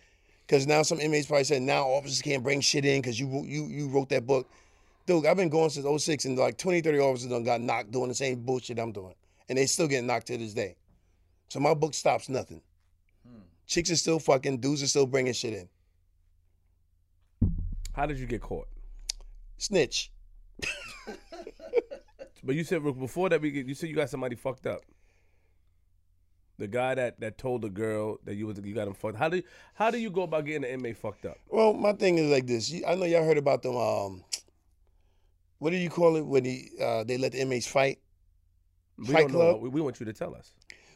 Because 0.47 0.67
now 0.67 0.83
some 0.83 1.01
inmates 1.01 1.27
probably 1.27 1.45
said 1.45 1.63
now 1.63 1.85
officers 1.85 2.21
can't 2.21 2.43
bring 2.43 2.61
shit 2.61 2.85
in 2.85 3.01
because 3.01 3.19
you 3.19 3.29
you 3.47 3.67
you 3.67 3.89
wrote 3.89 4.09
that 4.09 4.27
book. 4.27 4.51
Dude, 5.07 5.27
I've 5.27 5.37
been 5.37 5.49
going 5.49 5.71
since 5.71 6.05
06 6.05 6.25
and 6.27 6.39
like 6.39 6.59
20, 6.59 6.81
30 6.81 6.99
officers 6.99 7.31
done 7.31 7.45
got 7.45 7.61
knocked 7.61 7.91
doing 7.91 8.09
the 8.09 8.15
same 8.15 8.41
bullshit 8.41 8.79
I'm 8.79 8.93
doing. 8.93 9.15
And 9.49 9.59
they 9.59 9.67
still 9.67 9.89
getting 9.89 10.07
knocked 10.07 10.29
to 10.29 10.39
this 10.39 10.55
day. 10.55 10.77
So 11.49 11.61
my 11.61 11.75
book 11.75 11.95
stops 11.95 12.29
nothing. 12.29 12.63
Chicks 13.67 13.91
are 13.91 13.97
still 13.97 14.19
fucking, 14.19 14.59
dudes 14.59 14.83
are 14.83 14.87
still 14.87 15.07
bringing 15.07 15.33
shit 15.33 15.55
in. 15.55 15.69
how 17.95 18.07
did 18.07 18.19
you 18.19 18.27
get 18.27 18.41
caught? 18.41 18.69
Snitch. 19.59 20.11
But 22.45 22.57
you 22.57 22.65
said 22.65 22.83
before 22.83 23.29
that 23.29 23.41
we 23.41 23.51
get, 23.51 23.67
you 23.67 23.75
said 23.75 23.89
you 23.89 23.95
got 23.95 24.11
somebody 24.11 24.35
fucked 24.35 24.67
up. 24.67 24.83
The 26.59 26.67
guy 26.69 26.95
that 26.95 27.21
that 27.21 27.39
told 27.39 27.63
the 27.63 27.71
girl 27.71 28.19
that 28.25 28.35
you 28.35 28.47
was 28.47 28.59
you 28.63 28.75
got 28.75 28.89
him 28.89 28.95
fucked. 28.95 29.17
How 29.17 29.29
do 29.29 29.39
you, 29.39 29.43
how 29.75 29.91
do 29.91 29.99
you 29.99 30.11
go 30.11 30.23
about 30.23 30.45
getting 30.45 30.65
an 30.65 30.71
inmate 30.71 30.97
fucked 30.97 31.25
up? 31.25 31.39
Well, 31.49 31.73
my 31.73 31.93
thing 31.93 32.19
is 32.19 32.31
like 32.31 32.47
this. 32.47 32.73
I 32.87 32.95
know 32.95 33.05
y'all 33.05 33.25
heard 33.25 33.39
about 33.39 33.63
them. 33.63 33.77
Um, 33.77 34.25
what 35.63 35.71
do 35.71 35.77
you 35.77 35.91
call 35.91 36.17
it 36.17 36.27
when 36.27 36.45
he, 36.45 36.71
uh, 36.83 37.05
they 37.05 37.17
let 37.17 37.31
the 37.31 37.41
inmates 37.41 37.69
fight? 37.69 38.01
We 38.99 39.07
Fight 39.07 39.31
know. 39.31 39.59
Club? 39.59 39.73
We, 39.73 39.81
want 39.81 40.01
you 40.01 40.07
to 40.07 40.13
tell 40.13 40.35
us. 40.35 40.55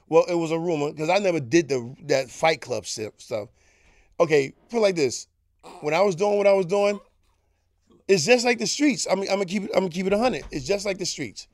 Well, 0.09 0.25
it 0.29 0.35
was 0.35 0.51
a 0.51 0.59
rumor 0.59 0.91
because 0.91 1.09
I 1.09 1.19
never 1.19 1.39
did 1.39 1.69
the 1.69 1.95
that 2.07 2.29
Fight 2.29 2.61
Club 2.61 2.85
stuff. 2.85 3.49
Okay, 4.19 4.53
put 4.69 4.79
it 4.79 4.81
like 4.81 4.97
this: 4.97 5.29
when 5.83 5.95
I 5.95 6.01
was 6.01 6.17
doing 6.17 6.37
what 6.37 6.49
I 6.49 6.53
was 6.53 6.67
doing, 6.67 6.99
it's 8.09 8.27
just 8.27 8.45
like 8.45 8.59
the 8.59 8.67
streets. 8.67 9.07
I 9.09 9.15
mean, 9.15 9.29
I'm 9.31 9.37
gonna 9.37 9.45
keep 9.45 9.63
it. 9.65 9.71
I'm 9.73 9.83
gonna 9.83 9.91
keep 9.91 10.07
it 10.07 10.13
hundred. 10.13 10.45
It's 10.51 10.67
just 10.67 10.85
like 10.85 10.99
the 10.99 11.07
streets. 11.07 11.47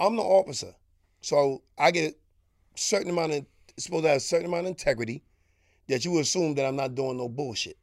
I'm 0.00 0.16
the 0.16 0.22
officer, 0.22 0.74
so 1.20 1.62
I 1.78 1.92
get 1.92 2.12
a 2.12 2.78
certain 2.78 3.10
amount 3.10 3.34
of 3.34 3.46
supposed 3.78 4.02
to 4.02 4.08
have 4.08 4.16
a 4.16 4.20
certain 4.20 4.46
amount 4.46 4.62
of 4.62 4.70
integrity 4.70 5.22
that 5.88 6.04
you 6.04 6.10
would 6.10 6.22
assume 6.22 6.54
that 6.56 6.66
I'm 6.66 6.76
not 6.76 6.96
doing 6.96 7.18
no 7.18 7.28
bullshit. 7.28 7.78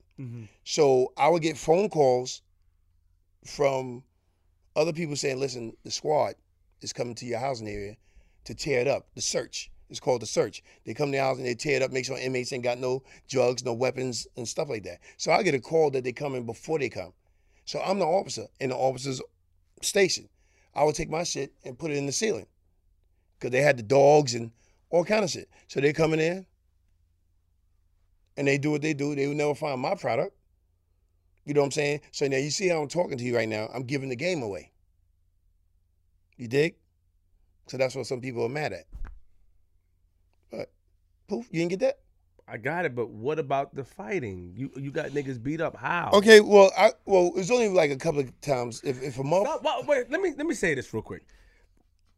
So 0.66 1.14
I 1.18 1.30
would 1.30 1.42
get 1.42 1.58
phone 1.58 1.88
calls 1.88 2.42
from 3.46 4.04
other 4.80 4.94
people 4.94 5.16
saying, 5.16 5.40
"Listen, 5.40 5.76
the 5.84 5.92
squad 5.92 6.36
is 6.82 6.94
coming 6.94 7.16
to 7.16 7.26
your 7.26 7.40
housing 7.40 7.68
area 7.68 7.98
to 8.46 8.56
tear 8.56 8.82
it 8.82 8.88
up. 8.88 9.08
The 9.16 9.22
search. 9.22 9.70
It's 9.90 10.00
called 10.00 10.22
the 10.22 10.28
search. 10.28 10.64
They 10.86 10.94
come 10.94 11.12
to 11.12 11.18
the 11.18 11.24
house 11.24 11.38
and 11.38 11.46
they 11.46 11.56
tear 11.56 11.78
it 11.78 11.82
up, 11.82 11.92
make 11.92 12.06
sure 12.06 12.18
inmates 12.18 12.54
ain't 12.54 12.64
got 12.64 12.78
no 12.78 13.04
drugs, 13.28 13.66
no 13.66 13.74
weapons, 13.74 14.28
and 14.38 14.48
stuff 14.48 14.70
like 14.70 14.84
that. 14.84 15.00
So 15.18 15.32
I 15.32 15.42
get 15.44 15.56
a 15.56 15.60
call 15.60 15.90
that 15.92 16.04
they 16.04 16.12
come 16.12 16.36
in 16.36 16.46
before 16.46 16.78
they 16.78 16.90
come. 16.90 17.14
So 17.66 17.82
I'm 17.82 18.00
the 18.00 18.06
officer 18.06 18.46
in 18.60 18.70
the 18.70 18.76
officer's 18.76 19.22
station. 19.82 20.30
I 20.76 20.84
would 20.84 20.96
take 20.96 21.10
my 21.10 21.24
shit 21.24 21.54
and 21.66 21.78
put 21.78 21.92
it 21.92 21.98
in 21.98 22.06
the 22.06 22.12
ceiling 22.12 22.46
because 23.38 23.52
they 23.52 23.62
had 23.62 23.78
the 23.78 23.84
dogs 23.84 24.36
and 24.36 24.52
all 24.90 25.04
kind 25.04 25.24
of 25.24 25.30
shit. 25.30 25.50
So 25.68 25.80
they 25.80 25.92
coming 25.92 26.20
in 26.20 26.46
and 28.38 28.48
they 28.48 28.58
do 28.58 28.72
what 28.72 28.82
they 28.82 28.94
do. 28.94 29.16
They 29.16 29.28
would 29.28 29.38
never 29.38 29.56
find 29.56 29.82
my 29.82 29.96
product. 29.96 30.36
You 31.46 31.54
know 31.54 31.62
what 31.62 31.66
I'm 31.66 31.72
saying? 31.72 32.02
So 32.12 32.28
now 32.28 32.38
you 32.38 32.52
see 32.52 32.68
how 32.68 32.82
I'm 32.82 32.88
talking 32.88 33.18
to 33.18 33.24
you 33.24 33.36
right 33.36 33.50
now. 33.50 33.70
I'm 33.74 33.84
giving 33.84 34.10
the 34.10 34.16
game 34.16 34.44
away. 34.44 34.72
You 36.38 36.48
dig? 36.48 36.76
So 37.68 37.78
that's 37.78 37.96
what 37.96 38.08
some 38.08 38.22
people 38.22 38.46
are 38.46 38.50
mad 38.50 38.74
at. 38.74 38.86
But 40.52 40.72
poof, 41.28 41.48
you 41.52 41.60
didn't 41.60 41.72
get 41.72 41.80
that? 41.82 42.00
I 42.48 42.58
got 42.58 42.86
it, 42.86 42.96
but 42.96 43.10
what 43.10 43.38
about 43.38 43.76
the 43.76 43.84
fighting? 43.84 44.54
You 44.56 44.72
you 44.76 44.90
got 44.90 45.10
niggas 45.10 45.42
beat 45.42 45.62
up. 45.62 45.76
How? 45.76 46.10
Okay, 46.14 46.40
well, 46.40 46.72
I 46.76 46.94
well, 47.06 47.32
it's 47.36 47.52
only 47.52 47.70
like 47.70 47.92
a 47.92 47.96
couple 47.96 48.22
of 48.22 48.42
times. 48.42 48.82
If 48.84 49.04
if 49.04 49.20
a 49.20 49.24
month, 49.24 49.48
wait, 49.86 50.10
let 50.10 50.20
me 50.20 50.34
let 50.36 50.48
me 50.48 50.56
say 50.56 50.74
this 50.74 50.92
real 50.92 51.04
quick. 51.04 51.28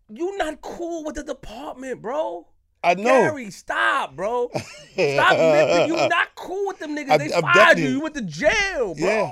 You 0.07 0.37
not 0.37 0.61
cool 0.61 1.03
with 1.03 1.15
the 1.15 1.23
department, 1.23 2.01
bro. 2.01 2.47
I 2.83 2.95
know. 2.95 3.03
Gary, 3.03 3.51
stop, 3.51 4.15
bro. 4.15 4.49
Stop 4.53 5.37
lipping. 5.37 5.87
You 5.87 6.07
not 6.09 6.33
cool 6.35 6.67
with 6.67 6.79
them 6.79 6.95
niggas. 6.95 7.09
I'm- 7.11 7.19
they 7.19 7.33
I'm 7.33 7.41
fired 7.41 7.53
definitely- 7.55 7.83
you. 7.83 7.89
You 7.89 7.99
went 8.01 8.15
to 8.15 8.21
jail, 8.21 8.95
bro. 8.95 9.07
Yeah. 9.07 9.31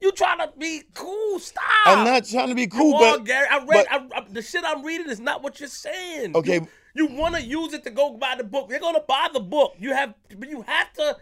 You 0.00 0.10
trying 0.10 0.38
to 0.38 0.50
be 0.58 0.82
cool? 0.94 1.38
Stop. 1.38 1.62
I'm 1.86 2.04
not 2.04 2.24
trying 2.26 2.48
to 2.48 2.56
be 2.56 2.66
cool, 2.66 2.98
you 3.00 3.06
are, 3.06 3.18
but 3.18 3.24
Gary. 3.24 3.46
I 3.48 3.58
read 3.58 3.66
but- 3.68 3.86
I, 3.88 4.18
I, 4.18 4.24
the 4.28 4.42
shit 4.42 4.64
I'm 4.66 4.84
reading 4.84 5.08
is 5.08 5.20
not 5.20 5.42
what 5.44 5.60
you're 5.60 5.68
saying. 5.68 6.34
Okay. 6.34 6.56
You, 6.56 6.68
you 6.94 7.06
want 7.14 7.36
to 7.36 7.42
use 7.42 7.72
it 7.72 7.84
to 7.84 7.90
go 7.90 8.14
buy 8.14 8.34
the 8.36 8.42
book. 8.44 8.68
They're 8.68 8.80
gonna 8.80 9.00
buy 9.06 9.28
the 9.32 9.38
book. 9.40 9.74
You 9.78 9.94
have, 9.94 10.14
but 10.36 10.48
you 10.48 10.62
have 10.62 10.92
to. 10.94 11.16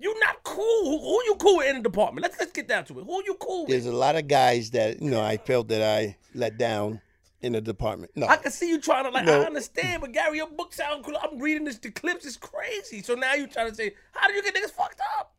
You're 0.00 0.18
not 0.18 0.42
cool. 0.42 0.84
Who, 0.84 0.98
who 0.98 1.22
you 1.24 1.36
cool 1.38 1.58
with 1.58 1.68
in 1.68 1.76
the 1.76 1.82
department? 1.88 2.24
Let's 2.24 2.38
let's 2.40 2.50
get 2.50 2.66
down 2.66 2.84
to 2.86 2.98
it. 2.98 3.04
Who 3.04 3.22
you 3.24 3.34
cool 3.40 3.62
with? 3.62 3.70
there's 3.70 3.86
a 3.86 3.92
lot 3.92 4.16
of 4.16 4.26
guys 4.26 4.70
that 4.72 5.00
you 5.00 5.08
know 5.10 5.22
I 5.22 5.36
felt 5.36 5.68
that 5.68 5.80
I 5.82 6.16
let 6.34 6.58
down 6.58 7.00
in 7.44 7.52
the 7.52 7.60
department. 7.60 8.10
No, 8.16 8.26
I 8.26 8.36
can 8.36 8.50
see 8.50 8.68
you 8.68 8.80
trying 8.80 9.04
to 9.04 9.10
like. 9.10 9.26
No. 9.26 9.42
I 9.42 9.44
understand, 9.44 10.00
but 10.00 10.12
Gary, 10.12 10.38
your 10.38 10.48
book 10.48 10.72
sound 10.72 11.04
cool. 11.04 11.16
I'm 11.22 11.38
reading 11.38 11.64
this. 11.64 11.78
The 11.78 11.90
clips 11.90 12.24
is 12.24 12.36
crazy. 12.36 13.02
So 13.02 13.14
now 13.14 13.34
you 13.34 13.46
trying 13.46 13.68
to 13.68 13.74
say, 13.74 13.94
how 14.12 14.26
do 14.28 14.34
you 14.34 14.42
get 14.42 14.54
niggas 14.54 14.70
fucked 14.70 15.00
up? 15.18 15.32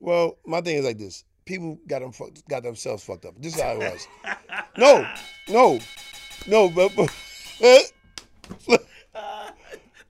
Well, 0.00 0.36
my 0.46 0.60
thing 0.60 0.76
is 0.76 0.84
like 0.84 0.98
this: 0.98 1.24
people 1.44 1.78
got 1.86 2.00
them 2.00 2.12
fucked, 2.12 2.46
got 2.48 2.62
themselves 2.62 3.02
fucked 3.02 3.24
up. 3.24 3.34
This 3.40 3.54
is 3.56 3.60
how 3.60 3.72
it 3.72 3.78
was. 3.78 4.08
no, 4.76 5.08
no, 5.48 5.78
no, 6.46 6.68
but. 6.68 6.92
but 6.94 7.10
eh. 7.60 7.82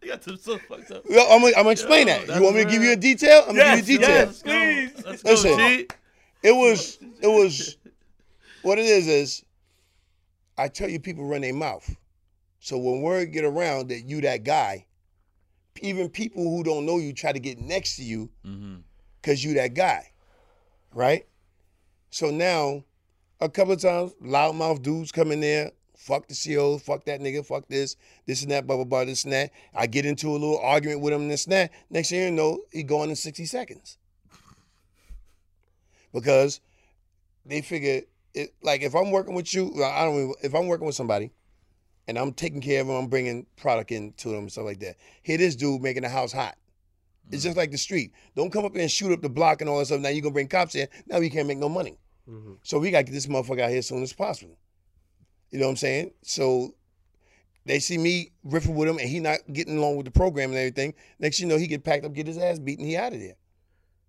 They 0.00 0.06
got 0.06 0.22
themselves 0.22 0.62
fucked 0.68 0.90
up. 0.92 1.02
Well, 1.10 1.26
I'm, 1.30 1.40
gonna- 1.40 1.56
I'm 1.56 1.62
gonna 1.64 1.70
explain 1.70 2.06
Yo, 2.06 2.24
that. 2.24 2.36
You 2.36 2.42
want 2.42 2.54
me 2.54 2.64
to 2.64 2.70
give 2.70 2.82
you 2.82 2.92
a 2.92 2.96
detail? 2.96 3.44
I'm 3.48 3.56
gonna 3.56 3.76
give 3.76 3.88
you 3.88 3.96
a 3.96 4.00
detail. 4.00 4.14
yes. 4.14 4.26
Let's. 4.26 4.42
Please. 4.42 5.04
Let's 5.04 5.22
go, 5.24 5.30
Listen. 5.30 5.58
G. 5.58 5.88
It 6.44 6.52
was, 6.52 6.98
it 7.20 7.26
was, 7.26 7.76
what 8.62 8.78
it 8.78 8.84
is 8.84 9.08
is, 9.08 9.44
I 10.58 10.68
tell 10.68 10.90
you, 10.90 10.98
people 10.98 11.24
run 11.24 11.42
their 11.42 11.54
mouth. 11.54 11.96
So 12.60 12.76
when 12.76 13.00
word 13.00 13.32
get 13.32 13.44
around 13.44 13.88
that 13.88 14.00
you 14.00 14.20
that 14.22 14.42
guy, 14.42 14.86
even 15.80 16.08
people 16.08 16.42
who 16.42 16.64
don't 16.64 16.84
know 16.84 16.98
you 16.98 17.12
try 17.12 17.32
to 17.32 17.38
get 17.38 17.58
next 17.60 17.96
to 17.96 18.02
you 18.02 18.28
mm-hmm. 18.44 18.76
because 19.22 19.44
you 19.44 19.54
that 19.54 19.74
guy, 19.74 20.10
right? 20.92 21.24
So 22.10 22.30
now, 22.30 22.82
a 23.40 23.48
couple 23.48 23.74
of 23.74 23.80
times, 23.80 24.12
loudmouth 24.22 24.82
dudes 24.82 25.12
come 25.12 25.30
in 25.30 25.40
there, 25.40 25.70
fuck 25.96 26.26
the 26.26 26.34
CO, 26.34 26.78
fuck 26.78 27.04
that 27.04 27.20
nigga, 27.20 27.46
fuck 27.46 27.68
this, 27.68 27.96
this 28.26 28.42
and 28.42 28.50
that, 28.50 28.66
blah 28.66 28.76
blah 28.76 28.84
blah, 28.84 29.04
this 29.04 29.22
and 29.22 29.32
that. 29.32 29.52
I 29.72 29.86
get 29.86 30.04
into 30.04 30.30
a 30.30 30.32
little 30.32 30.58
argument 30.58 31.00
with 31.00 31.12
him, 31.12 31.28
this 31.28 31.44
and 31.44 31.52
that. 31.52 31.70
Next 31.90 32.10
thing 32.10 32.22
you 32.22 32.30
know, 32.32 32.60
he 32.72 32.82
gone 32.82 33.10
in 33.10 33.16
sixty 33.16 33.46
seconds 33.46 33.98
because 36.12 36.60
they 37.46 37.60
figure 37.60 38.02
it 38.38 38.54
like 38.62 38.82
if 38.82 38.94
I'm 38.94 39.10
working 39.10 39.34
with 39.34 39.52
you, 39.52 39.72
I 39.84 40.04
don't 40.04 40.14
even, 40.14 40.34
if 40.42 40.54
I'm 40.54 40.66
working 40.66 40.86
with 40.86 40.94
somebody 40.94 41.32
and 42.06 42.18
I'm 42.18 42.32
taking 42.32 42.60
care 42.60 42.80
of 42.80 42.86
them, 42.86 42.96
I'm 42.96 43.08
bringing 43.08 43.46
product 43.56 43.92
into 43.92 44.28
them 44.28 44.40
and 44.40 44.52
stuff 44.52 44.64
like 44.64 44.80
that. 44.80 44.96
Here, 45.22 45.38
this 45.38 45.56
dude 45.56 45.82
making 45.82 46.02
the 46.02 46.08
house 46.08 46.32
hot. 46.32 46.56
It's 47.30 47.42
just 47.42 47.52
mm-hmm. 47.52 47.58
like 47.58 47.70
the 47.70 47.78
street. 47.78 48.12
Don't 48.36 48.50
come 48.50 48.64
up 48.64 48.72
here 48.72 48.82
and 48.82 48.90
shoot 48.90 49.12
up 49.12 49.20
the 49.20 49.28
block 49.28 49.60
and 49.60 49.68
all 49.68 49.78
that 49.78 49.86
stuff. 49.86 50.00
Now 50.00 50.08
you're 50.08 50.22
gonna 50.22 50.32
bring 50.32 50.48
cops 50.48 50.74
in. 50.74 50.88
Now 51.06 51.18
we 51.18 51.28
can't 51.28 51.46
make 51.46 51.58
no 51.58 51.68
money. 51.68 51.98
Mm-hmm. 52.28 52.54
So 52.62 52.78
we 52.78 52.90
gotta 52.90 53.04
get 53.04 53.12
this 53.12 53.26
motherfucker 53.26 53.60
out 53.60 53.70
here 53.70 53.78
as 53.78 53.88
soon 53.88 54.02
as 54.02 54.12
possible. 54.12 54.56
You 55.50 55.58
know 55.58 55.66
what 55.66 55.72
I'm 55.72 55.76
saying? 55.76 56.12
So 56.22 56.74
they 57.66 57.80
see 57.80 57.98
me 57.98 58.30
riffing 58.46 58.74
with 58.74 58.88
him 58.88 58.98
and 58.98 59.08
he 59.08 59.20
not 59.20 59.40
getting 59.52 59.76
along 59.78 59.96
with 59.96 60.06
the 60.06 60.12
program 60.12 60.50
and 60.50 60.58
everything. 60.58 60.94
Next 61.18 61.40
you 61.40 61.46
know, 61.46 61.58
he 61.58 61.66
get 61.66 61.84
packed 61.84 62.04
up, 62.04 62.14
get 62.14 62.26
his 62.26 62.38
ass 62.38 62.58
beaten, 62.58 62.84
he 62.84 62.96
out 62.96 63.12
of 63.12 63.20
there. 63.20 63.36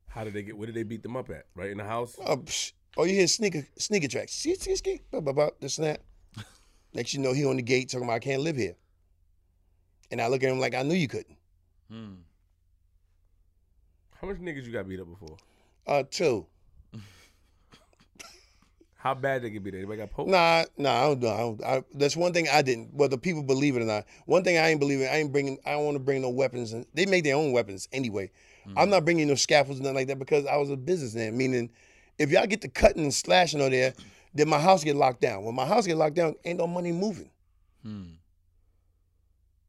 How 0.07 0.23
did 0.23 0.33
they 0.33 0.43
get? 0.43 0.57
Where 0.57 0.65
did 0.65 0.75
they 0.75 0.83
beat 0.83 1.03
them 1.03 1.15
up 1.15 1.29
at? 1.29 1.45
Right 1.55 1.69
in 1.69 1.77
the 1.77 1.83
house. 1.83 2.15
Oh, 2.25 2.37
psh, 2.37 2.73
oh, 2.97 3.03
you 3.03 3.15
hear 3.15 3.27
sneaker 3.27 3.67
sneaker 3.77 4.07
tracks. 4.07 4.33
See, 4.33 4.55
see, 4.55 4.75
see, 4.75 5.01
blah, 5.11 5.21
blah, 5.21 5.33
blah, 5.33 5.49
this 5.59 5.77
and 5.77 5.87
that. 5.87 6.01
Next 6.93 7.13
you 7.13 7.19
know, 7.19 7.33
he 7.33 7.45
on 7.45 7.55
the 7.57 7.61
gate 7.61 7.89
talking 7.89 8.05
about 8.05 8.15
I 8.15 8.19
can't 8.19 8.41
live 8.41 8.55
here. 8.55 8.75
And 10.11 10.21
I 10.21 10.27
look 10.27 10.43
at 10.43 10.49
him 10.49 10.59
like 10.59 10.75
I 10.75 10.83
knew 10.83 10.95
you 10.95 11.07
couldn't. 11.07 11.37
Hmm. 11.89 12.13
How 14.19 14.27
much 14.27 14.37
niggas 14.37 14.65
you 14.65 14.71
got 14.71 14.87
beat 14.87 14.99
up 14.99 15.07
before? 15.09 15.37
Uh, 15.87 16.03
two. 16.09 16.45
How 18.95 19.13
bad 19.13 19.43
they 19.43 19.49
get 19.49 19.63
beat 19.63 19.75
up? 19.75 19.77
Anybody 19.77 19.99
got 19.99 20.11
poked? 20.11 20.29
Nah, 20.29 20.65
nah, 20.77 20.93
I 20.93 21.01
don't 21.07 21.21
know. 21.21 21.29
I 21.29 21.37
don't, 21.37 21.63
I, 21.63 21.83
that's 21.93 22.17
one 22.17 22.33
thing 22.33 22.47
I 22.51 22.61
didn't. 22.61 22.93
Whether 22.93 23.17
people 23.17 23.43
believe 23.43 23.77
it 23.77 23.81
or 23.81 23.85
not, 23.85 24.05
one 24.25 24.43
thing 24.43 24.57
I 24.57 24.67
ain't 24.69 24.79
believing. 24.79 25.07
I 25.07 25.17
ain't 25.17 25.31
bringing. 25.31 25.57
I 25.65 25.71
don't 25.71 25.85
want 25.85 25.95
to 25.95 26.03
bring 26.03 26.21
no 26.21 26.29
weapons. 26.29 26.73
And 26.73 26.85
they 26.93 27.05
make 27.05 27.23
their 27.23 27.35
own 27.35 27.53
weapons 27.53 27.87
anyway. 27.91 28.31
I'm 28.77 28.89
not 28.89 29.05
bringing 29.05 29.27
no 29.27 29.35
scaffolds 29.35 29.79
and 29.79 29.83
nothing 29.83 29.95
like 29.95 30.07
that 30.07 30.19
because 30.19 30.45
I 30.45 30.57
was 30.57 30.69
a 30.69 30.77
businessman. 30.77 31.37
Meaning, 31.37 31.71
if 32.19 32.29
y'all 32.29 32.45
get 32.45 32.61
to 32.61 32.67
cutting 32.67 33.03
and 33.03 33.13
slashing 33.13 33.61
on 33.61 33.71
there, 33.71 33.93
then 34.33 34.47
my 34.47 34.59
house 34.59 34.83
get 34.83 34.95
locked 34.95 35.21
down. 35.21 35.43
When 35.43 35.55
my 35.55 35.65
house 35.65 35.87
get 35.87 35.97
locked 35.97 36.15
down, 36.15 36.35
ain't 36.45 36.59
no 36.59 36.67
money 36.67 36.91
moving. 36.91 37.31
Hmm. 37.83 38.03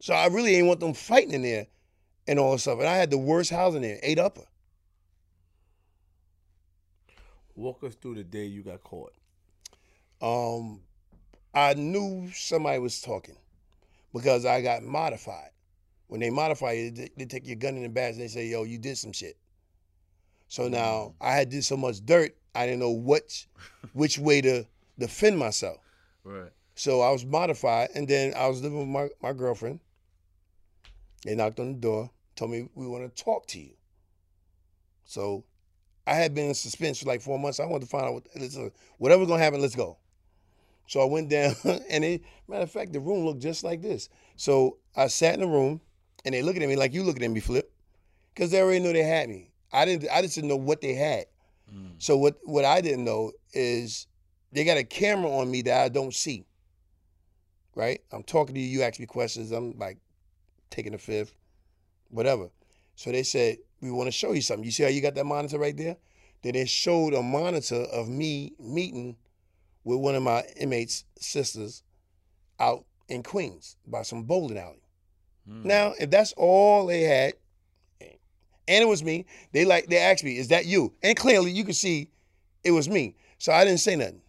So 0.01 0.13
I 0.15 0.27
really 0.27 0.57
ain't 0.57 0.67
want 0.67 0.81
them 0.81 0.93
fighting 0.95 1.33
in 1.33 1.43
there 1.43 1.67
and 2.27 2.39
all 2.39 2.53
that 2.53 2.59
stuff. 2.59 2.79
And 2.79 2.89
I 2.89 2.97
had 2.97 3.11
the 3.11 3.19
worst 3.19 3.51
house 3.51 3.75
in 3.75 3.83
there, 3.83 3.99
eight 4.03 4.19
upper. 4.19 4.45
Walk 7.55 7.85
us 7.85 7.95
through 7.95 8.17
the 8.17 8.25
day 8.25 8.47
you 8.47 8.63
got 8.63 8.83
caught. 8.83 9.13
um, 10.21 10.81
I 11.55 11.75
knew 11.75 12.31
somebody 12.33 12.79
was 12.79 13.01
talking 13.01 13.37
because 14.13 14.45
I 14.45 14.63
got 14.63 14.83
modified. 14.83 15.51
When 16.07 16.21
they 16.21 16.31
modify 16.31 16.73
you, 16.73 16.91
they, 16.91 17.11
they 17.17 17.25
take 17.25 17.47
your 17.47 17.57
gun 17.57 17.77
in 17.77 17.83
the 17.83 17.89
badge 17.89 18.15
and 18.15 18.23
they 18.23 18.29
say, 18.29 18.47
yo, 18.47 18.65
you 18.65 18.79
did 18.79 18.97
some 18.99 19.13
shit. 19.13 19.37
So 20.49 20.69
now 20.69 21.15
I 21.21 21.33
had 21.33 21.49
did 21.49 21.65
so 21.65 21.77
much 21.77 22.05
dirt, 22.05 22.37
I 22.55 22.67
didn't 22.67 22.81
know 22.81 22.91
which 22.91 23.49
which 23.93 24.19
way 24.19 24.41
to 24.41 24.67
defend 24.99 25.39
myself. 25.39 25.79
Right. 26.25 26.51
So 26.75 27.01
I 27.01 27.11
was 27.11 27.25
modified, 27.25 27.91
and 27.95 28.09
then 28.09 28.33
I 28.35 28.47
was 28.47 28.63
living 28.63 28.79
with 28.79 28.89
my, 28.89 29.09
my 29.23 29.35
girlfriend. 29.35 29.81
They 31.25 31.35
knocked 31.35 31.61
on 31.61 31.75
the 31.75 31.79
door, 31.79 32.11
told 32.37 32.51
me 32.51 32.69
we 32.75 32.87
want 32.87 33.15
to 33.15 33.23
talk 33.23 33.47
to 33.49 33.61
you. 33.61 33.73
So 35.05 35.45
I 36.07 36.15
had 36.15 36.35
been 36.35 36.49
in 36.49 36.55
suspense 36.55 37.01
for 37.01 37.07
like 37.07 37.21
four 37.21 37.39
months. 37.39 37.61
I 37.61 37.67
wanted 37.67 37.85
to 37.85 37.91
find 37.91 38.05
out 38.05 38.15
what 38.15 38.73
whatever's 38.99 39.29
gonna 39.29 39.43
happen, 39.43 39.61
let's 39.61 39.77
go. 39.77 39.99
So 40.87 41.01
I 41.01 41.05
went 41.05 41.29
down, 41.29 41.55
and 41.65 42.05
it, 42.05 42.23
matter 42.49 42.63
of 42.63 42.71
fact, 42.71 42.93
the 42.93 43.01
room 43.01 43.25
looked 43.25 43.43
just 43.43 43.63
like 43.63 43.83
this. 43.83 44.09
So 44.37 44.79
I 44.97 45.07
sat 45.09 45.35
in 45.35 45.41
the 45.41 45.47
room, 45.47 45.81
and 46.25 46.35
they 46.35 46.43
looking 46.43 46.63
at 46.63 46.69
me 46.69 46.77
like 46.77 46.95
you 46.95 47.03
looking 47.03 47.23
at 47.23 47.31
me, 47.31 47.41
Flip, 47.41 47.71
because 48.35 48.51
they 48.51 48.61
already 48.61 48.81
knew 48.81 48.93
they 48.93 49.03
had 49.03 49.29
me. 49.29 49.51
I 49.73 49.85
didn't. 49.85 50.09
I 50.11 50.23
just 50.23 50.35
didn't 50.35 50.49
know 50.49 50.57
what 50.57 50.81
they 50.81 50.95
had. 50.95 51.27
Mm. 51.75 51.93
So 51.99 52.17
what 52.17 52.37
what 52.45 52.65
I 52.65 52.81
didn't 52.81 53.05
know 53.05 53.33
is 53.53 54.07
they 54.53 54.65
got 54.65 54.77
a 54.79 54.85
camera 54.85 55.31
on 55.31 55.51
me 55.51 55.63
that 55.63 55.85
I 55.85 55.89
don't 55.89 56.15
see. 56.15 56.47
Right? 57.75 58.01
I'm 58.13 58.25
talking 58.25 58.55
to 58.55 58.61
you, 58.61 58.67
you 58.67 58.83
ask 58.83 58.99
me 58.99 59.07
questions, 59.07 59.53
I'm 59.53 59.79
like 59.79 59.99
taking 60.71 60.95
a 60.95 60.99
fifth, 60.99 61.35
whatever. 62.09 62.51
So 62.97 63.13
they 63.13 63.23
said, 63.23 63.59
We 63.81 63.91
want 63.91 64.09
to 64.09 64.13
show 64.13 64.33
you 64.33 64.43
something. 64.43 64.65
You 64.65 64.71
see 64.71 64.83
how 64.83 64.89
you 64.89 65.01
got 65.01 65.15
that 65.15 65.25
monitor 65.25 65.59
right 65.59 65.77
there? 65.77 65.97
Then 66.43 66.55
they 66.55 66.67
showed 66.67 67.15
a 67.15 67.23
monitor 67.23 67.83
of 67.93 68.09
me 68.09 68.53
meeting 68.59 69.17
with 69.85 69.99
one 69.99 70.15
of 70.15 70.23
my 70.23 70.45
inmates' 70.57 71.05
sisters 71.19 71.83
out 72.59 72.85
in 73.09 73.23
Queens 73.23 73.77
by 73.87 74.03
some 74.03 74.25
bowling 74.25 74.59
alley. 74.59 74.83
Hmm. 75.47 75.67
Now, 75.67 75.95
if 75.99 76.11
that's 76.11 76.33
all 76.37 76.87
they 76.87 77.03
had, 77.03 77.35
and 78.71 78.83
it 78.85 78.87
was 78.87 79.03
me, 79.03 79.27
they 79.53 79.65
like 79.65 79.89
they 79.89 79.99
asked 79.99 80.23
me, 80.23 80.39
"Is 80.39 80.49
that 80.49 80.65
you?" 80.65 80.95
And 81.03 81.17
clearly, 81.17 81.51
you 81.51 81.65
could 81.65 81.75
see 81.75 82.09
it 82.63 82.71
was 82.71 82.89
me. 82.89 83.17
So 83.39 83.53
I 83.53 83.65
didn't 83.65 83.81
say 83.81 83.97
nothing. 83.97 84.23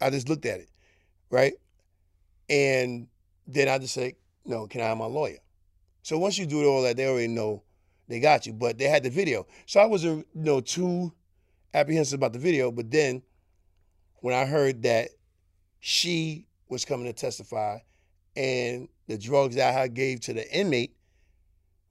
I 0.00 0.10
just 0.10 0.28
looked 0.28 0.46
at 0.46 0.60
it, 0.60 0.70
right? 1.28 1.54
And 2.48 3.08
then 3.48 3.68
I 3.68 3.78
just 3.78 3.94
said, 3.94 4.14
"No, 4.44 4.68
can 4.68 4.80
I 4.80 4.84
have 4.84 4.96
my 4.96 5.06
lawyer?" 5.06 5.38
So 6.02 6.18
once 6.18 6.38
you 6.38 6.46
do 6.46 6.64
all 6.64 6.82
that, 6.82 6.96
they 6.96 7.06
already 7.06 7.26
know 7.26 7.64
they 8.06 8.20
got 8.20 8.46
you. 8.46 8.52
But 8.52 8.78
they 8.78 8.84
had 8.84 9.02
the 9.02 9.10
video, 9.10 9.46
so 9.66 9.80
I 9.80 9.86
wasn't 9.86 10.24
you 10.34 10.42
know 10.44 10.60
too 10.60 11.12
apprehensive 11.74 12.20
about 12.20 12.32
the 12.32 12.38
video. 12.38 12.70
But 12.70 12.92
then 12.92 13.22
when 14.20 14.34
I 14.34 14.46
heard 14.46 14.84
that 14.84 15.10
she 15.80 16.46
was 16.68 16.84
coming 16.84 17.06
to 17.06 17.12
testify, 17.12 17.78
and 18.36 18.88
the 19.08 19.18
drugs 19.18 19.56
that 19.56 19.76
I 19.76 19.88
gave 19.88 20.20
to 20.20 20.32
the 20.32 20.48
inmate 20.56 20.94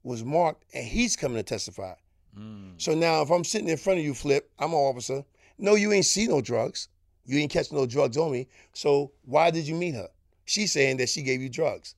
was 0.02 0.24
marked, 0.24 0.64
and 0.74 0.86
he's 0.86 1.16
coming 1.16 1.36
to 1.36 1.42
testify. 1.42 1.94
Hmm. 2.34 2.70
So 2.78 2.94
now, 2.94 3.22
if 3.22 3.30
I'm 3.30 3.44
sitting 3.44 3.68
in 3.68 3.76
front 3.76 3.98
of 3.98 4.04
you, 4.04 4.14
Flip, 4.14 4.50
I'm 4.58 4.70
an 4.70 4.78
officer. 4.78 5.24
No, 5.58 5.74
you 5.74 5.92
ain't 5.92 6.06
see 6.06 6.26
no 6.26 6.40
drugs. 6.40 6.88
You 7.24 7.38
ain't 7.38 7.50
catch 7.50 7.70
no 7.70 7.86
drugs 7.86 8.16
on 8.16 8.32
me. 8.32 8.48
So 8.72 9.12
why 9.24 9.50
did 9.50 9.68
you 9.68 9.74
meet 9.74 9.94
her? 9.94 10.08
She's 10.46 10.72
saying 10.72 10.96
that 10.96 11.08
she 11.08 11.22
gave 11.22 11.42
you 11.42 11.48
drugs. 11.48 11.94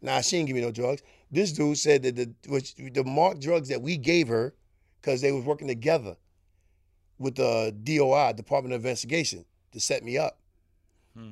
Nah, 0.00 0.20
she 0.20 0.36
didn't 0.36 0.46
give 0.46 0.56
me 0.56 0.62
no 0.62 0.70
drugs. 0.70 1.02
This 1.30 1.52
dude 1.52 1.76
said 1.76 2.02
that 2.04 2.16
the 2.16 2.32
which, 2.48 2.74
the 2.76 3.04
marked 3.04 3.40
drugs 3.42 3.68
that 3.68 3.82
we 3.82 3.96
gave 3.96 4.28
her, 4.28 4.54
because 5.00 5.20
they 5.20 5.32
was 5.32 5.44
working 5.44 5.68
together 5.68 6.16
with 7.18 7.34
the 7.34 7.74
DOI, 7.84 8.32
Department 8.32 8.74
of 8.74 8.80
Investigation, 8.80 9.44
to 9.72 9.80
set 9.80 10.02
me 10.02 10.16
up. 10.16 10.38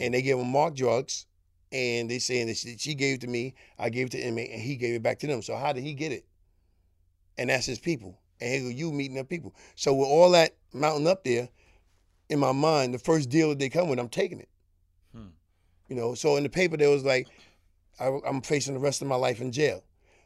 And 0.01 0.13
they 0.13 0.21
gave 0.21 0.39
him 0.39 0.49
marked 0.49 0.77
drugs, 0.77 1.27
and 1.73 2.11
they 2.11 2.19
saying 2.19 2.47
that 2.49 2.57
she, 2.57 2.77
she 2.79 2.95
gave 2.95 3.17
it 3.17 3.21
to 3.23 3.27
me, 3.27 3.55
I 3.79 3.91
gave 3.91 4.07
it 4.07 4.13
to 4.13 4.21
inmate, 4.21 4.51
and 4.51 4.61
he 4.61 4.77
gave 4.77 4.95
it 4.95 5.03
back 5.03 5.19
to 5.21 5.27
them. 5.27 5.43
So 5.43 5.57
how 5.57 5.73
did 5.73 5.83
he 5.83 5.95
get 5.95 6.13
it? 6.13 6.25
and 7.39 7.49
that's 7.49 7.67
his 7.67 7.79
people. 7.79 8.19
And 8.41 8.51
here 8.51 8.63
go 8.63 8.69
you 8.69 8.93
meeting 8.93 9.15
their 9.15 9.25
people. 9.25 9.55
So 9.77 9.95
with 9.95 10.09
all 10.09 10.31
that 10.33 10.57
mountain 10.73 11.07
up 11.07 11.25
there, 11.25 11.49
in 12.29 12.39
my 12.39 12.53
mind, 12.53 12.93
the 12.93 12.99
first 12.99 13.31
deal 13.31 13.49
that 13.51 13.59
they 13.59 13.71
come 13.71 13.89
with, 13.89 13.99
I'm 13.99 14.09
taking 14.09 14.41
it. 14.41 14.49
Hmm. 15.15 15.29
You 15.89 15.97
know, 15.97 16.15
so 16.15 16.37
in 16.37 16.43
the 16.43 16.51
paper 16.51 16.77
there 16.77 16.91
was 16.91 17.05
like, 17.05 17.29
I, 17.99 18.19
I'm 18.27 18.43
facing 18.43 18.75
the 18.75 18.81
rest 18.81 19.01
of 19.01 19.09
my 19.09 19.17
life 19.17 19.41
in 19.41 19.51
jail. 19.51 19.83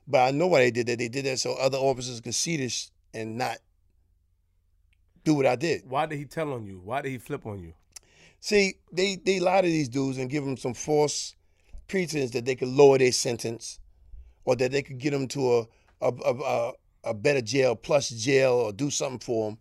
But 0.08 0.22
I 0.22 0.30
know 0.32 0.48
why 0.48 0.60
they 0.60 0.70
did 0.72 0.88
that. 0.88 0.98
They 0.98 1.08
did 1.08 1.26
that 1.26 1.38
so 1.38 1.54
other 1.54 1.78
officers 1.78 2.20
could 2.20 2.34
see 2.34 2.56
this 2.56 2.90
and 3.14 3.38
not 3.38 3.58
do 5.22 5.34
what 5.34 5.46
I 5.46 5.54
did. 5.54 5.88
Why 5.88 6.06
did 6.06 6.18
he 6.18 6.24
tell 6.24 6.52
on 6.52 6.66
you? 6.66 6.80
Why 6.84 7.02
did 7.02 7.10
he 7.10 7.18
flip 7.18 7.46
on 7.46 7.60
you? 7.60 7.74
See, 8.42 8.74
they 8.90 9.14
they 9.24 9.38
lie 9.38 9.60
to 9.60 9.68
these 9.68 9.88
dudes 9.88 10.18
and 10.18 10.28
give 10.28 10.44
them 10.44 10.56
some 10.56 10.74
false 10.74 11.36
pretense 11.86 12.32
that 12.32 12.44
they 12.44 12.56
could 12.56 12.66
lower 12.66 12.98
their 12.98 13.12
sentence, 13.12 13.78
or 14.44 14.56
that 14.56 14.72
they 14.72 14.82
could 14.82 14.98
get 14.98 15.12
them 15.12 15.28
to 15.28 15.58
a 15.58 15.66
a 16.00 16.12
a, 16.26 16.72
a, 17.04 17.14
better 17.14 17.40
jail 17.40 17.76
plus 17.76 18.08
jail 18.08 18.54
or 18.54 18.72
do 18.72 18.90
something 18.90 19.20
for 19.20 19.48
them 19.48 19.58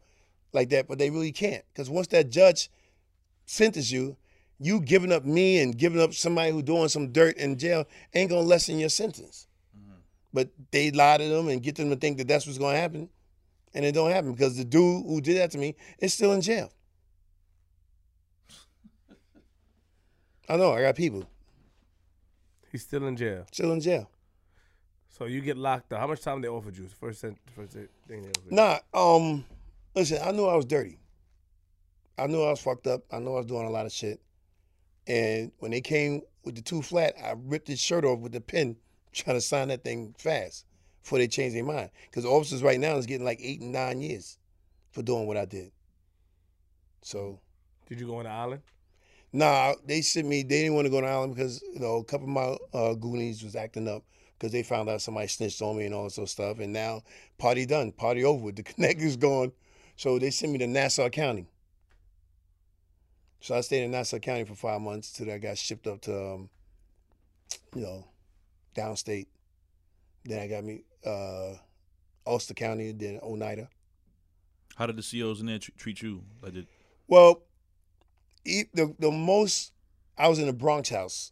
like 0.51 0.69
that. 0.69 0.88
But 0.88 0.97
they 0.97 1.11
really 1.11 1.32
can't 1.32 1.63
because 1.71 1.91
once 1.91 2.07
that 2.07 2.32
judge 2.32 2.71
sentences 3.45 3.91
you, 3.91 4.17
you 4.57 4.82
giving 4.82 5.11
up 5.11 5.25
me 5.25 5.59
and 5.59 5.77
giving 5.77 6.01
up 6.01 6.15
somebody 6.15 6.51
who 6.51 6.63
doing 6.63 6.89
some 6.89 7.11
dirt 7.11 7.38
in 7.38 7.59
jail 7.59 7.86
ain't 8.15 8.32
gonna 8.32 8.41
lessen 8.41 8.79
your 8.79 8.89
sentence. 8.89 9.45
Mm-hmm. 9.77 9.99
But 10.34 10.49
they 10.71 10.89
lie 10.89 11.17
to 11.17 11.27
them 11.29 11.49
and 11.49 11.61
get 11.61 11.75
them 11.75 11.91
to 11.91 11.95
think 11.97 12.17
that 12.17 12.27
that's 12.27 12.47
what's 12.47 12.57
gonna 12.57 12.77
happen, 12.77 13.09
and 13.75 13.86
it 13.86 13.91
don't 13.91 14.09
happen 14.09 14.32
because 14.32 14.57
the 14.57 14.65
dude 14.65 15.05
who 15.05 15.21
did 15.21 15.38
that 15.38 15.51
to 15.51 15.59
me 15.59 15.75
is 15.99 16.15
still 16.15 16.32
in 16.32 16.41
jail. 16.41 16.71
I 20.51 20.57
know. 20.57 20.73
I 20.73 20.81
got 20.81 20.95
people 20.95 21.23
He's 22.71 22.81
still 22.83 23.07
in 23.07 23.15
jail. 23.15 23.45
still 23.51 23.71
in 23.71 23.79
jail. 23.79 24.09
So 25.09 25.25
you 25.25 25.39
get 25.39 25.55
locked 25.57 25.93
up. 25.93 25.99
How 25.99 26.07
much 26.07 26.21
time 26.21 26.41
they 26.41 26.47
offered 26.49 26.77
you? 26.77 26.87
First, 26.99 27.21
sen- 27.21 27.37
first 27.55 27.71
thing 27.73 27.87
they 28.07 28.17
offered 28.17 28.49
you. 28.49 28.55
Nah, 28.55 28.79
um, 28.93 29.45
listen, 29.95 30.19
I 30.21 30.31
knew 30.31 30.45
I 30.45 30.55
was 30.55 30.65
dirty. 30.65 30.99
I 32.17 32.27
knew 32.27 32.41
I 32.41 32.49
was 32.49 32.59
fucked 32.61 32.87
up. 32.87 33.03
I 33.11 33.19
knew 33.19 33.31
I 33.33 33.37
was 33.37 33.45
doing 33.45 33.65
a 33.65 33.69
lot 33.69 33.85
of 33.85 33.93
shit. 33.93 34.19
And 35.07 35.51
when 35.59 35.71
they 35.71 35.79
came 35.81 36.21
with 36.43 36.55
the 36.55 36.61
two 36.61 36.81
flat, 36.81 37.13
I 37.23 37.33
ripped 37.37 37.67
his 37.69 37.79
shirt 37.79 38.03
off 38.03 38.19
with 38.19 38.33
the 38.33 38.41
pen, 38.41 38.75
trying 39.13 39.37
to 39.37 39.41
sign 39.41 39.69
that 39.69 39.83
thing 39.85 40.15
fast 40.17 40.65
before 41.01 41.19
they 41.19 41.27
changed 41.27 41.55
their 41.55 41.63
mind. 41.63 41.91
Because 42.09 42.25
officers 42.25 42.61
right 42.61 42.79
now 42.79 42.95
is 42.97 43.05
getting 43.05 43.25
like 43.25 43.39
eight 43.41 43.61
and 43.61 43.71
nine 43.71 44.01
years 44.01 44.37
for 44.91 45.01
doing 45.01 45.27
what 45.27 45.37
I 45.37 45.45
did. 45.45 45.71
So 47.03 47.39
Did 47.87 48.01
you 48.01 48.07
go 48.07 48.17
on 48.17 48.25
the 48.25 48.31
island? 48.31 48.61
Nah, 49.34 49.75
they 49.86 50.01
sent 50.01 50.27
me. 50.27 50.43
They 50.43 50.63
didn't 50.63 50.75
want 50.75 50.86
to 50.86 50.91
go 50.91 51.01
to 51.01 51.07
Island 51.07 51.36
because 51.36 51.61
you 51.73 51.79
know 51.79 51.97
a 51.97 52.03
couple 52.03 52.27
of 52.27 52.34
my 52.34 52.57
uh, 52.77 52.93
Goonies 52.95 53.43
was 53.43 53.55
acting 53.55 53.88
up 53.88 54.03
because 54.38 54.51
they 54.51 54.63
found 54.63 54.89
out 54.89 55.01
somebody 55.01 55.27
snitched 55.27 55.61
on 55.61 55.77
me 55.77 55.86
and 55.86 55.93
all 55.93 56.05
this 56.05 56.15
sort 56.15 56.27
of 56.27 56.29
stuff. 56.32 56.59
And 56.59 56.73
now 56.73 57.03
party 57.38 57.65
done, 57.65 57.91
party 57.91 58.25
over. 58.25 58.45
with. 58.45 58.55
The 58.57 58.63
connect 58.63 59.01
is 59.01 59.15
gone, 59.15 59.53
so 59.95 60.19
they 60.19 60.32
sent 60.32 60.51
me 60.51 60.57
to 60.59 60.67
Nassau 60.67 61.09
County. 61.09 61.47
So 63.39 63.55
I 63.55 63.61
stayed 63.61 63.84
in 63.84 63.91
Nassau 63.91 64.19
County 64.19 64.43
for 64.43 64.55
five 64.55 64.82
months 64.82 65.11
till 65.11 65.32
I 65.32 65.39
got 65.39 65.57
shipped 65.57 65.88
up 65.88 66.01
to, 66.01 66.34
um, 66.34 66.49
you 67.73 67.82
know, 67.82 68.05
downstate. 68.75 69.27
Then 70.25 70.39
I 70.39 70.47
got 70.47 70.63
me 70.63 70.84
uh, 71.05 71.53
Ulster 72.27 72.53
County, 72.53 72.91
then 72.91 73.19
Oneida. 73.23 73.67
How 74.75 74.86
did 74.86 74.95
the 74.95 75.01
COs 75.01 75.39
in 75.39 75.47
there 75.47 75.59
treat 75.59 76.01
you? 76.01 76.23
Like 76.41 76.53
did 76.53 76.67
Well, 77.07 77.41
the 78.45 78.93
the 78.99 79.11
most 79.11 79.73
I 80.17 80.27
was 80.27 80.39
in 80.39 80.47
the 80.47 80.53
Bronx 80.53 80.89
house. 80.89 81.31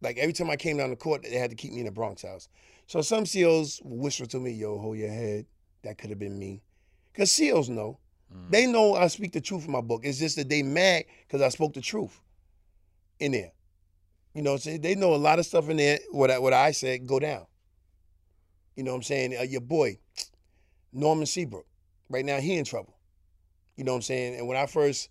Like 0.00 0.16
every 0.18 0.32
time 0.32 0.50
I 0.50 0.56
came 0.56 0.76
down 0.76 0.90
the 0.90 0.96
court, 0.96 1.22
they 1.22 1.36
had 1.36 1.50
to 1.50 1.56
keep 1.56 1.72
me 1.72 1.80
in 1.80 1.86
the 1.86 1.92
Bronx 1.92 2.22
house. 2.22 2.48
So 2.86 3.02
some 3.02 3.24
would 3.24 3.68
whisper 3.82 4.26
to 4.26 4.38
me, 4.38 4.52
"Yo, 4.52 4.78
hold 4.78 4.96
your 4.96 5.10
head. 5.10 5.46
That 5.82 5.98
could 5.98 6.10
have 6.10 6.18
been 6.18 6.38
me." 6.38 6.62
Because 7.12 7.36
COs 7.36 7.68
know, 7.68 7.98
they 8.50 8.66
know 8.66 8.94
I 8.94 9.08
speak 9.08 9.32
the 9.32 9.40
truth 9.40 9.66
in 9.66 9.72
my 9.72 9.80
book. 9.80 10.02
It's 10.04 10.18
just 10.18 10.36
that 10.36 10.48
they 10.48 10.62
mad 10.62 11.04
because 11.26 11.42
I 11.42 11.48
spoke 11.48 11.74
the 11.74 11.80
truth 11.80 12.20
in 13.18 13.32
there. 13.32 13.52
You 14.34 14.42
know, 14.42 14.56
so 14.56 14.76
they 14.76 14.94
know 14.94 15.14
a 15.14 15.16
lot 15.16 15.38
of 15.38 15.46
stuff 15.46 15.68
in 15.68 15.78
there. 15.78 15.98
What 16.10 16.30
I, 16.30 16.38
what 16.38 16.52
I 16.52 16.70
said 16.70 17.06
go 17.06 17.18
down. 17.18 17.46
You 18.76 18.84
know 18.84 18.92
what 18.92 18.98
I'm 18.98 19.02
saying? 19.02 19.36
Uh, 19.36 19.42
your 19.42 19.60
boy, 19.60 19.98
Norman 20.92 21.26
Seabrook. 21.26 21.66
Right 22.08 22.24
now 22.24 22.38
he 22.38 22.56
in 22.56 22.64
trouble. 22.64 22.96
You 23.76 23.84
know 23.84 23.92
what 23.92 23.96
I'm 23.96 24.02
saying? 24.02 24.36
And 24.36 24.46
when 24.46 24.56
I 24.56 24.66
first 24.66 25.08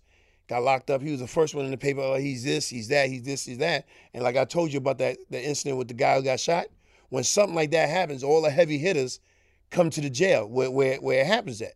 got 0.48 0.62
locked 0.62 0.90
up, 0.90 1.02
he 1.02 1.10
was 1.10 1.20
the 1.20 1.26
first 1.26 1.54
one 1.54 1.64
in 1.64 1.70
the 1.70 1.76
paper. 1.76 2.00
Oh, 2.00 2.14
he's 2.14 2.44
this, 2.44 2.68
he's 2.68 2.88
that, 2.88 3.08
he's 3.08 3.22
this, 3.22 3.44
he's 3.44 3.58
that. 3.58 3.86
And 4.14 4.22
like 4.22 4.36
I 4.36 4.44
told 4.44 4.72
you 4.72 4.78
about 4.78 4.98
that 4.98 5.18
the 5.30 5.42
incident 5.42 5.78
with 5.78 5.88
the 5.88 5.94
guy 5.94 6.16
who 6.16 6.22
got 6.22 6.40
shot. 6.40 6.66
When 7.10 7.24
something 7.24 7.54
like 7.54 7.70
that 7.70 7.88
happens, 7.88 8.22
all 8.22 8.42
the 8.42 8.50
heavy 8.50 8.78
hitters 8.78 9.20
come 9.70 9.90
to 9.90 10.00
the 10.00 10.10
jail 10.10 10.46
where 10.46 10.70
where, 10.70 10.96
where 10.96 11.20
it 11.20 11.26
happens 11.26 11.62
at. 11.62 11.74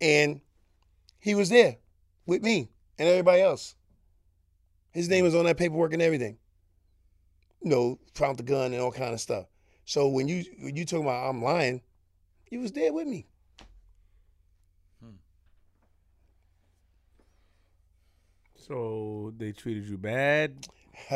And 0.00 0.40
he 1.18 1.34
was 1.34 1.48
there 1.48 1.76
with 2.26 2.42
me 2.42 2.68
and 2.98 3.08
everybody 3.08 3.42
else. 3.42 3.74
His 4.92 5.08
name 5.08 5.22
mm. 5.22 5.24
was 5.24 5.34
on 5.34 5.44
that 5.44 5.58
paperwork 5.58 5.92
and 5.92 6.02
everything. 6.02 6.38
You 7.62 7.70
know, 7.70 7.98
found 8.14 8.38
the 8.38 8.42
gun 8.42 8.72
and 8.72 8.80
all 8.80 8.92
kind 8.92 9.12
of 9.12 9.20
stuff. 9.20 9.46
So 9.84 10.08
when 10.08 10.28
you 10.28 10.44
when 10.60 10.76
you 10.76 10.84
talking 10.84 11.04
about 11.04 11.28
I'm 11.28 11.42
lying, 11.42 11.80
he 12.44 12.58
was 12.58 12.72
there 12.72 12.92
with 12.92 13.06
me. 13.06 13.26
So 18.66 19.32
they 19.36 19.52
treated 19.52 19.88
you 19.88 19.96
bad. 19.96 20.66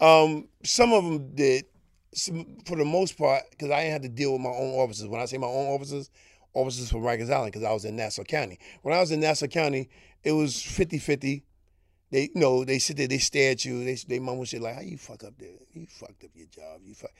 um, 0.00 0.46
some 0.62 0.92
of 0.92 1.02
them 1.02 1.34
did, 1.34 1.64
some, 2.12 2.58
for 2.64 2.76
the 2.76 2.84
most 2.84 3.18
part, 3.18 3.42
because 3.50 3.72
I 3.72 3.80
didn't 3.80 3.92
have 3.92 4.02
to 4.02 4.08
deal 4.08 4.32
with 4.32 4.40
my 4.40 4.50
own 4.50 4.74
officers. 4.74 5.08
When 5.08 5.20
I 5.20 5.24
say 5.24 5.36
my 5.36 5.48
own 5.48 5.74
officers, 5.74 6.10
officers 6.52 6.90
from 6.90 7.00
Rikers 7.00 7.32
Island, 7.32 7.52
because 7.52 7.64
I 7.64 7.72
was 7.72 7.84
in 7.84 7.96
Nassau 7.96 8.22
County. 8.22 8.60
When 8.82 8.94
I 8.94 9.00
was 9.00 9.10
in 9.10 9.18
Nassau 9.18 9.48
County, 9.48 9.88
it 10.22 10.30
was 10.30 10.54
50-50. 10.54 11.42
They, 12.12 12.30
you 12.32 12.40
know, 12.40 12.64
they 12.64 12.78
sit 12.78 12.96
there, 12.96 13.08
they 13.08 13.18
stare 13.18 13.50
at 13.52 13.64
you, 13.64 13.84
they 13.84 13.96
they 14.06 14.20
mumble 14.20 14.44
shit 14.44 14.62
like, 14.62 14.76
"How 14.76 14.82
you 14.82 14.96
fuck 14.96 15.24
up 15.24 15.36
there? 15.36 15.48
You 15.72 15.86
fucked 15.88 16.22
up 16.22 16.30
your 16.34 16.46
job. 16.46 16.82
You 16.84 16.94
fuck." 16.94 17.10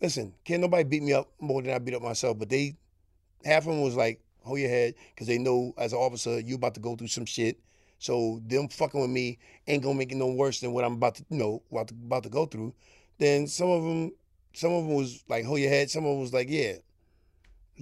Listen, 0.00 0.34
can't 0.44 0.60
nobody 0.60 0.82
beat 0.82 1.04
me 1.04 1.12
up 1.12 1.30
more 1.38 1.62
than 1.62 1.72
I 1.72 1.78
beat 1.78 1.94
up 1.94 2.02
myself. 2.02 2.36
But 2.36 2.48
they, 2.48 2.74
half 3.44 3.58
of 3.58 3.66
them 3.66 3.82
was 3.82 3.94
like, 3.94 4.20
"Hold 4.42 4.58
your 4.58 4.70
head," 4.70 4.94
because 5.14 5.28
they 5.28 5.38
know 5.38 5.72
as 5.78 5.92
an 5.92 6.00
officer 6.00 6.40
you 6.40 6.56
about 6.56 6.74
to 6.74 6.80
go 6.80 6.96
through 6.96 7.08
some 7.08 7.26
shit. 7.26 7.60
So 8.00 8.40
them 8.46 8.68
fucking 8.68 8.98
with 8.98 9.10
me 9.10 9.38
ain't 9.68 9.82
gonna 9.82 9.94
make 9.94 10.10
it 10.10 10.16
no 10.16 10.28
worse 10.32 10.60
than 10.60 10.72
what 10.72 10.84
I'm 10.84 10.94
about 10.94 11.16
to, 11.16 11.24
you 11.28 11.36
know, 11.36 11.62
about 11.70 11.88
to, 11.88 11.94
about 11.94 12.22
to 12.24 12.30
go 12.30 12.46
through. 12.46 12.74
Then 13.18 13.46
some 13.46 13.68
of 13.68 13.82
them, 13.84 14.12
some 14.54 14.72
of 14.72 14.84
them 14.84 14.94
was 14.94 15.22
like, 15.28 15.44
hold 15.44 15.60
your 15.60 15.68
head. 15.68 15.90
Some 15.90 16.06
of 16.06 16.12
them 16.12 16.20
was 16.20 16.32
like, 16.32 16.48
yeah, 16.48 16.76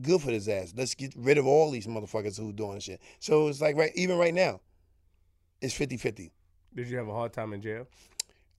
good 0.02 0.20
for 0.20 0.32
this 0.32 0.48
ass. 0.48 0.74
Let's 0.76 0.96
get 0.96 1.14
rid 1.16 1.38
of 1.38 1.46
all 1.46 1.70
these 1.70 1.86
motherfuckers 1.86 2.36
who 2.36 2.52
doing 2.52 2.80
shit. 2.80 3.00
So 3.20 3.46
it's 3.46 3.60
like 3.60 3.76
right, 3.76 3.92
even 3.94 4.18
right 4.18 4.34
now, 4.34 4.60
it's 5.60 5.78
50-50. 5.78 6.30
Did 6.74 6.88
you 6.88 6.98
have 6.98 7.08
a 7.08 7.12
hard 7.12 7.32
time 7.32 7.52
in 7.52 7.62
jail? 7.62 7.86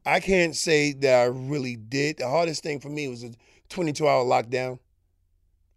I 0.05 0.21
can't 0.21 0.55
say 0.55 0.93
that 0.93 1.21
I 1.21 1.25
really 1.25 1.75
did. 1.75 2.19
The 2.19 2.29
hardest 2.29 2.63
thing 2.63 2.79
for 2.79 2.89
me 2.89 3.09
was 3.09 3.25
a 3.25 3.31
22 3.67 4.07
hour 4.07 4.23
lockdown 4.23 4.79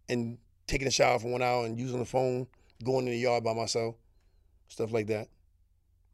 and 0.07 0.37
taking 0.65 0.87
a 0.87 0.91
shower 0.91 1.19
for 1.19 1.29
one 1.29 1.41
hour 1.41 1.65
and 1.65 1.77
using 1.77 1.99
the 1.99 2.05
phone, 2.05 2.47
going 2.85 3.05
in 3.05 3.11
the 3.11 3.19
yard 3.19 3.43
by 3.43 3.53
myself, 3.53 3.95
stuff 4.69 4.93
like 4.93 5.07
that. 5.07 5.27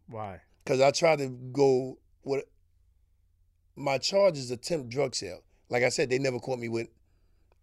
Why? 0.09 0.41
because 0.69 0.81
I 0.81 0.91
tried 0.91 1.17
to 1.17 1.29
go 1.29 1.97
with 2.23 2.43
my 3.75 3.97
charge 3.97 4.37
is 4.37 4.51
attempt 4.51 4.89
drug 4.89 5.15
sale. 5.15 5.41
Like 5.69 5.81
I 5.81 5.89
said, 5.89 6.11
they 6.11 6.19
never 6.19 6.37
caught 6.37 6.59
me 6.59 6.69
with 6.69 6.89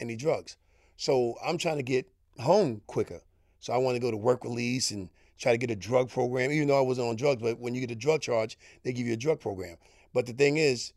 any 0.00 0.16
drugs, 0.16 0.56
so 0.96 1.36
I'm 1.44 1.56
trying 1.56 1.76
to 1.76 1.84
get 1.84 2.10
home 2.40 2.82
quicker. 2.88 3.20
So 3.60 3.72
I 3.72 3.76
want 3.76 3.94
to 3.94 4.00
go 4.00 4.10
to 4.10 4.16
work 4.16 4.42
release 4.42 4.90
and 4.90 5.08
try 5.38 5.52
to 5.52 5.58
get 5.58 5.70
a 5.70 5.76
drug 5.76 6.08
program, 6.08 6.50
even 6.50 6.66
though 6.66 6.78
I 6.78 6.82
wasn't 6.82 7.08
on 7.08 7.14
drugs. 7.14 7.40
But 7.40 7.60
when 7.60 7.76
you 7.76 7.80
get 7.80 7.92
a 7.92 7.94
drug 7.94 8.22
charge, 8.22 8.58
they 8.82 8.92
give 8.92 9.06
you 9.06 9.12
a 9.12 9.16
drug 9.18 9.38
program. 9.38 9.76
But 10.12 10.26
the 10.26 10.32
thing 10.32 10.56
is, 10.56 10.92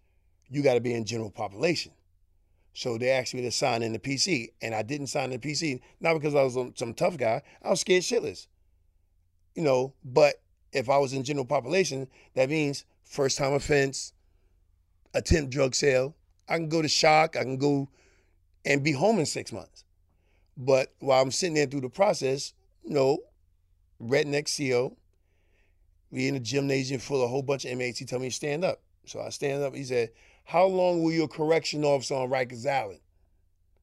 you 0.49 0.63
got 0.63 0.73
to 0.73 0.81
be 0.81 0.95
in 0.95 1.05
general 1.05 1.30
population. 1.30 1.91
So 2.73 2.97
they 2.97 3.11
asked 3.11 3.35
me 3.35 3.41
to 3.43 3.51
sign 3.51 3.84
in 3.84 3.93
the 3.93 3.99
PC, 3.99 4.49
and 4.63 4.73
I 4.73 4.81
didn't 4.81 5.07
sign 5.07 5.31
in 5.31 5.39
the 5.39 5.47
PC 5.47 5.80
not 5.99 6.15
because 6.15 6.34
I 6.34 6.41
was 6.41 6.55
some- 6.55 6.76
some 6.76 6.95
tough 6.95 7.17
guy. 7.17 7.43
I 7.61 7.69
was 7.69 7.81
scared 7.81 8.01
shitless, 8.01 8.47
you 9.53 9.61
know. 9.61 9.93
But 10.03 10.41
if 10.71 10.89
I 10.89 10.97
was 10.97 11.13
in 11.13 11.23
general 11.23 11.45
population, 11.45 12.07
that 12.35 12.49
means 12.49 12.85
first 13.03 13.37
time 13.37 13.53
offense, 13.53 14.13
attempt 15.13 15.51
drug 15.51 15.75
sale. 15.75 16.15
I 16.47 16.55
can 16.57 16.69
go 16.69 16.81
to 16.81 16.87
shock. 16.87 17.35
I 17.35 17.43
can 17.43 17.57
go 17.57 17.89
and 18.65 18.83
be 18.83 18.91
home 18.91 19.19
in 19.19 19.25
six 19.25 19.51
months. 19.51 19.83
But 20.57 20.93
while 20.99 21.21
I'm 21.21 21.31
sitting 21.31 21.55
there 21.55 21.65
through 21.65 21.81
the 21.81 21.89
process, 21.89 22.53
you 22.83 22.93
know, 22.93 23.19
redneck 24.01 24.47
CO, 24.55 24.97
we 26.11 26.27
in 26.27 26.35
a 26.35 26.39
gymnasium 26.39 26.99
full 26.99 27.17
of 27.17 27.25
a 27.25 27.27
whole 27.27 27.43
bunch 27.43 27.65
of 27.65 27.71
inmates. 27.71 27.99
He 27.99 28.05
told 28.05 28.21
me 28.21 28.29
to 28.29 28.35
stand 28.35 28.65
up. 28.65 28.81
So 29.05 29.21
I 29.21 29.29
stand 29.29 29.63
up. 29.63 29.75
He 29.75 29.83
said, 29.83 30.09
How 30.43 30.65
long 30.65 31.03
were 31.03 31.11
you 31.11 31.23
a 31.23 31.27
correction 31.27 31.83
officer 31.83 32.15
on 32.15 32.29
Rikers 32.29 32.69
Island? 32.69 32.99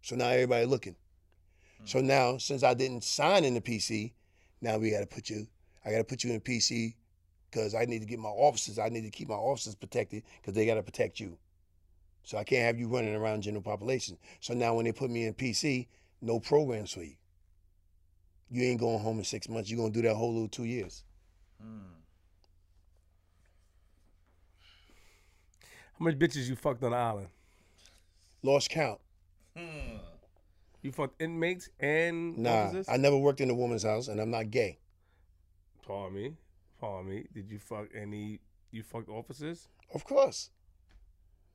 So 0.03 0.17
now 0.17 0.29
everybody 0.29 0.67
looking. 0.67 0.97
Hmm. 1.79 1.87
So 1.87 2.01
now, 2.01 2.39
since 2.39 2.63
I 2.63 2.75
didn't 2.75 3.05
sign 3.05 3.45
in 3.45 3.55
the 3.55 3.61
PC, 3.61 4.13
now 4.61 4.79
we 4.79 4.91
got 4.91 5.01
to 5.01 5.07
put 5.07 5.31
you 5.31 5.47
I 5.87 5.93
got 5.93 5.99
to 5.99 6.05
put 6.05 6.25
you 6.25 6.33
in 6.33 6.41
PC 6.41 6.95
because 7.51 7.75
I 7.75 7.85
need 7.85 8.01
to 8.01 8.07
get 8.07 8.19
my 8.19 8.29
officers. 8.29 8.79
I 8.79 8.89
need 8.89 9.03
to 9.03 9.11
keep 9.11 9.29
my 9.29 9.35
officers 9.37 9.77
protected 9.77 10.25
because 10.41 10.55
they 10.55 10.67
got 10.67 10.75
to 10.75 10.83
protect 10.83 11.21
you. 11.21 11.39
So 12.25 12.37
I 12.37 12.43
can't 12.45 12.65
have 12.65 12.79
you 12.79 12.89
running 12.89 13.15
around 13.15 13.43
general 13.43 13.63
population. 13.63 14.19
So 14.41 14.53
now 14.53 14.75
when 14.75 14.85
they 14.85 14.93
put 14.93 15.11
me 15.11 15.27
in 15.27 15.35
PC, 15.35 15.87
no 16.21 16.41
programs 16.41 16.93
for 16.93 17.03
you. 17.03 17.15
You 18.51 18.63
ain't 18.65 18.81
going 18.81 18.99
home 18.99 19.19
in 19.19 19.25
six 19.25 19.49
months. 19.49 19.71
You're 19.71 19.79
gonna 19.79 19.93
do 19.93 20.03
that 20.03 20.15
whole 20.15 20.33
little 20.33 20.49
two 20.49 20.65
years. 20.65 21.05
Hmm. 21.61 21.79
How 25.99 26.05
many 26.05 26.17
bitches 26.17 26.49
you 26.49 26.57
fucked 26.57 26.83
on 26.83 26.91
the 26.91 26.97
island? 26.97 27.29
Lost 28.43 28.71
count. 28.71 29.01
Hmm. 29.57 29.97
You 30.83 30.93
fucked 30.93 31.21
inmates 31.21 31.69
and 31.81 32.39
Nah, 32.39 32.51
officers? 32.51 32.89
I 32.89 32.97
never 32.97 33.17
worked 33.17 33.41
in 33.41 33.51
a 33.51 33.55
woman's 33.55 33.83
house, 33.83 34.09
and 34.09 34.21
I'm 34.21 34.31
not 34.31 34.51
gay. 34.51 34.79
Pardon 35.87 36.15
me. 36.15 36.33
Pardon 36.81 37.11
me. 37.11 37.25
Did 37.33 37.51
you 37.51 37.59
fuck 37.59 37.87
any? 37.95 38.41
You 38.71 38.83
fucked 38.83 39.09
officers? 39.09 39.69
Of 39.95 40.05
course. 40.05 40.51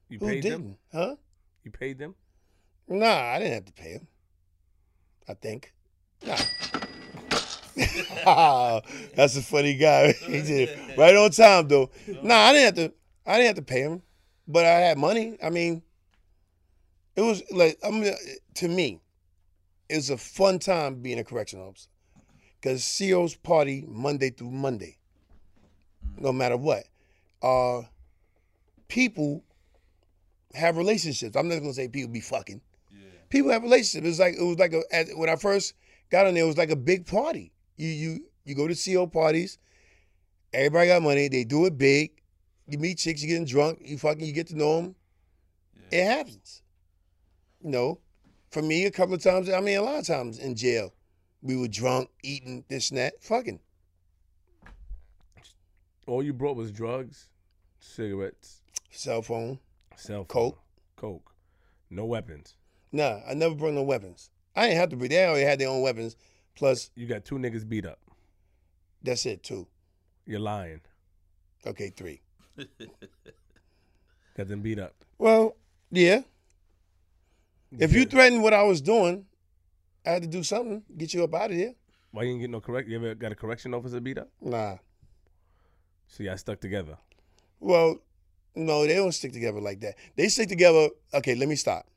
You 0.09 0.19
Who 0.19 0.27
paid 0.27 0.43
didn't? 0.43 0.63
them? 0.63 0.77
Huh? 0.93 1.15
You 1.63 1.71
paid 1.71 1.99
them? 1.99 2.15
Nah, 2.87 3.05
I 3.33 3.39
didn't 3.39 3.53
have 3.53 3.65
to 3.65 3.73
pay 3.73 3.93
them. 3.93 4.07
I 5.27 5.33
think. 5.33 5.73
Nah. 6.25 6.37
That's 9.15 9.37
a 9.37 9.41
funny 9.41 9.75
guy. 9.75 10.13
He 10.25 10.41
did 10.41 10.97
right 10.97 11.15
on 11.15 11.31
time 11.31 11.67
though. 11.67 11.89
Nah, 12.21 12.35
I 12.35 12.53
didn't 12.53 12.65
have 12.77 12.89
to. 12.89 12.93
I 13.25 13.37
didn't 13.37 13.47
have 13.47 13.55
to 13.57 13.61
pay 13.73 13.81
him, 13.81 14.01
but 14.47 14.65
I 14.65 14.79
had 14.79 14.97
money. 14.97 15.37
I 15.43 15.49
mean, 15.49 15.83
it 17.15 17.21
was 17.21 17.43
like 17.51 17.77
I 17.85 17.91
mean, 17.91 18.13
to 18.55 18.67
me, 18.67 18.99
it 19.89 19.95
was 19.95 20.09
a 20.09 20.17
fun 20.17 20.59
time 20.59 20.95
being 21.01 21.19
a 21.19 21.23
correction 21.23 21.59
officer 21.61 21.90
because 22.61 22.95
CO's 22.99 23.35
party 23.35 23.83
Monday 23.87 24.29
through 24.29 24.51
Monday, 24.51 24.97
no 26.17 26.31
matter 26.31 26.57
what. 26.57 26.83
Uh, 27.41 27.81
people 28.87 29.43
have 30.53 30.77
relationships. 30.77 31.35
I'm 31.35 31.47
not 31.47 31.59
gonna 31.59 31.73
say 31.73 31.87
people 31.87 32.11
be 32.11 32.19
fucking 32.19 32.61
Yeah. 32.91 32.97
people 33.29 33.51
have 33.51 33.63
relationships. 33.63 34.07
It's 34.07 34.19
like 34.19 34.35
it 34.35 34.43
was 34.43 34.59
like 34.59 34.73
a 34.73 34.81
at, 34.91 35.07
when 35.17 35.29
I 35.29 35.35
first 35.37 35.73
got 36.09 36.27
on 36.27 36.33
there, 36.35 36.43
it 36.43 36.47
was 36.47 36.57
like 36.57 36.69
a 36.69 36.75
big 36.75 37.05
party. 37.07 37.51
You 37.77 37.87
you 37.87 38.25
you 38.45 38.55
go 38.55 38.67
to 38.67 38.75
CO 38.75 39.07
parties, 39.07 39.57
everybody 40.53 40.87
got 40.87 41.01
money. 41.01 41.27
They 41.29 41.43
do 41.43 41.65
it 41.65 41.77
big. 41.77 42.11
You 42.67 42.77
meet 42.77 42.99
chicks, 42.99 43.21
you 43.21 43.27
getting 43.27 43.45
drunk, 43.45 43.79
you 43.83 43.97
fucking, 43.97 44.25
you 44.25 44.33
get 44.33 44.47
to 44.47 44.55
know 44.57 44.81
them. 44.81 44.95
It 45.91 46.05
happens. 46.05 46.61
You 47.61 47.69
know, 47.69 47.99
for 48.49 48.61
me, 48.61 48.85
a 48.85 48.91
couple 48.91 49.13
of 49.15 49.21
times. 49.21 49.49
I 49.49 49.59
mean, 49.61 49.77
a 49.77 49.81
lot 49.81 49.99
of 49.99 50.07
times 50.07 50.39
in 50.39 50.55
jail, 50.55 50.93
we 51.41 51.55
were 51.55 51.67
drunk, 51.67 52.09
eating 52.23 52.63
this 52.69 52.89
and 52.89 52.97
that, 52.99 53.21
fucking. 53.23 53.59
All 56.07 56.23
you 56.23 56.33
brought 56.33 56.55
was 56.55 56.71
drugs, 56.71 57.27
cigarettes, 57.79 58.61
Cell 58.89 59.21
phone. 59.21 59.59
cell 59.95 60.17
phone, 60.19 60.25
Coke. 60.25 60.59
coke, 60.97 61.33
no 61.89 62.05
weapons. 62.05 62.55
Nah, 62.91 63.19
I 63.27 63.33
never 63.33 63.55
brought 63.55 63.73
no 63.73 63.83
weapons. 63.83 64.29
I 64.55 64.63
didn't 64.67 64.79
have 64.79 64.89
to 64.89 64.97
bring. 64.97 65.09
They 65.09 65.25
already 65.25 65.45
had 65.45 65.59
their 65.59 65.69
own 65.69 65.81
weapons. 65.81 66.15
Plus, 66.55 66.91
You 66.95 67.07
got 67.07 67.23
two 67.23 67.35
niggas 67.35 67.67
beat 67.67 67.85
up. 67.85 67.99
that's 69.01 69.25
it 69.25 69.43
too. 69.43 69.67
You're 70.25 70.39
lying. 70.41 70.81
Okay, 71.65 71.89
three. 71.89 72.21
Got 74.37 74.47
them 74.47 74.61
beat 74.61 74.79
up. 74.79 74.93
Well, 75.17 75.55
yeah. 75.91 76.21
If 77.77 77.93
you 77.93 78.05
threatened 78.05 78.41
what 78.43 78.53
I 78.53 78.63
was 78.63 78.81
doing, 78.81 79.25
I 80.05 80.11
had 80.11 80.21
to 80.23 80.27
do 80.27 80.43
something, 80.43 80.83
get 80.97 81.13
you 81.13 81.23
up 81.23 81.33
out 81.33 81.51
of 81.51 81.57
here. 81.57 81.73
Why 82.11 82.23
you 82.23 82.29
didn't 82.29 82.41
get 82.41 82.49
no 82.49 82.59
correct? 82.59 82.89
You 82.89 82.97
ever 82.97 83.15
got 83.15 83.31
a 83.31 83.35
correction 83.35 83.73
officer 83.73 83.99
beat 83.99 84.17
up? 84.17 84.29
Nah. 84.41 84.77
So 86.07 86.23
y'all 86.23 86.37
stuck 86.37 86.59
together. 86.59 86.97
Well, 87.59 87.99
no, 88.55 88.85
they 88.85 88.95
don't 88.95 89.13
stick 89.13 89.31
together 89.31 89.61
like 89.61 89.79
that. 89.81 89.95
They 90.15 90.27
stick 90.27 90.49
together. 90.49 90.89
Okay, 91.13 91.35
let 91.35 91.47
me 91.47 91.55
stop. 91.55 91.87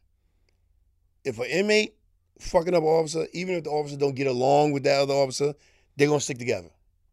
If 1.24 1.38
an 1.38 1.46
inmate 1.46 1.94
fucking 2.38 2.74
up 2.74 2.82
an 2.82 2.88
officer, 2.88 3.26
even 3.32 3.56
if 3.56 3.64
the 3.64 3.70
officer 3.70 3.96
don't 3.96 4.14
get 4.14 4.26
along 4.26 4.72
with 4.72 4.84
that 4.84 5.00
other 5.00 5.14
officer, 5.14 5.54
they're 5.96 6.08
gonna 6.08 6.20
stick 6.20 6.38
together. 6.38 6.70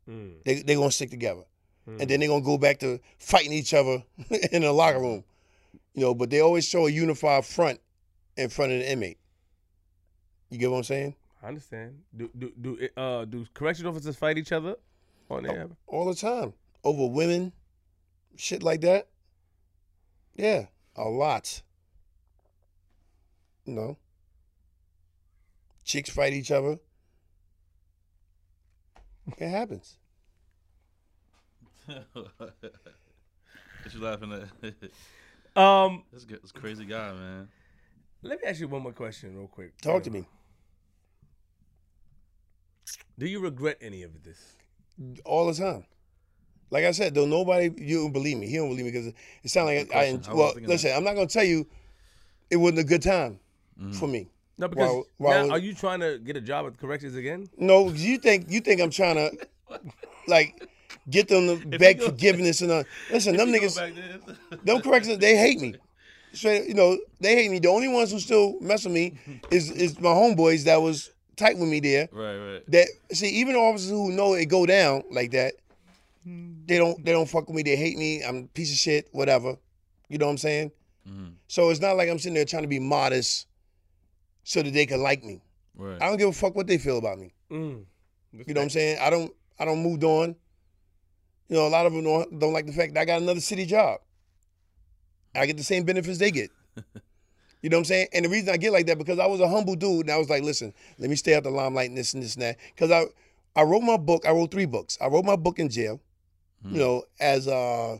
Mm. 0.07 0.43
They 0.43 0.61
they're 0.61 0.75
gonna 0.75 0.91
stick 0.91 1.09
together, 1.09 1.43
and 1.87 2.09
then 2.09 2.19
they're 2.19 2.29
gonna 2.29 2.43
go 2.43 2.57
back 2.57 2.79
to 2.79 2.99
fighting 3.17 3.53
each 3.53 3.73
other 3.73 4.03
in 4.51 4.61
the 4.61 4.71
locker 4.71 4.99
room. 4.99 5.23
You 5.93 6.01
know, 6.01 6.13
but 6.13 6.29
they 6.29 6.41
always 6.41 6.67
show 6.67 6.87
a 6.87 6.91
unified 6.91 7.45
front 7.45 7.79
in 8.37 8.49
front 8.49 8.73
of 8.73 8.79
the 8.79 8.91
inmate. 8.91 9.17
You 10.51 10.57
get 10.57 10.69
what 10.69 10.77
I'm 10.77 10.83
saying? 10.83 11.15
I 11.41 11.47
understand. 11.47 11.97
Do 12.15 12.29
do 12.37 12.51
do 12.61 12.89
uh 12.97 13.25
do 13.25 13.45
correction 13.53 13.87
officers 13.87 14.15
fight 14.17 14.37
each 14.37 14.51
other 14.51 14.75
on 15.29 15.43
there? 15.43 15.69
all 15.87 16.05
the 16.05 16.13
time 16.13 16.53
over 16.83 17.07
women, 17.07 17.53
shit 18.35 18.61
like 18.61 18.81
that. 18.81 19.07
Yeah, 20.35 20.65
a 20.95 21.05
lot. 21.05 21.61
You 23.65 23.73
know, 23.73 23.97
chicks 25.85 26.09
fight 26.09 26.33
each 26.33 26.51
other. 26.51 26.79
It 29.37 29.47
happens. 29.49 29.95
what 31.85 32.53
you 33.93 33.99
laughing 34.01 34.33
at? 34.33 35.61
Um, 35.61 36.03
this, 36.11 36.25
guy- 36.25 36.37
this 36.41 36.51
crazy 36.51 36.85
guy, 36.85 37.13
man. 37.13 37.47
let 38.21 38.41
me 38.41 38.47
ask 38.47 38.59
you 38.59 38.67
one 38.67 38.81
more 38.81 38.93
question, 38.93 39.35
real 39.37 39.47
quick. 39.47 39.77
Talk 39.81 40.03
to 40.03 40.09
me 40.09 40.25
Do 43.17 43.25
you 43.27 43.39
regret 43.39 43.77
any 43.81 44.03
of 44.03 44.23
this? 44.23 44.37
all 45.25 45.47
the 45.47 45.53
time. 45.53 45.85
Like 46.69 46.85
I 46.85 46.91
said, 46.91 47.13
though, 47.15 47.25
nobody 47.25 47.71
you 47.77 48.01
don't 48.03 48.11
believe 48.13 48.37
me. 48.37 48.47
He 48.47 48.57
don't 48.57 48.69
believe 48.69 48.85
me 48.85 48.91
because 48.91 49.07
it 49.07 49.49
sounds 49.49 49.67
like 49.67 49.93
I. 49.95 50.19
I 50.29 50.33
well, 50.33 50.53
listen, 50.61 50.91
I'm 50.95 51.03
not 51.03 51.15
gonna 51.15 51.27
tell 51.27 51.43
you 51.43 51.65
it 52.49 52.57
wasn't 52.57 52.79
a 52.79 52.83
good 52.83 53.01
time 53.01 53.39
for 53.93 54.07
me. 54.07 54.27
No, 54.57 54.67
because 54.67 54.87
While- 54.89 55.05
while- 55.17 55.47
now, 55.47 55.53
are 55.53 55.59
you 55.59 55.73
trying 55.73 56.01
to 56.01 56.19
get 56.19 56.37
a 56.37 56.41
job 56.41 56.67
at 56.67 56.77
corrections 56.77 57.15
again? 57.15 57.49
No, 57.57 57.89
you 57.89 58.17
think 58.19 58.45
you 58.49 58.59
think 58.61 58.79
I'm 58.79 58.91
trying 58.91 59.15
to 59.15 59.79
like 60.27 60.67
get 61.09 61.27
them 61.27 61.47
to 61.47 61.77
beg 61.79 61.99
go- 61.99 62.05
forgiveness 62.07 62.61
and 62.61 62.71
uh, 62.71 62.83
listen, 63.11 63.35
them 63.37 63.49
niggas, 63.51 63.75
them 64.63 64.81
corrections, 64.81 65.17
they 65.17 65.35
hate 65.35 65.59
me. 65.59 65.75
Straight, 66.33 66.67
you 66.67 66.73
know, 66.75 66.97
they 67.19 67.35
hate 67.35 67.49
me. 67.51 67.59
The 67.59 67.67
only 67.69 67.87
ones 67.87 68.11
who 68.11 68.19
still 68.19 68.59
mess 68.61 68.85
with 68.85 68.93
me 68.93 69.17
is 69.49 69.71
is 69.71 69.99
my 69.99 70.09
homeboys 70.09 70.63
that 70.65 70.81
was 70.81 71.09
tight 71.41 71.57
with 71.57 71.69
me 71.69 71.79
there. 71.79 72.07
right, 72.11 72.37
right. 72.37 72.71
That 72.71 72.87
see, 73.11 73.27
even 73.41 73.55
officers 73.55 73.89
who 73.89 74.11
know 74.11 74.33
it 74.33 74.45
go 74.45 74.65
down 74.65 75.03
like 75.11 75.31
that, 75.31 75.53
they 76.25 76.77
don't 76.77 77.03
they 77.03 77.11
don't 77.11 77.27
fuck 77.29 77.47
with 77.47 77.55
me. 77.55 77.63
They 77.63 77.75
hate 77.75 77.97
me. 77.97 78.23
I'm 78.23 78.37
a 78.37 78.47
piece 78.47 78.71
of 78.71 78.77
shit. 78.77 79.07
Whatever. 79.11 79.55
You 80.09 80.17
know 80.17 80.25
what 80.27 80.33
I'm 80.33 80.37
saying? 80.37 80.71
Mhm. 81.09 81.33
So 81.47 81.69
it's 81.69 81.79
not 81.81 81.97
like 81.97 82.09
I'm 82.09 82.19
sitting 82.19 82.35
there 82.35 82.45
trying 82.45 82.63
to 82.63 82.67
be 82.69 82.79
modest 82.79 83.47
so 84.43 84.61
that 84.61 84.71
they 84.73 84.85
can 84.85 85.01
like 85.01 85.23
me. 85.23 85.41
Right. 85.75 86.01
I 86.01 86.07
don't 86.07 86.17
give 86.17 86.29
a 86.29 86.33
fuck 86.33 86.55
what 86.55 86.67
they 86.67 86.77
feel 86.77 86.97
about 86.97 87.17
me. 87.17 87.33
Mm. 87.49 87.85
You 88.33 88.53
know 88.53 88.61
what 88.61 88.61
I'm 88.63 88.69
saying? 88.69 88.99
I 89.01 89.09
don't 89.09 89.33
I 89.59 89.65
don't 89.65 89.81
moved 89.81 90.03
on. 90.03 90.35
You 91.49 91.57
know, 91.57 91.67
a 91.67 91.69
lot 91.69 91.85
of 91.85 91.91
them 91.93 92.03
don't, 92.03 92.39
don't 92.39 92.53
like 92.53 92.65
the 92.65 92.71
fact 92.71 92.93
that 92.93 93.01
I 93.01 93.05
got 93.05 93.21
another 93.21 93.41
city 93.41 93.65
job. 93.65 93.99
I 95.35 95.45
get 95.45 95.57
the 95.57 95.63
same 95.63 95.83
benefits 95.83 96.17
they 96.17 96.31
get. 96.31 96.49
You 97.61 97.69
know 97.69 97.77
what 97.77 97.81
I'm 97.81 97.85
saying? 97.85 98.07
And 98.13 98.25
the 98.25 98.29
reason 98.29 98.49
I 98.49 98.57
get 98.57 98.73
like 98.73 98.87
that 98.87 98.97
because 98.97 99.19
I 99.19 99.27
was 99.27 99.39
a 99.39 99.47
humble 99.47 99.75
dude 99.75 100.01
and 100.01 100.11
I 100.11 100.17
was 100.17 100.29
like, 100.29 100.43
listen, 100.43 100.73
let 100.97 101.09
me 101.09 101.15
stay 101.15 101.35
out 101.35 101.43
the 101.43 101.51
limelight 101.51 101.89
and 101.89 101.97
this 101.97 102.13
and 102.13 102.23
this 102.23 102.35
and 102.35 102.43
that. 102.43 102.57
Because 102.75 102.91
I 102.91 103.05
I 103.55 103.63
wrote 103.63 103.81
my 103.81 103.97
book, 103.97 104.25
I 104.25 104.31
wrote 104.31 104.51
three 104.51 104.65
books. 104.65 104.97
I 105.01 105.07
wrote 105.07 105.25
my 105.25 105.35
book 105.35 105.59
in 105.59 105.69
jail, 105.69 105.99
you 106.63 106.71
hmm. 106.71 106.77
know, 106.77 107.03
as 107.19 107.47
uh 107.47 107.97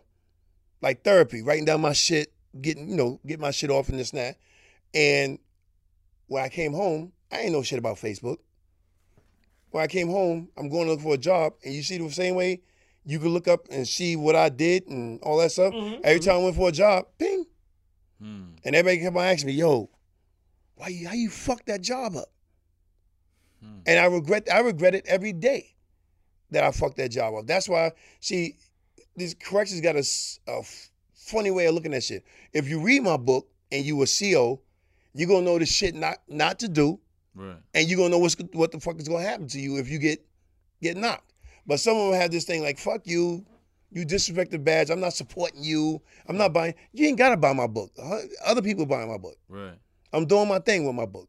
like 0.81 1.03
therapy, 1.03 1.43
writing 1.43 1.65
down 1.65 1.81
my 1.81 1.93
shit, 1.93 2.33
getting, 2.59 2.89
you 2.89 2.95
know, 2.95 3.19
get 3.25 3.39
my 3.39 3.51
shit 3.51 3.69
off 3.69 3.89
and 3.89 3.99
this 3.99 4.11
and 4.11 4.19
that. 4.19 4.37
And 4.93 5.37
when 6.27 6.43
I 6.43 6.49
came 6.49 6.73
home, 6.73 7.11
I 7.31 7.41
ain't 7.41 7.51
know 7.51 7.61
shit 7.61 7.79
about 7.79 7.97
Facebook 7.97 8.37
when 9.71 9.83
I 9.83 9.87
came 9.87 10.09
home, 10.09 10.49
I'm 10.57 10.69
going 10.69 10.85
to 10.85 10.91
look 10.91 11.01
for 11.01 11.15
a 11.15 11.17
job, 11.17 11.53
and 11.63 11.73
you 11.73 11.81
see 11.81 11.97
the 11.97 12.09
same 12.11 12.35
way 12.35 12.61
you 13.03 13.19
could 13.19 13.31
look 13.31 13.47
up 13.47 13.67
and 13.71 13.87
see 13.87 14.15
what 14.15 14.35
I 14.35 14.49
did 14.49 14.87
and 14.87 15.19
all 15.23 15.37
that 15.37 15.51
stuff. 15.51 15.73
Mm-hmm. 15.73 16.01
Every 16.03 16.19
mm-hmm. 16.19 16.29
time 16.29 16.39
I 16.39 16.43
went 16.43 16.55
for 16.55 16.69
a 16.69 16.71
job, 16.71 17.05
ping, 17.17 17.45
Hmm. 18.21 18.43
and 18.63 18.75
everybody 18.75 19.01
kept 19.03 19.15
on 19.15 19.23
asking 19.23 19.47
me, 19.47 19.53
"Yo, 19.53 19.89
why 20.75 20.89
you 20.89 21.07
how 21.07 21.13
you 21.15 21.29
fuck 21.29 21.65
that 21.65 21.81
job 21.81 22.15
up?" 22.15 22.31
And 23.85 23.99
I 23.99 24.05
regret 24.05 24.47
I 24.51 24.59
regret 24.59 24.95
it 24.95 25.05
every 25.07 25.33
day 25.33 25.75
that 26.51 26.63
I 26.63 26.71
fucked 26.71 26.97
that 26.97 27.09
job 27.09 27.33
up. 27.35 27.47
That's 27.47 27.67
why 27.69 27.91
see 28.19 28.57
these 29.15 29.33
corrections 29.33 29.81
got 29.81 29.95
a 29.95 30.61
funny 31.13 31.51
way 31.51 31.65
of 31.65 31.73
looking 31.75 31.93
at 31.93 32.03
shit. 32.03 32.23
If 32.53 32.67
you 32.67 32.79
read 32.79 33.03
my 33.03 33.17
book 33.17 33.49
and 33.71 33.85
you 33.85 34.01
a 34.01 34.05
CO, 34.07 34.61
you're 35.13 35.27
gonna 35.27 35.45
know 35.45 35.57
the 35.59 35.65
shit 35.65 35.95
not 35.95 36.17
not 36.27 36.59
to 36.59 36.67
do 36.67 36.99
Right. 37.33 37.57
and 37.73 37.87
you're 37.87 37.97
gonna 37.97 38.09
know 38.09 38.19
what's 38.19 38.35
what 38.53 38.71
the 38.71 38.79
fuck 38.79 38.99
is 38.99 39.07
gonna 39.07 39.23
happen 39.23 39.47
to 39.49 39.59
you 39.59 39.77
if 39.77 39.89
you 39.89 39.97
get 39.99 40.25
get 40.81 40.97
knocked. 40.97 41.33
But 41.65 41.79
some 41.79 41.95
of 41.97 42.11
them 42.11 42.19
have 42.19 42.31
this 42.31 42.45
thing 42.45 42.61
like 42.63 42.77
fuck 42.79 43.05
you, 43.07 43.45
you 43.91 44.05
disrespect 44.05 44.51
the 44.51 44.59
badge. 44.59 44.89
I'm 44.89 44.99
not 44.99 45.13
supporting 45.13 45.63
you. 45.63 46.01
I'm 46.27 46.37
not 46.37 46.53
buying. 46.53 46.73
You 46.93 47.07
ain't 47.07 47.17
gotta 47.17 47.37
buy 47.37 47.53
my 47.53 47.67
book. 47.67 47.91
Other 48.45 48.61
people 48.61 48.85
buying 48.85 49.09
my 49.09 49.17
book. 49.17 49.37
Right. 49.49 49.77
I'm 50.13 50.25
doing 50.25 50.47
my 50.47 50.59
thing 50.59 50.85
with 50.85 50.95
my 50.95 51.05
book 51.05 51.27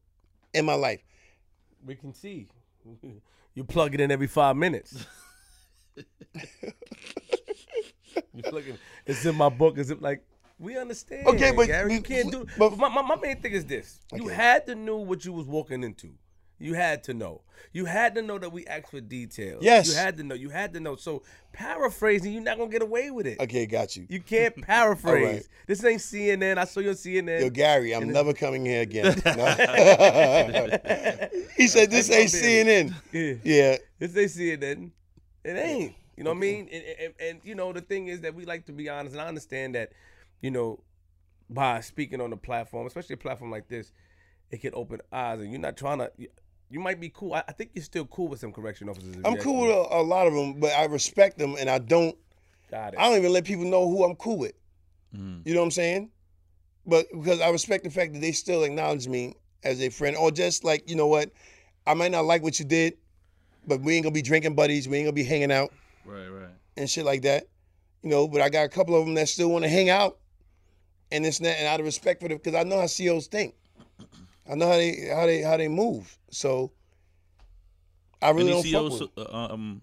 in 0.54 0.64
my 0.64 0.74
life. 0.74 1.00
We 1.84 1.94
can 1.96 2.14
see. 2.14 2.48
You 3.54 3.64
plug 3.64 3.92
it 3.92 4.00
in 4.00 4.10
every 4.10 4.28
five 4.28 4.56
minutes. 4.56 5.04
you 8.34 8.42
plug 8.42 8.66
it. 8.66 8.78
It's 9.06 9.24
in 9.26 9.34
my 9.36 9.50
book. 9.50 9.76
Is 9.78 9.90
it 9.90 10.00
like 10.00 10.24
We 10.58 10.78
understand. 10.78 11.26
Okay, 11.26 11.52
but- 11.54 11.66
Gary, 11.66 11.92
you 11.94 12.00
can't 12.00 12.30
do. 12.32 12.46
but- 12.58 12.70
But 12.70 12.78
my, 12.78 12.88
my, 12.88 13.02
my 13.02 13.16
main 13.16 13.40
thing 13.42 13.52
is 13.52 13.66
this: 13.66 14.00
you 14.14 14.28
had 14.28 14.64
to 14.66 14.74
know 14.74 14.96
what 14.96 15.24
you 15.24 15.32
was 15.34 15.46
walking 15.46 15.82
into. 15.84 16.14
You 16.62 16.74
had 16.74 17.04
to 17.04 17.14
know. 17.14 17.42
You 17.72 17.86
had 17.86 18.14
to 18.16 18.22
know 18.22 18.38
that 18.38 18.52
we 18.52 18.66
asked 18.66 18.90
for 18.90 19.00
details. 19.00 19.62
Yes. 19.62 19.88
You 19.88 19.94
had 19.94 20.16
to 20.18 20.22
know. 20.22 20.34
You 20.34 20.50
had 20.50 20.74
to 20.74 20.80
know. 20.80 20.96
So 20.96 21.22
paraphrasing, 21.52 22.32
you're 22.32 22.42
not 22.42 22.58
gonna 22.58 22.70
get 22.70 22.82
away 22.82 23.10
with 23.10 23.26
it. 23.26 23.40
Okay, 23.40 23.66
got 23.66 23.96
you. 23.96 24.06
You 24.08 24.20
can't 24.20 24.54
paraphrase. 24.62 25.24
Right. 25.24 25.48
This 25.66 25.84
ain't 25.84 26.00
CNN. 26.00 26.58
I 26.58 26.64
saw 26.64 26.80
you 26.80 26.90
on 26.90 26.94
CNN. 26.94 27.40
Yo, 27.40 27.50
Gary, 27.50 27.94
I'm 27.94 28.10
never 28.10 28.32
coming 28.32 28.64
here 28.64 28.82
again. 28.82 29.06
He 31.56 31.68
said 31.68 31.90
this 31.90 32.10
ain't 32.10 32.30
CNN. 32.30 32.94
yeah. 33.12 33.34
Yeah, 33.44 33.76
This 33.98 34.16
ain't 34.16 34.60
CNN. 34.62 34.90
It 35.44 35.56
ain't. 35.56 35.94
You 36.16 36.24
know 36.24 36.30
what 36.30 36.36
I 36.36 36.40
mean? 36.40 36.68
And, 36.72 36.84
and, 37.00 37.14
and 37.20 37.40
you 37.44 37.54
know 37.54 37.72
the 37.72 37.80
thing 37.80 38.08
is 38.08 38.20
that 38.22 38.34
we 38.34 38.44
like 38.44 38.66
to 38.66 38.72
be 38.72 38.88
honest, 38.88 39.14
and 39.14 39.22
I 39.22 39.28
understand 39.28 39.74
that, 39.74 39.92
you 40.40 40.50
know, 40.50 40.80
by 41.48 41.80
speaking 41.80 42.20
on 42.20 42.30
the 42.30 42.36
platform, 42.36 42.86
especially 42.86 43.14
a 43.14 43.18
platform 43.18 43.50
like 43.50 43.68
this, 43.68 43.92
it 44.50 44.60
can 44.60 44.72
open 44.74 45.00
eyes, 45.10 45.40
and 45.40 45.50
you're 45.50 45.60
not 45.60 45.76
trying 45.76 45.98
to. 45.98 46.10
You, 46.72 46.78
you 46.78 46.84
might 46.84 47.00
be 47.00 47.10
cool. 47.10 47.34
I, 47.34 47.42
I 47.46 47.52
think 47.52 47.70
you're 47.74 47.84
still 47.84 48.06
cool 48.06 48.28
with 48.28 48.40
some 48.40 48.52
correction 48.52 48.88
officers. 48.88 49.16
I'm 49.24 49.36
cool 49.36 49.62
with 49.62 49.70
a, 49.70 49.96
a 49.96 50.02
lot 50.02 50.26
of 50.26 50.34
them, 50.34 50.58
but 50.60 50.72
I 50.72 50.84
respect 50.84 51.38
them, 51.38 51.56
and 51.58 51.68
I 51.68 51.78
don't. 51.78 52.16
Got 52.70 52.94
it. 52.94 52.98
I 52.98 53.08
don't 53.08 53.18
even 53.18 53.32
let 53.32 53.44
people 53.44 53.64
know 53.64 53.88
who 53.88 54.04
I'm 54.04 54.16
cool 54.16 54.38
with. 54.38 54.54
Mm. 55.14 55.46
You 55.46 55.54
know 55.54 55.60
what 55.60 55.66
I'm 55.66 55.70
saying? 55.72 56.10
But 56.86 57.06
because 57.12 57.40
I 57.40 57.50
respect 57.50 57.84
the 57.84 57.90
fact 57.90 58.14
that 58.14 58.20
they 58.20 58.32
still 58.32 58.64
acknowledge 58.64 59.06
me 59.06 59.34
as 59.62 59.80
a 59.80 59.90
friend, 59.90 60.16
or 60.16 60.30
just 60.30 60.64
like 60.64 60.88
you 60.88 60.96
know 60.96 61.06
what, 61.06 61.30
I 61.86 61.94
might 61.94 62.10
not 62.10 62.24
like 62.24 62.42
what 62.42 62.58
you 62.58 62.64
did, 62.64 62.96
but 63.66 63.80
we 63.80 63.94
ain't 63.94 64.04
gonna 64.04 64.14
be 64.14 64.22
drinking 64.22 64.54
buddies. 64.54 64.88
We 64.88 64.96
ain't 64.98 65.06
gonna 65.06 65.12
be 65.12 65.24
hanging 65.24 65.52
out 65.52 65.72
Right, 66.04 66.26
right. 66.28 66.48
and 66.76 66.88
shit 66.88 67.04
like 67.04 67.22
that. 67.22 67.44
You 68.02 68.10
know, 68.10 68.26
but 68.26 68.40
I 68.40 68.48
got 68.48 68.64
a 68.64 68.68
couple 68.68 68.98
of 68.98 69.04
them 69.04 69.14
that 69.14 69.28
still 69.28 69.50
want 69.50 69.64
to 69.64 69.68
hang 69.68 69.90
out, 69.90 70.18
and 71.12 71.24
it's 71.24 71.40
not, 71.40 71.50
and 71.50 71.68
out 71.68 71.78
of 71.78 71.86
respect 71.86 72.20
for 72.20 72.28
them, 72.28 72.38
because 72.38 72.54
I 72.54 72.64
know 72.64 72.80
how 72.80 72.88
COs 72.88 73.28
think. 73.28 73.54
I 74.50 74.54
know 74.54 74.66
how 74.68 74.76
they 74.76 75.08
how 75.14 75.26
they 75.26 75.42
how 75.42 75.56
they 75.56 75.68
move. 75.68 76.18
So 76.30 76.72
I 78.20 78.30
really 78.30 78.52
Any 78.52 78.70
don't 78.70 78.90
fuck 78.90 79.00
with. 79.16 79.26
uh, 79.28 79.48
um, 79.52 79.82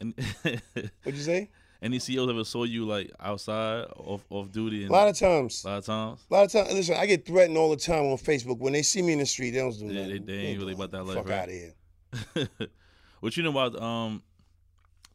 and 0.00 0.14
What'd 0.42 0.62
you 1.06 1.22
say? 1.22 1.50
any 1.80 2.00
COs 2.00 2.28
ever 2.28 2.42
saw 2.44 2.64
you 2.64 2.84
like 2.86 3.10
outside 3.20 3.84
off 3.96 4.24
off 4.30 4.50
duty 4.50 4.86
A 4.86 4.90
lot 4.90 5.08
of 5.08 5.16
times. 5.16 5.64
a 5.64 5.68
lot 5.68 5.78
of 5.78 5.84
times? 5.86 6.20
A 6.30 6.34
lot 6.34 6.44
of 6.44 6.52
times, 6.52 6.72
listen, 6.72 6.96
I 6.98 7.06
get 7.06 7.24
threatened 7.26 7.56
all 7.56 7.70
the 7.70 7.76
time 7.76 8.04
on 8.06 8.16
Facebook. 8.18 8.58
When 8.58 8.72
they 8.72 8.82
see 8.82 9.02
me 9.02 9.12
in 9.12 9.20
the 9.20 9.26
street, 9.26 9.50
they 9.52 9.58
don't 9.58 9.70
do 9.78 9.86
Yeah, 9.86 10.02
nothing. 10.06 10.26
they- 10.26 10.32
they 10.36 10.38
ain't 10.46 10.58
really 10.60 10.72
about 10.74 10.90
that 10.90 11.04
life, 11.04 11.16
Fuck 11.18 11.28
right? 11.28 11.38
out 11.38 11.48
of 11.48 11.54
here. 11.54 12.68
what 13.20 13.36
you 13.36 13.42
know 13.44 13.50
about 13.50 13.80
um? 13.80 14.22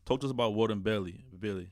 Talk 0.06 0.20
to 0.22 0.26
us 0.28 0.32
about 0.32 0.54
Warden 0.54 0.80
Bailey. 0.80 1.24
Billy, 1.38 1.70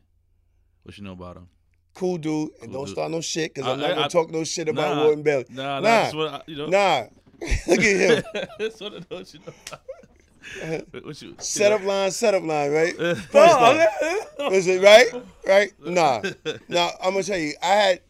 what 0.83 0.97
you 0.97 1.03
know 1.03 1.11
about 1.13 1.37
him? 1.37 1.47
Cool 1.93 2.17
dude, 2.17 2.49
and 2.61 2.71
Cool 2.71 2.73
don't 2.73 2.85
dude. 2.85 2.93
start 2.95 3.11
no 3.11 3.21
shit 3.21 3.53
because 3.53 3.69
I'm 3.69 3.79
not 3.79 3.89
gonna 3.89 4.01
I- 4.05 4.07
talk 4.07 4.29
no 4.31 4.43
shit 4.43 4.69
about 4.69 4.95
Nah, 4.97 5.03
Warden 5.03 5.23
Belly. 5.23 5.45
Nah, 5.49 5.63
nah, 5.63 5.75
Nah. 5.79 5.81
that's 5.81 6.13
what 6.15 6.33
I, 6.33 6.41
you 6.47 6.55
know. 6.57 6.67
Nah, 6.67 7.03
look 7.67 7.79
at 7.79 7.83
him. 7.83 8.23
that's 8.59 8.79
what 8.79 8.93
I 8.93 8.97
know. 8.99 9.05
What 9.09 9.33
you 9.33 9.39
know. 9.45 10.81
what 11.01 11.21
you 11.21 11.35
Set 11.39 11.71
up 11.71 11.83
line, 11.83 12.11
set 12.11 12.33
up 12.33 12.43
line, 12.43 12.71
right? 12.71 12.95
Uh, 12.99 14.49
Is 14.51 14.67
it 14.67 14.81
right? 14.81 15.07
Right? 15.45 15.71
Nah. 15.85 16.21
Now 16.67 16.89
I'm 17.03 17.11
gonna 17.11 17.23
tell 17.23 17.37
you, 17.37 17.53
I 17.61 17.67
had 17.67 18.01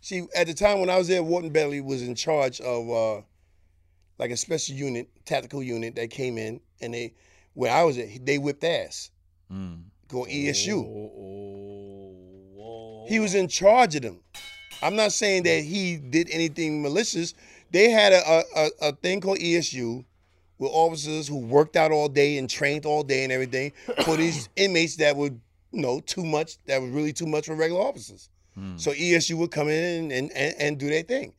see 0.00 0.26
at 0.36 0.46
the 0.46 0.54
time 0.54 0.80
when 0.80 0.90
I 0.90 0.98
was 0.98 1.08
there, 1.08 1.22
Warden 1.22 1.50
Belly 1.50 1.80
was 1.80 2.02
in 2.02 2.14
charge 2.14 2.60
of 2.60 2.90
uh 2.90 3.22
like 4.18 4.30
a 4.30 4.36
special 4.36 4.74
unit, 4.76 5.08
tactical 5.24 5.62
unit 5.62 5.94
that 5.96 6.10
came 6.10 6.36
in 6.36 6.60
and 6.80 6.92
they 6.94 7.14
where 7.54 7.72
I 7.72 7.82
was 7.84 7.96
at, 7.98 8.08
they 8.26 8.38
whipped 8.38 8.64
ass. 8.64 9.10
Mm. 9.52 9.84
Go 10.08 10.24
ESU. 10.24 10.72
Oh, 10.84 10.84
oh, 10.84 11.12
oh. 11.18 12.09
He 13.10 13.18
was 13.18 13.34
in 13.34 13.48
charge 13.48 13.96
of 13.96 14.02
them. 14.02 14.20
I'm 14.80 14.94
not 14.94 15.10
saying 15.10 15.42
that 15.42 15.64
he 15.64 15.96
did 15.96 16.30
anything 16.30 16.80
malicious. 16.80 17.34
They 17.72 17.90
had 17.90 18.12
a, 18.12 18.44
a, 18.56 18.70
a, 18.82 18.92
thing 18.92 19.20
called 19.20 19.38
ESU 19.38 20.04
with 20.58 20.70
officers 20.72 21.26
who 21.26 21.38
worked 21.38 21.74
out 21.74 21.90
all 21.90 22.08
day 22.08 22.38
and 22.38 22.48
trained 22.48 22.86
all 22.86 23.02
day 23.02 23.24
and 23.24 23.32
everything 23.32 23.72
for 24.04 24.16
these 24.16 24.48
inmates 24.54 24.94
that 24.96 25.16
would, 25.16 25.40
you 25.72 25.80
know, 25.80 25.98
too 25.98 26.24
much, 26.24 26.58
that 26.66 26.80
was 26.80 26.92
really 26.92 27.12
too 27.12 27.26
much 27.26 27.46
for 27.46 27.56
regular 27.56 27.80
officers. 27.82 28.28
Hmm. 28.54 28.76
So 28.76 28.92
ESU 28.92 29.34
would 29.38 29.50
come 29.50 29.68
in 29.68 30.12
and, 30.12 30.30
and, 30.30 30.54
and 30.56 30.78
do 30.78 30.88
their 30.88 31.02
thing. 31.02 31.32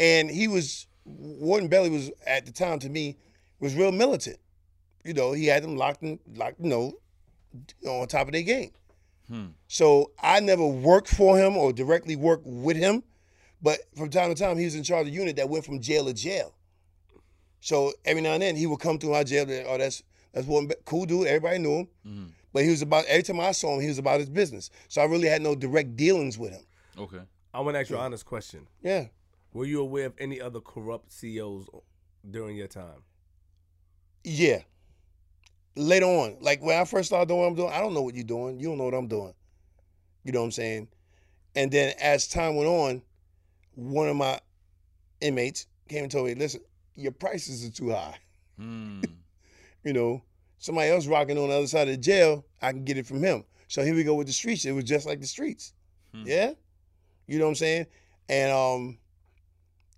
And 0.00 0.28
he 0.28 0.48
was, 0.48 0.88
Warden 1.04 1.68
Belly 1.68 1.90
was, 1.90 2.10
at 2.26 2.46
the 2.46 2.52
time 2.52 2.80
to 2.80 2.88
me, 2.88 3.16
was 3.60 3.76
real 3.76 3.92
militant. 3.92 4.38
You 5.04 5.14
know, 5.14 5.34
he 5.34 5.46
had 5.46 5.62
them 5.62 5.76
locked 5.76 6.02
in, 6.02 6.18
locked, 6.34 6.58
you 6.58 6.68
know, 6.68 6.94
on 7.86 8.08
top 8.08 8.26
of 8.26 8.32
their 8.32 8.42
game. 8.42 8.72
Hmm. 9.28 9.46
So 9.68 10.10
I 10.22 10.40
never 10.40 10.66
worked 10.66 11.08
for 11.08 11.38
him 11.38 11.56
or 11.56 11.72
directly 11.72 12.16
worked 12.16 12.46
with 12.46 12.76
him, 12.76 13.02
but 13.62 13.78
from 13.96 14.10
time 14.10 14.34
to 14.34 14.40
time 14.40 14.58
he 14.58 14.64
was 14.64 14.74
in 14.74 14.82
charge 14.82 15.06
of 15.06 15.12
a 15.12 15.16
unit 15.16 15.36
that 15.36 15.48
went 15.48 15.64
from 15.64 15.80
jail 15.80 16.06
to 16.06 16.12
jail. 16.12 16.54
So 17.60 17.92
every 18.04 18.22
now 18.22 18.32
and 18.32 18.42
then 18.42 18.56
he 18.56 18.66
would 18.66 18.80
come 18.80 18.98
through 18.98 19.12
my 19.12 19.24
jail. 19.24 19.48
and, 19.48 19.66
Oh, 19.68 19.78
that's 19.78 20.02
that's 20.32 20.46
one 20.46 20.70
cool 20.84 21.04
dude. 21.06 21.26
Everybody 21.26 21.58
knew 21.58 21.78
him, 21.80 21.88
hmm. 22.04 22.24
but 22.52 22.64
he 22.64 22.70
was 22.70 22.82
about 22.82 23.04
every 23.06 23.22
time 23.22 23.38
I 23.40 23.52
saw 23.52 23.74
him, 23.76 23.82
he 23.82 23.88
was 23.88 23.98
about 23.98 24.18
his 24.20 24.28
business. 24.30 24.70
So 24.88 25.00
I 25.00 25.04
really 25.04 25.28
had 25.28 25.42
no 25.42 25.54
direct 25.54 25.94
dealings 25.96 26.36
with 26.38 26.50
him. 26.52 26.64
Okay. 26.98 27.20
I 27.54 27.60
want 27.60 27.74
to 27.76 27.80
ask 27.80 27.90
you 27.90 27.96
an 27.96 28.02
honest 28.02 28.24
question. 28.24 28.66
Yeah, 28.82 29.06
Were 29.52 29.66
you 29.66 29.80
aware 29.82 30.06
of 30.06 30.14
any 30.18 30.40
other 30.40 30.60
corrupt 30.60 31.12
COs 31.20 31.68
during 32.28 32.56
your 32.56 32.68
time? 32.68 33.02
yeah. 34.24 34.62
Later 35.74 36.06
on, 36.06 36.36
like 36.40 36.62
when 36.62 36.78
I 36.78 36.84
first 36.84 37.08
started 37.08 37.28
doing 37.28 37.40
what 37.40 37.46
I'm 37.46 37.54
doing, 37.54 37.72
I 37.72 37.80
don't 37.80 37.94
know 37.94 38.02
what 38.02 38.14
you're 38.14 38.24
doing. 38.24 38.58
You 38.60 38.68
don't 38.68 38.78
know 38.78 38.84
what 38.84 38.94
I'm 38.94 39.08
doing. 39.08 39.32
You 40.24 40.32
know 40.32 40.40
what 40.40 40.46
I'm 40.46 40.52
saying? 40.52 40.88
And 41.54 41.70
then 41.70 41.94
as 42.00 42.28
time 42.28 42.56
went 42.56 42.68
on, 42.68 43.02
one 43.74 44.08
of 44.08 44.16
my 44.16 44.38
inmates 45.20 45.66
came 45.88 46.04
and 46.04 46.12
told 46.12 46.26
me, 46.26 46.34
"Listen, 46.34 46.60
your 46.94 47.12
prices 47.12 47.64
are 47.66 47.70
too 47.70 47.90
high." 47.90 48.18
Mm. 48.60 49.04
you 49.84 49.92
know, 49.92 50.22
somebody 50.58 50.90
else 50.90 51.06
rocking 51.06 51.38
on 51.38 51.48
the 51.48 51.56
other 51.56 51.66
side 51.66 51.88
of 51.88 51.94
the 51.94 52.00
jail, 52.00 52.44
I 52.60 52.72
can 52.72 52.84
get 52.84 52.98
it 52.98 53.06
from 53.06 53.22
him. 53.22 53.44
So 53.68 53.82
here 53.82 53.94
we 53.94 54.04
go 54.04 54.14
with 54.14 54.26
the 54.26 54.32
streets. 54.32 54.64
It 54.64 54.72
was 54.72 54.84
just 54.84 55.06
like 55.06 55.20
the 55.20 55.26
streets. 55.26 55.72
Hmm. 56.14 56.24
Yeah? 56.26 56.52
You 57.26 57.38
know 57.38 57.46
what 57.46 57.50
I'm 57.50 57.54
saying? 57.56 57.86
And 58.28 58.52
um, 58.52 58.98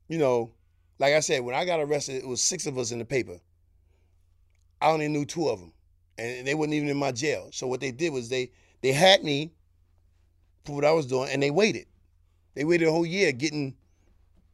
you 0.08 0.18
know, 0.18 0.52
like 0.98 1.14
I 1.14 1.20
said, 1.20 1.42
when 1.42 1.54
I 1.54 1.64
got 1.64 1.80
arrested, 1.80 2.16
it 2.16 2.26
was 2.26 2.40
six 2.40 2.66
of 2.66 2.78
us 2.78 2.92
in 2.92 2.98
the 2.98 3.04
paper. 3.04 3.38
I 4.84 4.90
only 4.90 5.08
knew 5.08 5.24
two 5.24 5.48
of 5.48 5.58
them. 5.58 5.72
And 6.18 6.46
they 6.46 6.54
weren't 6.54 6.74
even 6.74 6.88
in 6.88 6.96
my 6.96 7.10
jail. 7.10 7.48
So 7.52 7.66
what 7.66 7.80
they 7.80 7.90
did 7.90 8.12
was 8.12 8.28
they 8.28 8.50
they 8.82 8.92
had 8.92 9.24
me 9.24 9.50
for 10.64 10.76
what 10.76 10.84
I 10.84 10.92
was 10.92 11.06
doing 11.06 11.30
and 11.30 11.42
they 11.42 11.50
waited. 11.50 11.86
They 12.54 12.64
waited 12.64 12.86
a 12.86 12.92
whole 12.92 13.06
year 13.06 13.32
getting 13.32 13.74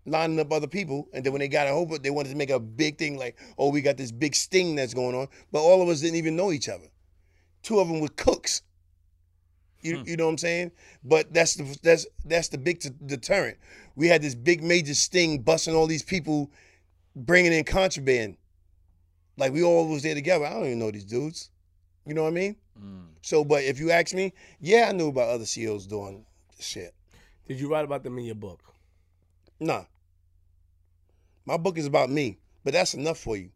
lining 0.06 0.40
up 0.40 0.52
other 0.52 0.66
people, 0.66 1.08
and 1.12 1.24
then 1.24 1.32
when 1.32 1.40
they 1.40 1.48
got 1.48 1.66
a 1.66 1.70
whole, 1.70 1.86
they 1.86 2.10
wanted 2.10 2.30
to 2.30 2.36
make 2.36 2.50
a 2.50 2.58
big 2.58 2.96
thing 2.96 3.18
like, 3.18 3.36
"Oh, 3.58 3.70
we 3.70 3.82
got 3.82 3.96
this 3.96 4.10
big 4.10 4.34
sting 4.34 4.74
that's 4.74 4.94
going 4.94 5.14
on," 5.14 5.28
but 5.52 5.60
all 5.60 5.82
of 5.82 5.88
us 5.88 6.00
didn't 6.00 6.16
even 6.16 6.36
know 6.36 6.52
each 6.52 6.68
other. 6.68 6.86
Two 7.62 7.78
of 7.80 7.88
them 7.88 8.00
were 8.00 8.08
cooks. 8.08 8.62
You, 9.82 9.98
hmm. 9.98 10.08
you 10.08 10.16
know 10.16 10.24
what 10.24 10.32
I'm 10.32 10.38
saying? 10.38 10.72
But 11.04 11.32
that's 11.34 11.54
the 11.54 11.78
that's 11.82 12.06
that's 12.24 12.48
the 12.48 12.58
big 12.58 12.80
t- 12.80 12.90
deterrent. 13.04 13.58
We 13.96 14.08
had 14.08 14.22
this 14.22 14.34
big 14.34 14.62
major 14.62 14.94
sting 14.94 15.42
busting 15.42 15.74
all 15.74 15.86
these 15.86 16.02
people, 16.02 16.50
bringing 17.14 17.52
in 17.52 17.64
contraband. 17.64 18.36
Like 19.40 19.54
we 19.54 19.62
all 19.62 19.88
was 19.88 20.02
there 20.02 20.14
together. 20.14 20.44
I 20.44 20.50
don't 20.50 20.66
even 20.66 20.78
know 20.78 20.90
these 20.90 21.04
dudes. 21.04 21.48
You 22.06 22.12
know 22.12 22.24
what 22.24 22.28
I 22.28 22.32
mean? 22.32 22.56
Mm. 22.78 23.06
So, 23.22 23.42
but 23.42 23.64
if 23.64 23.80
you 23.80 23.90
ask 23.90 24.12
me, 24.12 24.34
yeah, 24.60 24.88
I 24.90 24.92
knew 24.92 25.08
about 25.08 25.30
other 25.30 25.46
COs 25.46 25.86
doing 25.86 26.26
shit. 26.58 26.94
Did 27.48 27.58
you 27.58 27.70
write 27.72 27.86
about 27.86 28.02
them 28.02 28.18
in 28.18 28.26
your 28.26 28.34
book? 28.34 28.60
Nah. 29.58 29.84
My 31.46 31.56
book 31.56 31.78
is 31.78 31.86
about 31.86 32.10
me, 32.10 32.38
but 32.64 32.74
that's 32.74 32.92
enough 32.92 33.18
for 33.18 33.34
you. 33.34 33.48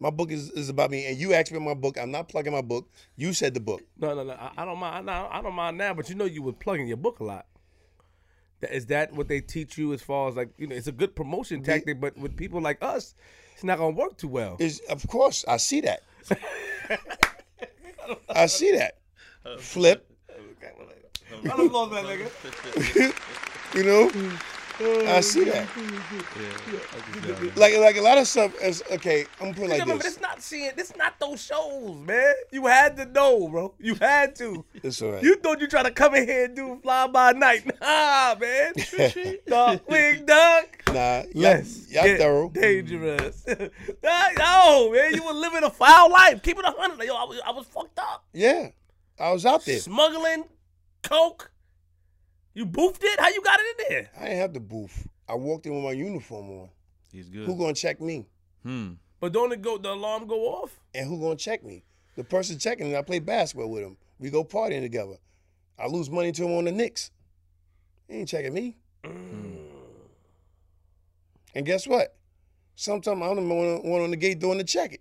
My 0.00 0.10
book 0.10 0.32
is, 0.32 0.50
is 0.50 0.68
about 0.68 0.90
me, 0.90 1.06
and 1.06 1.16
you 1.16 1.32
asked 1.32 1.52
me 1.52 1.60
my 1.60 1.74
book. 1.74 1.96
I'm 1.96 2.10
not 2.10 2.28
plugging 2.28 2.52
my 2.52 2.60
book. 2.60 2.90
You 3.14 3.32
said 3.32 3.54
the 3.54 3.60
book. 3.60 3.82
No, 4.00 4.16
no, 4.16 4.24
no. 4.24 4.32
I, 4.32 4.50
I 4.56 4.64
don't 4.64 4.78
mind. 4.80 5.08
I, 5.08 5.28
I 5.30 5.40
don't 5.40 5.54
mind 5.54 5.78
now, 5.78 5.94
but 5.94 6.08
you 6.08 6.16
know 6.16 6.24
you 6.24 6.42
were 6.42 6.52
plugging 6.52 6.88
your 6.88 6.96
book 6.96 7.20
a 7.20 7.24
lot. 7.24 7.46
Is 8.62 8.86
that 8.86 9.12
what 9.12 9.28
they 9.28 9.40
teach 9.40 9.78
you 9.78 9.92
as 9.92 10.02
far 10.02 10.28
as 10.28 10.34
like 10.34 10.50
you 10.58 10.66
know? 10.66 10.74
It's 10.74 10.88
a 10.88 10.92
good 10.92 11.14
promotion 11.14 11.62
tactic, 11.62 12.00
but 12.00 12.18
with 12.18 12.36
people 12.36 12.60
like 12.60 12.78
us, 12.82 13.14
it's 13.62 13.66
not 13.68 13.78
gonna 13.78 13.94
work 13.94 14.16
too 14.16 14.26
well. 14.26 14.56
Is 14.58 14.80
of 14.90 15.06
course 15.06 15.44
I 15.46 15.56
see 15.56 15.82
that. 15.82 16.02
I 18.28 18.46
see 18.46 18.72
that. 18.72 18.98
Flip, 19.60 20.04
you 23.76 23.84
know. 23.84 24.10
I 24.82 25.20
see 25.20 25.44
that. 25.44 25.66
Mm-hmm. 25.68 27.58
Like 27.58 27.76
like 27.78 27.96
a 27.96 28.00
lot 28.00 28.18
of 28.18 28.26
stuff 28.26 28.60
is 28.62 28.82
okay. 28.90 29.26
I'm 29.40 29.52
gonna 29.52 29.54
put 29.54 29.64
it 29.64 29.70
like 29.70 29.80
Remember, 29.80 30.02
this. 30.02 30.14
this 30.14 30.22
not 30.22 30.42
seeing. 30.42 30.70
This 30.76 30.96
not 30.96 31.18
those 31.20 31.40
shows, 31.42 31.96
man. 31.96 32.34
You 32.50 32.66
had 32.66 32.96
to 32.96 33.04
know, 33.06 33.48
bro. 33.48 33.74
You 33.78 33.94
had 33.96 34.34
to. 34.36 34.64
It's 34.82 35.00
all 35.00 35.12
right. 35.12 35.22
You 35.22 35.36
thought 35.36 35.60
you 35.60 35.68
trying 35.68 35.84
to 35.84 35.92
come 35.92 36.14
in 36.16 36.26
here 36.26 36.46
and 36.46 36.56
do 36.56 36.78
fly 36.82 37.06
by 37.06 37.32
night? 37.32 37.64
Nah, 37.80 38.34
man. 38.40 38.72
Duck, 39.46 39.88
wing, 39.88 40.24
duck. 40.26 40.68
Nah, 40.88 41.22
Yes. 41.32 41.86
y'all, 41.88 42.02
y'all 42.02 42.04
Get 42.04 42.18
thorough. 42.18 42.48
Dangerous. 42.50 43.44
Nah, 44.02 44.28
no, 44.38 44.90
man. 44.92 45.14
You 45.14 45.22
were 45.24 45.32
living 45.32 45.62
a 45.64 45.70
foul 45.70 46.10
life. 46.10 46.42
Keep 46.42 46.58
it 46.58 46.64
a 46.64 46.74
hundred. 46.76 47.04
Yo, 47.06 47.14
I 47.14 47.24
was, 47.24 47.40
I 47.46 47.50
was 47.52 47.66
fucked 47.66 47.98
up. 47.98 48.24
Yeah, 48.32 48.70
I 49.20 49.32
was 49.32 49.46
out 49.46 49.64
there. 49.64 49.78
Smuggling, 49.78 50.44
coke. 51.02 51.51
You 52.54 52.66
boofed 52.66 53.02
it? 53.02 53.18
How 53.18 53.28
you 53.28 53.42
got 53.42 53.60
it 53.60 53.66
in 53.66 53.86
there? 53.88 54.10
I 54.18 54.24
didn't 54.24 54.38
have 54.38 54.52
the 54.52 54.60
booth. 54.60 55.06
I 55.28 55.34
walked 55.34 55.66
in 55.66 55.74
with 55.74 55.84
my 55.84 55.92
uniform 55.92 56.50
on. 56.50 56.68
He's 57.12 57.28
good. 57.28 57.46
Who 57.46 57.56
gonna 57.56 57.74
check 57.74 58.00
me? 58.00 58.26
Hmm. 58.62 58.92
But 59.20 59.32
don't 59.32 59.52
it 59.52 59.62
go 59.62 59.78
the 59.78 59.92
alarm 59.92 60.26
go 60.26 60.40
off? 60.46 60.78
And 60.94 61.08
who 61.08 61.20
gonna 61.20 61.36
check 61.36 61.64
me? 61.64 61.84
The 62.16 62.24
person 62.24 62.58
checking 62.58 62.90
it, 62.90 62.96
I 62.96 63.02
play 63.02 63.20
basketball 63.20 63.70
with 63.70 63.82
him. 63.82 63.96
We 64.18 64.30
go 64.30 64.44
partying 64.44 64.82
together. 64.82 65.16
I 65.78 65.86
lose 65.86 66.10
money 66.10 66.32
to 66.32 66.44
him 66.44 66.58
on 66.58 66.64
the 66.64 66.72
Knicks. 66.72 67.10
He 68.08 68.16
ain't 68.16 68.28
checking 68.28 68.52
me. 68.52 68.76
And 71.54 71.66
guess 71.66 71.86
what? 71.86 72.14
Sometimes 72.74 73.22
I'm 73.22 73.36
the 73.36 73.54
one, 73.54 73.90
one 73.90 74.02
on 74.02 74.10
the 74.10 74.16
gate 74.16 74.38
doing 74.38 74.58
the 74.58 74.64
check 74.64 74.92
it. 74.94 75.00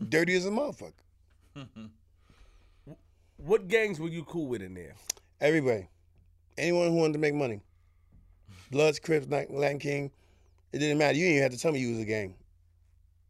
Dirty 0.08 0.34
as 0.34 0.46
a 0.46 0.50
motherfucker. 0.50 0.92
What 3.36 3.68
gangs 3.68 4.00
were 4.00 4.08
you 4.08 4.24
cool 4.24 4.46
with 4.46 4.62
in 4.62 4.72
there? 4.72 4.94
Everybody. 5.38 5.88
Anyone 6.56 6.88
who 6.88 6.94
wanted 6.96 7.14
to 7.14 7.18
make 7.18 7.34
money. 7.34 7.60
Bloods, 8.70 8.98
Crips, 8.98 9.28
Latin 9.28 9.56
Latin 9.58 9.78
King. 9.78 10.10
It 10.72 10.78
didn't 10.78 10.98
matter. 10.98 11.14
You 11.16 11.24
didn't 11.24 11.32
even 11.36 11.42
have 11.42 11.52
to 11.52 11.58
tell 11.58 11.72
me 11.72 11.80
you 11.80 11.90
was 11.92 12.00
a 12.00 12.04
gang. 12.04 12.34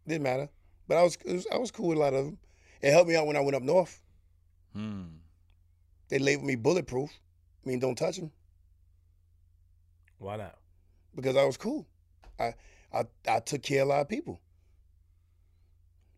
It 0.06 0.08
Didn't 0.10 0.22
matter. 0.22 0.48
But 0.88 0.98
I 0.98 1.02
was, 1.02 1.16
was 1.24 1.46
I 1.52 1.56
was 1.58 1.70
cool 1.70 1.88
with 1.88 1.98
a 1.98 2.00
lot 2.00 2.14
of 2.14 2.24
them. 2.26 2.38
It 2.80 2.92
helped 2.92 3.08
me 3.08 3.16
out 3.16 3.26
when 3.26 3.36
I 3.36 3.40
went 3.40 3.56
up 3.56 3.62
north. 3.62 4.02
Hmm. 4.74 5.02
They 6.08 6.18
labeled 6.18 6.46
me 6.46 6.56
bulletproof. 6.56 7.10
I 7.64 7.68
mean, 7.68 7.78
don't 7.78 7.96
touch 7.96 8.16
them 8.18 8.30
Why 10.18 10.36
not? 10.36 10.56
because 11.14 11.36
I 11.36 11.44
was 11.44 11.56
cool. 11.56 11.86
I 12.38 12.54
I 12.92 13.04
I 13.28 13.40
took 13.40 13.62
care 13.62 13.82
of 13.82 13.88
a 13.88 13.90
lot 13.90 14.00
of 14.02 14.08
people. 14.08 14.40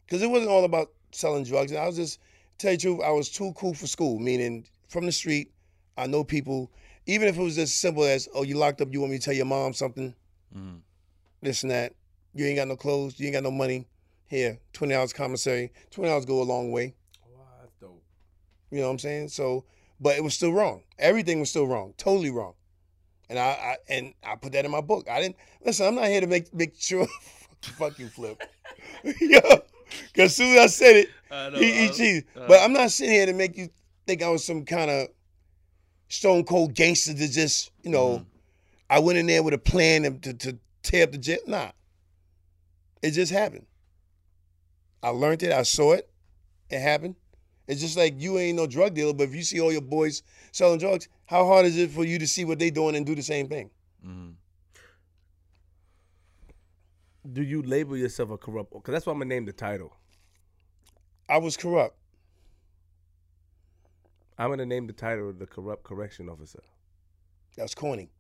Because 0.07 0.23
it 0.23 0.31
wasn't 0.31 0.51
all 0.51 0.65
about 0.65 0.91
selling 1.13 1.45
drugs. 1.45 1.71
And 1.71 1.81
I 1.81 1.87
was 1.87 1.97
just 1.97 2.21
tell 2.59 2.73
you 2.73 2.77
the 2.79 2.83
truth. 2.83 3.01
I 3.05 3.11
was 3.11 3.29
too 3.31 3.53
cool 3.57 3.75
for 3.75 3.87
school. 3.87 4.19
Meaning, 4.19 4.67
from 4.89 5.07
the 5.07 5.13
street, 5.13 5.53
I 5.97 6.07
know 6.07 6.25
people. 6.25 6.71
Even 7.07 7.29
if 7.29 7.37
it 7.39 7.43
was 7.43 7.57
as 7.59 7.73
simple 7.73 8.05
as, 8.05 8.29
"Oh, 8.35 8.43
you 8.43 8.57
locked 8.57 8.81
up. 8.81 8.93
You 8.93 9.01
want 9.01 9.13
me 9.13 9.19
to 9.19 9.25
tell 9.25 9.35
your 9.35 9.47
mom 9.47 9.73
something? 9.73 10.15
Mhm. 10.55 10.81
This 11.41 11.63
and 11.63 11.71
that. 11.71 11.93
You 12.35 12.47
ain't 12.47 12.57
got 12.57 12.69
no 12.69 12.77
clothes. 12.77 13.19
You 13.19 13.27
ain't 13.27 13.35
got 13.35 13.43
no 13.45 13.51
money. 13.51 13.87
Here, 14.29 14.59
twenty 14.73 14.95
dollars 14.95 15.13
commissary. 15.13 15.71
Twenty 15.91 16.09
dollars 16.11 16.25
go 16.25 16.43
a 16.43 16.45
long 16.45 16.73
way. 16.73 16.95
Wow, 17.33 17.43
that's 17.61 17.73
dope. 17.81 18.03
You 18.71 18.79
know 18.79 18.87
what 18.87 18.91
I'm 18.93 18.99
saying? 18.99 19.29
So, 19.29 19.65
but 20.01 20.17
it 20.17 20.25
was 20.25 20.35
still 20.35 20.53
wrong. 20.53 20.83
Everything 20.99 21.39
was 21.39 21.49
still 21.51 21.67
wrong. 21.67 21.95
Totally 21.97 22.31
wrong. 22.31 22.55
And 23.29 23.39
I, 23.39 23.43
I 23.45 23.77
and 23.89 24.15
I 24.25 24.35
put 24.37 24.53
that 24.53 24.65
in 24.65 24.71
my 24.73 24.81
book. 24.81 25.09
I 25.09 25.21
didn't 25.21 25.37
listen. 25.65 25.87
I'm 25.87 25.95
not 25.95 26.07
here 26.07 26.21
to 26.21 26.27
make 26.27 26.53
make 26.53 26.75
sure. 26.77 27.07
fuck 27.79 27.99
you, 27.99 28.09
Flip. 28.09 28.43
Yo, 29.21 29.41
because 30.13 30.35
soon 30.35 30.57
as 30.57 30.65
I 30.65 30.67
said 30.67 30.97
it, 30.97 31.09
I 31.31 31.51
know, 31.51 31.59
he, 31.59 31.73
he 31.73 31.89
cheated. 31.91 32.25
uh, 32.37 32.47
but 32.49 32.61
I'm 32.63 32.73
not 32.73 32.91
sitting 32.91 33.15
here 33.15 33.27
to 33.27 33.33
make 33.33 33.57
you 33.57 33.69
think 34.07 34.23
I 34.23 34.29
was 34.29 34.45
some 34.45 34.65
kind 34.65 34.91
of 34.91 35.09
stone 36.09 36.45
cold 36.45 36.75
gangster 36.75 37.15
to 37.15 37.29
just 37.29 37.71
you 37.83 37.91
know. 37.91 38.25
I 38.89 39.01
went 39.01 39.19
in 39.19 39.27
there 39.27 39.43
with 39.43 39.53
a 39.53 39.59
plan 39.59 40.05
to 40.05 40.11
to, 40.11 40.35
to 40.35 40.59
tear 40.83 41.05
up 41.05 41.13
the 41.13 41.19
jet. 41.19 41.41
Nah, 41.47 41.73
it 43.03 43.11
just 43.11 43.33
happened. 43.33 43.67
I 45.03 45.09
learned 45.09 45.43
it. 45.43 45.53
I 45.53 45.63
saw 45.63 45.93
it. 45.95 46.09
It 46.71 46.81
happened. 46.81 47.17
It's 47.67 47.81
just 47.81 47.97
like 47.97 48.21
you 48.21 48.39
ain't 48.39 48.57
no 48.57 48.67
drug 48.69 48.95
dealer, 48.95 49.13
but 49.13 49.25
if 49.25 49.35
you 49.35 49.43
see 49.43 49.61
all 49.61 49.73
your 49.73 49.81
boys 49.81 50.23
selling 50.53 50.79
drugs, 50.79 51.09
how 51.25 51.45
hard 51.45 51.67
is 51.67 51.77
it 51.77 51.91
for 51.91 52.05
you 52.05 52.19
to 52.21 52.27
see 52.29 52.45
what 52.45 52.61
they 52.61 52.71
doing 52.71 52.95
and 52.95 53.05
do 53.05 53.17
the 53.17 53.23
same 53.23 53.49
thing? 53.49 53.71
Mhm. 54.07 54.35
Do 57.33 57.43
you 57.43 57.63
label 57.63 57.97
yourself 57.97 58.31
a 58.31 58.39
corrupt? 58.39 58.73
Because 58.73 58.93
that's 58.93 59.07
why 59.07 59.13
I'm 59.13 59.19
gonna 59.19 59.29
name 59.29 59.47
the 59.47 59.53
title. 59.53 59.97
I 61.29 61.39
was 61.39 61.57
corrupt. 61.57 61.97
I'm 64.39 64.51
gonna 64.51 64.67
name 64.67 64.87
the 64.87 64.93
title 64.93 65.33
the 65.33 65.47
corrupt 65.47 65.83
correction 65.85 66.29
officer. 66.29 66.61
That's 67.57 67.75
corny 67.75 68.11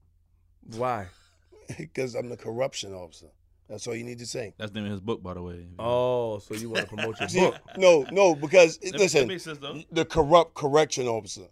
Why? 0.76 1.06
because 1.78 2.14
I'm 2.14 2.28
the 2.28 2.36
corruption 2.36 2.94
officer. 2.94 3.26
That's 3.68 3.86
all 3.88 3.97
you 3.97 4.05
need 4.05 4.20
to 4.20 4.26
say. 4.26 4.55
That's 4.59 4.70
the 4.70 4.76
name 4.78 4.86
of 4.86 4.93
his 4.93 5.01
book, 5.01 5.22
by 5.22 5.34
the 5.34 5.43
way. 5.43 5.66
Oh, 5.78 6.38
so 6.38 6.55
you 6.55 6.70
want 6.70 6.88
to 6.88 6.94
promote 6.94 7.18
your 7.20 7.51
book? 7.51 7.60
no, 7.76 8.06
no, 8.12 8.34
because 8.34 8.78
That- 8.78 8.93
that 8.93 8.98
listen, 9.01 9.28
makes 9.28 9.43
sense, 9.43 9.59
though. 9.59 9.82
the 9.90 10.05
corrupt 10.05 10.55
correction 10.55 11.09
officer. 11.09 11.48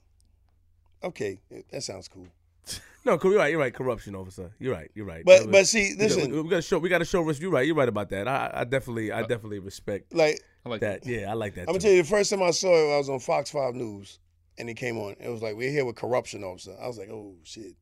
Okay, 1.02 1.38
that 1.70 1.82
sounds 1.82 2.08
cool. 2.08 2.28
No, 3.06 3.18
you're 3.22 3.36
right. 3.36 3.50
You're 3.50 3.60
right. 3.60 3.74
Corruption 3.74 4.14
officer. 4.14 4.50
You're 4.58 4.72
right. 4.72 4.90
You're 4.94 5.04
right. 5.04 5.22
But 5.26 5.42
That 5.42 5.52
but 5.52 5.66
see, 5.66 5.90
we 5.90 5.96
gotta- 5.96 6.04
listen, 6.04 6.32
we, 6.32 6.40
we 6.40 6.48
gotta 6.48 6.62
show. 6.62 6.78
We 6.78 6.88
gotta 6.88 7.04
show. 7.04 7.30
You're 7.32 7.50
right. 7.50 7.66
You're 7.66 7.74
right 7.76 7.88
about 7.90 8.08
that. 8.08 8.26
I, 8.26 8.50
I 8.54 8.64
definitely, 8.64 9.12
I 9.12 9.18
uh, 9.20 9.26
definitely 9.26 9.58
respect 9.58 10.14
like 10.14 10.40
I 10.64 10.70
like 10.70 10.80
that. 10.80 11.04
Yeah, 11.04 11.30
I 11.30 11.34
like 11.34 11.54
that. 11.56 11.62
I'm 11.62 11.66
gonna 11.66 11.80
tell 11.80 11.90
you, 11.90 12.00
the 12.02 12.08
first 12.08 12.30
time 12.30 12.42
I 12.42 12.50
saw 12.50 12.68
it, 12.74 12.94
I 12.94 12.96
was 12.96 13.10
on 13.10 13.18
Fox 13.20 13.50
Five 13.50 13.74
News, 13.74 14.20
and 14.58 14.68
it 14.70 14.74
came 14.74 14.98
on. 14.98 15.16
It 15.20 15.28
was 15.28 15.42
like 15.42 15.56
we're 15.56 15.70
here 15.70 15.84
with 15.84 15.96
corruption 15.96 16.44
officer. 16.44 16.76
I 16.80 16.86
was 16.86 16.98
like, 16.98 17.10
oh 17.10 17.34
shit, 17.44 17.74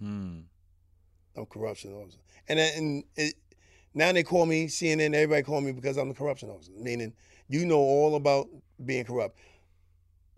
Hmm. 0.00 0.40
I'm 1.36 1.46
corruption 1.46 1.92
officer. 1.94 2.18
And 2.48 2.58
then 2.58 2.72
and 2.76 3.04
it, 3.16 3.34
now 3.94 4.12
they 4.12 4.22
call 4.22 4.46
me 4.46 4.66
CNN. 4.66 5.14
Everybody 5.14 5.42
call 5.42 5.60
me 5.60 5.72
because 5.72 5.96
I'm 5.96 6.08
the 6.08 6.14
corruption 6.14 6.50
officer, 6.50 6.72
meaning 6.78 7.12
you 7.48 7.64
know 7.66 7.78
all 7.78 8.16
about 8.16 8.46
being 8.84 9.04
corrupt. 9.04 9.38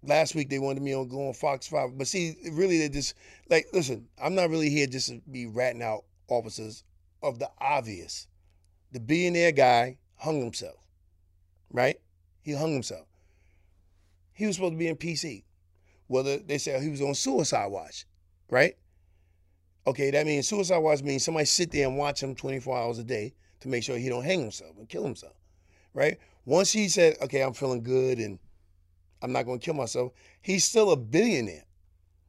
Last 0.03 0.35
week 0.35 0.49
they 0.49 0.59
wanted 0.59 0.83
me 0.83 0.95
on 0.95 1.09
go 1.09 1.29
on 1.29 1.35
Fox 1.35 1.67
Five, 1.67 1.97
but 1.97 2.07
see, 2.07 2.37
really 2.53 2.79
they 2.79 2.89
just 2.89 3.15
like 3.51 3.67
listen. 3.73 4.09
I'm 4.23 4.35
not 4.35 4.51
really 4.51 4.71
here 4.71 4.87
just 4.87 5.09
to 5.09 5.21
be 5.31 5.47
ratting 5.47 5.83
out 5.83 6.05
officers 6.29 6.85
of 7.23 7.39
the 7.39 7.51
obvious. 7.61 8.27
The 8.93 9.01
billionaire 9.01 9.53
guy 9.53 9.99
hung 10.17 10.41
himself, 10.41 10.77
right? 11.71 11.97
He 12.43 12.53
hung 12.53 12.73
himself. 12.73 13.07
He 14.33 14.47
was 14.47 14.55
supposed 14.57 14.75
to 14.75 14.79
be 14.79 14.87
in 14.87 14.97
PC. 14.97 15.43
Whether 16.09 16.39
they 16.39 16.59
say 16.59 16.75
oh, 16.75 16.81
he 16.81 16.89
was 16.89 17.01
on 17.01 17.15
suicide 17.15 17.67
watch, 17.67 18.07
right? 18.51 18.75
Okay, 19.87 20.11
that 20.11 20.27
means 20.27 20.49
suicide 20.49 20.79
watch 20.79 21.03
means 21.03 21.25
somebody 21.25 21.47
sit 21.47 21.71
there 21.71 21.87
and 21.87 21.97
watch 21.97 22.23
him 22.23 22.35
24 22.35 22.77
hours 22.77 22.99
a 22.99 23.05
day 23.05 23.35
to 23.61 23.69
make 23.69 23.83
sure 23.83 23.97
he 23.97 24.09
don't 24.09 24.25
hang 24.25 24.41
himself 24.41 24.77
and 24.77 24.89
kill 24.89 25.05
himself, 25.05 25.35
right? 25.95 26.19
Once 26.45 26.73
he 26.73 26.89
said, 26.89 27.17
okay, 27.23 27.43
I'm 27.43 27.53
feeling 27.53 27.83
good 27.83 28.19
and 28.19 28.39
I'm 29.23 29.33
not 29.33 29.45
going 29.45 29.59
to 29.59 29.65
kill 29.65 29.75
myself, 29.75 30.13
he's 30.41 30.65
still 30.65 30.91
a 30.91 30.97
billionaire. 30.97 31.65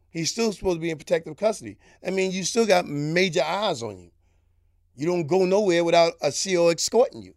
He's 0.10 0.32
still 0.32 0.52
supposed 0.52 0.78
to 0.78 0.82
be 0.82 0.90
in 0.90 0.98
protective 0.98 1.38
custody. 1.38 1.78
I 2.06 2.10
mean, 2.10 2.32
you 2.32 2.44
still 2.44 2.66
got 2.66 2.88
major 2.88 3.44
eyes 3.44 3.84
on 3.84 4.00
you. 4.00 4.12
You 4.96 5.06
don't 5.06 5.28
go 5.28 5.46
nowhere 5.46 5.84
without 5.84 6.14
a 6.22 6.32
CO 6.32 6.70
escorting 6.70 7.22
you. 7.22 7.34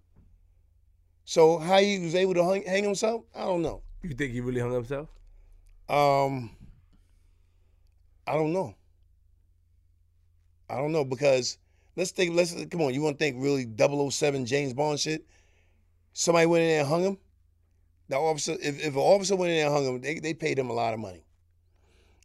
So 1.25 1.59
how 1.59 1.79
he 1.79 1.99
was 1.99 2.15
able 2.15 2.35
to 2.35 2.45
hang 2.45 2.85
himself, 2.85 3.25
I 3.35 3.45
don't 3.45 3.63
know. 3.63 3.83
You 4.03 4.15
think 4.15 4.33
he 4.33 4.41
really 4.41 4.61
hung 4.61 4.73
himself? 4.73 5.09
Um, 5.93 6.51
I 8.27 8.33
don't 8.33 8.55
know. 8.55 8.75
I 10.71 10.77
don't 10.77 10.93
know 10.93 11.05
because 11.05 11.59
let's 11.97 12.13
think. 12.13 12.35
Let's 12.35 12.55
come 12.71 12.81
on. 12.81 12.95
You 12.95 13.03
want 13.03 13.19
to 13.19 13.25
think 13.25 13.37
really 13.39 13.67
007 14.11 14.47
James 14.47 14.73
Bond 14.73 14.99
shit? 14.99 15.27
Somebody 16.15 16.47
went 16.47 16.63
in 16.63 16.69
there 16.69 16.81
and 16.81 16.89
hung 16.89 17.05
him. 17.05 17.19
The 18.09 18.17
officer, 18.17 18.53
if, 18.53 18.83
if 18.83 18.95
an 18.95 19.01
officer 19.01 19.37
went 19.37 19.51
in 19.51 19.59
there 19.59 19.67
and 19.67 19.75
hung 19.75 19.85
him, 19.85 20.01
they 20.01 20.19
they 20.19 20.33
paid 20.33 20.59
him 20.59 20.71
a 20.71 20.73
lot 20.73 20.95
of 20.95 21.01
money. 21.01 21.25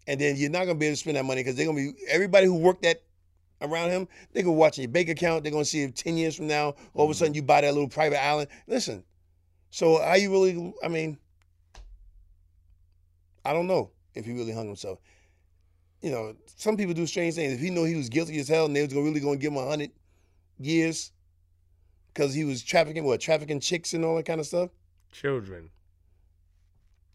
And 0.08 0.22
then 0.22 0.38
you're 0.38 0.50
not 0.50 0.66
gonna 0.66 0.80
be 0.80 0.86
able 0.86 0.94
to 0.94 1.00
spend 1.00 1.18
that 1.18 1.26
money 1.26 1.42
because 1.42 1.58
they're 1.58 1.66
gonna 1.66 1.78
be 1.78 1.94
everybody 2.08 2.48
who 2.48 2.56
worked 2.56 2.84
that 2.84 3.04
around 3.62 3.90
him. 3.90 4.08
They're 4.32 4.44
gonna 4.44 4.54
watch 4.54 4.78
your 4.78 4.88
bank 4.88 5.10
account. 5.10 5.44
They're 5.44 5.52
gonna 5.52 5.66
see 5.66 5.84
if 5.84 5.94
ten 5.94 6.18
years 6.18 6.38
from 6.38 6.48
now, 6.48 6.76
all 6.94 7.04
of 7.04 7.12
a 7.12 7.14
sudden 7.14 7.34
you 7.34 7.42
buy 7.42 7.60
that 7.60 7.74
little 7.74 7.90
private 7.90 8.24
island. 8.24 8.48
Listen, 8.66 9.04
so 9.72 10.02
are 10.02 10.18
you 10.18 10.32
really? 10.32 10.74
I 10.82 10.88
mean, 10.88 11.18
I 13.48 13.54
don't 13.54 13.66
know 13.66 13.92
if 14.14 14.26
he 14.26 14.34
really 14.34 14.52
hung 14.52 14.68
himself. 14.68 15.00
You 16.02 16.12
know, 16.12 16.36
some 16.58 16.76
people 16.76 16.94
do 16.94 17.08
strange 17.08 17.36
things. 17.36 17.54
If 17.54 17.62
he 17.62 17.70
knew 17.70 17.86
he 17.86 17.96
was 17.96 18.10
guilty 18.10 18.38
as 18.40 18.50
hell 18.50 18.66
and 18.66 18.76
they 18.76 18.82
was 18.82 18.92
gonna 18.92 19.06
really 19.06 19.22
gonna 19.22 19.38
give 19.38 19.54
him 19.54 19.58
a 19.58 19.66
hundred 19.66 19.92
years 20.60 21.14
because 22.14 22.34
he 22.34 22.44
was 22.44 22.62
trafficking 22.62 23.06
what 23.06 23.22
trafficking 23.22 23.62
chicks 23.62 23.94
and 23.94 24.04
all 24.04 24.18
that 24.18 24.26
kind 24.26 24.42
of 24.42 24.46
stuff. 24.46 24.70
Children. 25.14 25.70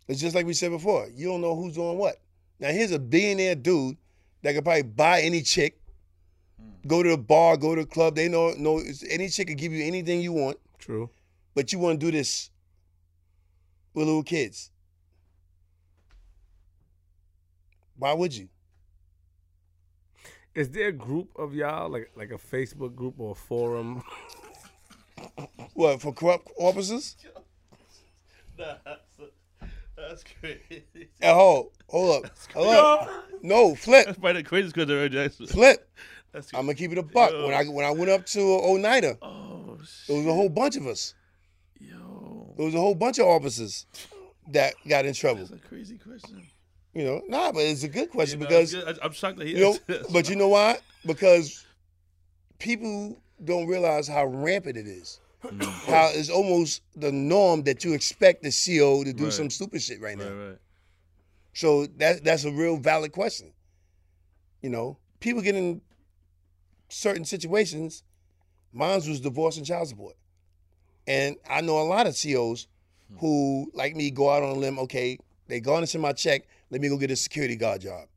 It's 0.09 0.23
just 0.23 0.35
like 0.35 0.47
we 0.47 0.55
said 0.55 0.71
before. 0.71 1.07
You 1.15 1.29
don't 1.29 1.43
know 1.43 1.55
who's 1.55 1.75
doing 1.75 1.99
what. 1.99 2.17
Now 2.59 2.69
here's 2.69 2.93
a 2.93 2.99
billionaire 2.99 3.55
dude 3.55 3.99
that 4.41 4.55
could 4.55 4.65
probably 4.65 4.85
buy 4.85 5.21
any 5.21 5.43
chick, 5.43 5.79
hmm. 6.59 6.89
go 6.89 7.03
to 7.03 7.11
the 7.11 7.19
bar, 7.19 7.59
go 7.59 7.75
to 7.75 7.83
the 7.83 7.87
club. 7.87 8.15
They 8.15 8.29
know 8.29 8.53
know 8.55 8.83
any 9.11 9.29
chick 9.29 9.49
could 9.49 9.59
give 9.59 9.73
you 9.73 9.85
anything 9.85 10.23
you 10.23 10.33
want, 10.33 10.57
True. 10.79 11.11
but 11.55 11.75
you 11.75 11.79
want 11.79 12.01
to 12.01 12.07
do 12.07 12.11
this 12.11 12.51
with 13.93 14.07
little 14.07 14.23
kids. 14.23 14.72
Why 18.03 18.15
would 18.15 18.35
you? 18.37 18.49
Is 20.57 20.71
there 20.71 20.89
a 20.89 20.93
group 20.93 21.29
of 21.37 21.55
y'all 21.55 21.89
like 21.89 22.11
like 22.17 22.33
a 22.33 22.37
Facebook 22.37 22.97
group 22.97 23.15
or 23.19 23.31
a 23.31 23.35
forum? 23.37 24.03
What 25.75 26.01
for 26.03 26.13
corrupt 26.13 26.51
officers? 26.59 27.17
That's 28.57 30.25
crazy. 30.41 30.85
Hey, 30.95 31.33
hold, 31.33 31.71
hold 31.89 32.25
up, 32.25 32.33
hold 32.53 32.75
up. 32.75 33.09
No, 33.41 33.77
flip, 33.77 34.07
That's 34.07 34.19
probably 34.19 34.43
the 34.43 34.49
craziest 34.49 34.75
because 34.75 34.91
of 34.91 34.97
Ray 34.99 35.09
Jackson. 35.09 35.47
flip. 35.47 35.89
That's 36.33 36.53
I'm 36.53 36.63
gonna 36.63 36.75
keep 36.75 36.91
it 36.91 36.99
a 36.99 37.05
buck. 37.05 37.31
When 37.33 37.55
I 37.55 37.63
when 37.67 37.87
I 37.87 37.93
went 37.93 38.11
up 38.11 38.27
to 38.27 38.41
Oneida, 38.41 39.17
oh 39.23 39.77
there 39.77 39.87
shit, 39.87 40.17
was 40.17 40.27
a 40.27 40.33
whole 40.35 40.49
bunch 40.49 40.75
of 40.77 40.89
us. 40.89 41.15
yo, 41.79 42.53
There 42.57 42.67
was 42.67 42.75
a 42.75 42.81
whole 42.81 42.97
bunch 42.97 43.21
of 43.21 43.27
officers 43.27 43.87
that 44.49 44.75
got 44.89 45.07
in 45.07 45.15
trouble. 45.15 45.47
that's 45.47 45.53
a 45.53 45.69
crazy 45.69 45.99
question. 45.99 46.43
You 46.95 47.05
know, 47.05 47.23
nah, 47.27 47.53
but 47.53 47.61
it's 47.63 47.85
a 47.85 47.89
good 47.89 48.11
question 48.11 48.39
You 48.41 48.45
know, 48.45 48.49
because 48.51 48.75
it's. 48.75 48.99
I- 49.01 49.05
I'm 49.05 49.13
shocked 49.13 49.39
that 49.39 49.47
he 49.47 49.55
you 49.55 49.61
know, 49.61 49.77
is. 49.89 50.07
but 50.13 50.29
you 50.29 50.37
know 50.37 50.49
why? 50.49 50.79
Because 51.07 51.65
people 52.59 53.19
don't 53.43 53.67
realize 53.67 54.07
how 54.07 54.27
rampant 54.27 54.77
it 54.77 54.87
is. 54.87 55.21
Mm. 55.43 55.65
How 55.91 56.11
it's 56.13 56.31
almost 56.31 56.83
the 56.95 57.11
norm 57.11 57.63
that 57.65 57.83
you 57.83 57.95
expect 57.95 58.43
the 58.43 58.51
CO 58.53 59.03
to 59.05 59.13
do 59.13 59.25
Right. 59.25 59.33
some 59.33 59.51
stupid 59.51 59.83
shit 59.83 60.01
right 60.01 60.17
now. 60.17 60.25
right, 60.31 60.49
right. 60.51 60.59
So 61.55 61.87
that 61.97 62.23
that's 62.25 62.45
a 62.45 62.53
real 62.53 62.77
valid 62.77 63.13
question. 63.13 63.53
You 64.61 64.71
know, 64.71 64.99
people 65.21 65.43
get 65.43 65.57
in 65.57 65.81
certain 66.89 67.25
situations. 67.25 68.05
Mine 68.73 68.97
was 69.09 69.21
divorce 69.21 69.57
and 69.57 69.67
child 69.67 69.89
support, 69.89 70.15
and 71.07 71.37
I 71.49 71.61
know 71.61 71.79
a 71.81 71.85
lot 71.85 72.07
of 72.07 72.17
COs 72.21 72.69
who, 73.19 73.71
like 73.75 73.95
me, 73.97 74.11
go 74.11 74.31
out 74.31 74.43
on 74.43 74.51
a 74.51 74.55
limb. 74.59 74.79
Okay, 74.79 75.19
they 75.49 75.61
garnishing 75.61 76.01
my 76.01 76.13
check. 76.13 76.43
Let 76.73 76.81
me 76.81 76.89
go 76.89 76.97
get 76.97 77.11
a 77.11 77.17
security 77.17 77.55
guard 77.55 77.83
job. 77.83 78.09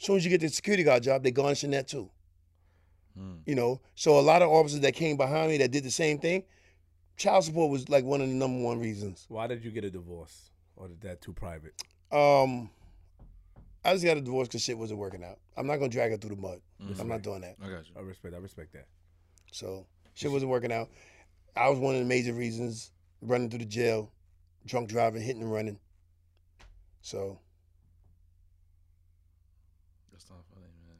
As 0.00 0.06
soon 0.06 0.16
as 0.16 0.24
you 0.24 0.30
get 0.30 0.40
the 0.40 0.48
security 0.48 0.84
guard 0.84 1.02
job, 1.02 1.24
they 1.24 1.32
garnishing 1.32 1.72
that 1.72 1.88
too. 1.88 2.08
Mm. 3.18 3.40
You 3.44 3.56
know, 3.56 3.80
so 3.96 4.18
a 4.18 4.22
lot 4.22 4.40
of 4.40 4.50
officers 4.50 4.80
that 4.80 4.94
came 4.94 5.16
behind 5.16 5.50
me 5.50 5.58
that 5.58 5.72
did 5.72 5.82
the 5.82 5.90
same 5.90 6.20
thing. 6.20 6.44
Child 7.16 7.44
support 7.44 7.72
was 7.72 7.88
like 7.88 8.04
one 8.04 8.20
of 8.20 8.28
the 8.28 8.34
number 8.34 8.62
one 8.62 8.78
reasons. 8.78 9.26
Why 9.28 9.48
did 9.48 9.64
you 9.64 9.72
get 9.72 9.84
a 9.84 9.90
divorce? 9.90 10.50
Or 10.76 10.86
is 10.86 10.96
that 11.00 11.22
too 11.22 11.32
private? 11.32 11.74
Um, 12.12 12.70
I 13.84 13.92
just 13.92 14.04
got 14.04 14.16
a 14.16 14.20
divorce 14.20 14.46
because 14.46 14.62
shit 14.62 14.78
wasn't 14.78 15.00
working 15.00 15.24
out. 15.24 15.38
I'm 15.56 15.66
not 15.66 15.76
gonna 15.76 15.90
drag 15.90 16.12
her 16.12 16.16
through 16.16 16.36
the 16.36 16.40
mud. 16.40 16.60
Mm-hmm. 16.80 17.00
I'm 17.00 17.08
not 17.08 17.22
doing 17.22 17.40
that. 17.40 17.56
I 17.60 17.68
got 17.68 17.88
you. 17.88 17.94
I 17.96 18.00
respect. 18.00 18.34
I 18.34 18.38
respect 18.38 18.72
that. 18.74 18.86
So 19.50 19.86
shit 20.14 20.30
wasn't 20.30 20.52
working 20.52 20.72
out. 20.72 20.88
I 21.56 21.68
was 21.68 21.80
one 21.80 21.94
of 21.94 22.00
the 22.00 22.06
major 22.06 22.32
reasons 22.32 22.92
running 23.22 23.50
through 23.50 23.60
the 23.60 23.64
jail, 23.64 24.12
drunk 24.66 24.88
driving, 24.88 25.20
hitting 25.20 25.42
and 25.42 25.52
running. 25.52 25.78
So 27.00 27.40
That's 30.14 30.30
not 30.30 30.44
funny, 30.54 30.70
man. 30.86 30.96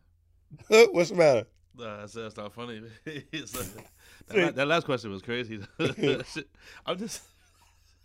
what's 0.93 1.11
the 1.11 1.17
matter? 1.17 1.47
Nah, 1.77 1.99
that's, 2.01 2.13
that's 2.13 2.37
not 2.37 2.53
funny. 2.53 2.83
It's 3.33 3.55
like- 3.57 3.89
that, 4.29 4.57
that 4.57 4.67
last 4.67 4.85
question 4.87 5.11
was 5.11 5.21
crazy. 5.23 5.61
I'm 6.87 6.99
just. 6.99 7.23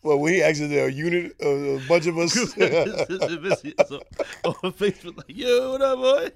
Well, 0.01 0.19
we 0.19 0.41
actually 0.41 0.77
a 0.77 0.88
unit, 0.88 1.35
a, 1.41 1.47
a 1.76 1.80
bunch 1.88 2.07
of 2.07 2.17
us. 2.17 2.34
so, 2.34 2.45
on 4.45 4.71
Facebook, 4.73 5.17
like, 5.17 5.26
yo, 5.27 5.71
what 5.71 5.81
up, 5.81 5.97
boy? 5.97 6.31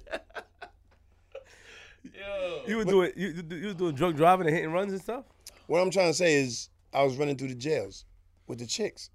yo. 2.14 2.62
You 2.66 2.76
were 2.76 2.84
doing 2.84 3.12
you, 3.16 3.28
you 3.28 3.56
you 3.58 3.66
were 3.68 3.74
doing 3.74 3.94
drunk 3.94 4.16
driving 4.16 4.46
and 4.46 4.54
hitting 4.54 4.72
runs 4.72 4.92
and 4.92 5.00
stuff. 5.00 5.24
what 5.66 5.80
I'm 5.80 5.90
trying 5.90 6.10
to 6.10 6.14
say 6.14 6.34
is, 6.34 6.68
I 6.92 7.02
was 7.04 7.16
running 7.16 7.36
through 7.36 7.48
the 7.48 7.54
jails 7.54 8.04
with 8.46 8.58
the 8.58 8.66
chicks. 8.66 9.10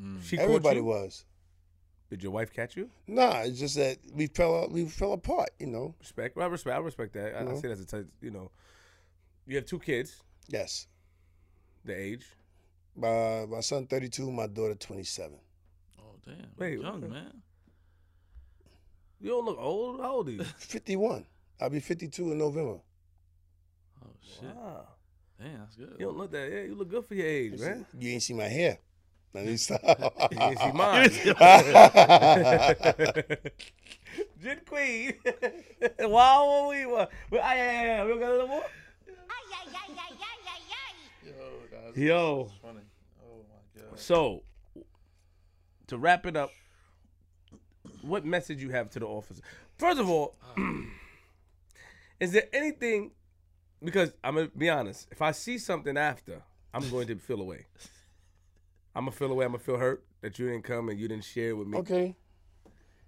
Mm. 0.00 0.22
She 0.22 0.38
Everybody 0.38 0.76
you? 0.78 0.84
was. 0.84 1.24
Did 2.10 2.22
your 2.22 2.30
wife 2.32 2.52
catch 2.52 2.76
you? 2.76 2.88
Nah, 3.08 3.40
it's 3.40 3.58
just 3.58 3.74
that 3.76 3.98
we 4.12 4.26
fell 4.28 4.68
we 4.70 4.84
fell 4.86 5.12
apart. 5.12 5.50
You 5.58 5.66
know. 5.66 5.94
Respect. 5.98 6.36
Well, 6.36 6.46
I 6.46 6.50
respect. 6.50 6.76
I 6.76 6.80
respect 6.80 7.12
that. 7.14 7.34
I, 7.36 7.40
I 7.40 7.42
Mhm. 7.44 7.60
say 7.60 7.68
that's 7.68 7.80
a 7.80 7.86
type. 7.86 8.08
You 8.20 8.30
know, 8.30 8.50
you 9.46 9.56
have 9.56 9.66
two 9.66 9.78
kids. 9.80 10.22
Yes. 10.48 10.86
The 11.84 11.98
age. 11.98 12.24
My 12.94 13.44
my 13.46 13.60
son 13.60 13.86
32, 13.86 14.30
my 14.30 14.46
daughter 14.46 14.74
27. 14.74 15.36
Oh, 15.98 16.02
damn. 16.24 16.36
Wait, 16.56 16.78
young, 16.80 17.00
what? 17.02 17.10
man. 17.10 17.42
You 19.20 19.30
don't 19.30 19.44
look 19.44 19.58
old. 19.58 20.00
How 20.00 20.12
old 20.12 20.28
are 20.28 20.32
you? 20.32 20.44
51. 20.58 21.26
I'll 21.60 21.70
be 21.70 21.80
52 21.80 22.32
in 22.32 22.38
November. 22.38 22.78
Oh, 24.04 24.08
shit. 24.20 24.44
wow. 24.54 24.86
Damn, 25.38 25.58
that's 25.58 25.74
good. 25.76 25.96
You 25.98 26.06
don't 26.06 26.16
look 26.16 26.30
that. 26.32 26.50
Yeah, 26.50 26.62
you 26.62 26.74
look 26.74 26.88
good 26.90 27.04
for 27.04 27.14
your 27.14 27.26
age, 27.26 27.58
man. 27.60 27.84
You 27.98 28.10
ain't 28.12 28.22
see 28.22 28.34
my 28.34 28.44
hair. 28.48 28.78
Let 29.34 29.46
me 29.46 29.56
stop. 29.56 29.80
You 30.32 30.38
didn't 30.38 30.58
see 30.58 30.72
mine. 30.72 31.10
Jen 34.42 34.60
Queen. 34.66 35.14
wow, 36.00 36.68
we 36.70 36.86
were. 36.86 37.06
Well, 37.30 37.42
I, 37.42 37.56
yeah, 37.56 37.82
yeah, 37.82 38.04
we 38.06 38.18
got 38.18 38.30
a 38.30 38.32
little 38.32 38.48
more. 38.48 38.64
Yo, 41.24 41.32
that's, 41.70 41.96
Yo. 41.96 42.44
that's 42.44 42.58
funny. 42.60 42.80
Oh, 43.22 43.38
my 43.48 43.82
God. 43.82 43.98
So, 43.98 44.42
to 45.88 45.98
wrap 45.98 46.26
it 46.26 46.36
up, 46.36 46.50
what 48.02 48.24
message 48.24 48.62
you 48.62 48.70
have 48.70 48.90
to 48.90 49.00
the 49.00 49.06
officer? 49.06 49.42
First 49.78 49.98
of 49.98 50.08
all, 50.08 50.36
is 52.20 52.32
there 52.32 52.44
anything? 52.52 53.10
Because 53.82 54.12
I'm 54.24 54.36
gonna 54.36 54.48
be 54.56 54.70
honest. 54.70 55.08
If 55.10 55.20
I 55.20 55.32
see 55.32 55.58
something 55.58 55.96
after, 55.96 56.42
I'm 56.72 56.88
going 56.90 57.08
to 57.08 57.16
feel 57.16 57.40
away. 57.40 57.66
I'm 58.96 59.04
gonna 59.04 59.12
feel 59.12 59.30
away. 59.30 59.44
I'm 59.44 59.52
gonna 59.52 59.62
feel 59.62 59.76
hurt 59.76 60.02
that 60.22 60.38
you 60.38 60.48
didn't 60.48 60.64
come 60.64 60.88
and 60.88 60.98
you 60.98 61.06
didn't 61.06 61.24
share 61.24 61.54
with 61.54 61.68
me. 61.68 61.76
okay. 61.78 62.16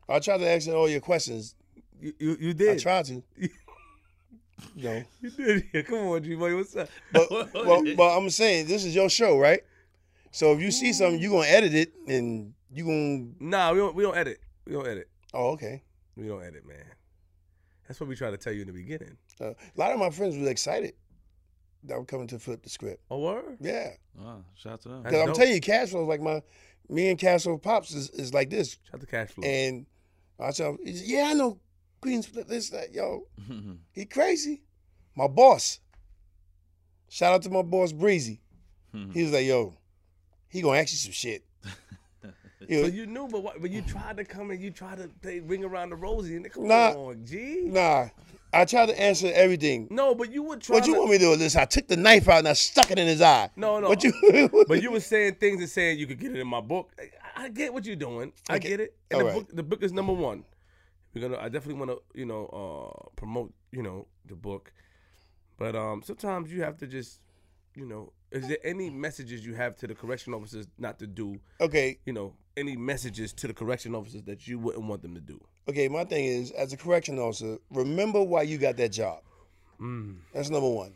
I 0.06 0.19
tried 0.19 0.39
to 0.39 0.48
answer 0.48 0.73
all 0.73 0.89
your 0.89 1.01
questions. 1.01 1.55
You, 1.98 2.12
you, 2.19 2.36
you 2.39 2.51
I 2.51 2.52
did. 2.52 2.78
tried 2.78 3.06
to. 3.06 3.23
You 4.74 4.82
know. 4.82 5.02
You 5.20 5.31
did. 5.36 5.65
Yeah, 5.73 5.82
come 5.82 5.98
on, 6.09 6.23
G 6.24 6.35
boy. 6.35 6.56
What's 6.56 6.74
up? 6.74 6.89
But, 7.12 7.31
well, 7.31 7.81
but 7.97 8.19
I'm 8.19 8.28
saying 8.28 8.66
this 8.66 8.85
is 8.85 8.93
your 8.93 9.09
show, 9.09 9.39
right? 9.39 9.60
So 10.32 10.52
if 10.52 10.60
you 10.60 10.73
see 10.73 10.93
something, 10.93 11.20
you're 11.20 11.31
gonna 11.31 11.47
edit 11.47 11.74
it 11.74 11.93
and 12.09 12.52
you 12.73 12.85
gonna 12.85 13.28
Nah, 13.39 13.73
we 13.73 13.78
don't. 13.78 13.94
We 13.94 14.02
don't 14.02 14.16
edit. 14.16 14.40
We 14.66 14.73
don't 14.73 14.86
edit. 14.86 15.09
Oh, 15.32 15.51
okay. 15.51 15.85
We 16.16 16.27
don't 16.27 16.43
edit, 16.43 16.66
man. 16.66 16.85
That's 17.86 18.01
what 18.01 18.09
we 18.09 18.16
try 18.16 18.32
to 18.32 18.36
tell 18.36 18.52
you 18.52 18.62
in 18.62 18.66
the 18.66 18.73
beginning. 18.73 19.16
Uh, 19.40 19.51
a 19.51 19.55
lot 19.77 19.93
of 19.93 20.01
my 20.01 20.10
friends 20.10 20.36
were 20.36 20.48
excited 20.51 20.94
that 21.84 21.94
I'm 21.96 22.05
coming 22.05 22.26
to 22.28 22.38
flip 22.38 22.62
the 22.62 22.68
script. 22.70 23.02
Oh, 23.10 23.18
word? 23.20 23.56
Yeah. 23.60 23.90
Wow, 24.16 24.44
shout 24.55 24.74
out 24.74 24.80
to 24.82 24.88
them. 24.88 25.02
That's 25.02 25.12
Because 25.12 25.20
I'm 25.22 25.26
dope. 25.28 25.36
telling 25.36 25.52
you, 25.55 25.60
cash 25.60 25.90
flow 25.90 26.02
is 26.02 26.09
like 26.09 26.20
my 26.20 26.42
me 26.88 27.10
and 27.10 27.18
cash 27.18 27.42
flow 27.44 27.59
pops 27.59 27.94
is, 27.94 28.10
is 28.10 28.32
like 28.34 28.50
this. 28.50 28.72
Shout 28.84 28.94
out 28.94 29.00
to 29.00 29.06
cash 29.06 29.30
flow. 29.30 29.44
And 29.46 29.86
I 30.40 30.50
tell 30.52 30.70
him, 30.70 30.78
yeah, 30.84 31.28
I 31.30 31.34
know 31.34 31.59
Queens 32.00 32.26
flip 32.26 32.48
this, 32.48 32.70
that, 32.70 32.92
yo. 32.94 33.26
He 33.92 34.05
crazy. 34.05 34.62
My 35.14 35.26
boss. 35.28 35.80
Shout 37.09 37.32
out 37.34 37.42
to 37.42 37.50
my 37.50 37.62
boss 37.62 37.92
Breezy. 37.92 38.40
He 39.12 39.22
was 39.22 39.32
like, 39.32 39.46
yo, 39.46 39.76
he 40.48 40.60
gonna 40.62 40.78
ask 40.78 40.90
you 40.92 40.98
some 40.98 41.12
shit. 41.12 41.44
You 42.68 42.82
So 42.82 42.86
you 42.90 43.06
knew, 43.06 43.28
but 43.28 43.42
what, 43.42 43.62
but 43.62 43.70
you 43.70 43.80
tried 43.82 44.16
to 44.18 44.24
come 44.24 44.50
and 44.50 44.60
you 44.60 44.70
tried 44.70 44.98
to 44.98 45.09
play 45.22 45.40
ring 45.40 45.64
around 45.64 45.88
the 45.90 45.96
rosy 45.96 46.36
and 46.36 46.50
come 46.52 46.66
Nah. 46.68 46.90
on, 46.90 47.24
G. 47.24 47.62
nah, 47.64 48.09
I 48.52 48.64
tried 48.64 48.86
to 48.86 49.00
answer 49.00 49.30
everything. 49.34 49.88
No, 49.90 50.14
but 50.14 50.32
you 50.32 50.42
would 50.44 50.60
try. 50.62 50.76
What 50.76 50.86
you 50.86 50.94
to, 50.94 50.98
want 51.00 51.10
me 51.10 51.18
to 51.18 51.24
do 51.24 51.36
this? 51.36 51.54
I 51.56 51.64
took 51.66 51.86
the 51.86 51.96
knife 51.96 52.28
out 52.28 52.38
and 52.38 52.48
I 52.48 52.54
stuck 52.54 52.90
it 52.90 52.98
in 52.98 53.06
his 53.06 53.20
eye. 53.20 53.50
No, 53.56 53.78
no. 53.80 53.88
What 53.88 54.02
you? 54.02 54.12
But 54.68 54.82
you 54.82 54.90
were 54.90 55.00
saying 55.00 55.34
things 55.34 55.60
and 55.60 55.68
saying 55.68 55.98
you 55.98 56.06
could 56.06 56.18
get 56.18 56.32
it 56.32 56.38
in 56.40 56.46
my 56.46 56.60
book. 56.60 56.90
I, 56.98 57.44
I 57.44 57.48
get 57.50 57.72
what 57.74 57.84
you're 57.84 57.96
doing. 57.96 58.32
I 58.48 58.56
Okay. 58.56 58.68
get 58.70 58.80
it. 58.80 58.96
And 59.10 59.20
the 59.20 59.24
All 59.24 59.30
right. 59.30 59.34
book, 59.46 59.56
the 59.56 59.62
book 59.62 59.82
is 59.82 59.92
number 59.92 60.12
one. 60.12 60.44
We're 61.14 61.22
gonna. 61.28 61.38
I 61.38 61.48
definitely 61.48 61.74
want 61.84 61.90
to, 61.90 62.18
you 62.18 62.26
know, 62.26 62.46
uh, 62.46 63.08
promote, 63.16 63.52
you 63.72 63.82
know, 63.82 64.06
the 64.26 64.34
book. 64.36 64.72
But 65.58 65.74
um, 65.74 66.02
sometimes 66.02 66.52
you 66.52 66.62
have 66.62 66.76
to 66.78 66.86
just, 66.86 67.20
you 67.74 67.86
know, 67.86 68.12
is 68.30 68.46
there 68.48 68.59
any 68.64 68.90
messages 68.90 69.44
you 69.44 69.55
have 69.55 69.76
to 69.76 69.86
the 69.86 69.94
correction 69.94 70.34
officers 70.34 70.66
not 70.78 70.98
to 70.98 71.06
do? 71.06 71.40
okay, 71.60 71.98
You 72.05 72.12
know, 72.12 72.34
any 72.56 72.76
messages 72.76 73.32
to 73.34 73.46
the 73.46 73.55
correction 73.55 73.94
officers 73.94 74.22
that 74.24 74.46
you 74.48 74.59
wouldn't 74.59 74.84
want 74.84 75.02
them 75.02 75.14
to 75.14 75.20
do? 75.20 75.40
okay. 75.68 75.88
My 75.88 76.05
thing 76.05 76.24
is, 76.24 76.50
as 76.52 76.72
a 76.72 76.76
correction 76.76 77.18
officer, 77.18 77.59
remember 77.70 78.22
why 78.22 78.42
you 78.42 78.59
got 78.59 78.76
that 78.78 78.90
job. 78.90 79.22
Mm. 79.80 80.16
That's 80.34 80.50
number 80.50 80.68
one. 80.68 80.94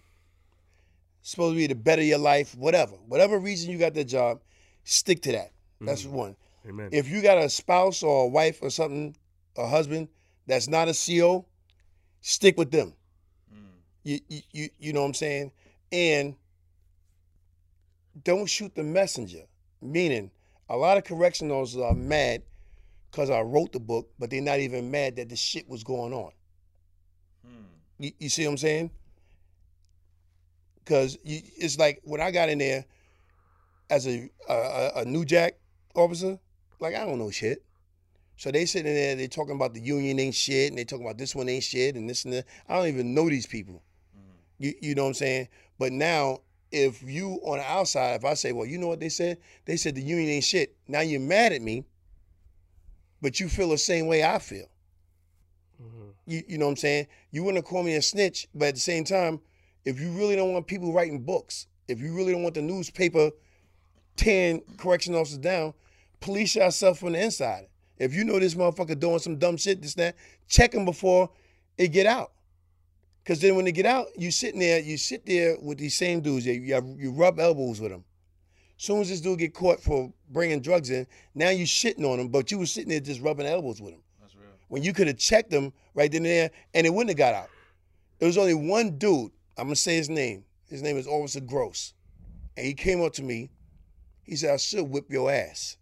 supposed 1.22 1.54
to 1.54 1.56
be 1.58 1.68
to 1.68 1.74
better 1.74 2.02
your 2.02 2.18
life, 2.18 2.54
whatever. 2.56 2.96
Whatever 3.06 3.38
reason 3.38 3.70
you 3.70 3.78
got 3.78 3.94
that 3.94 4.04
job, 4.06 4.40
stick 4.84 5.22
to 5.22 5.32
that. 5.32 5.52
That's 5.80 6.04
one. 6.04 6.36
Amen. 6.68 6.88
If 6.92 7.08
you 7.08 7.22
got 7.22 7.38
a 7.38 7.48
spouse 7.48 8.02
or 8.02 8.24
a 8.24 8.28
wife 8.28 8.58
or 8.62 8.70
something, 8.70 9.16
a 9.56 9.66
husband 9.66 10.08
that's 10.46 10.68
not 10.68 10.88
a 10.88 10.94
CO, 10.94 11.44
stick 12.20 12.56
with 12.58 12.70
them. 12.70 12.94
You, 14.04 14.18
you 14.28 14.40
you 14.52 14.68
you 14.80 14.92
know 14.92 15.02
what 15.02 15.06
I'm 15.08 15.14
saying? 15.14 15.52
And 15.92 16.34
don't 18.24 18.46
shoot 18.46 18.74
the 18.74 18.82
messenger. 18.82 19.42
Meaning, 19.80 20.30
a 20.68 20.76
lot 20.76 20.96
of 20.96 21.04
correction 21.04 21.50
officers 21.50 21.80
are 21.80 21.94
mad 21.94 22.42
because 23.10 23.30
I 23.30 23.40
wrote 23.40 23.72
the 23.72 23.80
book, 23.80 24.10
but 24.18 24.30
they're 24.30 24.40
not 24.40 24.60
even 24.60 24.90
mad 24.90 25.16
that 25.16 25.28
the 25.28 25.36
shit 25.36 25.68
was 25.68 25.82
going 25.84 26.12
on. 26.12 26.30
Hmm. 27.44 27.64
You, 27.98 28.12
you 28.18 28.28
see 28.28 28.44
what 28.46 28.52
I'm 28.52 28.58
saying? 28.58 28.90
Because 30.84 31.16
it's 31.24 31.78
like 31.78 32.00
when 32.04 32.20
I 32.20 32.30
got 32.30 32.48
in 32.48 32.58
there 32.58 32.84
as 33.90 34.06
a, 34.06 34.28
a 34.48 34.52
a- 34.54 34.92
a 35.02 35.04
new 35.04 35.24
jack 35.24 35.54
officer, 35.94 36.38
like 36.80 36.94
I 36.94 37.04
don't 37.04 37.18
know 37.18 37.30
shit. 37.30 37.62
So 38.36 38.50
they 38.50 38.64
sitting 38.66 38.92
there, 38.92 39.14
they 39.14 39.28
talking 39.28 39.54
about 39.54 39.74
the 39.74 39.80
union 39.80 40.18
ain't 40.18 40.34
shit, 40.34 40.70
and 40.70 40.78
they 40.78 40.84
talking 40.84 41.04
about 41.04 41.18
this 41.18 41.34
one 41.34 41.48
ain't 41.48 41.62
shit, 41.62 41.94
and 41.94 42.08
this 42.10 42.24
and 42.24 42.32
that. 42.34 42.46
I 42.68 42.76
don't 42.76 42.88
even 42.88 43.14
know 43.14 43.28
these 43.28 43.46
people. 43.46 43.82
Hmm. 44.14 44.32
You 44.58 44.74
you 44.80 44.94
know 44.94 45.02
what 45.02 45.08
I'm 45.08 45.14
saying? 45.14 45.48
But 45.78 45.92
now, 45.92 46.38
if 46.72 47.02
you 47.02 47.40
on 47.44 47.58
the 47.58 47.64
outside, 47.64 48.14
if 48.14 48.24
I 48.24 48.34
say, 48.34 48.52
well, 48.52 48.66
you 48.66 48.78
know 48.78 48.88
what 48.88 49.00
they 49.00 49.08
said? 49.08 49.38
They 49.64 49.76
said 49.76 49.94
the 49.94 50.02
union 50.02 50.28
ain't 50.30 50.44
shit. 50.44 50.74
Now 50.88 51.00
you're 51.00 51.20
mad 51.20 51.52
at 51.52 51.62
me, 51.62 51.84
but 53.20 53.38
you 53.38 53.48
feel 53.48 53.68
the 53.68 53.78
same 53.78 54.06
way 54.06 54.24
I 54.24 54.38
feel. 54.38 54.66
Mm-hmm. 55.82 56.08
You, 56.26 56.42
you 56.48 56.58
know 56.58 56.66
what 56.66 56.72
I'm 56.72 56.76
saying? 56.76 57.06
You 57.30 57.44
wouldn't 57.44 57.64
call 57.64 57.82
me 57.82 57.94
a 57.94 58.02
snitch, 58.02 58.48
but 58.54 58.68
at 58.68 58.74
the 58.74 58.80
same 58.80 59.04
time, 59.04 59.40
if 59.84 60.00
you 60.00 60.10
really 60.12 60.36
don't 60.36 60.52
want 60.52 60.66
people 60.66 60.92
writing 60.92 61.22
books, 61.22 61.66
if 61.88 62.00
you 62.00 62.14
really 62.14 62.32
don't 62.32 62.42
want 62.42 62.54
the 62.54 62.62
newspaper 62.62 63.30
tearing 64.16 64.62
correction 64.78 65.14
officers 65.14 65.38
down, 65.38 65.74
police 66.20 66.56
yourself 66.56 66.98
from 67.00 67.12
the 67.12 67.22
inside. 67.22 67.66
If 67.98 68.14
you 68.14 68.24
know 68.24 68.38
this 68.38 68.54
motherfucker 68.54 68.98
doing 68.98 69.18
some 69.18 69.36
dumb 69.36 69.56
shit, 69.56 69.82
this 69.82 69.94
that, 69.94 70.16
check 70.48 70.74
him 70.74 70.84
before 70.84 71.30
it 71.76 71.88
get 71.88 72.06
out. 72.06 72.32
Cause 73.24 73.40
then 73.40 73.54
when 73.54 73.64
they 73.64 73.72
get 73.72 73.86
out, 73.86 74.08
you 74.16 74.32
sitting 74.32 74.58
there, 74.58 74.80
you 74.80 74.96
sit 74.96 75.24
there 75.24 75.56
with 75.60 75.78
these 75.78 75.96
same 75.96 76.20
dudes. 76.20 76.44
You, 76.44 76.54
you, 76.54 76.96
you 76.98 77.12
rub 77.12 77.38
elbows 77.38 77.80
with 77.80 77.92
them. 77.92 78.04
Soon 78.76 79.00
as 79.00 79.08
this 79.08 79.20
dude 79.20 79.38
get 79.38 79.54
caught 79.54 79.80
for 79.80 80.12
bringing 80.30 80.60
drugs 80.60 80.90
in, 80.90 81.06
now 81.36 81.50
you 81.50 81.64
shitting 81.64 82.04
on 82.04 82.18
him, 82.18 82.28
but 82.28 82.50
you 82.50 82.58
was 82.58 82.72
sitting 82.72 82.88
there 82.88 82.98
just 82.98 83.20
rubbing 83.20 83.46
elbows 83.46 83.80
with 83.80 83.92
him. 83.94 84.02
That's 84.20 84.34
real. 84.34 84.46
When 84.66 84.82
you 84.82 84.92
could 84.92 85.06
have 85.06 85.18
checked 85.18 85.50
them 85.50 85.72
right 85.94 86.10
then 86.10 86.22
and 86.22 86.26
there, 86.26 86.50
and 86.74 86.84
it 86.84 86.90
wouldn't 86.90 87.10
have 87.10 87.16
got 87.16 87.32
out. 87.32 87.48
There 88.18 88.26
was 88.26 88.38
only 88.38 88.54
one 88.54 88.98
dude. 88.98 89.30
I'm 89.56 89.66
gonna 89.66 89.76
say 89.76 89.96
his 89.96 90.08
name. 90.08 90.44
His 90.68 90.82
name 90.82 90.96
is 90.96 91.06
Officer 91.06 91.40
Gross, 91.40 91.94
and 92.56 92.66
he 92.66 92.74
came 92.74 93.02
up 93.02 93.12
to 93.12 93.22
me. 93.22 93.50
He 94.24 94.34
said, 94.34 94.54
"I 94.54 94.56
should 94.56 94.90
whip 94.90 95.10
your 95.10 95.30
ass." 95.30 95.76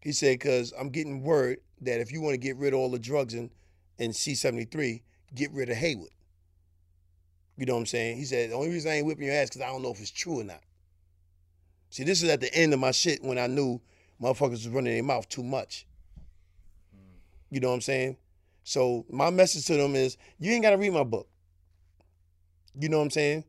He 0.00 0.12
said, 0.12 0.38
"Cause 0.38 0.72
I'm 0.78 0.90
getting 0.90 1.24
word 1.24 1.60
that 1.80 2.00
if 2.00 2.12
you 2.12 2.20
want 2.20 2.34
to 2.34 2.38
get 2.38 2.56
rid 2.56 2.72
of 2.72 2.78
all 2.78 2.90
the 2.90 2.98
drugs 3.00 3.34
in 3.34 3.50
in 3.98 4.12
C73, 4.12 5.02
get 5.34 5.52
rid 5.52 5.70
of 5.70 5.76
Heyward." 5.76 6.12
You 7.56 7.66
know 7.66 7.74
what 7.74 7.80
I'm 7.80 7.86
saying? 7.86 8.16
He 8.16 8.24
said, 8.24 8.50
"The 8.50 8.54
only 8.54 8.70
reason 8.70 8.90
I 8.90 8.96
ain't 8.96 9.06
whipping 9.06 9.26
your 9.26 9.34
ass 9.34 9.48
because 9.48 9.62
I 9.62 9.68
don't 9.68 9.82
know 9.82 9.92
if 9.92 10.00
it's 10.00 10.10
true 10.10 10.40
or 10.40 10.44
not." 10.44 10.62
See, 11.90 12.04
this 12.04 12.22
is 12.22 12.28
at 12.28 12.40
the 12.40 12.54
end 12.54 12.74
of 12.74 12.80
my 12.80 12.90
shit 12.90 13.22
when 13.22 13.38
I 13.38 13.46
knew 13.46 13.80
motherfuckers 14.20 14.50
was 14.50 14.68
running 14.68 14.92
their 14.92 15.02
mouth 15.02 15.28
too 15.28 15.42
much. 15.42 15.86
Mm. 16.94 17.00
You 17.50 17.60
know 17.60 17.68
what 17.68 17.74
I'm 17.74 17.80
saying? 17.80 18.16
So 18.64 19.06
my 19.08 19.30
message 19.30 19.64
to 19.66 19.76
them 19.76 19.94
is 19.94 20.16
you 20.38 20.52
ain't 20.52 20.62
gotta 20.62 20.76
read 20.76 20.92
my 20.92 21.04
book. 21.04 21.28
You 22.78 22.88
know 22.88 22.98
what 22.98 23.04
I'm 23.04 23.10
saying? 23.10 23.44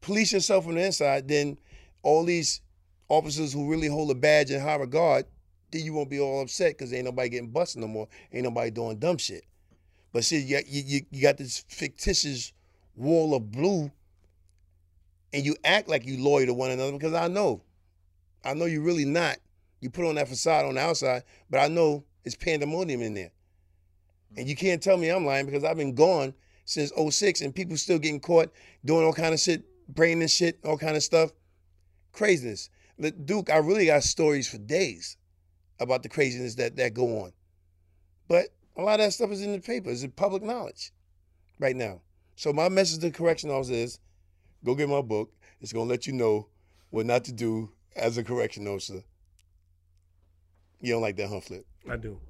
Police 0.00 0.32
yourself 0.32 0.64
from 0.64 0.74
the 0.74 0.84
inside, 0.84 1.26
then 1.26 1.58
all 2.02 2.24
these 2.24 2.60
officers 3.08 3.52
who 3.52 3.70
really 3.70 3.88
hold 3.88 4.10
a 4.10 4.14
badge 4.14 4.50
in 4.50 4.60
high 4.60 4.76
regard, 4.76 5.24
then 5.70 5.82
you 5.82 5.92
won't 5.92 6.10
be 6.10 6.20
all 6.20 6.42
upset 6.42 6.76
because 6.76 6.92
ain't 6.92 7.06
nobody 7.06 7.30
getting 7.30 7.50
busted 7.50 7.80
no 7.80 7.88
more. 7.88 8.08
Ain't 8.32 8.44
nobody 8.44 8.70
doing 8.70 8.98
dumb 8.98 9.16
shit. 9.16 9.44
But 10.12 10.24
see, 10.24 10.38
you, 10.38 10.60
you, 10.66 11.02
you 11.10 11.22
got 11.22 11.36
this 11.36 11.64
fictitious 11.68 12.52
wall 12.96 13.34
of 13.34 13.50
blue 13.50 13.90
and 15.32 15.44
you 15.44 15.56
act 15.64 15.88
like 15.88 16.06
you 16.06 16.22
loyal 16.22 16.46
to 16.46 16.54
one 16.54 16.70
another 16.70 16.92
because 16.92 17.14
I 17.14 17.28
know. 17.28 17.62
I 18.44 18.54
know 18.54 18.64
you're 18.64 18.82
really 18.82 19.04
not. 19.04 19.36
You 19.80 19.90
put 19.90 20.06
on 20.06 20.16
that 20.16 20.28
facade 20.28 20.64
on 20.64 20.74
the 20.74 20.80
outside, 20.80 21.22
but 21.50 21.58
I 21.58 21.68
know 21.68 22.04
it's 22.24 22.34
pandemonium 22.34 23.02
in 23.02 23.14
there. 23.14 23.30
And 24.36 24.48
you 24.48 24.56
can't 24.56 24.82
tell 24.82 24.96
me 24.96 25.08
I'm 25.08 25.24
lying 25.24 25.46
because 25.46 25.64
I've 25.64 25.76
been 25.76 25.94
gone 25.94 26.34
since 26.64 26.92
06 26.92 27.40
and 27.40 27.54
people 27.54 27.76
still 27.76 27.98
getting 27.98 28.20
caught 28.20 28.52
doing 28.84 29.04
all 29.04 29.12
kind 29.12 29.34
of 29.34 29.40
shit, 29.40 29.64
bringing 29.88 30.20
and 30.20 30.30
shit, 30.30 30.58
all 30.64 30.78
kind 30.78 30.96
of 30.96 31.02
stuff. 31.02 31.30
Craziness. 32.12 32.70
Duke, 33.24 33.50
I 33.50 33.58
really 33.58 33.86
got 33.86 34.02
stories 34.02 34.48
for 34.48 34.58
days 34.58 35.16
about 35.78 36.02
the 36.02 36.08
craziness 36.08 36.56
that, 36.56 36.76
that 36.76 36.94
go 36.94 37.20
on. 37.20 37.32
But 38.26 38.48
a 38.78 38.82
lot 38.82 39.00
of 39.00 39.06
that 39.06 39.12
stuff 39.12 39.30
is 39.30 39.42
in 39.42 39.52
the 39.52 39.60
paper. 39.60 39.90
It's 39.90 40.02
in 40.04 40.12
public 40.12 40.42
knowledge 40.42 40.92
right 41.58 41.76
now. 41.76 42.00
So 42.36 42.52
my 42.52 42.68
message 42.68 43.00
to 43.00 43.10
correction 43.10 43.50
officers 43.50 43.76
is 43.76 43.98
go 44.64 44.74
get 44.74 44.88
my 44.88 45.02
book. 45.02 45.32
It's 45.60 45.72
gonna 45.72 45.90
let 45.90 46.06
you 46.06 46.12
know 46.12 46.48
what 46.90 47.04
not 47.04 47.24
to 47.24 47.32
do 47.32 47.72
as 47.96 48.16
a 48.16 48.24
correction 48.24 48.66
officer. 48.68 49.02
You 50.80 50.92
don't 50.92 51.02
like 51.02 51.16
that, 51.16 51.28
huh, 51.28 51.40
Flip? 51.40 51.66
I 51.90 51.96
do. 51.96 52.20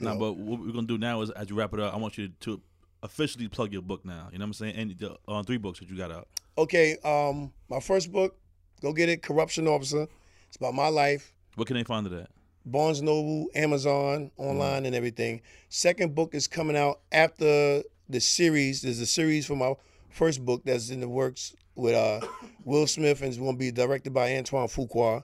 Nah, 0.00 0.14
No. 0.14 0.18
but 0.18 0.32
what 0.38 0.60
we're 0.60 0.72
gonna 0.72 0.86
do 0.86 0.96
now 0.96 1.20
is 1.20 1.30
as 1.30 1.50
you 1.50 1.56
wrap 1.56 1.74
it 1.74 1.80
up, 1.80 1.92
I 1.92 1.98
want 1.98 2.16
you 2.16 2.28
to 2.40 2.60
officially 3.02 3.46
plug 3.48 3.72
your 3.72 3.82
book 3.82 4.04
now. 4.04 4.28
You 4.32 4.38
know 4.38 4.44
what 4.44 4.48
I'm 4.48 4.52
saying? 4.54 4.76
And 4.76 4.98
the 4.98 5.16
uh, 5.28 5.42
three 5.42 5.58
books 5.58 5.80
that 5.80 5.90
you 5.90 5.96
got 5.96 6.10
out. 6.10 6.28
Okay, 6.56 6.96
um, 7.04 7.52
my 7.68 7.80
first 7.80 8.10
book, 8.10 8.36
go 8.80 8.92
get 8.92 9.08
it, 9.10 9.22
Corruption 9.22 9.68
Officer. 9.68 10.06
It's 10.48 10.56
about 10.56 10.74
my 10.74 10.88
life. 10.88 11.32
What 11.56 11.66
can 11.66 11.76
they 11.76 11.84
find 11.84 12.06
it 12.06 12.12
at? 12.14 12.30
Barnes 12.70 13.00
Noble, 13.02 13.48
Amazon, 13.54 14.30
online, 14.36 14.84
and 14.86 14.94
everything. 14.94 15.40
Second 15.68 16.14
book 16.14 16.34
is 16.34 16.46
coming 16.46 16.76
out 16.76 17.00
after 17.10 17.82
the 18.08 18.20
series. 18.20 18.82
There's 18.82 19.00
a 19.00 19.06
series 19.06 19.46
for 19.46 19.56
my 19.56 19.74
first 20.10 20.44
book 20.44 20.62
that's 20.64 20.90
in 20.90 21.00
the 21.00 21.08
works 21.08 21.54
with 21.74 21.94
uh, 21.94 22.20
Will 22.64 22.86
Smith, 22.86 23.20
and 23.20 23.28
it's 23.28 23.38
going 23.38 23.54
to 23.54 23.58
be 23.58 23.70
directed 23.70 24.12
by 24.12 24.36
Antoine 24.36 24.68
Fuqua, 24.68 25.22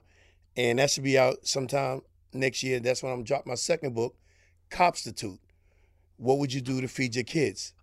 and 0.57 0.79
that 0.79 0.89
should 0.89 1.03
be 1.03 1.17
out 1.19 1.45
sometime 1.45 2.01
next 2.33 2.63
year. 2.63 2.79
That's 2.79 3.03
when 3.03 3.11
I'm 3.13 3.23
dropping 3.23 3.51
my 3.51 3.55
second 3.55 3.93
book, 3.93 4.15
Copstitute. 4.69 5.39
What 6.17 6.39
would 6.39 6.53
you 6.53 6.61
do 6.61 6.81
to 6.81 6.87
feed 6.87 7.13
your 7.15 7.25
kids? 7.25 7.73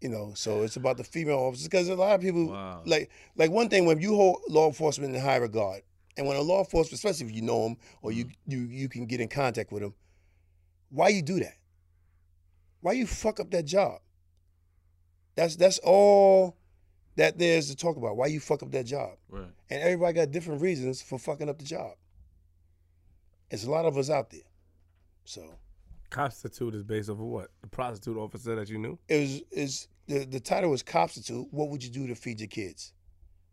You 0.00 0.08
know, 0.08 0.32
so 0.34 0.62
it's 0.62 0.76
about 0.76 0.96
the 0.96 1.04
female 1.04 1.38
officers 1.38 1.68
because 1.68 1.88
a 1.88 1.94
lot 1.94 2.14
of 2.14 2.22
people 2.22 2.48
Wow. 2.48 2.80
like 2.86 3.10
like 3.36 3.50
one 3.50 3.68
thing 3.68 3.84
when 3.84 4.00
you 4.00 4.14
hold 4.16 4.40
law 4.48 4.66
enforcement 4.66 5.14
in 5.14 5.20
high 5.20 5.36
regard, 5.36 5.82
and 6.20 6.28
when 6.28 6.36
a 6.36 6.42
law 6.42 6.58
enforcement, 6.58 6.92
especially 6.92 7.28
if 7.28 7.34
you 7.34 7.40
know 7.40 7.62
them 7.62 7.76
or 8.02 8.12
you 8.12 8.26
mm-hmm. 8.26 8.52
you 8.52 8.58
you 8.58 8.88
can 8.90 9.06
get 9.06 9.22
in 9.22 9.28
contact 9.28 9.72
with 9.72 9.82
them, 9.82 9.94
why 10.90 11.08
you 11.08 11.22
do 11.22 11.40
that? 11.40 11.54
Why 12.82 12.92
you 12.92 13.06
fuck 13.06 13.40
up 13.40 13.50
that 13.52 13.64
job? 13.64 14.00
That's 15.34 15.56
that's 15.56 15.78
all 15.78 16.58
that 17.16 17.38
there's 17.38 17.70
to 17.70 17.76
talk 17.76 17.96
about. 17.96 18.18
Why 18.18 18.26
you 18.26 18.38
fuck 18.38 18.62
up 18.62 18.70
that 18.72 18.84
job? 18.84 19.12
Right. 19.30 19.48
And 19.70 19.82
everybody 19.82 20.12
got 20.12 20.30
different 20.30 20.60
reasons 20.60 21.00
for 21.00 21.18
fucking 21.18 21.48
up 21.48 21.58
the 21.58 21.64
job. 21.64 21.92
There's 23.48 23.64
a 23.64 23.70
lot 23.70 23.86
of 23.86 23.96
us 23.96 24.10
out 24.10 24.28
there. 24.28 24.40
So 25.24 25.42
Copstitute 26.10 26.74
is 26.74 26.84
based 26.84 27.08
off 27.08 27.14
of 27.14 27.24
what? 27.24 27.48
The 27.62 27.68
prostitute 27.68 28.18
officer 28.18 28.54
that 28.56 28.68
you 28.68 28.76
knew? 28.76 28.98
it 29.08 29.20
was 29.20 29.42
is 29.52 29.88
the 30.06 30.26
the 30.26 30.40
title 30.40 30.68
was 30.68 30.82
Copstitute. 30.82 31.48
What 31.50 31.70
would 31.70 31.82
you 31.82 31.88
do 31.88 32.06
to 32.08 32.14
feed 32.14 32.40
your 32.40 32.48
kids? 32.48 32.92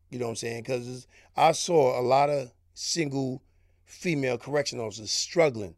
You 0.09 0.19
know 0.19 0.25
what 0.25 0.31
I'm 0.31 0.35
saying? 0.35 0.63
Because 0.63 1.07
I 1.35 1.51
saw 1.51 1.99
a 1.99 2.01
lot 2.01 2.29
of 2.29 2.51
single 2.77 3.41
female 3.85 4.37
correction 4.37 4.79
officers 4.79 5.11
struggling. 5.11 5.73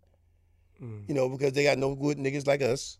Mm. 0.82 1.08
You 1.08 1.16
know, 1.16 1.30
because 1.30 1.54
they 1.54 1.64
got 1.64 1.78
no 1.78 1.96
good 1.96 2.18
niggas 2.18 2.46
like 2.46 2.62
us. 2.62 2.98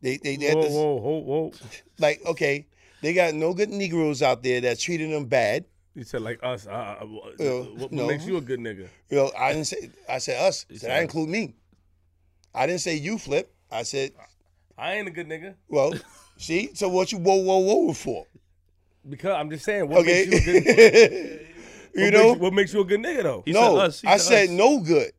They 0.00 0.18
they, 0.18 0.36
they 0.36 0.46
had 0.46 0.56
Whoa, 0.56 0.62
this, 0.62 0.72
whoa, 0.72 0.94
whoa, 0.96 1.18
whoa. 1.20 1.52
like 1.98 2.20
okay, 2.26 2.66
they 3.02 3.12
got 3.14 3.34
no 3.34 3.52
good 3.54 3.70
Negroes 3.70 4.22
out 4.22 4.42
there 4.42 4.60
that 4.60 4.78
treating 4.78 5.10
them 5.10 5.24
bad. 5.26 5.64
You 5.94 6.04
said 6.04 6.22
like 6.22 6.38
us. 6.42 6.66
Uh, 6.66 6.70
uh, 7.00 7.06
what, 7.06 7.34
Yeah, 7.38 7.60
what 7.80 7.92
no. 7.92 8.06
makes 8.06 8.26
you 8.26 8.36
a 8.36 8.40
good 8.40 8.60
nigga? 8.60 8.88
You 9.08 9.16
know, 9.16 9.32
I 9.36 9.52
didn't 9.52 9.66
say 9.66 9.90
I 10.08 10.18
said 10.18 10.40
us. 10.46 10.66
You 10.68 10.78
Said 10.78 10.88
said 10.88 10.98
I 10.98 11.02
include 11.02 11.28
me. 11.28 11.54
I 12.54 12.66
didn't 12.66 12.80
say 12.82 12.94
you 12.96 13.18
flip. 13.18 13.52
I 13.70 13.82
said, 13.82 14.12
I 14.78 14.94
ain't 14.94 15.08
a 15.08 15.10
good 15.10 15.28
nigga. 15.28 15.54
well, 15.68 15.92
see, 16.38 16.70
so 16.74 16.88
what 16.88 17.10
you 17.12 17.18
whoa 17.18 17.36
whoa 17.36 17.58
whoa 17.58 17.92
for? 17.92 18.26
Because 19.08 19.32
I'm 19.36 19.50
just 19.50 19.64
saying, 19.64 19.88
what 19.88 20.00
Okay, 20.00 20.26
makes 20.28 20.46
you 20.46 20.56
a 20.56 20.60
good 20.60 21.45
you 21.96 22.04
what 22.04 22.12
know, 22.12 22.28
makes, 22.28 22.40
what 22.40 22.52
makes 22.52 22.72
you 22.72 22.80
a 22.80 22.84
good 22.84 23.00
nigga 23.00 23.22
though? 23.22 23.42
He 23.44 23.52
no, 23.52 23.76
said 23.76 23.84
us. 23.86 24.00
He 24.00 24.08
I 24.08 24.16
said 24.16 24.28
said 24.28 24.44
us. 24.44 24.50
no 24.50 24.80
good 24.80 25.12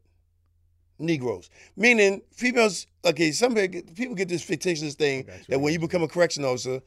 Negroes. 0.99 1.49
Meaning 1.75 2.21
females. 2.31 2.87
Okay, 3.05 3.31
some 3.31 3.53
people 3.53 3.81
people 3.95 4.15
get 4.15 4.27
this 4.27 4.43
fictitious 4.43 4.95
thing 4.95 5.25
that 5.47 5.55
I 5.55 5.57
when 5.57 5.73
you 5.73 5.79
become 5.79 6.03
a 6.03 6.07
correction 6.07 6.43
officer, 6.43 6.81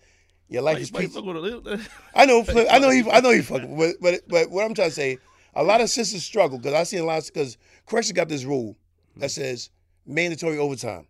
your 0.49 0.63
life 0.63 0.75
Why 0.75 0.79
you- 0.79 0.83
is 0.83 0.93
why 0.93 1.01
you 1.01 1.09
peachy. 1.09 1.15
fuck 1.19 1.25
with 1.27 1.37
a 1.37 1.41
little- 1.41 1.79
I 2.15 2.27
know, 2.27 2.45
I 2.71 2.79
know 2.79 2.91
he, 2.91 3.09
I 3.11 3.21
know 3.21 3.31
he 3.31 3.41
fucking, 3.41 3.77
but, 3.77 3.97
but 4.01 4.21
but 4.29 4.51
what 4.51 4.65
I'm 4.65 4.75
trying 4.75 4.89
to 4.89 4.95
say, 4.95 5.19
a 5.55 5.63
lot 5.63 5.81
of 5.81 5.89
sisters 5.89 6.25
struggle 6.25 6.59
because 6.59 6.75
I 6.75 6.83
see 6.83 6.97
a 6.97 7.05
lot 7.05 7.25
because 7.25 7.57
correction 7.87 8.15
got 8.15 8.29
this 8.29 8.45
rule 8.45 8.77
that 9.17 9.27
hmm. 9.27 9.41
says 9.41 9.71
mandatory 10.07 10.59
overtime. 10.59 11.07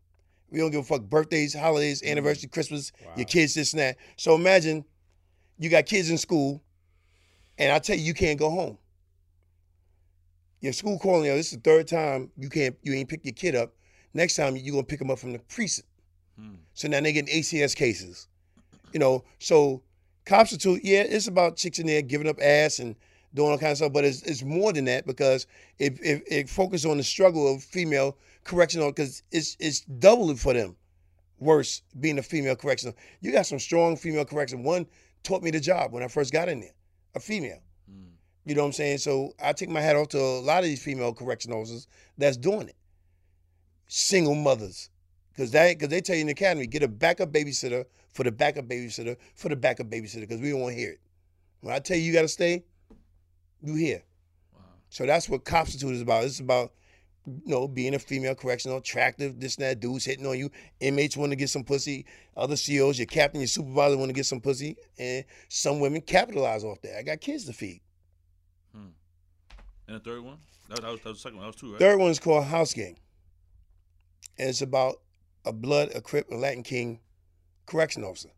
We 0.51 0.59
don't 0.59 0.71
give 0.71 0.81
a 0.81 0.85
fuck 0.85 1.03
birthdays, 1.03 1.55
holidays, 1.55 2.03
hmm. 2.03 2.09
anniversary, 2.09 2.49
Christmas, 2.49 2.93
your 3.17 3.27
kids 3.27 3.55
this 3.55 3.73
and 3.73 3.81
that. 3.81 3.97
So 4.17 4.35
imagine 4.35 4.85
you 5.59 5.71
got 5.71 5.87
kids 5.87 6.11
in 6.11 6.19
school, 6.19 6.63
and 7.61 7.71
I 7.71 7.79
tell 7.79 7.97
you 7.97 8.03
you 8.03 8.15
can't 8.15 8.39
go 8.39 8.51
home. 8.51 8.79
Your 10.61 10.73
school 10.73 10.99
calling 10.99 11.27
you. 11.27 11.35
This 11.35 11.53
is 11.53 11.59
the 11.59 11.71
third 11.71 11.87
time 11.87 12.31
you 12.37 12.49
can't 12.49 12.77
you 12.83 12.95
ain't 12.95 13.09
pick 13.09 13.25
your 13.25 13.35
kid 13.35 13.55
up. 13.55 13.75
Next 14.13 14.35
time 14.35 14.57
you're 14.57 14.73
gonna 14.73 14.85
pick 14.85 14.99
them 14.99 15.11
up 15.11 15.19
from 15.19 15.33
the 15.33 15.39
precinct. 15.39 15.89
Hmm. 16.37 16.55
So 16.75 16.89
now 16.89 17.01
they 17.01 17.13
getting 17.13 17.35
ACS 17.35 17.77
cases. 17.77 18.27
You 18.93 18.99
know, 18.99 19.25
so 19.39 19.83
Copstitute, 20.27 20.85
yeah, 20.85 21.03
it's 21.03 21.29
about 21.29 21.57
chicks 21.57 21.79
in 21.79 21.87
there 21.87 22.03
giving 22.03 22.29
up 22.29 22.41
ass 22.41 22.79
and 22.79 22.97
doing 23.35 23.51
all 23.51 23.59
kinds 23.59 23.73
of 23.73 23.77
stuff, 23.79 23.93
but 23.93 24.05
it's, 24.05 24.23
it's 24.23 24.43
more 24.43 24.73
than 24.73 24.87
that 24.87 25.07
because 25.07 25.47
it, 25.79 25.99
it, 26.03 26.23
it 26.27 26.49
focuses 26.49 26.87
on 26.87 26.97
the 26.97 27.03
struggle 27.03 27.55
of 27.55 27.63
female 27.63 28.17
correctional 28.43 28.91
because 28.91 29.23
it's 29.31 29.57
it's 29.61 29.81
double 29.81 30.35
for 30.35 30.55
them 30.55 30.77
worse 31.39 31.83
being 31.99 32.19
a 32.19 32.23
female 32.23 32.57
correctional. 32.57 32.95
You 33.21 33.33
got 33.33 33.47
some 33.47 33.59
strong 33.59 33.97
female 33.97 34.25
correction. 34.25 34.63
One 34.63 34.87
taught 35.23 35.43
me 35.43 35.51
the 35.51 35.61
job 35.61 35.93
when 35.93 36.03
I 36.03 36.09
first 36.09 36.33
got 36.33 36.49
in 36.49 36.61
there, 36.61 36.73
a 37.15 37.21
female. 37.21 37.61
Hmm. 37.89 38.11
You 38.45 38.55
know 38.55 38.63
what 38.63 38.69
I'm 38.69 38.73
saying? 38.73 38.99
So 38.99 39.33
I 39.43 39.53
take 39.53 39.69
my 39.69 39.81
hat 39.81 39.97
off 39.97 40.09
to 40.09 40.19
a 40.19 40.41
lot 40.41 40.59
of 40.59 40.65
these 40.65 40.83
female 40.83 41.13
correction 41.13 41.53
officers 41.53 41.87
that's 42.19 42.37
doing 42.37 42.69
it. 42.69 42.77
Single 43.87 44.35
mothers. 44.35 44.91
Cause 45.37 45.51
they 45.53 45.75
cause 45.75 45.89
they 45.89 46.01
tell 46.01 46.17
you 46.17 46.23
in 46.23 46.27
the 46.27 46.33
academy, 46.33 46.67
get 46.67 46.83
a 46.83 46.89
backup 46.89 47.33
babysitter 47.33 47.85
for 48.13 48.25
the 48.25 48.33
backup 48.33 48.67
babysitter 48.67 49.17
for 49.35 49.49
the 49.49 49.57
backup 49.57 49.89
babysitter, 49.89 50.21
because 50.21 50.41
we 50.41 50.51
don't 50.51 50.61
want 50.61 50.75
to 50.75 50.79
hear 50.81 50.91
it. 50.91 51.01
When 51.61 51.75
I 51.75 51.79
tell 51.79 51.97
you 51.97 52.03
you 52.03 52.13
gotta 52.13 52.29
stay, 52.29 52.65
you 53.63 53.75
here. 53.75 54.03
Wow. 54.53 54.61
So 54.91 55.07
that's 55.07 55.29
what 55.29 55.45
Copstitute 55.45 55.95
is 55.95 56.03
about. 56.03 56.25
It's 56.25 56.41
about, 56.41 56.73
you 57.27 57.43
know, 57.47 57.69
being 57.69 57.95
a 57.95 57.99
female 57.99 58.35
correctional, 58.35 58.79
attractive, 58.79 59.39
this 59.41 59.57
and 59.57 59.65
that, 59.65 59.81
dudes 59.81 60.05
hitting 60.05 60.27
on 60.27 60.39
you. 60.39 60.51
Inmates 60.81 61.17
want 61.17 61.31
to 61.33 61.37
get 61.37 61.51
some 61.51 61.65
pussy. 61.65 62.07
Other 62.37 62.57
COs, 62.57 62.99
your 62.99 63.07
captain, 63.07 63.41
your 63.41 63.47
supervisor 63.49 63.97
want 63.99 64.09
to 64.09 64.15
get 64.15 64.27
some 64.27 64.41
pussy. 64.41 64.77
And 64.99 65.25
some 65.49 65.81
women 65.81 66.01
capitalize 66.01 66.65
off 66.65 66.81
that. 66.83 66.99
I 66.99 67.03
got 67.03 67.21
kids 67.21 67.45
to 67.47 67.53
feed. 67.53 67.81
Hmm. 68.75 68.89
And 69.87 69.97
the 69.97 70.01
third 70.01 70.23
one? 70.23 70.39
That, 70.69 70.83
that 70.83 70.91
was 70.91 71.01
that 71.01 71.09
was 71.11 71.19
the 71.19 71.21
second 71.23 71.39
one. 71.39 71.47
That 71.47 71.55
was 71.55 71.57
two, 71.57 71.71
right? 71.73 71.79
Third 71.79 71.99
one 71.99 72.11
is 72.11 72.19
called 72.21 72.45
House 72.45 72.73
Gang. 72.75 72.97
and 74.39 74.49
it's 74.49 74.63
about 74.63 74.97
a 75.45 75.53
blood, 75.53 75.91
a 75.95 76.01
Crip, 76.01 76.31
a 76.31 76.35
Latin 76.37 76.63
King 76.63 77.01
correction 77.67 78.05
officer. 78.05 78.31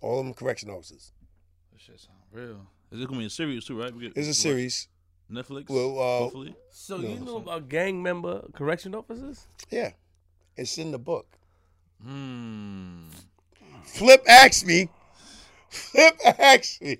All 0.00 0.18
of 0.20 0.26
them 0.26 0.34
correction 0.34 0.70
officers. 0.70 1.12
That 1.72 1.80
shit 1.80 2.00
sound 2.00 2.18
real. 2.32 2.66
Is 2.90 3.00
it 3.00 3.06
gonna 3.08 3.20
be 3.20 3.26
a 3.26 3.30
series 3.30 3.64
too, 3.64 3.80
right? 3.80 3.96
Get- 3.98 4.12
It's 4.16 4.28
a 4.28 4.34
series. 4.34 4.88
Netflix. 5.32 5.68
Well, 5.68 5.98
uh, 5.98 6.18
hopefully. 6.18 6.54
So 6.70 6.98
No, 6.98 7.08
you 7.08 7.18
know 7.20 7.26
so- 7.26 7.36
about 7.38 7.68
gang 7.68 8.02
member 8.02 8.42
correction 8.52 8.94
officers? 8.94 9.46
Yeah, 9.70 9.92
it's 10.56 10.76
in 10.78 10.92
the 10.92 10.98
book. 10.98 11.26
Hmm. 12.02 13.04
Flip 13.84 14.22
asked 14.28 14.66
me. 14.66 14.88
Flip 15.70 16.18
asked 16.38 16.82
me. 16.82 16.98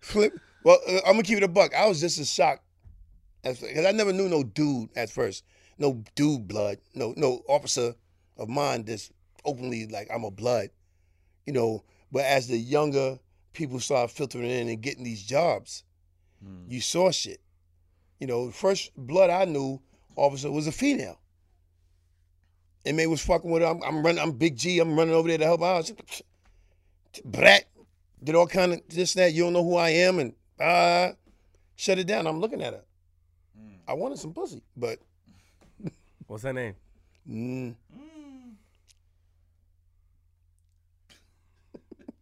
Flip. 0.00 0.32
Well, 0.64 0.78
uh, 0.88 0.96
I'm 1.06 1.12
gonna 1.12 1.22
keep 1.22 1.38
it 1.38 1.42
a 1.44 1.48
buck. 1.48 1.74
I 1.74 1.86
was 1.86 2.00
just 2.00 2.18
as 2.18 2.32
shocked 2.32 2.62
as 3.44 3.60
because 3.60 3.86
I 3.86 3.92
never 3.92 4.12
knew 4.12 4.28
no 4.28 4.42
dude 4.42 4.90
at 4.96 5.10
first. 5.10 5.44
No 5.78 6.02
dude 6.14 6.48
blood. 6.48 6.78
No 6.94 7.14
no 7.16 7.42
officer 7.48 7.94
of 8.36 8.48
mine 8.48 8.84
that's 8.84 9.10
openly 9.44 9.86
like 9.86 10.08
I'm 10.12 10.24
a 10.24 10.30
blood. 10.30 10.70
You 11.46 11.52
know. 11.52 11.84
But 12.10 12.24
as 12.24 12.48
the 12.48 12.56
younger 12.56 13.18
people 13.52 13.80
started 13.80 14.14
filtering 14.14 14.50
in 14.50 14.68
and 14.68 14.80
getting 14.80 15.04
these 15.04 15.22
jobs, 15.22 15.84
Hmm. 16.42 16.64
you 16.68 16.80
saw 16.80 17.10
shit. 17.10 17.40
You 18.20 18.26
know, 18.26 18.46
the 18.46 18.52
first 18.52 18.90
blood 18.96 19.30
I 19.30 19.44
knew 19.44 19.80
officer 20.16 20.50
was 20.50 20.66
a 20.66 20.72
female. 20.72 21.18
And 22.84 22.98
Inmate 22.98 23.10
was 23.10 23.24
fucking 23.24 23.50
with 23.50 23.62
her. 23.62 23.68
I'm, 23.68 23.82
I'm 23.82 24.04
running. 24.04 24.20
I'm 24.20 24.32
Big 24.32 24.56
G. 24.56 24.78
I'm 24.78 24.96
running 24.96 25.14
over 25.14 25.28
there 25.28 25.38
to 25.38 25.44
help 25.44 25.62
out. 25.62 25.90
Brat 27.24 27.64
did 28.22 28.34
all 28.34 28.46
kind 28.46 28.72
of 28.72 28.80
this 28.88 29.14
and 29.14 29.24
that. 29.24 29.32
You 29.32 29.44
don't 29.44 29.52
know 29.52 29.64
who 29.64 29.76
I 29.76 29.90
am, 29.90 30.18
and 30.18 30.32
uh, 30.60 31.12
shut 31.76 31.98
it 31.98 32.06
down. 32.06 32.26
I'm 32.26 32.40
looking 32.40 32.62
at 32.62 32.72
her. 32.72 32.82
I 33.86 33.94
wanted 33.94 34.18
some 34.18 34.34
pussy, 34.34 34.62
but 34.76 34.98
What's 36.26 36.42
her 36.42 36.52
name? 36.52 36.74
mm, 37.28 37.74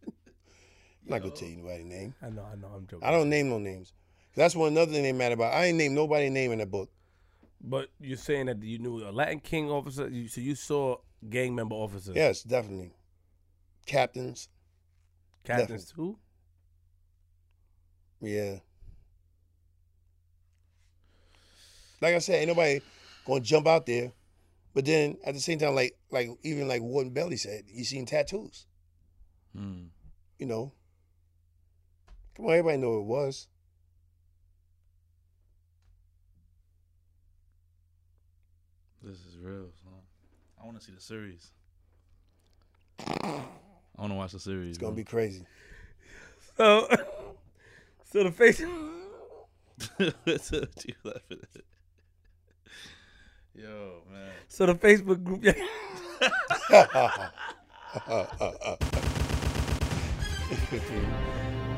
I'm 0.07 0.15
not 1.07 1.23
gonna 1.23 1.35
tell 1.35 1.49
you 1.49 1.57
nobody's 1.57 1.87
name. 1.87 2.15
I 2.23 2.31
know, 2.31 2.45
I 2.45 2.55
know, 2.55 2.69
I'm 2.69 2.87
joking. 2.87 3.07
I 3.07 3.11
don't 3.11 3.29
name 3.29 3.49
no 3.49 3.59
names. 3.59 3.93
That's 4.37 4.55
one 4.55 4.73
another 4.73 4.93
thing 4.93 5.03
they 5.03 5.13
mad 5.13 5.33
about. 5.33 5.55
I 5.55 5.65
ain't 5.65 5.79
name 5.79 5.95
nobody 5.95 6.29
name 6.29 6.53
in 6.53 6.59
the 6.59 6.67
book. 6.67 6.91
But 7.61 7.89
you're 7.99 8.19
saying 8.19 8.47
that 8.47 8.63
you 8.63 8.79
knew 8.79 8.99
a 8.99 9.11
Latin 9.11 9.41
King 9.41 9.71
officer. 9.71 10.09
You, 10.09 10.29
so 10.29 10.41
you 10.43 10.55
saw 10.55 10.97
gang 11.29 11.55
member 11.55 11.75
officers. 11.75 12.15
Yes, 12.15 12.43
definitely. 12.43 12.93
Captains. 13.87 14.49
Captains 15.43 15.91
too. 15.91 16.19
Yeah. 18.21 18.57
Like 22.01 22.15
I 22.15 22.19
said, 22.19 22.41
ain't 22.41 22.49
nobody 22.49 22.81
gonna 23.27 23.41
jump 23.41 23.67
out 23.67 23.87
there. 23.87 24.13
But 24.75 24.85
then 24.85 25.17
at 25.25 25.33
the 25.33 25.41
same 25.41 25.59
time, 25.59 25.75
like 25.75 25.97
like 26.11 26.29
even 26.43 26.69
like 26.69 26.83
Warden 26.83 27.13
Belly 27.13 27.39
said, 27.39 27.63
you 27.69 27.85
seen 27.85 28.05
tattoos. 28.05 28.67
Hmm. 29.57 29.85
You 30.39 30.47
know. 30.47 30.73
Come 32.37 32.47
on, 32.47 32.53
everybody 32.53 32.77
know 32.77 32.91
what 32.91 32.99
it 32.99 33.07
was. 33.07 33.49
This 39.07 39.19
is 39.19 39.36
real. 39.47 39.69
Son. 39.83 39.93
I 40.61 40.65
want 40.67 40.79
to 40.79 40.85
see 40.85 40.93
the 40.93 41.01
series. 41.01 41.51
I 42.99 43.45
want 43.99 44.11
to 44.13 44.15
watch 44.17 44.33
the 44.33 44.41
series. 44.41 44.71
It's 44.71 44.79
gonna 44.79 44.93
bro. 44.93 44.97
be 44.97 45.05
crazy. 45.05 45.45
So, 46.57 46.89
so 48.11 48.25
the 48.25 48.31
face. 48.33 48.63
What 49.99 50.85
you 50.87 50.95
laughing 51.05 51.39
at? 51.55 51.63
Yo, 53.55 54.03
man. 54.11 54.31
So 54.49 54.65
the 54.65 54.75
Facebook 54.75 55.23
group. 55.23 55.45
Yeah. 55.45 55.53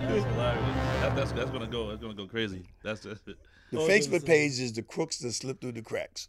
That's 0.01 0.25
hilarious. 0.25 0.65
That, 1.01 1.17
that's 1.17 1.33
that's 1.33 1.51
gonna 1.51 1.67
go. 1.67 1.89
That's 1.89 2.01
gonna 2.01 2.15
go 2.15 2.27
crazy. 2.27 2.63
That's 2.83 3.03
just 3.03 3.27
it. 3.29 3.37
The 3.73 3.79
Oh, 3.81 3.87
Facebook 3.89 4.25
page 4.25 4.59
is 4.61 4.73
the 4.73 4.83
crooks 4.83 5.19
that 5.19 5.33
slip 5.33 5.61
through 5.61 5.73
the 5.73 5.83
cracks. 5.83 6.29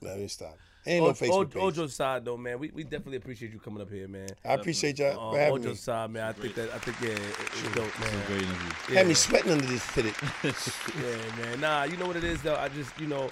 Let 0.00 0.18
me 0.18 0.26
stop. 0.28 0.56
Ain't 0.84 1.04
no 1.04 1.12
Facebook 1.12 1.30
O- 1.32 1.44
page. 1.70 1.76
Ojo's 1.76 1.94
side 1.94 2.24
though, 2.24 2.36
man. 2.36 2.58
We, 2.58 2.70
we 2.74 2.82
definitely 2.82 3.16
appreciate 3.18 3.52
you 3.52 3.60
coming 3.60 3.80
up 3.82 3.90
here, 3.90 4.08
man. 4.08 4.28
I 4.44 4.54
appreciate 4.54 4.98
y'all 4.98 5.28
Uh, 5.28 5.32
for 5.32 5.38
having 5.38 5.62
me. 5.62 5.68
Ojo's 5.70 5.80
side, 5.80 6.10
man. 6.10 6.24
I 6.24 6.32
think 6.32 6.54
that 6.56 6.70
I 6.72 6.78
think 6.78 7.00
yeah, 7.00 7.08
it- 7.10 7.36
it's 7.40 7.62
dope, 7.74 7.86
It's 7.86 7.98
a 8.12 8.16
man. 8.16 8.26
great 8.26 8.42
interview. 8.42 8.70
Yeah. 8.90 8.98
Had 8.98 9.06
me 9.06 9.14
sweating 9.14 9.52
under 9.52 9.66
this 9.66 9.82
fitted. 9.84 10.14
Yeah, 11.02 11.36
man. 11.44 11.60
Nah, 11.60 11.84
you 11.84 11.96
know 11.96 12.06
what 12.06 12.16
it 12.16 12.24
is 12.24 12.42
though. 12.42 12.56
I 12.56 12.68
just, 12.68 12.98
you 12.98 13.06
know, 13.06 13.30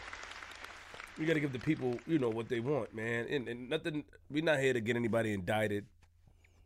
we 1.18 1.26
got 1.26 1.34
to 1.34 1.40
give 1.40 1.52
the 1.52 1.58
people, 1.58 1.98
you 2.06 2.18
know, 2.18 2.30
what 2.30 2.48
they 2.48 2.60
want, 2.60 2.94
man. 2.94 3.26
And, 3.28 3.48
and 3.48 3.68
nothing. 3.68 4.04
We're 4.30 4.44
not 4.44 4.58
here 4.60 4.72
to 4.72 4.80
get 4.80 4.96
anybody 4.96 5.32
indicted, 5.34 5.84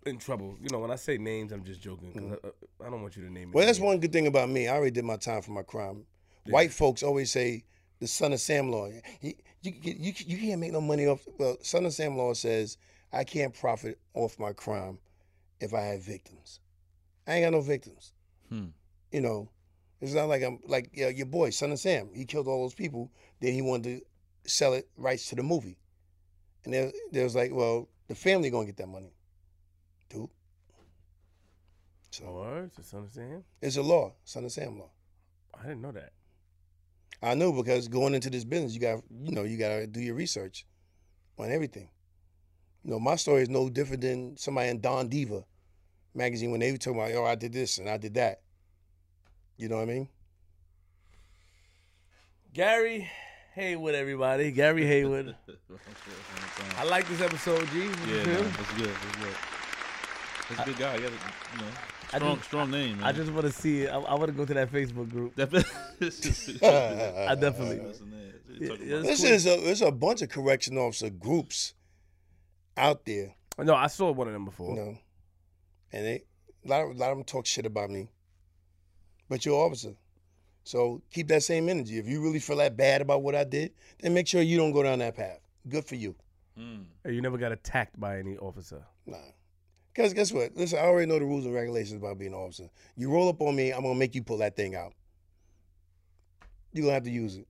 in 0.07 0.19
trouble. 0.19 0.57
You 0.61 0.69
know, 0.71 0.79
when 0.81 0.91
I 0.91 0.97
say 0.97 1.17
names, 1.19 1.51
I'm 1.51 1.65
just 1.65 1.81
joking 1.81 2.13
because 2.13 2.39
I, 2.83 2.87
I 2.87 2.91
don't 2.91 3.01
want 3.03 3.17
you 3.17 3.25
to 3.25 3.33
name. 3.33 3.51
Well, 3.53 3.63
any 3.63 3.67
that's 3.69 3.79
names. 3.79 3.87
one 3.87 4.01
good 4.01 4.13
thing 4.13 4.27
about 4.27 4.51
me. 4.51 4.69
I 4.69 4.75
already 4.77 4.91
did 4.91 5.05
my 5.05 5.17
time 5.17 5.41
for 5.43 5.53
my 5.53 5.63
crime. 5.63 6.05
White 6.47 6.73
folks 6.75 7.03
always 7.03 7.31
say 7.33 7.65
the 8.05 8.09
son 8.09 8.35
of 8.35 8.41
Sam 8.41 8.71
Law. 8.71 8.91
You, 9.23 9.33
you, 9.63 9.73
you, 9.83 10.13
you 10.27 10.39
can't 10.39 10.61
make 10.61 10.73
no 10.73 10.81
money 10.83 11.07
off. 11.07 11.27
Well, 11.39 11.57
son 11.63 11.87
of 11.87 11.95
Sam 11.95 12.19
Law 12.19 12.35
says 12.35 12.77
I 13.15 13.25
can't 13.25 13.59
profit 13.59 13.99
off 14.13 14.39
my 14.39 14.53
crime 14.53 14.99
if 15.59 15.73
I 15.73 15.81
have 15.81 16.03
victims. 16.03 16.61
I 17.27 17.37
ain't 17.37 17.47
got 17.47 17.57
no 17.57 17.63
victims. 17.63 18.13
Hmm. 18.51 18.67
You 19.11 19.23
know, 19.23 19.49
it's 20.03 20.13
not 20.13 20.29
like 20.29 20.43
I'm 20.43 20.59
like 20.67 20.91
yeah, 20.93 21.09
your 21.09 21.25
boy, 21.25 21.49
son 21.49 21.73
of 21.73 21.79
Sam. 21.79 22.11
He 22.13 22.27
killed 22.27 22.47
all 22.47 22.61
those 22.61 22.75
people. 22.75 23.11
Then 23.41 23.55
he 23.55 23.63
wanted 23.63 24.01
to 24.45 24.51
sell 24.51 24.75
it 24.75 24.87
rights 24.99 25.31
to 25.31 25.35
the 25.35 25.43
movie, 25.43 25.79
and 26.67 26.75
there, 26.75 26.93
there 27.11 27.25
was 27.25 27.35
like, 27.35 27.55
well, 27.55 27.89
the 28.09 28.15
family 28.15 28.51
gonna 28.51 28.67
get 28.67 28.77
that 28.77 28.89
money, 28.89 29.15
dude. 30.11 30.29
So 32.11 32.31
Words, 32.33 32.77
just 32.77 32.93
understand. 32.93 33.45
it's 33.63 33.79
a 33.79 33.83
law, 33.83 34.13
son 34.25 34.45
of 34.45 34.53
Sam 34.53 34.79
law. 34.79 34.91
I 35.59 35.63
didn't 35.63 35.81
know 35.81 35.93
that. 35.93 36.13
I 37.23 37.35
know 37.35 37.53
because 37.53 37.89
going 37.89 38.15
into 38.15 38.31
this 38.31 38.45
business, 38.45 38.75
you 38.75 38.81
got 38.81 39.03
you 39.23 39.33
know 39.33 39.43
you 39.45 39.57
got 39.57 39.69
to 39.71 39.87
do 39.87 40.01
your 40.01 40.15
research 40.15 40.67
on 41.39 41.51
everything. 41.51 41.89
You 42.85 42.91
know, 42.93 43.01
my 43.01 43.17
story 43.17 43.43
is 43.43 43.49
no 43.49 43.69
different 43.71 44.03
than 44.03 44.37
somebody 44.37 44.69
in 44.69 44.81
Don 44.81 45.09
Diva 45.09 45.45
magazine 46.15 46.51
when 46.51 46.61
they 46.61 46.71
were 46.73 46.79
talking 46.79 47.01
about, 47.01 47.13
"Oh, 47.13 47.25
I 47.25 47.35
did 47.35 47.53
this 47.53 47.79
and 47.79 47.89
I 47.89 47.97
did 47.97 48.15
that." 48.15 48.41
You 49.57 49.69
know 49.69 49.77
what 49.77 49.83
I 49.83 49.87
mean? 49.87 50.09
Gary 52.53 53.09
Heyward, 53.57 53.95
everybody. 53.95 54.51
Gary 54.53 54.83
Heyward. 54.83 55.35
I 56.77 56.85
like 56.85 57.09
this 57.09 57.21
episode, 57.21 57.67
G. 57.71 57.89
What 57.89 58.09
you 58.09 58.17
Yeah, 58.17 58.25
feel? 58.25 58.43
man, 58.43 58.53
that's 58.57 58.73
good. 58.75 58.89
That's 58.91 59.17
good. 59.17 59.35
That's 60.51 60.61
a 60.61 60.65
good 60.65 60.79
guy. 60.79 60.97
He 60.97 61.03
got 61.03 61.13
a, 61.13 61.15
you 61.15 61.61
know, 61.63 61.69
I 61.69 61.94
strong, 62.09 62.37
just- 62.37 62.47
strong 62.49 62.71
name, 62.71 62.99
man. 62.99 63.07
I 63.07 63.13
just 63.13 63.31
want 63.33 63.47
to 63.47 63.53
see 63.53 63.83
it. 63.83 63.89
I, 63.89 63.99
I 63.99 64.15
want 64.15 64.27
to 64.27 64.33
go 64.33 64.45
to 64.45 64.55
that 64.55 64.71
Facebook 64.73 65.11
group. 65.11 65.35
Definitely. 65.37 66.63
I 66.63 67.35
definitely. 67.35 67.95
Yeah, 68.61 68.73
Yeah, 68.81 68.97
This 69.03 69.21
cool. 69.23 69.31
is 69.31 69.47
a 69.47 69.57
there's 69.61 69.83
a 69.83 69.91
bunch 69.91 70.23
of 70.23 70.29
correction 70.29 70.79
officer 70.79 71.11
groups 71.11 71.75
out 72.77 73.05
there, 73.05 73.35
No, 73.59 73.75
I 73.75 73.87
saw 73.89 74.11
one 74.13 74.27
of 74.29 74.33
them 74.33 74.43
you 74.43 74.51
before. 74.51 74.75
know, 74.77 74.97
and 75.93 76.05
they 76.07 76.23
a 76.65 76.69
lot 76.69 76.83
of, 76.83 76.91
a 76.91 76.95
lot 76.95 77.11
of 77.13 77.19
them 77.19 77.25
talk 77.25 77.47
shit 77.47 77.67
about 77.67 77.91
me. 77.91 78.09
But 79.29 79.45
you're 79.47 79.55
an 79.55 79.67
officer, 79.67 79.95
so 80.65 81.03
keep 81.11 81.29
that 81.29 81.43
same 81.43 81.69
energy. 81.69 81.99
If 81.99 82.07
you 82.09 82.21
really 82.23 82.39
feel 82.41 82.57
that 82.57 82.77
bad 82.77 83.01
about 83.01 83.23
what 83.23 83.35
I 83.35 83.45
did, 83.45 83.73
then 84.01 84.13
make 84.15 84.27
sure 84.29 84.43
you 84.43 84.57
don't 84.57 84.73
go 84.73 84.83
down 84.83 84.99
that 85.01 85.17
path. 85.17 85.41
Good 85.69 85.85
for 85.85 85.95
you. 85.95 86.15
Mm. 86.59 86.85
Hey, 87.05 87.13
You 87.13 87.23
never 87.23 87.39
got 87.39 87.53
attacked 87.53 87.99
by 87.99 88.19
any 88.19 88.37
officer. 88.37 88.85
Nah. 89.07 89.17
Because 89.95 90.13
guess 90.13 90.33
what? 90.33 90.57
Listen, 90.57 90.81
I 90.81 90.83
already 90.83 91.07
know 91.07 91.21
the 91.21 91.25
rules 91.25 91.45
and 91.45 91.55
regulations 91.55 92.03
about 92.03 92.19
being 92.19 92.33
an 92.33 92.39
officer. 92.39 92.69
You 92.97 93.11
roll 93.11 93.29
up 93.29 93.41
on 93.41 93.55
me, 93.55 93.73
I'm 93.73 93.83
gonna 93.83 93.95
make 93.95 94.15
you 94.15 94.23
pull 94.23 94.39
that 94.39 94.57
thing 94.57 94.75
out. 94.75 94.93
You're 96.73 96.83
gonna 96.83 96.95
have 96.95 97.05
to 97.05 97.11
use 97.11 97.37
it. 97.37 97.47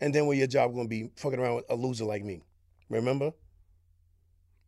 And 0.00 0.14
then 0.14 0.26
what 0.26 0.36
your 0.36 0.46
job 0.46 0.72
gonna 0.72 0.88
be 0.88 1.10
fucking 1.16 1.40
around 1.40 1.56
with 1.56 1.64
a 1.68 1.74
loser 1.74 2.04
like 2.04 2.22
me. 2.22 2.42
Remember? 2.88 3.32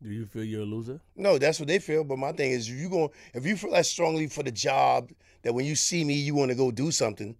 Do 0.03 0.09
you 0.09 0.25
feel 0.25 0.43
you're 0.43 0.63
a 0.63 0.65
loser? 0.65 0.99
No, 1.15 1.37
that's 1.37 1.59
what 1.59 1.67
they 1.67 1.79
feel. 1.79 2.03
But 2.03 2.17
my 2.17 2.33
thing 2.33 2.51
is 2.51 2.67
if 2.67 2.75
you 2.75 2.89
going 2.89 3.09
if 3.33 3.45
you 3.45 3.55
feel 3.55 3.71
that 3.71 3.85
strongly 3.85 4.27
for 4.27 4.43
the 4.43 4.51
job 4.51 5.11
that 5.43 5.53
when 5.53 5.65
you 5.65 5.75
see 5.75 6.03
me 6.03 6.15
you 6.15 6.35
wanna 6.35 6.55
go 6.55 6.71
do 6.71 6.91
something, 6.91 7.37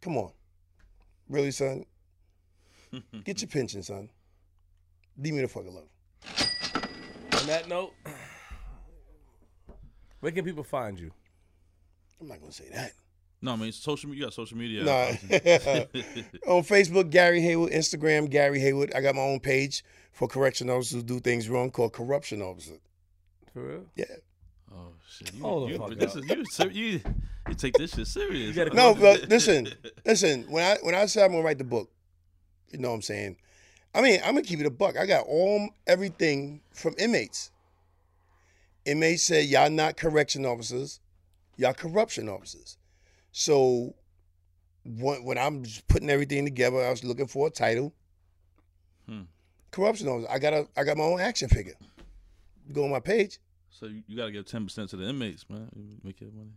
come 0.00 0.16
on. 0.16 0.30
Really, 1.28 1.50
son? 1.50 1.84
Get 3.24 3.40
your 3.40 3.48
pension, 3.48 3.82
son. 3.82 4.08
Leave 5.18 5.34
me 5.34 5.40
the 5.40 5.48
fuck 5.48 5.66
alone. 5.66 5.88
On 7.40 7.46
that 7.48 7.68
note, 7.68 7.94
where 10.22 10.30
can 10.30 10.44
people 10.44 10.62
find 10.62 11.00
you? 11.00 11.10
I'm 12.20 12.28
not 12.28 12.38
gonna 12.38 12.52
say 12.52 12.68
that. 12.72 12.92
No, 13.40 13.54
I 13.54 13.56
mean 13.56 13.72
social 13.72 14.08
media. 14.08 14.20
You 14.20 14.26
got 14.26 14.34
social 14.34 14.56
media. 14.56 14.84
Nah. 14.84 14.90
on 16.46 16.62
Facebook, 16.62 17.10
Gary 17.10 17.40
Heyward. 17.40 17.74
Instagram, 17.74 18.30
Gary 18.30 18.60
Heyward. 18.60 18.94
I 18.94 19.00
got 19.00 19.16
my 19.16 19.22
own 19.22 19.40
page 19.40 19.84
for 20.12 20.28
correction 20.28 20.70
officers 20.70 20.92
who 20.92 21.02
do 21.02 21.18
things 21.18 21.48
wrong 21.48 21.72
called 21.72 21.92
Corruption 21.92 22.40
Officer. 22.40 22.76
For 23.52 23.66
real? 23.66 23.84
Yeah. 23.96 24.04
oh 24.72 24.92
shit! 25.08 25.34
You, 25.34 25.42
Hold 25.42 25.68
the 25.68 25.72
you, 25.72 25.78
fuck 25.78 25.94
this 25.96 26.16
up. 26.16 26.22
is 26.22 26.58
you, 26.60 26.68
you. 26.68 27.00
You 27.48 27.54
take 27.54 27.74
this 27.74 27.92
shit 27.92 28.06
serious. 28.06 28.46
You 28.46 28.64
gotta 28.64 28.76
No, 28.76 28.94
but 28.94 29.28
listen, 29.28 29.66
listen. 30.06 30.44
When 30.48 30.62
I 30.62 30.76
when 30.82 30.94
I 30.94 31.06
said 31.06 31.24
I'm 31.24 31.32
gonna 31.32 31.42
write 31.42 31.58
the 31.58 31.64
book, 31.64 31.90
you 32.70 32.78
know 32.78 32.90
what 32.90 32.94
I'm 32.94 33.02
saying. 33.02 33.38
I 33.92 34.02
mean, 34.02 34.20
I'm 34.24 34.34
gonna 34.34 34.42
keep 34.42 34.60
it 34.60 34.66
a 34.66 34.70
buck. 34.70 34.96
I 34.96 35.04
got 35.04 35.26
all 35.26 35.68
everything 35.88 36.60
from 36.72 36.94
inmates. 36.96 37.50
Inmates 38.84 39.22
said 39.22 39.46
y'all 39.46 39.70
not 39.70 39.96
correction 39.96 40.44
officers, 40.44 41.00
y'all 41.56 41.72
corruption 41.74 42.28
officers. 42.28 42.76
So 43.30 43.94
when, 44.84 45.24
when 45.24 45.38
I'm 45.38 45.64
putting 45.88 46.10
everything 46.10 46.44
together, 46.44 46.84
I 46.84 46.90
was 46.90 47.04
looking 47.04 47.26
for 47.28 47.46
a 47.46 47.50
title. 47.50 47.94
Hmm. 49.08 49.22
Corruption 49.70 50.08
officer. 50.08 50.28
I 50.30 50.38
got 50.38 50.52
a 50.52 50.66
I 50.76 50.84
got 50.84 50.96
my 50.96 51.04
own 51.04 51.20
action 51.20 51.48
figure. 51.48 51.74
Go 52.72 52.84
on 52.84 52.90
my 52.90 53.00
page. 53.00 53.38
So 53.70 53.86
you, 53.86 54.02
you 54.06 54.16
got 54.16 54.26
to 54.26 54.32
give 54.32 54.46
ten 54.46 54.64
percent 54.64 54.90
to 54.90 54.96
the 54.96 55.08
inmates, 55.08 55.48
man. 55.48 55.68
You 55.74 55.96
Make 56.02 56.20
your 56.20 56.30
money. 56.30 56.52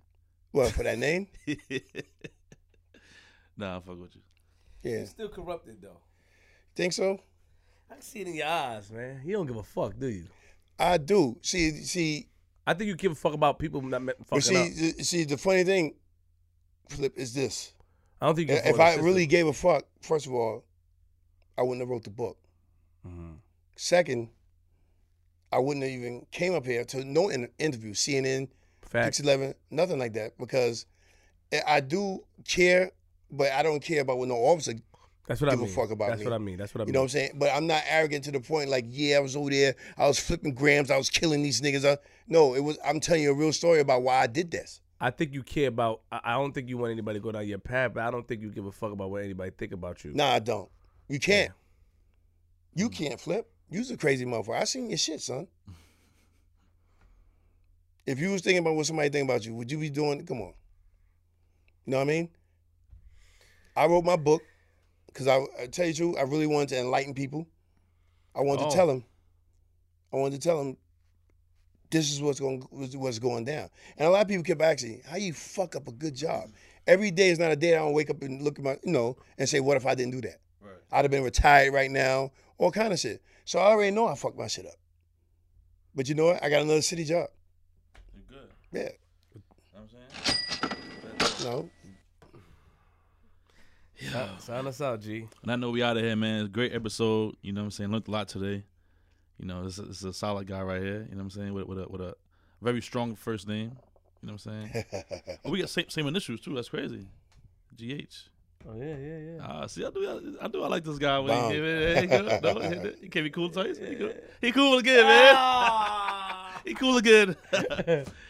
Well, 0.51 0.69
for 0.69 0.83
that 0.83 0.97
name, 0.97 1.27
nah, 3.57 3.77
I 3.77 3.79
fuck 3.81 3.99
with 3.99 4.15
you. 4.15 4.21
yeah. 4.83 4.97
You're 4.97 5.05
still 5.05 5.29
corrupted 5.29 5.81
though. 5.81 5.99
Think 6.75 6.93
so? 6.93 7.19
I 7.89 7.93
can 7.95 8.01
see 8.01 8.21
it 8.21 8.27
in 8.27 8.35
your 8.35 8.47
eyes, 8.47 8.89
man. 8.91 9.21
You 9.25 9.33
don't 9.33 9.45
give 9.47 9.57
a 9.57 9.63
fuck, 9.63 9.97
do 9.99 10.07
you? 10.07 10.25
I 10.79 10.97
do. 10.97 11.37
See, 11.41 11.71
see, 11.83 12.27
I 12.67 12.73
think 12.73 12.87
you 12.89 12.95
give 12.95 13.11
a 13.11 13.15
fuck 13.15 13.33
about 13.33 13.59
people 13.59 13.81
not 13.81 14.01
me- 14.01 14.13
but 14.29 14.41
fucking 14.41 14.57
up. 14.57 14.67
see, 14.73 14.91
see. 15.03 15.23
The 15.23 15.37
funny 15.37 15.63
thing, 15.63 15.95
Flip, 16.89 17.13
is 17.17 17.33
this. 17.33 17.73
I 18.21 18.25
don't 18.27 18.35
think 18.35 18.49
you. 18.49 18.55
give 18.55 18.65
a 18.65 18.69
If 18.69 18.75
fuck 18.77 18.85
I 18.85 18.97
the 18.97 19.03
really 19.03 19.23
system. 19.23 19.29
gave 19.29 19.47
a 19.47 19.53
fuck, 19.53 19.85
first 20.01 20.25
of 20.25 20.33
all, 20.33 20.63
I 21.57 21.61
wouldn't 21.61 21.81
have 21.81 21.89
wrote 21.89 22.03
the 22.03 22.09
book. 22.09 22.37
Mhm. 23.07 23.37
Second, 23.75 24.29
I 25.51 25.59
wouldn't 25.59 25.83
have 25.83 25.91
even 25.93 26.25
came 26.31 26.53
up 26.53 26.65
here 26.65 26.83
to 26.85 27.03
no 27.05 27.29
in- 27.29 27.51
interview, 27.57 27.93
CNN, 27.93 28.49
Facts. 28.81 29.17
Six 29.17 29.25
Eleven, 29.25 29.55
nothing 29.71 29.97
like 29.99 30.13
that, 30.13 30.37
because 30.37 30.85
I- 31.53 31.63
I 31.77 31.79
do 31.79 32.25
care, 32.47 32.91
but 33.31 33.51
I 33.51 33.63
don't 33.63 33.79
care 33.81 34.01
about 34.01 34.17
what 34.17 34.27
no 34.27 34.35
officer. 34.37 34.73
That's 35.27 35.41
what 35.41 35.49
I 35.49 35.53
give 35.53 35.61
a 35.61 35.65
mean. 35.65 35.73
fuck 35.73 35.89
about 35.91 36.09
That's 36.09 36.19
me. 36.19 36.25
what 36.25 36.33
I 36.33 36.37
mean. 36.37 36.57
That's 36.57 36.73
what 36.75 36.81
I 36.81 36.83
mean. 36.83 36.87
You 36.89 36.93
know 36.93 36.99
what 36.99 37.05
I'm 37.05 37.09
saying? 37.09 37.31
But 37.35 37.49
I'm 37.53 37.65
not 37.65 37.81
arrogant 37.87 38.25
to 38.25 38.31
the 38.31 38.39
point 38.39 38.69
like, 38.69 38.85
yeah, 38.87 39.17
I 39.17 39.19
was 39.19 39.35
over 39.35 39.49
there, 39.49 39.75
I 39.97 40.07
was 40.07 40.19
flipping 40.19 40.53
grams, 40.53 40.91
I 40.91 40.97
was 40.97 41.09
killing 41.09 41.41
these 41.41 41.61
niggas. 41.61 41.83
Uh, 41.83 41.97
no, 42.27 42.53
it 42.53 42.59
was. 42.63 42.77
I'm 42.85 42.99
telling 42.99 43.23
you 43.23 43.31
a 43.31 43.35
real 43.35 43.51
story 43.53 43.79
about 43.79 44.03
why 44.03 44.19
I 44.21 44.27
did 44.27 44.51
this. 44.51 44.81
I 45.01 45.09
think 45.09 45.33
you 45.33 45.43
care 45.43 45.67
about. 45.69 46.01
I 46.11 46.19
I 46.23 46.33
don't 46.33 46.53
think 46.53 46.69
you 46.69 46.77
want 46.77 46.91
anybody 46.91 47.19
to 47.19 47.23
go 47.23 47.31
down 47.31 47.47
your 47.47 47.57
path, 47.57 47.93
but 47.95 48.03
I 48.03 48.11
don't 48.11 48.27
think 48.27 48.41
you 48.41 48.49
give 48.49 48.65
a 48.65 48.71
fuck 48.71 48.91
about 48.91 49.09
what 49.09 49.23
anybody 49.23 49.51
think 49.57 49.71
about 49.71 50.03
you. 50.03 50.13
Nah, 50.13 50.33
I 50.33 50.39
don't. 50.39 50.69
You 51.07 51.19
can't. 51.19 51.51
You 52.75 52.89
can't 52.89 53.19
flip. 53.19 53.49
You's 53.69 53.89
a 53.89 53.97
crazy 53.97 54.25
motherfucker. 54.25 54.61
I 54.61 54.63
seen 54.65 54.89
your 54.89 54.97
shit, 54.97 55.21
son. 55.21 55.47
If 58.05 58.19
you 58.19 58.29
was 58.29 58.43
thinking 58.43 58.59
about 58.59 58.75
what 58.75 58.85
somebody 58.85 59.09
think 59.09 59.27
about 59.27 59.45
you, 59.47 59.55
would 59.55 59.71
you 59.71 59.79
be 59.79 59.89
doing? 59.89 60.23
Come 60.27 60.39
on. 60.39 60.53
You 61.85 61.91
know 61.91 61.97
what 61.97 62.03
I 62.03 62.05
mean? 62.05 62.29
I 63.75 63.87
wrote 63.87 64.05
my 64.05 64.15
book 64.15 64.43
because 65.15 65.27
I, 65.27 65.37
I 65.63 65.67
tell 65.67 65.85
you 65.85 65.93
the 65.93 65.97
truth, 65.97 66.15
I 66.19 66.23
really 66.23 66.45
wanted 66.45 66.67
to 66.69 66.79
enlighten 66.81 67.13
people. 67.13 67.47
I 68.35 68.41
wanted 68.41 68.65
Oh. 68.65 68.69
to 68.69 68.75
tell 68.75 68.85
them. 68.85 69.05
I 70.11 70.17
wanted 70.17 70.41
to 70.41 70.45
tell 70.45 70.57
them 70.57 70.75
this 71.89 72.11
is 72.11 72.21
what's 72.21 72.39
going 72.41 72.59
what's 72.69 73.19
going 73.19 73.45
down. 73.45 73.69
And 73.97 74.07
a 74.07 74.11
lot 74.11 74.23
of 74.23 74.27
people 74.27 74.43
kept 74.43 74.61
asking, 74.61 75.03
"How 75.05 75.15
you 75.15 75.31
fuck 75.31 75.77
up 75.77 75.87
a 75.87 75.91
good 75.93 76.15
job?" 76.15 76.49
Every 76.85 77.11
day 77.11 77.29
is 77.29 77.39
not 77.39 77.51
a 77.51 77.55
day 77.55 77.75
I 77.75 77.79
don't 77.79 77.93
wake 77.93 78.09
up 78.09 78.21
and 78.23 78.41
look 78.41 78.59
at 78.59 78.65
my, 78.65 78.77
you 78.83 78.91
know, 78.91 79.15
and 79.37 79.47
say, 79.47 79.61
"What 79.61 79.77
if 79.77 79.85
I 79.85 79.95
didn't 79.95 80.11
do 80.11 80.21
that?" 80.21 80.41
Right. 80.61 80.75
I'd 80.91 81.05
have 81.05 81.11
been 81.11 81.23
retired 81.23 81.73
right 81.73 81.89
now, 81.89 82.31
all 82.57 82.71
kind 82.71 82.91
of 82.91 82.99
shit. 82.99 83.21
So 83.45 83.59
I 83.59 83.67
already 83.67 83.91
know 83.91 84.07
I 84.07 84.15
fucked 84.15 84.37
my 84.37 84.47
shit 84.47 84.65
up. 84.65 84.75
But 85.95 86.09
you 86.09 86.15
know 86.15 86.25
what? 86.25 86.43
I 86.43 86.49
got 86.49 86.61
another 86.61 86.81
city 86.81 87.05
job. 87.05 87.29
You 88.13 88.21
good? 88.27 88.49
Yeah. 88.73 88.89
You 89.33 89.41
know 89.73 89.81
what 89.81 89.89
I'm 90.61 90.69
saying? 91.39 91.43
No. 91.43 91.69
Sign- 94.11 94.39
Sign 94.39 94.67
us 94.67 94.81
out, 94.81 95.01
G. 95.01 95.27
And 95.43 95.51
I 95.51 95.55
know 95.55 95.71
we 95.71 95.83
out 95.83 95.97
of 95.97 96.03
here, 96.03 96.15
man. 96.15 96.47
Great 96.51 96.73
episode. 96.73 97.35
You 97.41 97.53
know 97.53 97.61
what 97.61 97.65
I'm 97.65 97.71
saying? 97.71 97.91
Learned 97.91 98.07
a 98.07 98.11
lot 98.11 98.27
today. 98.27 98.63
You 99.39 99.45
know, 99.45 99.63
this 99.65 99.79
is 99.79 100.03
a 100.03 100.13
solid 100.13 100.47
guy 100.47 100.61
right 100.61 100.81
here. 100.81 101.05
You 101.09 101.15
know 101.15 101.17
what 101.17 101.21
I'm 101.23 101.29
saying? 101.31 101.53
With, 101.53 101.67
with 101.67 101.79
a 101.79 101.87
with 101.89 102.01
a 102.01 102.15
very 102.61 102.81
strong 102.81 103.15
first 103.15 103.47
name. 103.47 103.77
You 104.21 104.27
know 104.27 104.33
what 104.33 104.45
I'm 104.45 104.71
saying? 104.71 104.85
Oh, 105.45 105.51
we 105.51 105.59
got 105.59 105.69
same 105.69 105.89
same 105.89 106.07
initials 106.07 106.39
too. 106.41 106.55
That's 106.55 106.69
crazy. 106.69 107.05
GH. 107.77 108.29
Oh 108.67 108.73
yeah, 108.79 108.95
yeah, 108.95 109.17
yeah. 109.17 109.37
Ah, 109.41 109.67
see, 109.67 109.85
I 109.85 109.89
do, 109.91 110.37
I 110.41 110.47
do, 110.47 110.63
I 110.63 110.67
like 110.67 110.83
this 110.83 110.97
guy. 110.97 111.19
When 111.19 111.27
Bomb. 111.27 111.51
he, 111.51 111.57
he, 111.57 111.95
he, 112.01 112.07
good. 112.07 112.41
No, 112.41 112.59
he, 112.59 112.91
he 113.01 113.09
can't 113.09 113.23
be 113.25 113.29
cool 113.29 113.49
twice. 113.51 113.77
He, 113.77 113.95
cool. 113.95 114.11
he 114.41 114.51
cool 114.51 114.77
again, 114.79 115.03
man. 115.03 115.33
Ah! 115.37 116.31
He 116.65 116.73
cool 116.73 116.97
again. 116.97 117.35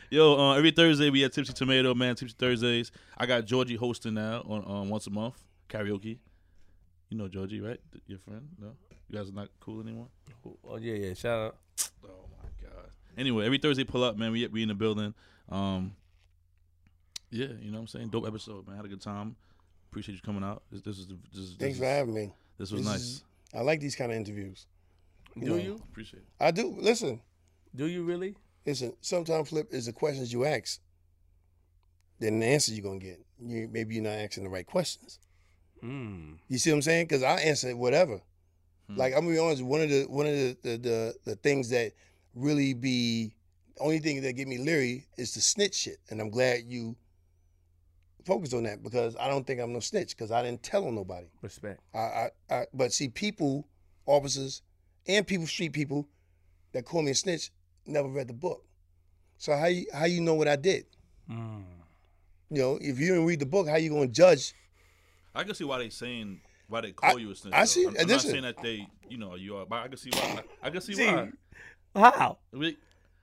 Yo, 0.10 0.38
uh, 0.38 0.56
every 0.58 0.72
Thursday 0.72 1.10
we 1.10 1.22
have 1.22 1.32
Tipsy 1.32 1.54
Tomato, 1.54 1.94
man. 1.94 2.16
Tipsy 2.16 2.36
Thursdays. 2.38 2.92
I 3.18 3.26
got 3.26 3.46
Georgie 3.46 3.78
hosting 3.78 4.16
now 4.16 4.42
on 4.46 4.64
um, 4.68 4.90
once 4.90 5.08
a 5.08 5.10
month 5.10 5.42
karaoke. 5.70 6.18
You 7.10 7.18
know 7.18 7.28
Georgie, 7.28 7.62
right? 7.62 7.80
Th- 7.92 8.04
Your 8.08 8.20
friend? 8.20 8.48
No, 8.60 8.72
you 9.10 9.18
guys 9.18 9.30
are 9.30 9.34
not 9.34 9.50
cool 9.60 9.82
anymore. 9.82 10.08
oh 10.68 10.78
yeah, 10.78 10.96
yeah. 10.96 11.14
Shout 11.14 11.40
out. 11.48 11.56
Oh 12.04 12.26
my 12.42 12.50
god. 12.70 12.90
Anyway, 13.18 13.46
every 13.46 13.58
Thursday 13.60 13.84
pull 13.84 14.04
up, 14.04 14.18
man. 14.18 14.32
We 14.32 14.48
we 14.48 14.62
in 14.64 14.68
the 14.70 14.74
building. 14.76 15.14
Um, 15.50 15.96
yeah, 17.32 17.48
you 17.62 17.70
know 17.72 17.78
what 17.78 17.82
I'm 17.82 17.88
saying. 17.88 18.10
Dope 18.10 18.28
episode, 18.28 18.68
man. 18.68 18.76
Had 18.78 18.86
a 18.86 18.90
good 18.90 19.02
time. 19.02 19.36
Appreciate 19.92 20.16
you 20.16 20.22
coming 20.22 20.44
out. 20.44 20.64
This, 20.72 20.82
this 20.82 21.00
is 21.00 21.08
the- 21.08 21.18
this, 21.34 21.56
Thanks 21.58 21.58
this 21.60 21.78
for 21.78 21.84
is- 21.86 21.90
having 21.90 22.14
me. 22.14 22.34
This 22.58 22.72
was 22.72 22.82
This 22.84 22.92
nice. 22.92 23.02
is- 23.02 23.24
I 23.54 23.62
like 23.62 23.80
these 23.80 23.96
kind 23.96 24.12
of 24.12 24.18
interviews. 24.18 24.66
Do 25.40 25.46
know. 25.46 25.56
you? 25.56 25.76
Appreciate 25.76 26.20
it. 26.22 26.28
I 26.40 26.52
do. 26.52 26.76
Listen, 26.80 27.22
Do 27.76 27.86
you 27.88 28.04
really? 28.04 28.36
listen. 28.66 28.94
Sometimes 29.02 29.50
flip 29.50 29.68
is 29.72 29.86
the 29.86 29.94
questions 29.94 30.32
you 30.34 30.44
ask, 30.46 30.80
then 32.20 32.40
the 32.40 32.46
answer 32.46 32.74
you're 32.74 32.84
gonna 32.84 33.00
get. 33.00 33.24
You, 33.40 33.70
maybe 33.72 33.96
you're 33.96 34.04
not 34.04 34.14
asking 34.14 34.44
the 34.46 34.50
right 34.50 34.66
questions. 34.66 35.20
Mm. 35.84 36.38
You 36.48 36.58
see 36.58 36.72
what 36.72 36.78
I'm 36.78 36.82
saying? 36.82 37.06
Because 37.06 37.24
I 37.24 37.40
answer 37.40 37.76
whatever. 37.76 38.22
Hmm. 38.88 38.98
Like 38.98 39.14
I'm 39.14 39.22
gonna 39.22 39.34
be 39.34 39.40
honest. 39.40 39.64
One 39.64 39.82
of 39.82 39.90
the 39.90 40.04
one 40.04 40.26
of 40.26 40.34
the 40.34 40.58
the, 40.62 40.78
the 40.78 41.16
the 41.26 41.36
things 41.36 41.70
that 41.70 41.94
really 42.34 42.74
be 42.74 43.34
the 43.76 43.84
only 43.84 44.00
thing 44.00 44.22
that 44.22 44.34
get 44.34 44.48
me 44.48 44.58
leery 44.58 45.08
is 45.18 45.34
the 45.34 45.42
snitch 45.42 45.76
shit, 45.76 45.98
and 46.10 46.22
I'm 46.22 46.30
glad 46.30 46.64
you 46.68 46.96
focused 48.26 48.54
on 48.54 48.64
that 48.64 48.84
because 48.84 49.16
I 49.20 49.28
don't 49.28 49.46
think 49.46 49.62
I'm 49.62 49.74
no 49.74 49.80
snitch 49.80 50.16
because 50.16 50.32
I 50.32 50.42
didn't 50.44 50.64
tell 50.64 50.86
on 50.86 50.96
nobody. 50.96 51.28
Respect. 51.42 51.80
I, 51.94 52.00
I, 52.00 52.30
I 52.50 52.66
but 52.74 52.92
see 52.92 53.10
people, 53.10 53.68
officers, 54.06 54.62
and 55.08 55.26
people, 55.26 55.46
street 55.48 55.74
people 55.74 56.08
that 56.74 56.86
call 56.86 57.02
me 57.02 57.12
a 57.12 57.16
snitch 57.16 57.52
never 57.86 58.08
read 58.08 58.28
the 58.28 58.34
book. 58.34 58.64
So 59.38 59.56
how 59.56 59.68
you 59.68 59.86
how 59.94 60.06
you 60.06 60.22
know 60.22 60.34
what 60.34 60.48
I 60.48 60.56
did? 60.56 60.86
Mm. 61.30 61.64
You 62.50 62.62
know, 62.62 62.78
if 62.82 63.00
you 63.00 63.08
didn't 63.08 63.26
read 63.26 63.40
the 63.40 63.46
book, 63.46 63.68
how 63.68 63.78
you 63.78 63.90
gonna 63.90 64.08
judge? 64.08 64.54
I 65.36 65.44
can 65.44 65.56
see 65.56 65.64
why 65.64 65.80
they 65.80 65.90
saying 65.90 66.40
why 66.68 66.82
they 66.82 66.92
call 66.92 67.18
I- 67.18 67.20
you 67.20 67.32
a 67.32 67.36
snitch. 67.36 67.54
I 67.54 67.60
though. 67.60 67.66
see- 67.66 67.86
I'm, 67.86 67.96
I'm 68.00 68.08
not 68.08 68.22
saying 68.22 68.44
that 68.44 68.62
they, 68.62 68.88
you 69.10 69.18
know, 69.18 69.36
you 69.36 69.58
are, 69.58 69.66
but 69.66 69.84
I 69.84 69.88
can 69.88 69.98
see 69.98 70.10
why. 70.12 70.42
I, 70.64 70.68
I 70.68 70.70
can 70.70 70.82
see 70.82 70.94
See, 70.94 71.06
why. 71.06 71.30
How? 71.96 72.38
We- 72.52 72.78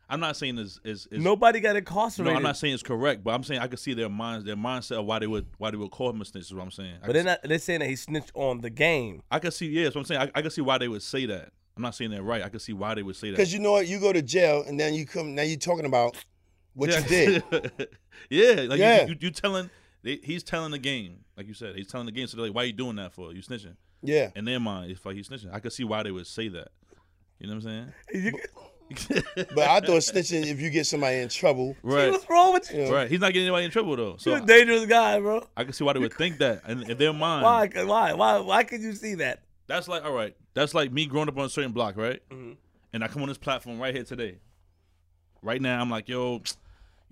I'm 0.09 0.21
not 0.21 0.37
saying 0.37 0.59
is 0.59 0.79
is 0.85 1.09
is 1.11 1.23
Nobody 1.23 1.59
got 1.61 1.75
incarcerated. 1.75 2.35
No. 2.35 2.37
I'm 2.37 2.43
not 2.43 2.59
saying 2.59 2.75
it's 2.75 2.83
correct, 2.83 3.25
but 3.25 3.33
I'm 3.35 3.43
saying 3.43 3.61
I 3.61 3.67
can 3.67 3.79
see 3.79 3.95
their 3.95 4.11
minds, 4.11 4.45
their 4.45 4.57
mindset 4.57 4.99
of 4.99 5.07
why 5.07 5.19
they 5.19 5.27
would 5.27 5.47
why 5.57 5.71
they 5.71 5.79
would 5.79 5.91
call 5.91 6.11
him 6.11 6.21
a 6.21 6.25
snitch. 6.27 6.45
Is 6.45 6.55
what 6.55 6.63
I'm 6.63 6.71
saying. 6.71 6.97
I 7.03 7.07
but 7.07 7.13
they're 7.15 7.25
not. 7.25 7.39
They're 7.43 7.59
saying 7.59 7.81
that 7.81 7.89
he 7.89 7.97
snitched 7.97 8.31
on 8.35 8.61
the 8.61 8.69
game. 8.69 9.23
I 9.31 9.39
can 9.39 9.51
see, 9.53 9.69
yeah, 9.69 9.85
that's 9.85 9.95
what 9.95 10.03
I'm 10.03 10.05
saying. 10.07 10.21
I, 10.21 10.39
I 10.39 10.43
can 10.43 10.51
see 10.51 10.61
why 10.61 10.77
they 10.77 10.89
would 10.89 11.03
say 11.03 11.25
that. 11.27 11.49
I'm 11.79 11.83
not 11.83 11.95
saying 11.95 12.11
that 12.11 12.23
right. 12.23 12.43
I 12.43 12.51
can 12.51 12.61
see 12.61 12.75
why 12.75 12.95
they 12.95 13.03
would 13.03 13.17
say 13.17 13.31
that. 13.31 13.39
Because 13.39 13.55
you 13.55 13.59
know 13.59 13.73
what, 13.73 13.87
you 13.89 13.99
go 13.99 14.13
to 14.13 14.21
jail 14.21 14.63
and 14.67 14.79
then 14.79 14.93
you 14.93 15.07
come. 15.07 15.35
Now 15.35 15.43
you're 15.43 15.57
talking 15.57 15.87
about 15.87 16.23
what 16.75 16.91
yeah. 16.91 16.99
you 16.99 17.09
did. 17.09 17.43
yeah, 18.31 18.63
like 18.69 18.79
Yeah. 18.79 19.03
You, 19.05 19.09
you, 19.09 19.17
you 19.21 19.31
telling, 19.31 19.71
they, 20.03 20.21
he's 20.23 20.43
telling 20.43 20.71
the 20.73 20.79
game, 20.79 21.25
like 21.37 21.47
you 21.47 21.55
said, 21.55 21.77
he's 21.77 21.87
telling 21.89 22.07
the 22.07 22.13
game. 22.13 22.27
So 22.27 22.37
they're 22.37 22.47
like, 22.47 22.55
why 22.55 22.63
are 22.63 22.67
you 22.67 22.73
doing 22.73 22.97
that 22.97 23.13
for? 23.13 23.33
You 23.33 23.41
snitching? 23.43 23.77
Yeah. 24.03 24.31
In 24.35 24.45
their 24.45 24.59
mind, 24.61 24.91
it's 24.91 25.05
like 25.07 25.15
he's 25.17 25.29
snitching. 25.29 25.53
I 25.53 25.61
could 25.61 25.73
see 25.73 25.85
why 25.85 26.03
they 26.03 26.11
would 26.11 26.27
say 26.27 26.49
that. 26.49 26.69
You 27.39 27.49
know 27.49 27.55
what 27.57 27.65
I'm 27.67 27.93
saying? 28.13 28.33
But 29.35 29.59
I 29.59 29.81
thought 29.81 30.03
snitching 30.03 30.45
if 30.47 30.61
you 30.61 30.69
get 30.69 30.87
somebody 30.87 31.17
in 31.19 31.29
trouble. 31.31 31.75
right, 31.83 32.11
What's 32.11 32.29
wrong 32.29 32.53
with 32.53 32.71
you? 32.73 32.83
Yeah. 32.83 32.91
right. 32.91 33.11
He's 33.11 33.21
not 33.21 33.33
getting 33.33 33.47
anybody 33.47 33.65
in 33.65 33.71
trouble 33.71 33.97
though. 33.97 34.17
So 34.19 34.31
You're 34.31 34.43
a 34.43 34.47
dangerous 34.47 34.85
guy, 34.85 35.19
bro. 35.19 35.47
I 35.57 35.65
can 35.65 35.73
see 35.73 35.83
why 35.85 35.95
they 35.95 35.99
would 35.99 36.13
think 36.13 36.39
that, 36.39 36.61
and 36.67 36.83
in 36.91 36.99
their 36.99 37.13
mind, 37.15 37.43
Why? 37.45 37.85
Why? 37.85 38.13
Why? 38.13 38.39
Why 38.41 38.65
could 38.65 38.83
you 38.83 38.93
see 38.93 39.15
that? 39.15 39.43
That's 39.67 39.89
like 39.89 40.05
all 40.05 40.13
right. 40.13 40.37
That's 40.53 40.75
like 40.75 40.93
me 40.93 41.07
growing 41.07 41.29
up 41.29 41.39
on 41.39 41.47
a 41.47 41.49
certain 41.49 41.73
block, 41.73 41.97
right? 41.97 42.21
Mhm. 42.31 42.57
And 42.93 43.03
I 43.03 43.09
come 43.09 43.23
on 43.23 43.29
this 43.29 43.39
platform 43.39 43.79
right 43.81 43.95
here 43.95 44.05
today. 44.05 44.37
Right 45.41 45.63
now, 45.63 45.81
I'm 45.81 45.89
like, 45.89 46.09
yo, 46.09 46.33
you 46.35 46.39
know 46.39 46.41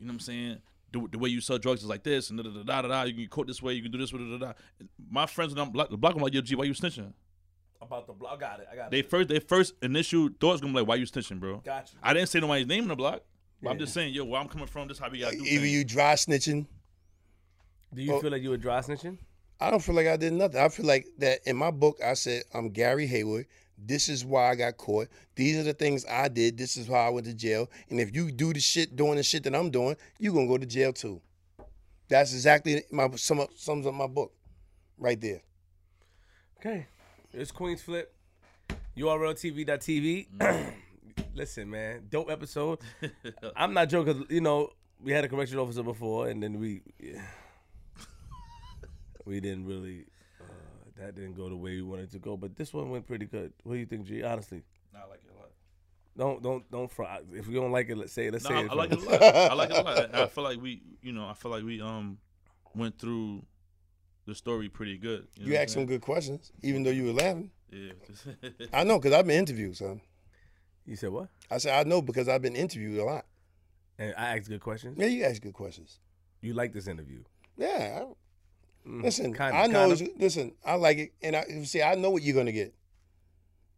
what 0.07 0.13
I'm 0.13 0.21
saying? 0.21 0.59
The, 0.93 1.07
the 1.13 1.19
way 1.19 1.29
you 1.29 1.41
sell 1.41 1.57
drugs 1.59 1.83
is 1.83 1.87
like 1.89 2.03
this, 2.03 2.31
and 2.31 2.39
da 2.39 2.43
da 2.43 2.51
da 2.51 2.63
da 2.63 2.83
da. 2.83 2.89
da. 2.89 3.03
You 3.05 3.15
can 3.15 3.29
quote 3.29 3.47
this 3.47 3.63
way, 3.63 3.75
you 3.75 3.83
can 3.83 3.93
do 3.93 3.99
this, 3.99 4.11
da 4.11 4.19
da 4.19 4.39
da. 4.39 4.47
da. 4.47 4.53
My 5.11 5.27
friends 5.27 5.53
on 5.53 5.59
the 5.59 5.65
block, 5.67 5.91
the 5.91 5.97
block, 5.97 6.15
I'm 6.17 6.23
like, 6.23 6.35
yo, 6.35 6.41
G, 6.41 6.55
why 6.57 6.65
you 6.65 6.73
snitching? 6.75 7.13
About 7.83 8.07
the 8.07 8.13
block. 8.13 8.35
I 8.35 8.41
got 8.41 8.61
it. 8.61 8.69
I 8.71 8.77
got 8.77 8.91
They 8.91 8.99
it. 8.99 9.09
first, 9.11 9.29
their 9.29 9.41
first 9.41 9.75
initial 9.83 10.29
thoughts 10.41 10.61
gonna 10.61 10.73
be 10.73 10.81
like, 10.81 10.89
why 10.89 10.97
you 10.97 11.07
snitching, 11.07 11.41
bro? 11.41 11.59
Got 11.59 11.93
you. 11.93 11.99
I 12.03 12.13
didn't 12.13 12.29
say 12.29 12.41
nobody's 12.41 12.67
name 12.67 12.83
in 12.83 12.89
the 12.89 12.97
block. 12.97 13.23
But 13.63 13.71
I'm 13.71 13.79
just 13.79 13.93
saying, 13.95 14.15
yo, 14.15 14.25
where 14.25 14.41
I'm 14.41 14.49
coming 14.49 14.67
from, 14.67 14.89
this 14.89 14.99
how 14.99 15.09
we 15.11 15.21
gotta 15.21 15.37
do 15.37 15.43
Either 15.45 15.61
things. 15.61 15.73
you 15.73 15.85
dry 15.85 16.15
snitching. 16.15 16.67
Do 17.95 18.03
you 18.03 18.13
Well- 18.13 18.21
feel 18.21 18.31
like 18.31 18.43
you 18.43 18.51
were 18.51 18.57
dry 18.57 18.81
snitching? 18.81 19.19
I 19.63 19.71
don't 19.71 19.81
feel 19.83 19.95
like 19.95 20.07
I 20.07 20.17
did 20.17 20.33
nothing. 20.33 20.59
I 20.61 20.69
feel 20.71 20.87
like 20.87 21.07
that 21.19 21.41
in 21.47 21.57
my 21.57 21.71
book, 21.71 21.99
I 22.05 22.15
said, 22.15 22.45
I'm 22.55 22.71
Gary 22.71 23.07
Heyward. 23.07 23.45
This 23.85 24.09
is 24.09 24.25
why 24.25 24.51
I 24.51 24.55
got 24.55 24.77
caught. 24.77 25.09
These 25.35 25.59
are 25.59 25.63
the 25.63 25.73
things 25.73 26.05
I 26.07 26.29
did. 26.29 26.59
This 26.59 26.77
is 26.77 26.89
why 26.89 27.07
I 27.07 27.09
went 27.09 27.27
to 27.27 27.35
jail. 27.35 27.71
And 27.89 28.01
if 28.01 28.15
you 28.15 28.31
do 28.31 28.53
the 28.53 28.61
shit, 28.61 28.95
doing 28.95 29.17
the 29.17 29.23
shit 29.23 29.45
that 29.45 29.55
I'm 29.55 29.71
doing, 29.71 29.97
you're 30.19 30.33
going 30.33 30.47
to 30.47 30.53
go 30.53 30.59
to 30.59 30.67
jail 30.67 30.93
too. 30.93 31.21
That's 32.09 32.33
exactly 32.33 32.83
my 32.91 33.09
sum 33.17 33.41
up, 33.41 33.51
sums 33.57 33.87
up 33.87 33.95
my 33.95 34.07
book 34.07 34.33
right 34.99 35.21
there. 35.21 35.41
Okay. 36.59 36.87
It's 37.33 37.53
Queen's 37.53 37.81
Flip. 37.81 38.13
URLTV.tv. 38.97 40.29
Mm. 40.37 40.73
Listen, 41.35 41.71
man, 41.71 42.03
dope 42.11 42.31
episode. 42.31 42.81
I'm 43.57 43.73
not 43.73 43.89
joking. 43.89 44.27
You 44.29 44.41
know, 44.41 44.71
we 45.03 45.13
had 45.13 45.25
a 45.25 45.29
correction 45.29 45.59
officer 45.59 45.83
before, 45.83 46.29
and 46.29 46.43
then 46.43 46.59
we 46.59 46.83
yeah, 46.99 47.23
we 49.25 49.41
didn't 49.41 49.67
really. 49.67 50.07
That 51.01 51.15
didn't 51.15 51.35
go 51.35 51.49
the 51.49 51.57
way 51.57 51.77
we 51.77 51.83
wanted 51.83 52.11
to 52.13 52.19
go, 52.19 52.37
but 52.37 52.55
this 52.57 52.73
one 52.75 52.91
went 52.91 53.07
pretty 53.07 53.25
good. 53.27 53.53
What 53.65 53.73
do 53.75 53.79
you 53.81 53.87
think, 53.87 54.07
G? 54.07 54.23
Honestly, 54.23 54.63
Nah, 54.93 55.01
I 55.01 55.09
like 55.09 55.21
it 55.25 55.31
a 55.35 55.39
lot. 55.39 55.51
don't 56.17 56.43
don't 56.43 56.71
don't 56.71 56.91
fry. 56.91 57.21
If 57.33 57.49
you 57.49 57.55
don't 57.55 57.73
like 57.73 57.89
it, 57.89 57.97
let's 57.97 58.13
say 58.13 58.27
it. 58.27 58.33
Let's 58.33 58.45
No, 58.45 58.51
say 58.51 58.57
I, 58.57 58.61
it. 58.65 58.71
I 58.71 58.75
like 58.75 58.93
it 58.93 58.99
a 58.99 59.05
lot. 59.11 59.23
I 59.23 59.55
like 59.55 59.71
it 59.71 59.77
a 59.79 59.83
lot. 59.83 60.05
And 60.05 60.17
I 60.17 60.27
feel 60.27 60.45
like 60.45 60.61
we, 60.61 60.83
you 61.01 61.13
know, 61.13 61.27
I 61.27 61.33
feel 61.35 61.51
like 61.51 61.65
we 61.65 61.81
um 61.81 62.19
went 62.75 62.99
through 62.99 63.45
the 64.27 64.35
story 64.35 64.69
pretty 64.69 64.99
good. 64.99 65.27
You, 65.37 65.43
know 65.43 65.47
You 65.47 65.53
what 65.55 65.63
asked 65.63 65.75
some 65.75 65.87
good 65.87 66.03
questions, 66.03 66.53
even 66.63 66.83
though 66.83 66.91
you 66.91 67.05
were 67.07 67.13
laughing. 67.15 67.51
Yeah. 67.71 67.93
I 68.73 68.85
know 68.85 68.99
because 68.99 69.13
I've 69.15 69.27
been 69.27 69.39
interviewed, 69.39 69.77
son. 69.77 70.01
You 70.85 70.97
said 70.97 71.11
what? 71.11 71.29
I 71.51 71.59
said 71.59 71.75
I 71.87 71.89
know 71.89 72.03
because 72.03 72.29
I've 72.29 72.43
been 72.43 72.57
interviewed 72.57 72.99
a 73.01 73.05
lot. 73.05 73.25
And 73.99 74.13
I 74.19 74.37
asked 74.37 74.49
good 74.49 74.61
questions. 74.61 74.99
Yeah, 74.99 75.07
you 75.07 75.25
asked 75.25 75.41
good 75.43 75.53
questions. 75.55 75.99
You 76.43 76.53
like 76.55 76.73
this 76.73 76.87
interview? 76.89 77.23
Yeah, 77.57 78.05
Mm, 78.87 79.03
listen, 79.03 79.35
kinda- 79.35 79.57
I 79.57 79.67
know. 79.67 79.95
kinda. 79.95 80.13
Listen, 80.19 80.53
I 80.65 80.75
like 80.75 80.99
it, 80.99 81.13
and 81.23 81.37
I 81.37 81.45
see. 81.65 81.83
I 81.83 81.95
know 81.97 82.11
what 82.11 82.23
you're 82.23 82.35
gonna 82.35 82.53
get. 82.53 82.75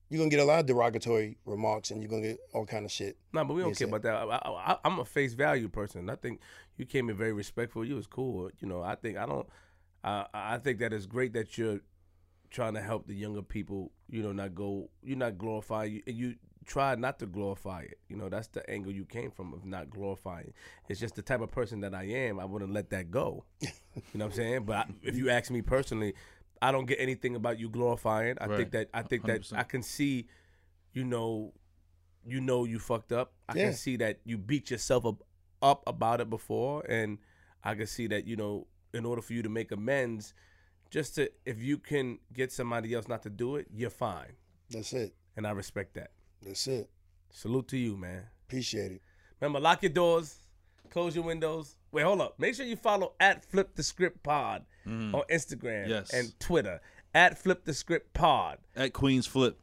You're 0.09 0.19
gonna 0.19 0.31
get 0.31 0.41
a 0.41 0.45
lot 0.45 0.61
of 0.61 0.67
derogatory 0.67 1.39
remarks, 1.47 1.91
and 1.91 2.03
you're 2.03 2.11
gonna 2.11 2.23
get 2.23 2.39
all 2.53 2.67
kind 2.67 2.85
of 2.85 2.91
shit. 2.93 3.17
No, 3.33 3.45
but 3.45 3.55
we 3.55 3.63
don't 3.63 3.77
care 3.77 3.89
about 3.89 4.03
that. 4.03 4.15
I, 4.15 4.51
I, 4.51 4.79
I'm 4.85 4.99
a 4.99 5.05
face 5.05 5.33
value 5.33 5.69
person. 5.69 6.11
I 6.11 6.17
think 6.17 6.41
you 6.77 6.85
came 6.85 7.09
in 7.09 7.17
very 7.17 7.33
respectful. 7.33 7.85
You 7.85 7.95
was 7.97 8.07
cool. 8.07 8.51
You 8.61 8.69
know, 8.69 8.83
I 8.83 8.95
think 8.95 9.17
I 9.17 9.27
don't. 9.27 9.49
I 10.05 10.27
I 10.35 10.59
think 10.59 10.81
that 10.81 10.93
it's 10.93 11.07
great 11.07 11.33
that 11.33 11.57
you're 11.57 11.81
trying 12.51 12.75
to 12.75 12.83
help 12.83 13.07
the 13.07 13.15
younger 13.15 13.43
people. 13.43 13.91
You 14.09 14.23
know, 14.23 14.33
not 14.33 14.55
go. 14.55 14.91
You're 15.03 15.17
not 15.17 15.39
glorifying. 15.39 15.93
You, 15.95 16.03
you 16.07 16.35
try 16.67 16.95
not 16.95 17.19
to 17.21 17.27
glorify 17.27 17.83
it. 17.83 17.99
You 18.09 18.17
know, 18.17 18.29
that's 18.29 18.49
the 18.49 18.69
angle 18.71 18.93
you 18.93 19.05
came 19.05 19.31
from 19.31 19.53
of 19.53 19.65
not 19.65 19.91
glorifying. 19.91 20.53
It's 20.89 21.01
just 21.01 21.15
the 21.15 21.23
type 21.23 21.41
of 21.41 21.51
person 21.51 21.81
that 21.81 21.95
I 21.95 22.05
am. 22.05 22.39
I 22.39 22.45
wouldn't 22.45 22.73
let 22.73 22.91
that 22.91 23.11
go. 23.11 23.45
you 23.61 23.69
know 24.15 24.27
what 24.27 24.33
I'm 24.33 24.33
saying? 24.33 24.65
But 24.65 24.77
I, 24.77 24.85
if 25.03 25.17
you 25.17 25.31
ask 25.31 25.51
me 25.51 25.63
personally, 25.63 26.15
I 26.61 26.71
don't 26.73 26.87
get 26.87 26.99
anything 27.01 27.35
about 27.37 27.59
you 27.59 27.69
glorifying. 27.69 28.37
I 28.41 28.47
think 28.57 28.71
that 28.73 28.89
I 28.95 29.03
think 29.03 29.25
that 29.27 29.43
100%. 29.43 29.59
I 29.59 29.65
can 29.65 29.83
see, 29.83 30.29
you 30.93 31.05
know, 31.05 31.53
you 32.25 32.41
know 32.41 32.65
you 32.65 32.79
fucked 32.79 33.13
up. 33.13 33.33
I 33.49 33.57
Yeah. 33.57 33.65
can 33.65 33.73
see 33.75 33.97
that 33.97 34.21
you 34.25 34.39
beat 34.39 34.71
yourself 34.71 35.05
up, 35.05 35.23
up 35.61 35.83
about 35.87 36.21
it 36.21 36.31
before, 36.31 36.85
and 36.89 37.19
I 37.65 37.75
can 37.75 37.87
see 37.87 38.07
that 38.09 38.27
you 38.27 38.37
know, 38.37 38.67
in 38.95 39.05
order 39.05 39.23
for 39.23 39.33
you 39.33 39.43
to 39.43 39.49
make 39.49 39.73
amends, 39.73 40.35
just 40.91 41.17
to 41.17 41.31
if 41.45 41.61
you 41.61 41.79
can 41.79 42.19
get 42.33 42.53
somebody 42.53 42.95
else 42.95 43.09
not 43.09 43.23
to 43.25 43.31
do 43.31 43.57
it, 43.57 43.67
you're 43.75 43.91
fine, 43.91 44.35
That's 44.71 44.93
it. 44.93 45.15
and 45.37 45.47
I 45.47 45.51
respect 45.51 45.95
that. 45.95 46.11
That's 46.45 46.67
it. 46.67 46.91
Salute 47.31 47.69
to 47.69 47.79
you, 47.79 47.97
man. 47.97 48.23
Appreciate 48.49 48.93
it. 48.93 49.03
Remember, 49.41 49.61
lock 49.61 49.83
your 49.83 49.91
doors, 49.93 50.37
close 50.91 51.15
your 51.15 51.25
windows. 51.25 51.77
Wait, 51.91 52.03
hold 52.03 52.21
up. 52.21 52.39
Make 52.39 52.55
sure 52.55 52.65
you 52.67 52.77
follow 52.77 53.13
at 53.21 53.45
Flip 53.45 53.75
the 53.75 53.83
Script 53.83 54.23
Pod 54.23 54.65
mm. 54.87 55.15
on 55.15 55.23
Instagram. 55.31 55.89
Yes. 55.89 56.13
and 56.13 56.39
Twitter. 56.41 56.81
At 57.15 57.39
Flip 57.39 57.65
the 57.65 57.75
Script 57.75 58.15
Pod 58.15 58.59
At 58.75 58.93
Queen's 58.95 59.27
Flip 59.27 59.59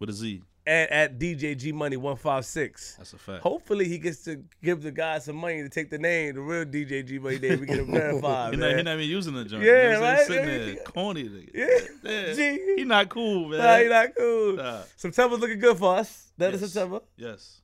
with 0.00 0.10
a 0.10 0.12
Z. 0.12 0.42
and 0.66 0.90
at 0.90 1.18
DJ 1.18 1.56
G 1.56 1.70
Money 1.70 1.96
one 1.96 2.16
five 2.16 2.44
six. 2.44 2.96
That's 2.96 3.12
a 3.12 3.18
fact. 3.18 3.42
Hopefully, 3.44 3.86
he 3.88 3.98
gets 3.98 4.24
to 4.24 4.42
give 4.64 4.82
the 4.82 4.90
guy 4.90 5.20
some 5.20 5.36
money 5.36 5.62
to 5.62 5.68
take 5.68 5.90
the 5.90 5.98
name, 5.98 6.34
the 6.34 6.40
real 6.40 6.64
DJ 6.64 7.06
G 7.06 7.18
Money 7.20 7.38
name. 7.38 7.60
We 7.60 7.66
get 7.66 7.78
him 7.78 7.86
verified, 7.92 8.54
He 8.54 8.58
not, 8.60 8.70
he 8.70 8.74
man. 8.76 8.84
not 8.86 8.94
even 8.94 9.08
using 9.08 9.34
the 9.34 9.44
joint. 9.44 9.62
Yeah, 9.62 9.82
you 9.82 9.90
know 9.94 10.00
right? 10.00 10.26
Sitting 10.26 10.46
there, 10.46 10.76
corny. 10.84 11.28
nigga. 11.28 11.50
Yeah. 11.54 12.10
Yeah. 12.10 12.32
Gee. 12.34 12.57
He 12.78 12.84
not 12.84 13.08
cool, 13.08 13.48
man. 13.48 13.58
Nah, 13.58 13.78
he 13.78 13.88
not 13.88 14.08
cool. 14.16 14.52
Nah. 14.56 14.82
September's 14.96 15.40
looking 15.40 15.58
good 15.58 15.76
for 15.76 15.96
us. 15.96 16.30
That 16.38 16.54
is 16.54 16.60
Yes. 16.62 16.70
September. 16.72 17.00
Yes. 17.16 17.60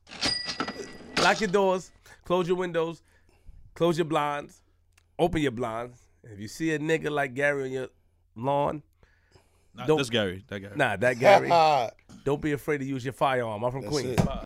Lock 1.23 1.41
your 1.41 1.51
doors, 1.51 1.91
close 2.25 2.49
your 2.49 2.57
windows, 2.57 3.03
close 3.75 3.97
your 3.97 4.05
blinds, 4.07 4.61
open 5.19 5.41
your 5.41 5.53
blinds. 5.53 5.99
If 6.25 6.41
you 6.41 6.49
see 6.49 6.73
a 6.73 6.79
nigga 6.79 7.11
like 7.11 7.35
Gary 7.35 7.65
on 7.65 7.71
your 7.71 7.89
lawn, 8.35 8.83
Not 9.77 9.87
Don't- 9.89 9.99
this 9.99 10.11
Gary. 10.11 10.45
That 10.49 10.61
Gary. 10.61 10.77
nah, 10.77 10.97
that 10.97 11.19
Gary, 11.19 11.49
don't 12.25 12.41
be 12.41 12.53
afraid 12.53 12.79
to 12.79 12.85
use 12.85 13.05
your 13.05 13.13
firearm. 13.13 13.63
I'm 13.65 13.73
from 13.73 13.83
That's 13.83 13.93
Queens. 13.93 14.11
it. 14.21 14.21